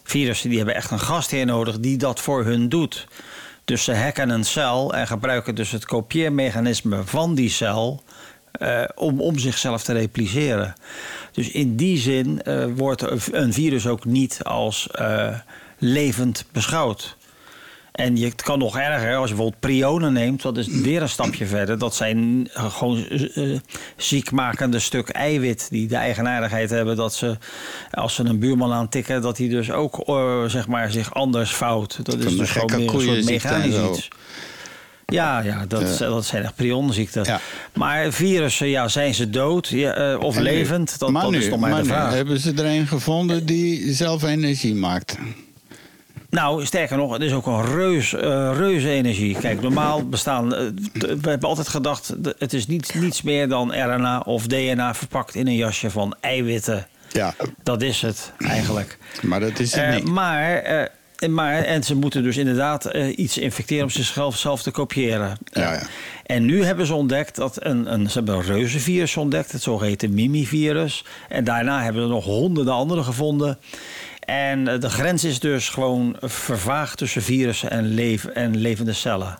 Virussen 0.04 0.48
die 0.50 0.58
hebben 0.58 0.76
echt 0.76 0.92
een 0.92 1.00
gastheer 1.00 1.46
nodig 1.46 1.80
die 1.80 1.98
dat 1.98 2.20
voor 2.20 2.46
hun 2.46 2.70
doet. 2.70 3.08
Dus 3.66 3.84
ze 3.84 3.96
hacken 3.96 4.30
een 4.30 4.44
cel 4.44 4.94
en 4.94 5.08
gebruiken 5.08 5.56
dus 5.56 5.72
het 5.72 5.86
kopieermechanisme 5.86 7.04
van 7.06 7.36
die 7.36 7.50
cel 7.50 8.04
eh, 8.52 8.84
om, 8.96 9.22
om 9.22 9.40
zichzelf 9.40 9.84
te 9.84 9.94
repliceren. 9.94 10.74
Dus 11.32 11.52
in 11.52 11.76
die 11.76 11.98
zin 11.98 12.42
eh, 12.42 12.66
wordt 12.76 13.32
een 13.32 13.54
virus 13.54 13.88
ook 13.88 14.06
niet 14.06 14.44
als 14.44 14.88
eh, 14.92 15.36
levend 15.78 16.46
beschouwd. 16.52 17.18
En 17.92 18.18
je, 18.18 18.26
het 18.26 18.42
kan 18.42 18.60
nog 18.60 18.78
erger, 18.78 19.16
als 19.16 19.30
je 19.30 19.36
bijvoorbeeld 19.36 19.60
prionen 19.60 20.14
neemt, 20.14 20.42
dat 20.42 20.58
is 20.58 20.68
weer 20.68 21.02
een 21.02 21.10
stapje 21.10 21.46
verder. 21.46 21.78
Dat 21.78 21.96
zijn 21.96 22.50
eh, 22.54 22.74
gewoon 22.74 23.08
eh, 23.08 23.58
ziekmakende 23.96 24.80
stuk 24.80 25.10
eiwit 25.10 25.68
die 25.70 25.88
de 25.88 25.96
eigenaardigheid 25.96 26.70
hebben 26.70 26.96
dat 26.96 27.14
ze, 27.14 27.38
als 27.92 28.16
ze 28.16 28.24
een 28.24 28.40
buurman 28.40 28.74
aantikken, 28.74 29.22
dat 29.22 29.38
hij 29.38 29.50
dus 29.50 29.72
ook 29.72 30.04
zeg 30.48 30.68
maar, 30.68 30.92
zich 30.92 31.14
anders 31.14 31.56
vouwt. 31.56 32.06
Dat 32.06 32.20
is 32.20 32.38
dus 32.38 32.50
gewoon 32.50 32.80
meer 32.80 32.94
een 32.94 33.02
soort 33.02 33.26
mechanisch 33.26 33.90
iets. 33.90 34.08
Ja, 35.06 35.40
ja, 35.40 35.66
dat, 35.68 35.98
Ja. 35.98 36.10
dat 36.10 36.26
zijn 36.26 36.44
echt 36.44 36.56
prionziekten. 36.56 37.24
Ja. 37.24 37.40
Maar 37.74 38.12
virussen, 38.12 38.68
ja, 38.68 38.88
zijn 38.88 39.14
ze 39.14 39.30
dood 39.30 39.68
ja, 39.68 40.18
of 40.18 40.36
En 40.36 40.42
levend? 40.42 41.00
Dat, 41.00 41.10
maar 41.10 41.22
dat 41.22 41.32
nu, 41.32 41.38
is 41.38 41.50
nog 41.50 41.60
maar 41.60 41.76
de 41.76 41.82
nu 41.82 41.86
vraag. 41.86 42.14
hebben 42.14 42.40
ze 42.40 42.54
er 42.54 42.66
een 42.66 42.88
gevonden 42.88 43.46
die 43.46 43.94
zelf 43.94 44.24
energie 44.24 44.76
maakt. 44.76 45.18
Nou, 46.32 46.66
sterker 46.66 46.98
nog, 46.98 47.14
het 47.14 47.22
is 47.22 47.34
ook 47.34 47.46
een 47.46 47.66
reus, 47.66 48.14
eh, 48.14 48.52
reuze 48.58 48.90
energie. 48.90 49.38
Kijk, 49.40 49.62
normaal 49.62 50.08
bestaan. 50.10 50.56
eh, 50.56 50.66
we 50.94 51.30
hebben 51.30 51.50
altijd 51.50 51.68
gedacht. 51.68 52.14
het 52.38 52.54
is 52.54 52.68
niet, 52.68 52.94
niets 52.96 53.22
meer 53.22 53.48
dan 53.48 53.74
RNA 53.74 54.20
of 54.20 54.48
DNA 54.48 54.94
verpakt 54.96 55.36
in 55.36 55.48
een 55.48 55.56
jasje 55.56 55.90
van 55.90 56.16
eiwitten. 56.22 56.88
Ja, 57.12 57.34
Dat 57.64 57.82
is 57.82 58.02
het 58.02 58.32
eigenlijk. 58.38 58.98
maar 59.22 59.40
dat 59.40 59.60
is 59.60 59.76
het 59.76 59.84
Eh, 59.84 59.96
niet. 59.96 60.04
maar, 60.10 60.90
maar, 61.30 61.64
en 61.64 61.84
ze 61.84 61.96
moeten 61.96 62.24
dus 62.24 62.38
inderdaad 62.38 62.86
iets 63.16 63.38
infecteren 63.38 63.84
om 63.84 63.90
zichzelf 63.90 64.38
zelf 64.38 64.62
te 64.62 64.72
kopiëren. 64.72 65.38
Ja, 65.44 65.74
ja. 65.74 65.82
En 66.26 66.46
nu 66.46 66.64
hebben 66.64 66.86
ze 66.86 66.94
ontdekt 66.94 67.36
dat 67.36 67.58
een, 67.66 67.94
een, 67.94 68.10
ze 68.10 68.18
hebben 68.18 68.36
een 68.36 68.44
reuzenvirus 68.44 69.18
ontdekt, 69.18 69.52
het 69.52 69.62
zogeheten 69.62 70.14
Mimi-virus. 70.14 71.06
En 71.30 71.44
daarna 71.44 71.84
hebben 71.84 72.02
ze 72.04 72.08
nog 72.10 72.24
honderden 72.26 72.74
andere 72.74 73.04
gevonden. 73.04 73.58
En 74.32 74.68
eh, 74.68 74.80
de 74.80 74.90
grens 74.90 75.24
is 75.24 75.40
dus 75.40 75.70
gewoon 75.70 76.16
vervaagd 76.22 76.98
tussen 76.98 77.22
virussen 77.22 77.72
en, 77.72 77.98
en 78.34 78.58
levende 78.58 78.94
cellen. 78.94 79.40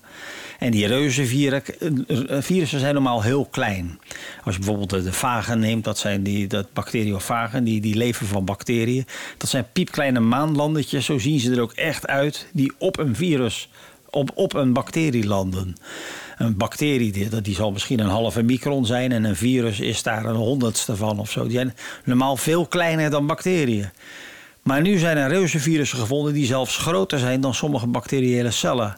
En 0.60 0.72
die 0.72 0.88
reuzenvirussen 0.88 2.80
zijn 2.80 2.94
normaal 2.94 3.22
heel 3.22 3.46
klein. 3.46 4.00
Als 4.44 4.56
je 4.56 4.62
bijvoorbeeld 4.62 5.04
de, 5.04 5.14
vagen 5.14 5.60
neemt, 5.60 5.84
dat 5.84 5.98
zijn 5.98 6.24
die 6.24 6.48
dat 6.48 6.74
bacteriofagen, 6.74 7.64
die, 7.64 7.82
die 7.82 7.96
leven 7.96 8.28
van 8.28 8.46
bacteriën. 8.46 9.06
Dat 9.38 9.50
zijn 9.50 9.68
piepkleine 9.74 10.20
maanlandertjes, 10.20 11.06
zo 11.06 11.18
zien 11.18 11.40
ze 11.40 11.52
er 11.52 11.62
ook 11.62 11.74
echt 11.74 12.08
uit, 12.08 12.48
die 12.54 12.72
op 12.78 13.00
een 13.00 13.16
virus, 13.16 13.70
op, 14.10 14.32
op 14.34 14.54
een 14.54 14.74
bacterie 14.74 15.28
landen. 15.28 15.76
Een 16.38 16.58
bacterie, 16.58 17.12
die, 17.12 17.42
die 17.42 17.56
zal 17.56 17.72
misschien 17.72 18.00
een 18.00 18.08
halve 18.08 18.44
micron 18.44 18.86
zijn 18.86 19.12
en 19.12 19.24
een 19.24 19.36
virus 19.36 19.80
is 19.80 20.04
daar 20.04 20.26
een 20.26 20.36
honderdste 20.36 20.96
van 20.96 21.20
of 21.20 21.32
zo. 21.32 21.44
Die 21.44 21.52
zijn 21.52 21.76
normaal 22.04 22.38
veel 22.38 22.66
kleiner 22.66 23.10
dan 23.10 23.28
bacteriën. 23.28 23.90
Maar 24.64 24.82
nu 24.82 24.98
zijn 24.98 25.18
er 25.18 25.30
reuzenvirussen 25.30 25.98
gevonden 25.98 26.34
die 26.34 26.46
zelfs 26.46 26.78
groter 26.78 27.20
zijn 27.20 27.42
dan 27.42 27.54
sommige 27.54 27.88
bacteriële 27.88 28.52
cellen. 28.52 28.98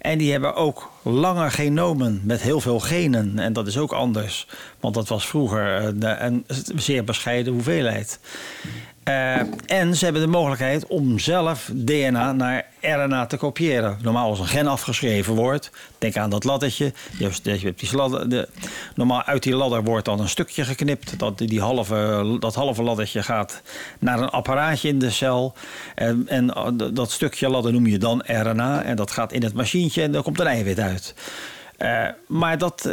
En 0.00 0.18
die 0.18 0.32
hebben 0.32 0.54
ook 0.54 0.90
lange 1.02 1.50
genomen 1.50 2.20
met 2.24 2.42
heel 2.42 2.60
veel 2.60 2.80
genen. 2.80 3.38
En 3.38 3.52
dat 3.52 3.66
is 3.66 3.78
ook 3.78 3.92
anders, 3.92 4.46
want 4.80 4.94
dat 4.94 5.08
was 5.08 5.26
vroeger 5.26 5.94
eh, 6.02 6.14
een 6.18 6.44
zeer 6.76 7.04
bescheiden 7.04 7.52
hoeveelheid. 7.52 8.20
Eh, 9.02 9.40
en 9.66 9.96
ze 9.96 10.04
hebben 10.04 10.22
de 10.22 10.28
mogelijkheid 10.28 10.86
om 10.86 11.18
zelf 11.18 11.70
DNA 11.74 12.32
naar 12.32 12.66
RNA 12.80 13.26
te 13.26 13.36
kopiëren. 13.36 13.98
Normaal 14.02 14.28
als 14.28 14.38
een 14.38 14.46
gen 14.46 14.66
afgeschreven 14.66 15.34
wordt, 15.34 15.70
denk 15.98 16.16
aan 16.16 16.30
dat 16.30 16.44
laddertje. 16.44 16.92
Die 17.18 17.28
de, 18.28 18.48
normaal 18.94 19.22
uit 19.22 19.42
die 19.42 19.54
ladder 19.54 19.84
wordt 19.84 20.04
dan 20.04 20.20
een 20.20 20.28
stukje 20.28 20.64
geknipt. 20.64 21.18
Dat, 21.18 21.38
die 21.38 21.60
halve, 21.60 22.36
dat 22.40 22.54
halve 22.54 22.82
laddertje 22.82 23.22
gaat 23.22 23.62
naar 23.98 24.20
een 24.20 24.30
apparaatje 24.30 24.88
in 24.88 24.98
de 24.98 25.10
cel. 25.10 25.54
En, 25.94 26.24
en 26.28 26.54
eh, 26.54 26.66
dat 26.92 27.10
stukje 27.10 27.48
ladder 27.48 27.72
noem 27.72 27.86
je 27.86 27.98
dan 27.98 28.22
RNA. 28.26 28.82
En 28.82 28.96
dat 28.96 29.10
gaat 29.10 29.32
in 29.32 29.42
het 29.42 29.54
machientje 29.54 30.02
en 30.02 30.12
dan 30.12 30.22
komt 30.22 30.40
een 30.40 30.46
eiwit 30.46 30.80
uit. 30.80 31.14
Eh, 31.76 32.06
maar 32.26 32.58
dat, 32.58 32.90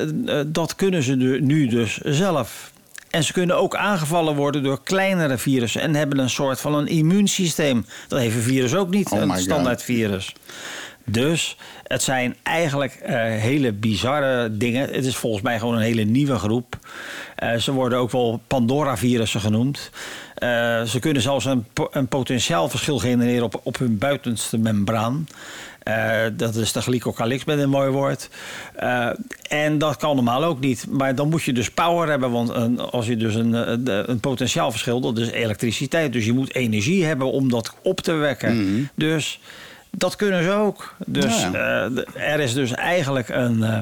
dat 0.48 0.76
kunnen 0.76 1.04
ze 1.04 1.16
nu 1.42 1.68
dus 1.68 1.98
zelf. 1.98 2.72
En 3.18 3.24
ze 3.24 3.34
kunnen 3.34 3.58
ook 3.58 3.76
aangevallen 3.76 4.36
worden 4.36 4.64
door 4.64 4.84
kleinere 4.84 5.38
virussen 5.38 5.82
en 5.82 5.96
hebben 5.96 6.18
een 6.20 6.30
soort 6.30 6.62
van 6.62 6.74
een 6.74 6.88
immuunsysteem. 6.88 7.86
Dat 8.08 8.20
heeft 8.20 8.36
een 8.36 8.42
virus 8.42 8.76
ook 8.76 8.90
niet, 8.90 9.12
Oh 9.12 9.20
een 9.20 9.38
standaard 9.38 9.84
virus. 9.84 10.36
Dus 11.06 11.58
het 11.84 12.04
zijn 12.04 12.36
eigenlijk 12.44 12.94
eh, 12.94 13.16
hele 13.22 13.74
bizarre 13.74 14.58
dingen. 14.58 14.82
Het 14.82 15.06
is 15.06 15.16
volgens 15.16 15.44
mij 15.44 15.60
gewoon 15.60 15.76
een 15.76 15.82
hele 15.82 16.04
nieuwe 16.04 16.38
groep. 16.38 16.78
Eh, 17.36 17.56
ze 17.56 17.72
worden 17.72 17.98
ook 17.98 18.12
wel 18.12 18.42
Pandora-virussen 18.48 19.42
genoemd. 19.42 19.90
Eh, 20.36 20.84
ze 20.84 21.00
kunnen 21.00 21.22
zelfs 21.22 21.46
een, 21.46 21.66
po- 21.74 21.90
een 21.92 22.08
potentiaal 22.08 22.70
verschil 22.70 23.00
genereren 23.00 23.44
op, 23.44 23.60
op 23.64 23.78
hun 23.78 23.98
buitenste 23.98 24.58
membraan. 24.58 25.28
Eh, 25.88 26.32
dat 26.34 26.56
is 26.56 26.72
de 26.72 26.82
glycocalyx 26.82 27.46
met 27.46 27.60
een 27.60 27.70
mooi 27.70 27.90
woord. 27.90 28.30
Eh, 28.76 29.10
en 29.50 29.78
dat 29.78 29.98
kan 29.98 30.16
normaal 30.16 30.44
ook 30.44 30.60
niet. 30.60 30.86
Maar 30.90 31.16
dan 31.16 31.30
moet 31.30 31.44
je 31.44 31.54
dus 31.54 31.72
power 31.72 32.10
hebben. 32.10 32.32
Want 32.32 32.50
een, 32.50 32.80
als 32.80 33.06
je 33.08 33.18
dus 33.18 33.36
een, 33.36 33.54
een, 33.54 34.10
een 34.12 34.20
potentiaalverschil, 34.20 35.02
dat 35.02 35.18
is 35.18 35.30
elektriciteit. 35.30 36.14
Dus 36.14 36.26
je 36.26 36.34
moet 36.34 36.56
energie 36.56 37.06
hebben 37.06 37.32
om 37.32 37.50
dat 37.50 37.74
op 37.84 38.02
te 38.02 38.12
wekken. 38.14 38.90
Dus 38.96 39.40
dat 39.92 40.16
kunnen 40.16 40.44
ze 40.44 40.52
ook. 40.52 40.96
Dus 41.06 41.42
Ja. 41.42 41.52
eh, 42.14 42.32
er 42.34 42.40
is 42.40 42.54
dus 42.54 42.72
eigenlijk 42.72 43.30
een, 43.30 43.64
eh, 43.64 43.80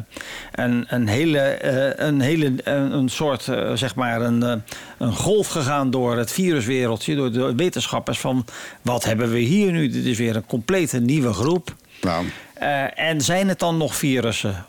een, 0.51 0.85
een 0.87 1.07
hele, 1.07 1.39
eh, 1.39 2.05
een, 2.07 2.21
hele 2.21 2.53
een, 2.63 3.09
soort, 3.09 3.47
eh, 3.47 3.71
zeg 3.73 3.95
maar, 3.95 4.21
een, 4.21 4.43
eh, 4.43 4.53
een 4.97 5.13
golf 5.13 5.47
gegaan 5.47 5.89
door 5.91 6.17
het 6.17 6.31
viruswereldje, 6.31 7.15
door 7.15 7.31
de 7.31 7.53
wetenschappers 7.55 8.19
van 8.19 8.45
wat 8.81 9.03
hebben 9.03 9.29
we 9.31 9.39
hier 9.39 9.71
nu? 9.71 9.89
Dit 9.89 10.05
is 10.05 10.17
weer 10.17 10.35
een 10.35 10.45
complete 10.45 10.99
nieuwe 10.99 11.33
groep. 11.33 11.75
Nou, 12.05 12.25
Eh, 12.53 12.99
en 12.99 13.21
zijn 13.21 13.47
het 13.47 13.59
dan 13.59 13.77
nog 13.77 13.95
virussen? 13.95 14.65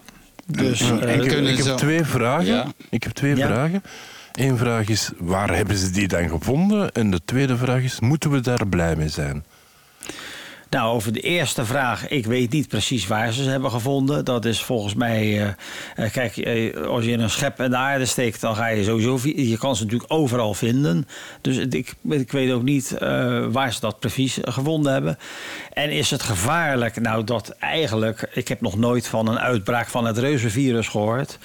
Dus, 0.46 0.80
En- 0.80 1.02
eh, 1.08 1.14
Ik, 1.14 1.28
kunnen 1.28 1.52
ik 1.58 1.64
heb 1.64 1.76
twee 1.76 2.04
vragen. 2.04 2.44
Ja. 2.46 2.66
Ik 2.90 3.02
heb 3.02 3.12
twee 3.12 3.36
Ja. 3.36 3.46
vragen. 3.46 3.82
Eén 4.32 4.56
vraag 4.58 4.88
is, 4.88 5.10
waar 5.18 5.54
hebben 5.56 5.76
ze 5.76 5.90
die 5.90 6.08
dan 6.08 6.28
gevonden? 6.28 6.92
En 6.92 7.10
de 7.10 7.20
tweede 7.24 7.56
vraag 7.56 7.82
is, 7.82 8.00
moeten 8.00 8.30
we 8.30 8.40
daar 8.40 8.66
blij 8.68 8.96
mee 8.96 9.08
zijn? 9.08 9.44
Nou, 10.70 10.94
over 10.94 11.12
de 11.12 11.20
eerste 11.20 11.64
vraag, 11.64 12.08
ik 12.08 12.26
weet 12.26 12.52
niet 12.52 12.68
precies 12.68 13.06
waar 13.06 13.32
ze 13.32 13.42
ze 13.42 13.50
hebben 13.50 13.70
gevonden. 13.70 14.24
Dat 14.24 14.44
is 14.44 14.62
volgens 14.62 14.94
mij, 14.94 15.42
eh, 15.42 15.48
eh, 16.04 16.12
kijk, 16.12 16.36
eh, 16.36 16.76
als 16.86 17.04
je 17.04 17.12
een 17.12 17.30
schep 17.30 17.60
in 17.60 17.70
de 17.70 17.76
aarde 17.76 18.04
steekt, 18.04 18.40
dan 18.40 18.56
ga 18.56 18.66
je 18.66 18.84
sowieso, 18.84 19.18
je 19.22 19.58
kan 19.58 19.76
ze 19.76 19.82
natuurlijk 19.84 20.12
overal 20.12 20.54
vinden. 20.54 21.08
Dus 21.40 21.56
ik, 21.56 21.94
ik 22.08 22.32
weet 22.32 22.52
ook 22.52 22.62
niet 22.62 22.96
waar 23.50 23.72
ze 23.72 23.80
dat 23.80 23.98
precies 23.98 24.38
gevonden 24.42 24.92
hebben. 24.92 25.18
En 25.72 25.90
is 25.90 26.10
het 26.10 26.22
gevaarlijk? 26.22 27.00
Nou, 27.00 27.24
dat 27.24 27.48
eigenlijk, 27.48 28.30
ik 28.32 28.48
heb 28.48 28.60
nog 28.60 28.76
nooit 28.76 29.06
van 29.06 29.28
een 29.28 29.38
uitbraak 29.38 29.88
van 29.88 30.04
het 30.04 30.18
reuzenvirus 30.18 30.88
gehoord. 30.88 31.38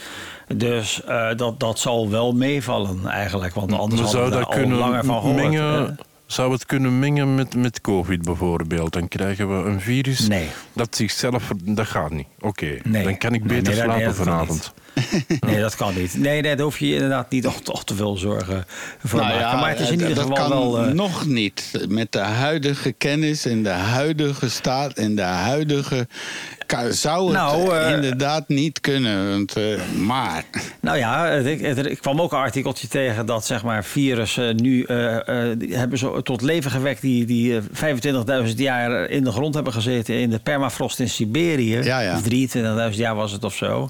Dus 0.56 1.02
dat, 1.36 1.60
dat 1.60 1.80
zal 1.80 2.10
wel 2.10 2.34
meevallen 2.34 3.06
eigenlijk, 3.06 3.54
want 3.54 3.72
anders 3.72 4.02
hadden 4.02 4.22
zou 4.22 4.40
we 4.40 4.46
al 4.46 4.52
kunnen 4.52 4.78
langer 4.78 5.06
van 5.06 5.22
gehoord. 5.22 5.36
mengen? 5.36 5.98
Zou 6.32 6.52
het 6.52 6.66
kunnen 6.66 7.00
mengen 7.00 7.36
met, 7.36 7.56
met 7.56 7.82
COVID 7.82 8.22
bijvoorbeeld? 8.22 8.94
Dan 8.94 9.08
krijgen 9.08 9.64
we 9.64 9.70
een 9.70 9.82
virus 9.82 10.28
Nee. 10.28 10.48
dat 10.74 10.96
zichzelf... 10.96 11.52
Dat 11.64 11.88
gaat 11.88 12.12
niet. 12.12 12.28
Oké, 12.40 12.78
Nee. 12.84 13.04
dan 13.04 13.18
kan 13.18 13.34
ik 13.34 13.44
beter 13.44 13.74
nee, 13.74 13.82
slapen 13.84 14.16
vanavond. 14.16 14.74
Nee, 15.48 15.60
dat 15.60 15.76
kan 15.76 15.94
niet. 15.96 16.18
Nee, 16.18 16.42
nee, 16.42 16.56
daar 16.56 16.66
hoef 16.66 16.80
je 16.80 16.88
je 16.88 16.94
inderdaad 16.94 17.30
niet 17.30 17.50
toch, 17.64 17.84
te 17.84 17.96
veel 17.96 18.18
zorgen 18.18 18.66
voor 19.04 19.20
nou 19.20 19.32
maken. 19.32 19.48
ja, 19.48 19.60
maar 19.60 19.70
het 19.70 19.80
is 19.80 19.90
in 19.90 20.02
eh, 20.02 20.10
ieder 20.10 20.16
dat 20.16 20.38
geval 20.38 20.48
kan 20.50 20.72
wel... 20.72 20.86
eh, 20.86 20.94
nog 20.94 21.26
niet. 21.26 21.72
Met 21.88 22.12
de 22.12 22.20
huidige 22.20 22.92
kennis 22.92 23.46
en 23.46 23.64
de 23.64 23.70
huidige 23.70 24.50
staat 24.50 24.94
en 24.94 25.16
de 25.16 25.22
huidige... 25.22 26.08
Zou 26.90 27.24
het 27.26 27.34
Nou, 27.34 27.76
eh, 27.76 27.92
inderdaad 27.92 28.48
niet 28.48 28.80
kunnen. 28.80 29.30
Want, 29.30 29.56
maar... 29.98 30.44
Nou 30.80 30.98
ja, 30.98 31.30
ik, 31.30 31.98
kwam 32.02 32.22
ook 32.22 32.32
een 32.32 32.38
artikeltje 32.38 32.88
tegen 32.88 33.26
dat 33.26 33.46
zeg 33.46 33.64
maar 33.64 33.84
virussen 33.84 34.56
nu 34.56 34.86
hebben 35.70 35.98
zo 35.98 36.22
tot 36.22 36.42
leven 36.42 36.72
gewekt 36.72 37.02
die, 37.02 37.26
die 37.26 37.58
eh, 37.58 38.46
25.000 38.48 38.56
jaar 38.56 39.10
in 39.10 39.24
de 39.24 39.32
grond 39.32 39.54
hebben 39.54 39.74
gezeten 39.74 40.16
in 40.16 40.30
de 40.30 40.40
permafrost 40.40 41.00
in 41.00 41.10
Siberië. 41.10 41.78
Ja, 41.78 42.00
ja. 42.00 42.16
Of 42.16 42.92
23.000 42.92 42.98
jaar 42.98 43.16
was 43.16 43.32
het 43.32 43.44
of 43.44 43.56
zo. 43.56 43.90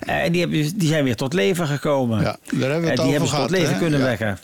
Eh, 0.00 0.24
En 0.24 0.32
die, 0.32 0.40
hebben, 0.40 0.78
die 0.78 0.88
zijn 0.88 1.04
weer 1.04 1.16
tot 1.16 1.32
leven 1.32 1.66
gekomen. 1.66 2.20
Ja, 2.20 2.36
daar 2.50 2.70
hebben 2.70 2.80
we 2.80 2.88
het 2.88 2.98
En 2.98 3.04
die 3.04 3.04
over 3.04 3.10
hebben 3.10 3.28
ze 3.28 3.36
tot 3.36 3.50
leven 3.50 3.78
kunnen 3.78 4.02
wekken. 4.02 4.38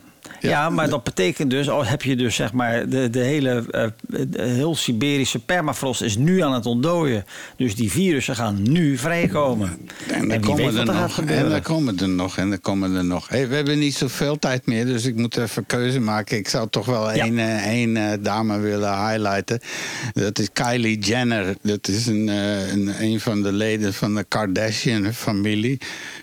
Ja. 0.48 0.70
Maar 0.70 0.89
dat 0.89 1.05
betekent 1.05 1.51
dus, 1.51 1.69
al 1.69 1.85
heb 1.85 2.02
je 2.02 2.16
dus 2.16 2.35
zeg 2.35 2.52
maar, 2.52 2.89
de, 2.89 3.10
de 3.10 3.19
hele 3.19 3.64
eh, 3.70 3.86
de 4.28 4.43
heel 4.43 4.74
Siberische 4.74 5.39
permafrost 5.39 6.02
is 6.02 6.16
nu 6.16 6.43
aan 6.43 6.52
het 6.52 6.66
ontdooien. 6.66 7.24
Dus 7.56 7.74
die 7.74 7.90
virussen 7.90 8.36
gaan 8.36 8.62
nu 8.62 8.98
vrijkomen. 8.98 9.78
En 10.06 10.28
dan 10.28 10.40
komen 10.40 10.77
er 10.77 10.85
nog. 10.85 11.19
En 11.19 11.48
dan 11.48 11.62
komen 11.62 11.98
er 11.98 12.09
nog. 12.09 12.36
En 12.36 12.51
dan 12.51 12.60
komen 12.60 12.94
er 12.94 13.05
nog. 13.05 13.28
Hey, 13.28 13.48
we 13.48 13.55
hebben 13.55 13.78
niet 13.78 13.94
zoveel 13.94 14.39
tijd 14.39 14.66
meer, 14.66 14.86
dus 14.86 15.05
ik 15.05 15.16
moet 15.16 15.36
even 15.36 15.66
keuze 15.66 16.01
maken. 16.01 16.36
Ik 16.36 16.48
zou 16.48 16.69
toch 16.69 16.86
wel 16.86 17.12
één, 17.12 17.39
eh, 17.39 17.66
één 17.66 17.97
eh, 17.97 18.19
dame 18.20 18.59
willen 18.59 19.09
highlighten. 19.09 19.60
Dat 20.12 20.39
is 20.39 20.48
Kylie 20.52 20.98
Jenner. 20.98 21.56
Dat 21.62 21.89
is 21.89 22.06
een, 22.06 22.28
een, 22.28 23.02
een 23.02 23.20
van 23.20 23.43
de 23.43 23.52
leden 23.52 23.94
van 23.94 24.14
de 24.14 24.24
Kardashian-familie. 24.24 25.78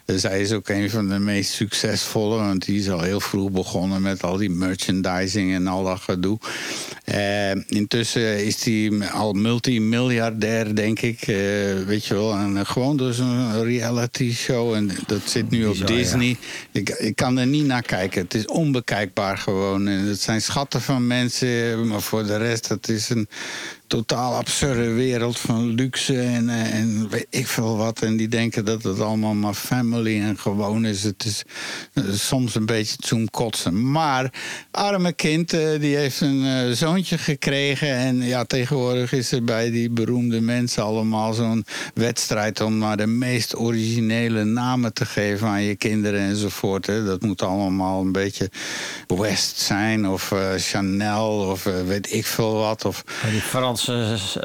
Zij 0.06 0.41
is 0.41 0.52
ook 0.52 0.70
een 0.70 0.90
van 0.90 1.08
de 1.08 1.20
meest 1.20 1.52
succesvolle, 1.52 2.36
want 2.36 2.66
die 2.66 2.80
is 2.80 2.90
al 2.90 3.02
heel 3.02 3.20
vroeg 3.20 3.52
begonnen 3.52 4.02
met 4.02 4.09
al 4.18 4.38
die 4.38 4.49
merchandising 4.49 5.53
en 5.53 5.68
al 5.68 5.84
dat 5.84 5.99
gedoe. 5.99 6.40
Eh, 7.03 7.52
intussen 7.68 8.45
is 8.45 8.64
hij 8.64 8.91
al 9.11 9.34
multimiljardair, 9.34 10.76
denk 10.76 10.99
ik. 11.02 11.22
eh, 11.22 11.38
weet 11.86 12.06
je 12.06 12.14
wel, 12.14 12.34
en 12.34 12.57
eh, 12.57 12.65
gewoon 12.65 12.98
door 12.98 13.14
zo'n 13.14 13.64
reality 13.64 14.34
show. 14.34 14.73
En 14.73 14.90
dat 15.07 15.22
zit 15.26 15.49
nu 15.49 15.65
op 15.65 15.76
ja. 15.76 15.86
Disney. 15.86 16.38
Ik, 16.72 16.90
ik 16.90 17.15
kan 17.15 17.38
er 17.38 17.48
niet 17.48 17.65
naar 17.65 17.81
kijken. 17.81 18.22
Het 18.22 18.34
is 18.34 18.45
onbekijkbaar 18.45 19.38
gewoon. 19.38 19.88
En 19.88 19.99
het 20.07 20.22
zijn 20.22 20.41
schatten 20.41 20.81
van 20.81 21.07
mensen. 21.07 21.88
Maar 21.88 22.02
voor 22.02 22.26
de 22.26 22.38
rest, 22.38 22.68
het 22.68 22.90
is 22.90 23.10
een 23.10 23.27
totaal 23.90 24.36
absurde 24.36 24.91
wereld 24.91 25.40
van 25.40 25.68
luxe 25.68 26.22
en, 26.22 26.49
eh, 26.49 26.74
en 26.74 27.10
weet 27.10 27.28
ik 27.30 27.48
veel 27.48 27.78
wat. 27.78 28.02
En 28.02 28.18
die 28.18 28.28
denken 28.28 28.66
dat 28.66 28.84
het 28.84 28.99
allemaal 28.99 29.34
maar 29.34 29.53
family 29.53 30.22
en 30.22 30.40
gewoon 30.40 30.86
is. 30.86 31.03
Het 31.03 31.26
is 31.26 31.44
eh, 31.94 32.03
soms 32.11 32.56
een 32.56 32.66
beetje 32.66 32.95
zoomkotsen. 32.99 33.91
Maar 33.91 34.34
arme 34.72 35.14
kind, 35.14 35.53
eh, 35.53 35.80
die 35.80 35.95
heeft 35.95 36.22
een 36.22 36.76
zoontje 36.76 37.18
gekregen. 37.18 37.90
En 37.90 38.22
ja, 38.22 38.44
tegenwoordig 38.44 39.11
is 39.11 39.32
er 39.32 39.44
bij 39.44 39.72
die 39.72 39.90
beroemde 39.90 40.41
mensen 40.41 40.84
allemaal 40.84 41.34
zo'n 41.34 41.66
wedstrijd... 41.94 42.61
om 42.61 42.78
maar 42.78 42.98
de 42.98 43.07
meest 43.07 43.57
originele 43.57 44.44
namen 44.44 44.94
te 44.94 45.06
geven 45.06 45.48
aan 45.48 45.64
je 45.64 45.76
kinderen 45.76 46.22
enzovoort. 46.22 46.86
Hè. 46.86 47.06
Dat 47.06 47.22
moet 47.22 47.41
allemaal 47.41 48.02
een 48.02 48.11
beetje 48.11 48.49
West 49.07 49.60
zijn 49.60 50.07
of 50.07 50.34
Chanel 50.57 51.40
of 51.40 51.64
weet 51.64 52.14
ik 52.14 52.26
veel 52.26 52.53
wat. 52.53 52.86
Of 52.86 53.03
Die 53.32 53.41
Franse 53.41 53.79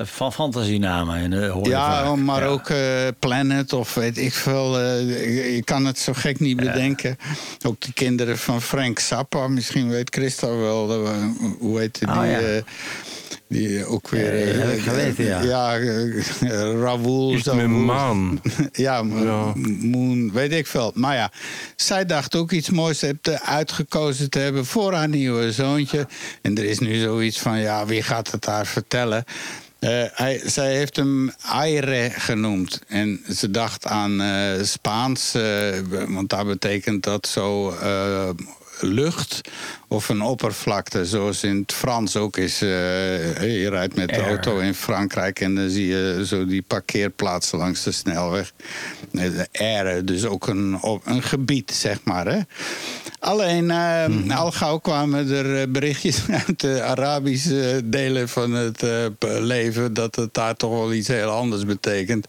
van 0.03 0.33
fantasienamen. 0.33 1.33
Eh, 1.33 1.51
hoor 1.51 1.65
je 1.65 1.71
ja, 1.71 2.05
vaak. 2.05 2.17
maar 2.17 2.41
Ja. 2.43 2.47
ook 2.49 2.69
eh, 2.69 2.79
Planet 3.19 3.73
of 3.73 3.95
weet 3.95 4.19
ik 4.19 4.33
veel. 4.33 4.79
eh, 4.81 4.99
je- 5.09 5.55
je 5.55 5.63
kan 5.65 5.85
het 5.85 5.99
zo 5.99 6.13
gek 6.13 6.41
niet 6.41 6.57
bedenken. 6.57 7.17
Ook 7.67 7.81
de 7.81 7.93
kinderen 7.93 8.39
van 8.39 8.63
Frank 8.63 8.99
Zappa. 8.99 9.49
Misschien 9.49 9.89
weet 9.89 10.15
Christa 10.15 10.57
wel. 10.57 11.05
eh, 11.07 11.11
hoe 11.59 11.79
heet 11.79 11.99
die? 11.99 12.09
Oh, 12.09 12.15
ja. 12.27 12.61
Die 13.49 13.79
eh, 13.79 13.93
ook 13.93 14.09
weer... 14.09 14.33
Eh, 14.33 14.51
eh, 14.51 14.61
heb 14.61 14.77
ik 14.77 14.83
geweten, 14.83 15.25
ja. 15.25 15.43
Ja, 15.43 15.79
Raoul. 16.81 17.39
Zawoel. 17.43 17.69
maan. 17.69 18.41
Ja, 18.73 19.03
Ja. 19.03 19.53
Moon, 19.81 20.33
weet 20.33 20.53
ik 20.53 20.67
veel. 20.67 20.93
Maar 20.95 21.15
ja, 21.15 21.31
zij 21.77 22.07
dacht 22.07 22.35
ook 22.35 22.53
iets 22.53 22.71
moois 22.71 23.01
hebt, 23.01 23.43
uitgekozen 23.43 24.31
te 24.31 24.39
hebben 24.39 24.67
voor 24.67 24.93
haar 24.93 25.09
nieuwe 25.09 25.53
zoontje. 25.53 26.07
En 26.43 26.57
er 26.57 26.65
is 26.65 26.79
nu 26.79 27.01
zoiets 27.01 27.39
van, 27.39 27.59
ja, 27.59 27.87
wie 27.87 28.03
gaat 28.03 28.31
het 28.31 28.47
haar 28.47 28.67
vertellen? 28.67 29.25
Eh, 29.85 30.05
hij, 30.13 30.41
zij 30.45 30.77
heeft 30.77 30.97
hem 30.97 31.33
Aire 31.43 32.11
genoemd. 32.11 32.81
En 32.87 33.21
ze 33.37 33.51
dacht 33.51 33.87
aan 33.87 34.21
eh, 34.21 34.63
Spaans, 34.63 35.35
eh, 35.35 35.69
want 36.09 36.29
daar 36.29 36.45
betekent 36.45 37.03
dat 37.03 37.27
zo 37.27 37.71
eh, 37.71 38.29
lucht 38.85 39.41
of 39.89 40.09
een 40.09 40.23
oppervlakte. 40.23 41.07
Zoals 41.07 41.43
in 41.43 41.57
het 41.61 41.73
Frans 41.73 42.17
ook 42.17 42.37
is. 42.37 42.63
eh, 42.63 42.69
je 43.63 43.67
rijdt 43.71 43.97
met 43.97 44.09
de 44.09 44.15
Air. 44.15 44.27
auto 44.29 44.59
in 44.59 44.75
Frankrijk 44.75 45.41
en 45.41 45.55
dan 45.55 45.71
zie 45.71 45.87
je 45.87 46.23
zo 46.27 46.47
die 46.47 46.63
parkeerplaatsen 46.63 47.59
langs 47.59 47.83
de 47.83 47.93
snelweg. 47.93 48.53
Nee, 49.11 49.31
De 49.31 49.49
aire, 49.53 50.05
dus 50.05 50.25
ook 50.25 50.47
een, 50.47 50.79
een 51.05 51.23
gebied, 51.23 51.71
zeg 51.71 51.99
maar. 52.05 52.27
Hè? 52.27 52.41
Alleen, 53.25 53.67
Mhm. 53.67 54.31
al 54.31 54.51
gauw 54.53 54.79
kwamen 54.79 55.31
er 55.31 55.61
eh, 55.61 55.67
berichtjes 55.69 56.23
uit 56.47 56.61
de 56.61 56.83
Arabische 56.83 57.81
delen 57.85 58.29
van 58.29 58.53
het 58.53 58.83
eh, 58.83 59.07
leven... 59.19 59.95
dat 59.95 60.17
het 60.17 60.35
daar 60.35 60.55
toch 60.57 60.71
wel 60.71 60.93
iets 60.93 61.09
heel 61.09 61.31
anders 61.31 61.65
betekent. 61.65 62.27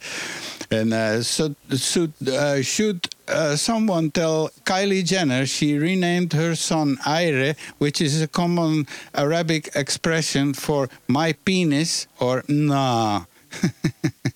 En 0.68 1.24
so, 1.24 1.54
so, 1.70 2.08
uh, 2.20 2.52
should 2.64 3.16
uh, 3.30 3.56
someone 3.56 4.12
tell 4.12 4.50
Kylie 4.64 5.04
Jenner 5.04 5.48
she 5.48 5.78
renamed 5.80 6.34
her 6.34 6.56
son 6.56 6.98
Aire, 7.04 7.56
which 7.78 8.02
is 8.02 8.22
a 8.22 8.28
common 8.28 8.88
Arabic 9.12 9.68
expression 9.74 10.56
for 10.56 10.90
my 11.06 11.34
penis 11.44 12.08
or 12.18 12.44
nah. 12.48 13.22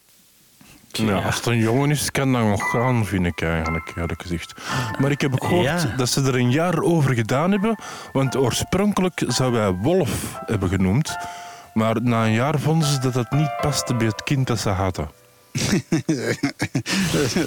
Ja, 1.06 1.16
als 1.20 1.36
het 1.36 1.46
een 1.46 1.58
jongen 1.60 1.90
is, 1.92 2.12
kan 2.12 2.32
dat 2.34 2.42
nog 2.42 2.70
gaan, 2.70 3.06
vind 3.06 3.26
ik 3.26 3.42
eigenlijk, 3.42 3.94
eerlijk 3.98 4.22
gezegd. 4.22 4.54
Maar 5.00 5.12
ik 5.12 5.22
heb 5.22 5.34
ook 5.34 5.44
gehoord 5.44 5.66
Ja. 5.66 5.94
dat 5.98 6.10
ze 6.10 6.22
er 6.22 6.36
een 6.36 6.52
jaar 6.52 6.82
over 6.82 7.14
gedaan 7.14 7.52
hebben. 7.52 7.76
Want 8.12 8.36
oorspronkelijk 8.38 9.24
zouden 9.28 9.60
wij 9.60 9.72
Wolf 9.72 10.40
hebben 10.46 10.70
genoemd. 10.70 11.18
Maar 11.74 12.02
na 12.02 12.26
een 12.26 12.32
jaar 12.34 12.60
vonden 12.60 12.88
ze 12.88 13.00
dat 13.00 13.14
het 13.14 13.32
niet 13.32 13.52
paste 13.62 13.96
bij 13.96 14.08
het 14.08 14.24
kind 14.24 14.48
dat 14.48 14.60
ze 14.60 14.70
hadden. 14.70 15.10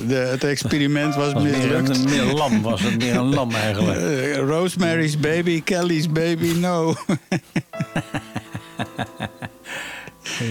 De, 0.09 0.15
het 0.31 0.45
experiment 0.45 1.15
was 1.15 1.33
Was 1.33 1.43
meer, 1.43 1.53
mislukt. 1.53 1.89
een, 1.89 2.05
meer 2.05 2.21
een 2.23 2.33
lam 2.35 2.63
was 2.63 2.81
het, 2.83 2.99
meer 2.99 3.15
een 3.17 3.35
lam 3.35 3.51
eigenlijk. 3.55 3.99
Eh, 4.33 4.37
Rosemary's 4.37 5.19
baby, 5.21 5.63
Kelly's 5.63 6.09
baby, 6.13 6.53
no. 6.59 6.95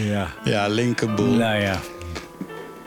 Ja. 0.08 0.28
ja, 0.44 0.68
linkerboel. 0.68 1.34
Nou 1.34 1.60
ja. 1.62 1.80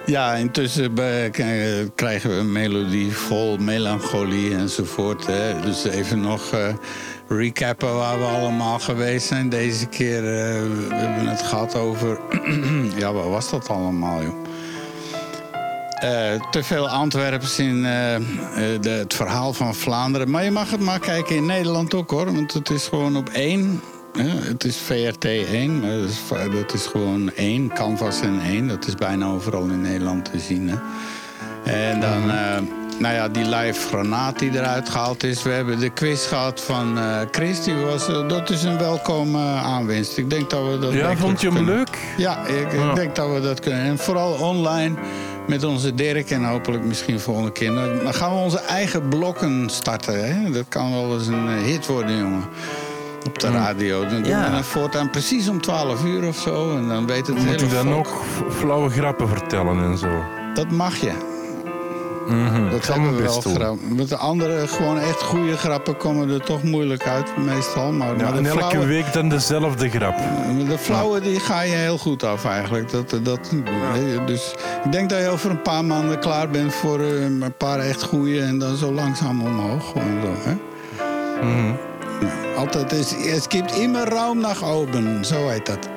Ja, 0.06 0.34
intussen 0.34 0.94
k- 1.30 1.94
krijgen 1.94 2.30
we 2.30 2.36
een 2.36 2.52
melodie 2.52 3.12
vol 3.12 3.56
melancholie 3.56 4.54
enzovoort. 4.54 5.26
Hè. 5.26 5.60
Dus 5.60 5.84
even 5.84 6.20
nog 6.20 6.50
eh, 6.52 6.74
recappen 7.28 7.94
waar 7.94 8.18
we 8.18 8.24
allemaal 8.24 8.78
geweest 8.78 9.26
zijn. 9.26 9.48
Deze 9.48 9.86
keer 9.86 10.16
eh, 10.18 10.60
we 10.62 10.94
hebben 10.94 11.26
het 11.26 11.42
gehad 11.42 11.74
over... 11.74 12.18
ja, 12.98 13.12
waar 13.12 13.30
was 13.30 13.50
dat 13.50 13.68
allemaal, 13.68 14.22
joh? 14.22 14.34
Eh, 15.94 16.40
te 16.50 16.62
veel 16.62 16.88
Antwerps 16.88 17.58
in 17.58 17.84
eh, 17.84 18.14
eh, 18.14 18.22
het 18.82 19.14
verhaal 19.14 19.52
van 19.52 19.74
Vlaanderen. 19.74 20.30
Maar 20.30 20.44
je 20.44 20.50
mag 20.50 20.70
het 20.70 20.80
maar 20.80 20.98
kijken 21.00 21.36
in 21.36 21.46
Nederland 21.46 21.94
ook 21.94 22.10
hoor. 22.10 22.32
Want 22.34 22.52
het 22.52 22.70
is 22.70 22.86
gewoon 22.88 23.16
op 23.16 23.28
één. 23.28 23.80
Het 24.22 24.64
is 24.64 24.76
VRT 24.76 25.24
1, 25.24 25.80
maar 25.80 25.90
dat 25.90 26.08
is, 26.08 26.20
dat 26.52 26.74
is 26.74 26.86
gewoon 26.86 27.30
één. 27.34 27.68
Canvas 27.74 28.20
en 28.20 28.40
één. 28.46 28.68
Dat 28.68 28.86
is 28.86 28.94
bijna 28.94 29.26
overal 29.26 29.62
in 29.62 29.80
Nederland 29.80 30.24
te 30.32 30.38
zien. 30.38 30.68
Hè. 30.68 30.76
En 31.72 32.00
dan, 32.00 32.30
eh, 32.30 32.60
nou 32.98 33.14
ja, 33.14 33.28
die 33.28 33.44
live 33.44 33.88
granaat 33.88 34.38
die 34.38 34.50
eruit 34.50 34.88
gehaald 34.88 35.22
is. 35.24 35.42
We 35.42 35.50
hebben 35.50 35.78
de 35.78 35.90
quiz 35.90 36.28
gehad 36.28 36.60
van 36.60 36.98
eh 36.98 37.20
Chris. 37.30 37.62
Die 37.64 37.74
was, 37.74 38.08
eh, 38.08 38.28
dat 38.28 38.50
is 38.50 38.62
een 38.62 38.78
welkome 38.78 39.38
aanwinst. 39.54 40.16
Ik 40.16 40.30
denk 40.30 40.50
dat 40.50 40.70
we 40.70 40.78
dat 40.78 40.92
Ja, 40.92 41.16
vond 41.16 41.40
je 41.40 41.46
hem 41.46 41.56
kunnen- 41.56 41.74
leuk? 41.74 41.98
ja, 42.16 42.46
ik, 42.46 42.94
denk 42.94 43.14
dat 43.16 43.32
we 43.34 43.40
dat 43.40 43.60
kunnen. 43.60 43.80
En 43.80 43.98
vooral 43.98 44.32
online 44.32 44.94
met 45.46 45.64
onze 45.64 45.94
Dirk 45.94 46.30
en 46.30 46.44
hopelijk 46.44 46.84
misschien 46.84 47.20
volgende 47.20 47.52
keer. 47.52 47.74
Dan 48.04 48.14
gaan 48.14 48.30
we 48.30 48.36
onze 48.36 48.58
eigen 48.60 49.08
blokken 49.08 49.68
starten. 49.70 50.24
Hè? 50.24 50.50
Dat 50.50 50.64
kan 50.68 50.92
wel 50.92 51.14
eens 51.18 51.26
een 51.26 51.48
hit 51.48 51.86
worden, 51.86 52.18
jongen. 52.18 52.44
Op 53.26 53.38
de 53.38 53.50
radio. 53.50 54.00
Dan 54.00 54.08
doen 54.22 54.24
Ja. 54.24 54.44
we 54.44 54.50
dan 54.50 54.64
voortaan 54.64 55.10
precies 55.10 55.48
om 55.48 55.60
12 55.60 56.04
uur 56.04 56.26
of 56.28 56.36
zo. 56.38 56.76
En 56.76 56.88
dan 56.88 57.06
weet 57.06 57.26
het 57.26 57.44
Moet 57.44 57.60
ik 57.60 57.70
dan 57.70 57.94
ook 57.94 58.08
flauwe 58.50 58.90
grappen 58.90 59.28
vertellen 59.28 59.78
en 59.84 59.98
zo? 59.98 60.08
Dat 60.54 60.70
mag 60.70 60.96
je. 60.96 61.12
Mhm, 62.28 62.70
Dat 62.70 62.88
mijn 62.88 63.16
we 63.16 63.22
wel 63.22 63.40
grappen. 63.40 63.94
Met 63.96 64.08
de 64.08 64.16
andere 64.16 64.68
gewoon 64.68 64.98
echt 64.98 65.22
goede 65.22 65.56
grappen 65.56 65.96
komen 65.96 66.28
er 66.30 66.40
toch 66.40 66.62
moeilijk 66.62 67.06
uit 67.06 67.36
meestal. 67.36 67.92
Maar, 67.92 68.16
Ja, 68.16 68.22
maar 68.24 68.34
en 68.36 68.46
elke 68.46 68.58
flauwe, 68.58 68.86
week 68.86 69.12
dan 69.12 69.28
dezelfde 69.28 69.88
grap. 69.90 70.16
de 70.68 70.78
flauwe 70.78 71.20
die 71.20 71.40
ga 71.40 71.60
je 71.62 71.74
heel 71.74 71.98
goed 71.98 72.22
af 72.22 72.44
eigenlijk. 72.44 72.90
Dat, 72.90 73.10
dat, 73.22 73.50
Dus 74.26 74.54
ik 74.84 74.92
denk 74.92 75.10
dat 75.10 75.18
je 75.20 75.28
over 75.28 75.50
een 75.50 75.62
paar 75.62 75.84
maanden 75.84 76.18
klaar 76.18 76.48
bent 76.48 76.74
voor 76.74 77.00
eh, 77.00 77.22
een 77.24 77.54
paar 77.58 77.78
echt 77.78 78.02
goede. 78.02 78.40
En 78.40 78.58
dan 78.58 78.76
zo 78.76 78.92
langzaam 78.92 79.42
omhoog. 79.42 79.86
Gewoon 79.92 80.20
zo, 80.22 80.50
hè? 80.50 80.54
Mhm. 82.24 82.56
Altijd 82.56 82.92
is, 82.92 83.10
het 83.10 83.46
gibt 83.48 83.78
immer 83.78 84.08
Raum 84.08 84.38
nach 84.38 84.62
oben, 84.62 85.24
zo 85.24 85.48
heet 85.48 85.66
dat. 85.66 85.88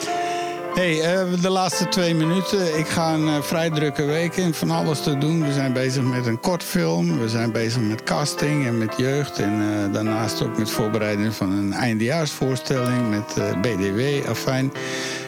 hey, 0.78 1.00
eh, 1.00 1.42
de 1.42 1.50
laatste 1.50 1.88
twee 1.88 2.14
minuten. 2.14 2.78
Ik 2.78 2.88
ga 2.88 3.14
een 3.14 3.28
eh, 3.28 3.42
vrij 3.42 3.70
drukke 3.70 4.04
week 4.04 4.36
in 4.36 4.54
van 4.54 4.70
alles 4.70 5.02
te 5.02 5.18
doen. 5.18 5.46
We 5.46 5.52
zijn 5.52 5.72
bezig 5.72 6.02
met 6.02 6.26
een 6.26 6.40
kortfilm. 6.40 7.18
We 7.18 7.28
zijn 7.28 7.52
bezig 7.52 7.80
met 7.80 8.02
casting 8.02 8.66
en 8.66 8.78
met 8.78 8.94
jeugd. 8.96 9.38
En 9.38 9.52
eh, 9.52 9.92
daarnaast 9.92 10.42
ook 10.42 10.58
met 10.58 10.70
voorbereiding 10.70 11.34
van 11.34 11.52
een 11.52 11.72
eindejaarsvoorstelling 11.72 13.10
met 13.10 13.60
BDW, 13.60 14.28
afijn. 14.28 14.72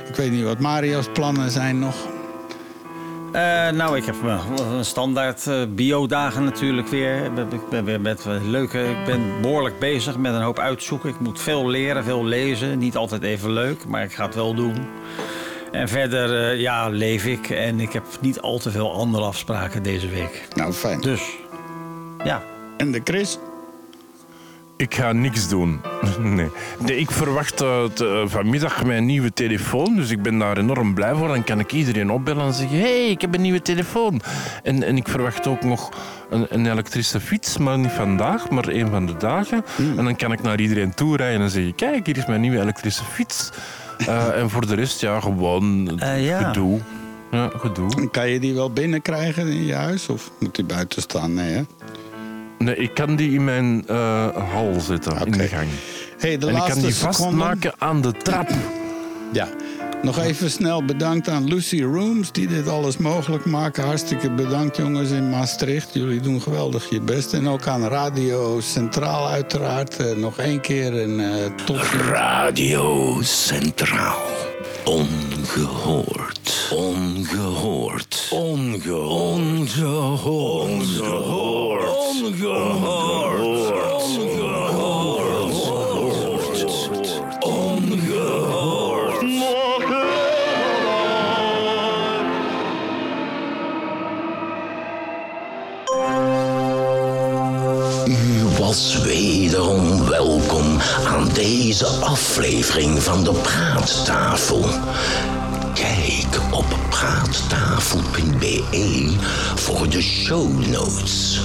Ik 0.09 0.16
weet 0.16 0.31
niet 0.31 0.44
wat 0.44 0.59
Mario's 0.59 1.09
plannen 1.12 1.51
zijn 1.51 1.78
nog. 1.78 2.18
Eh, 3.32 3.70
nou, 3.70 3.96
ik 3.96 4.05
heb 4.05 4.14
wel 4.22 4.40
een 4.72 4.84
standaard 4.84 5.46
eh 5.46 5.62
biodagen 5.68 6.44
natuurlijk 6.44 6.88
weer. 6.88 7.24
Ik 7.24 7.68
ben, 7.70 7.84
weer 7.84 8.00
met 8.00 8.26
eh, 8.26 8.34
leuke. 8.42 8.78
Ik 8.78 9.05
ben 9.05 9.40
behoorlijk 9.40 9.78
bezig 9.78 10.16
met 10.16 10.34
een 10.34 10.42
hoop 10.42 10.59
uitzoeken. 10.59 11.09
Ik 11.09 11.20
moet 11.20 11.40
veel 11.40 11.68
leren, 11.68 12.05
veel 12.05 12.24
lezen. 12.24 12.78
Niet 12.78 12.96
altijd 12.96 13.22
even 13.22 13.50
leuk, 13.50 13.86
maar 13.86 14.02
ik 14.02 14.12
ga 14.12 14.24
het 14.26 14.34
wel 14.34 14.55
doen. 14.55 14.74
En 15.72 15.88
verder, 15.88 16.50
eh, 16.50 16.60
ja, 16.60 16.88
leef 16.88 17.24
ik. 17.24 17.50
En 17.50 17.80
ik 17.80 17.92
heb 17.92 18.05
niet 18.20 18.40
al 18.40 18.59
te 18.59 18.70
veel 18.70 18.92
andere 18.92 19.24
afspraken 19.24 19.82
deze 19.82 20.09
week. 20.09 20.48
Nou, 20.55 20.72
fijn. 20.72 21.00
Dus, 21.00 21.36
ja. 22.24 22.42
En 22.76 22.92
de 22.92 23.00
Chris? 23.05 23.38
Ik 24.78 24.94
ga 24.94 25.12
niks 25.12 25.48
doen. 25.48 25.80
Nee. 26.22 26.48
nee 26.86 26.96
ik 26.98 27.10
verwacht 27.10 27.56
t- 27.56 28.00
eh, 28.00 28.22
vanmiddag 28.26 28.84
mijn 28.84 29.06
nieuwe 29.06 29.32
telefoon. 29.32 29.96
Dus 29.96 30.10
ik 30.10 30.22
ben 30.22 30.38
daar 30.38 30.56
enorm 30.59 30.94
blij 30.94 31.14
voor. 31.14 31.28
Dan 31.28 31.44
kan 31.44 31.59
ik 31.60 31.72
iedereen 31.72 32.10
opbellen 32.10 32.46
en 32.46 32.52
zeggen: 32.52 32.78
hey, 32.78 33.09
ik 33.10 33.20
heb 33.20 33.34
een 33.34 33.40
nieuwe 33.40 33.62
telefoon. 33.62 34.20
En, 34.62 34.82
en 34.82 34.96
ik 34.96 35.09
verwacht 35.09 35.46
ook 35.46 35.62
nog 35.62 35.88
een, 36.30 36.46
een 36.50 36.70
elektrische 36.70 37.20
fiets. 37.20 37.59
Maar 37.59 37.78
niet 37.78 37.90
vandaag, 37.90 38.50
maar 38.50 38.68
een 38.68 38.88
van 38.90 39.06
de 39.06 39.16
dagen. 39.16 39.64
En 39.96 40.05
dan 40.05 40.16
kan 40.16 40.32
ik 40.32 40.42
naar 40.42 40.60
iedereen 40.60 40.94
toe 40.94 41.16
rijden 41.16 41.40
en 41.40 41.50
zeggen: 41.50 41.74
kijk, 41.74 42.06
hier 42.06 42.16
is 42.16 42.26
mijn 42.26 42.40
nieuwe 42.40 42.60
elektrische 42.60 43.05
fiets. 43.05 43.50
Eh, 43.98 44.40
en 44.40 44.50
voor 44.50 44.66
de 44.66 44.74
rest, 44.74 45.00
ja, 45.00 45.20
gewoon 45.20 45.98
Eh, 46.00 46.24
ja. 46.26 46.42
gedoe. 46.42 46.80
Ja, 47.30 47.50
gedoe. 47.56 48.10
Kan 48.10 48.28
je 48.30 48.40
die 48.40 48.55
wel 48.55 48.70
binnenkrijgen 48.72 49.46
in 49.48 49.64
je 49.66 49.74
huis? 49.74 50.09
Of 50.09 50.30
moet 50.40 50.55
die 50.55 50.64
buiten 50.64 51.02
staan? 51.02 51.34
Nee, 51.34 51.52
hè? 51.52 51.62
Nee, 52.59 52.76
ik 52.76 52.94
kan 52.94 53.16
die 53.16 53.30
in 53.32 53.44
mijn 53.44 53.85
eh, 53.86 54.26
hal 54.52 54.80
zetten, 54.80 55.12
in 55.16 55.20
Oké. 55.20 55.36
de 55.36 55.48
gang. 55.48 55.68
Hey, 56.18 56.39
de 56.39 56.47
en 56.47 56.52
ik 56.52 56.59
laatste 56.59 56.72
kan 56.72 56.82
die 56.82 56.93
seconden. 56.93 57.14
vastmaken 57.20 57.72
aan 57.78 58.01
de 58.01 58.12
trap. 58.12 58.48
Ja. 59.32 59.48
Nog 60.02 60.18
even 60.18 60.51
snel 60.51 60.85
bedankt 60.85 61.28
aan 61.28 61.44
Lucy 61.44 61.82
Rooms 61.82 62.32
die 62.32 62.47
dit 62.47 62.68
alles 62.68 62.97
mogelijk 62.97 63.44
maken. 63.44 63.85
Hartstikke 63.85 64.30
bedankt 64.30 64.76
jongens 64.76 65.10
in 65.10 65.30
Maastricht. 65.30 65.89
Jullie 65.93 66.20
doen 66.20 66.43
geweldig 66.43 66.90
je 66.90 67.01
best. 67.01 67.32
En 67.32 67.48
ook 67.48 67.66
aan 67.66 67.85
Radio 67.86 68.60
Centraal 68.60 69.28
uiteraard. 69.28 69.97
Eh, 69.97 70.16
nog 70.16 70.39
één 70.39 70.60
keer 70.60 71.02
en 71.02 71.20
eh 71.20 71.51
tot 71.64 71.76
ziens. 71.76 72.02
Radio 72.02 73.18
Centraal. 73.22 74.20
Ongehoord. 74.85 76.70
Ongehoord. 76.72 78.28
Onge 78.30 78.97
ongehoord. 78.98 80.26
Ongehoord. 80.26 81.98
Ongehoord. 82.24 83.40
Ongehoord. 84.11 85.28
Ongehoord. 87.40 89.23
U 98.07 98.45
was 98.59 98.99
wederom 99.03 100.09
welkom 100.09 100.81
aan 101.07 101.28
deze 101.35 101.86
aflevering 101.86 103.03
van 103.03 103.24
de 103.24 103.32
Praattafel. 103.32 104.65
Kijk 105.74 106.40
op 106.51 106.66
praattafel.be 106.89 108.62
voor 109.55 109.89
de 109.89 110.03
show 110.03 110.66
notes. 110.66 111.40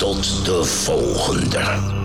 Tot 0.00 0.44
de 0.44 0.64
volgende. 0.64 1.99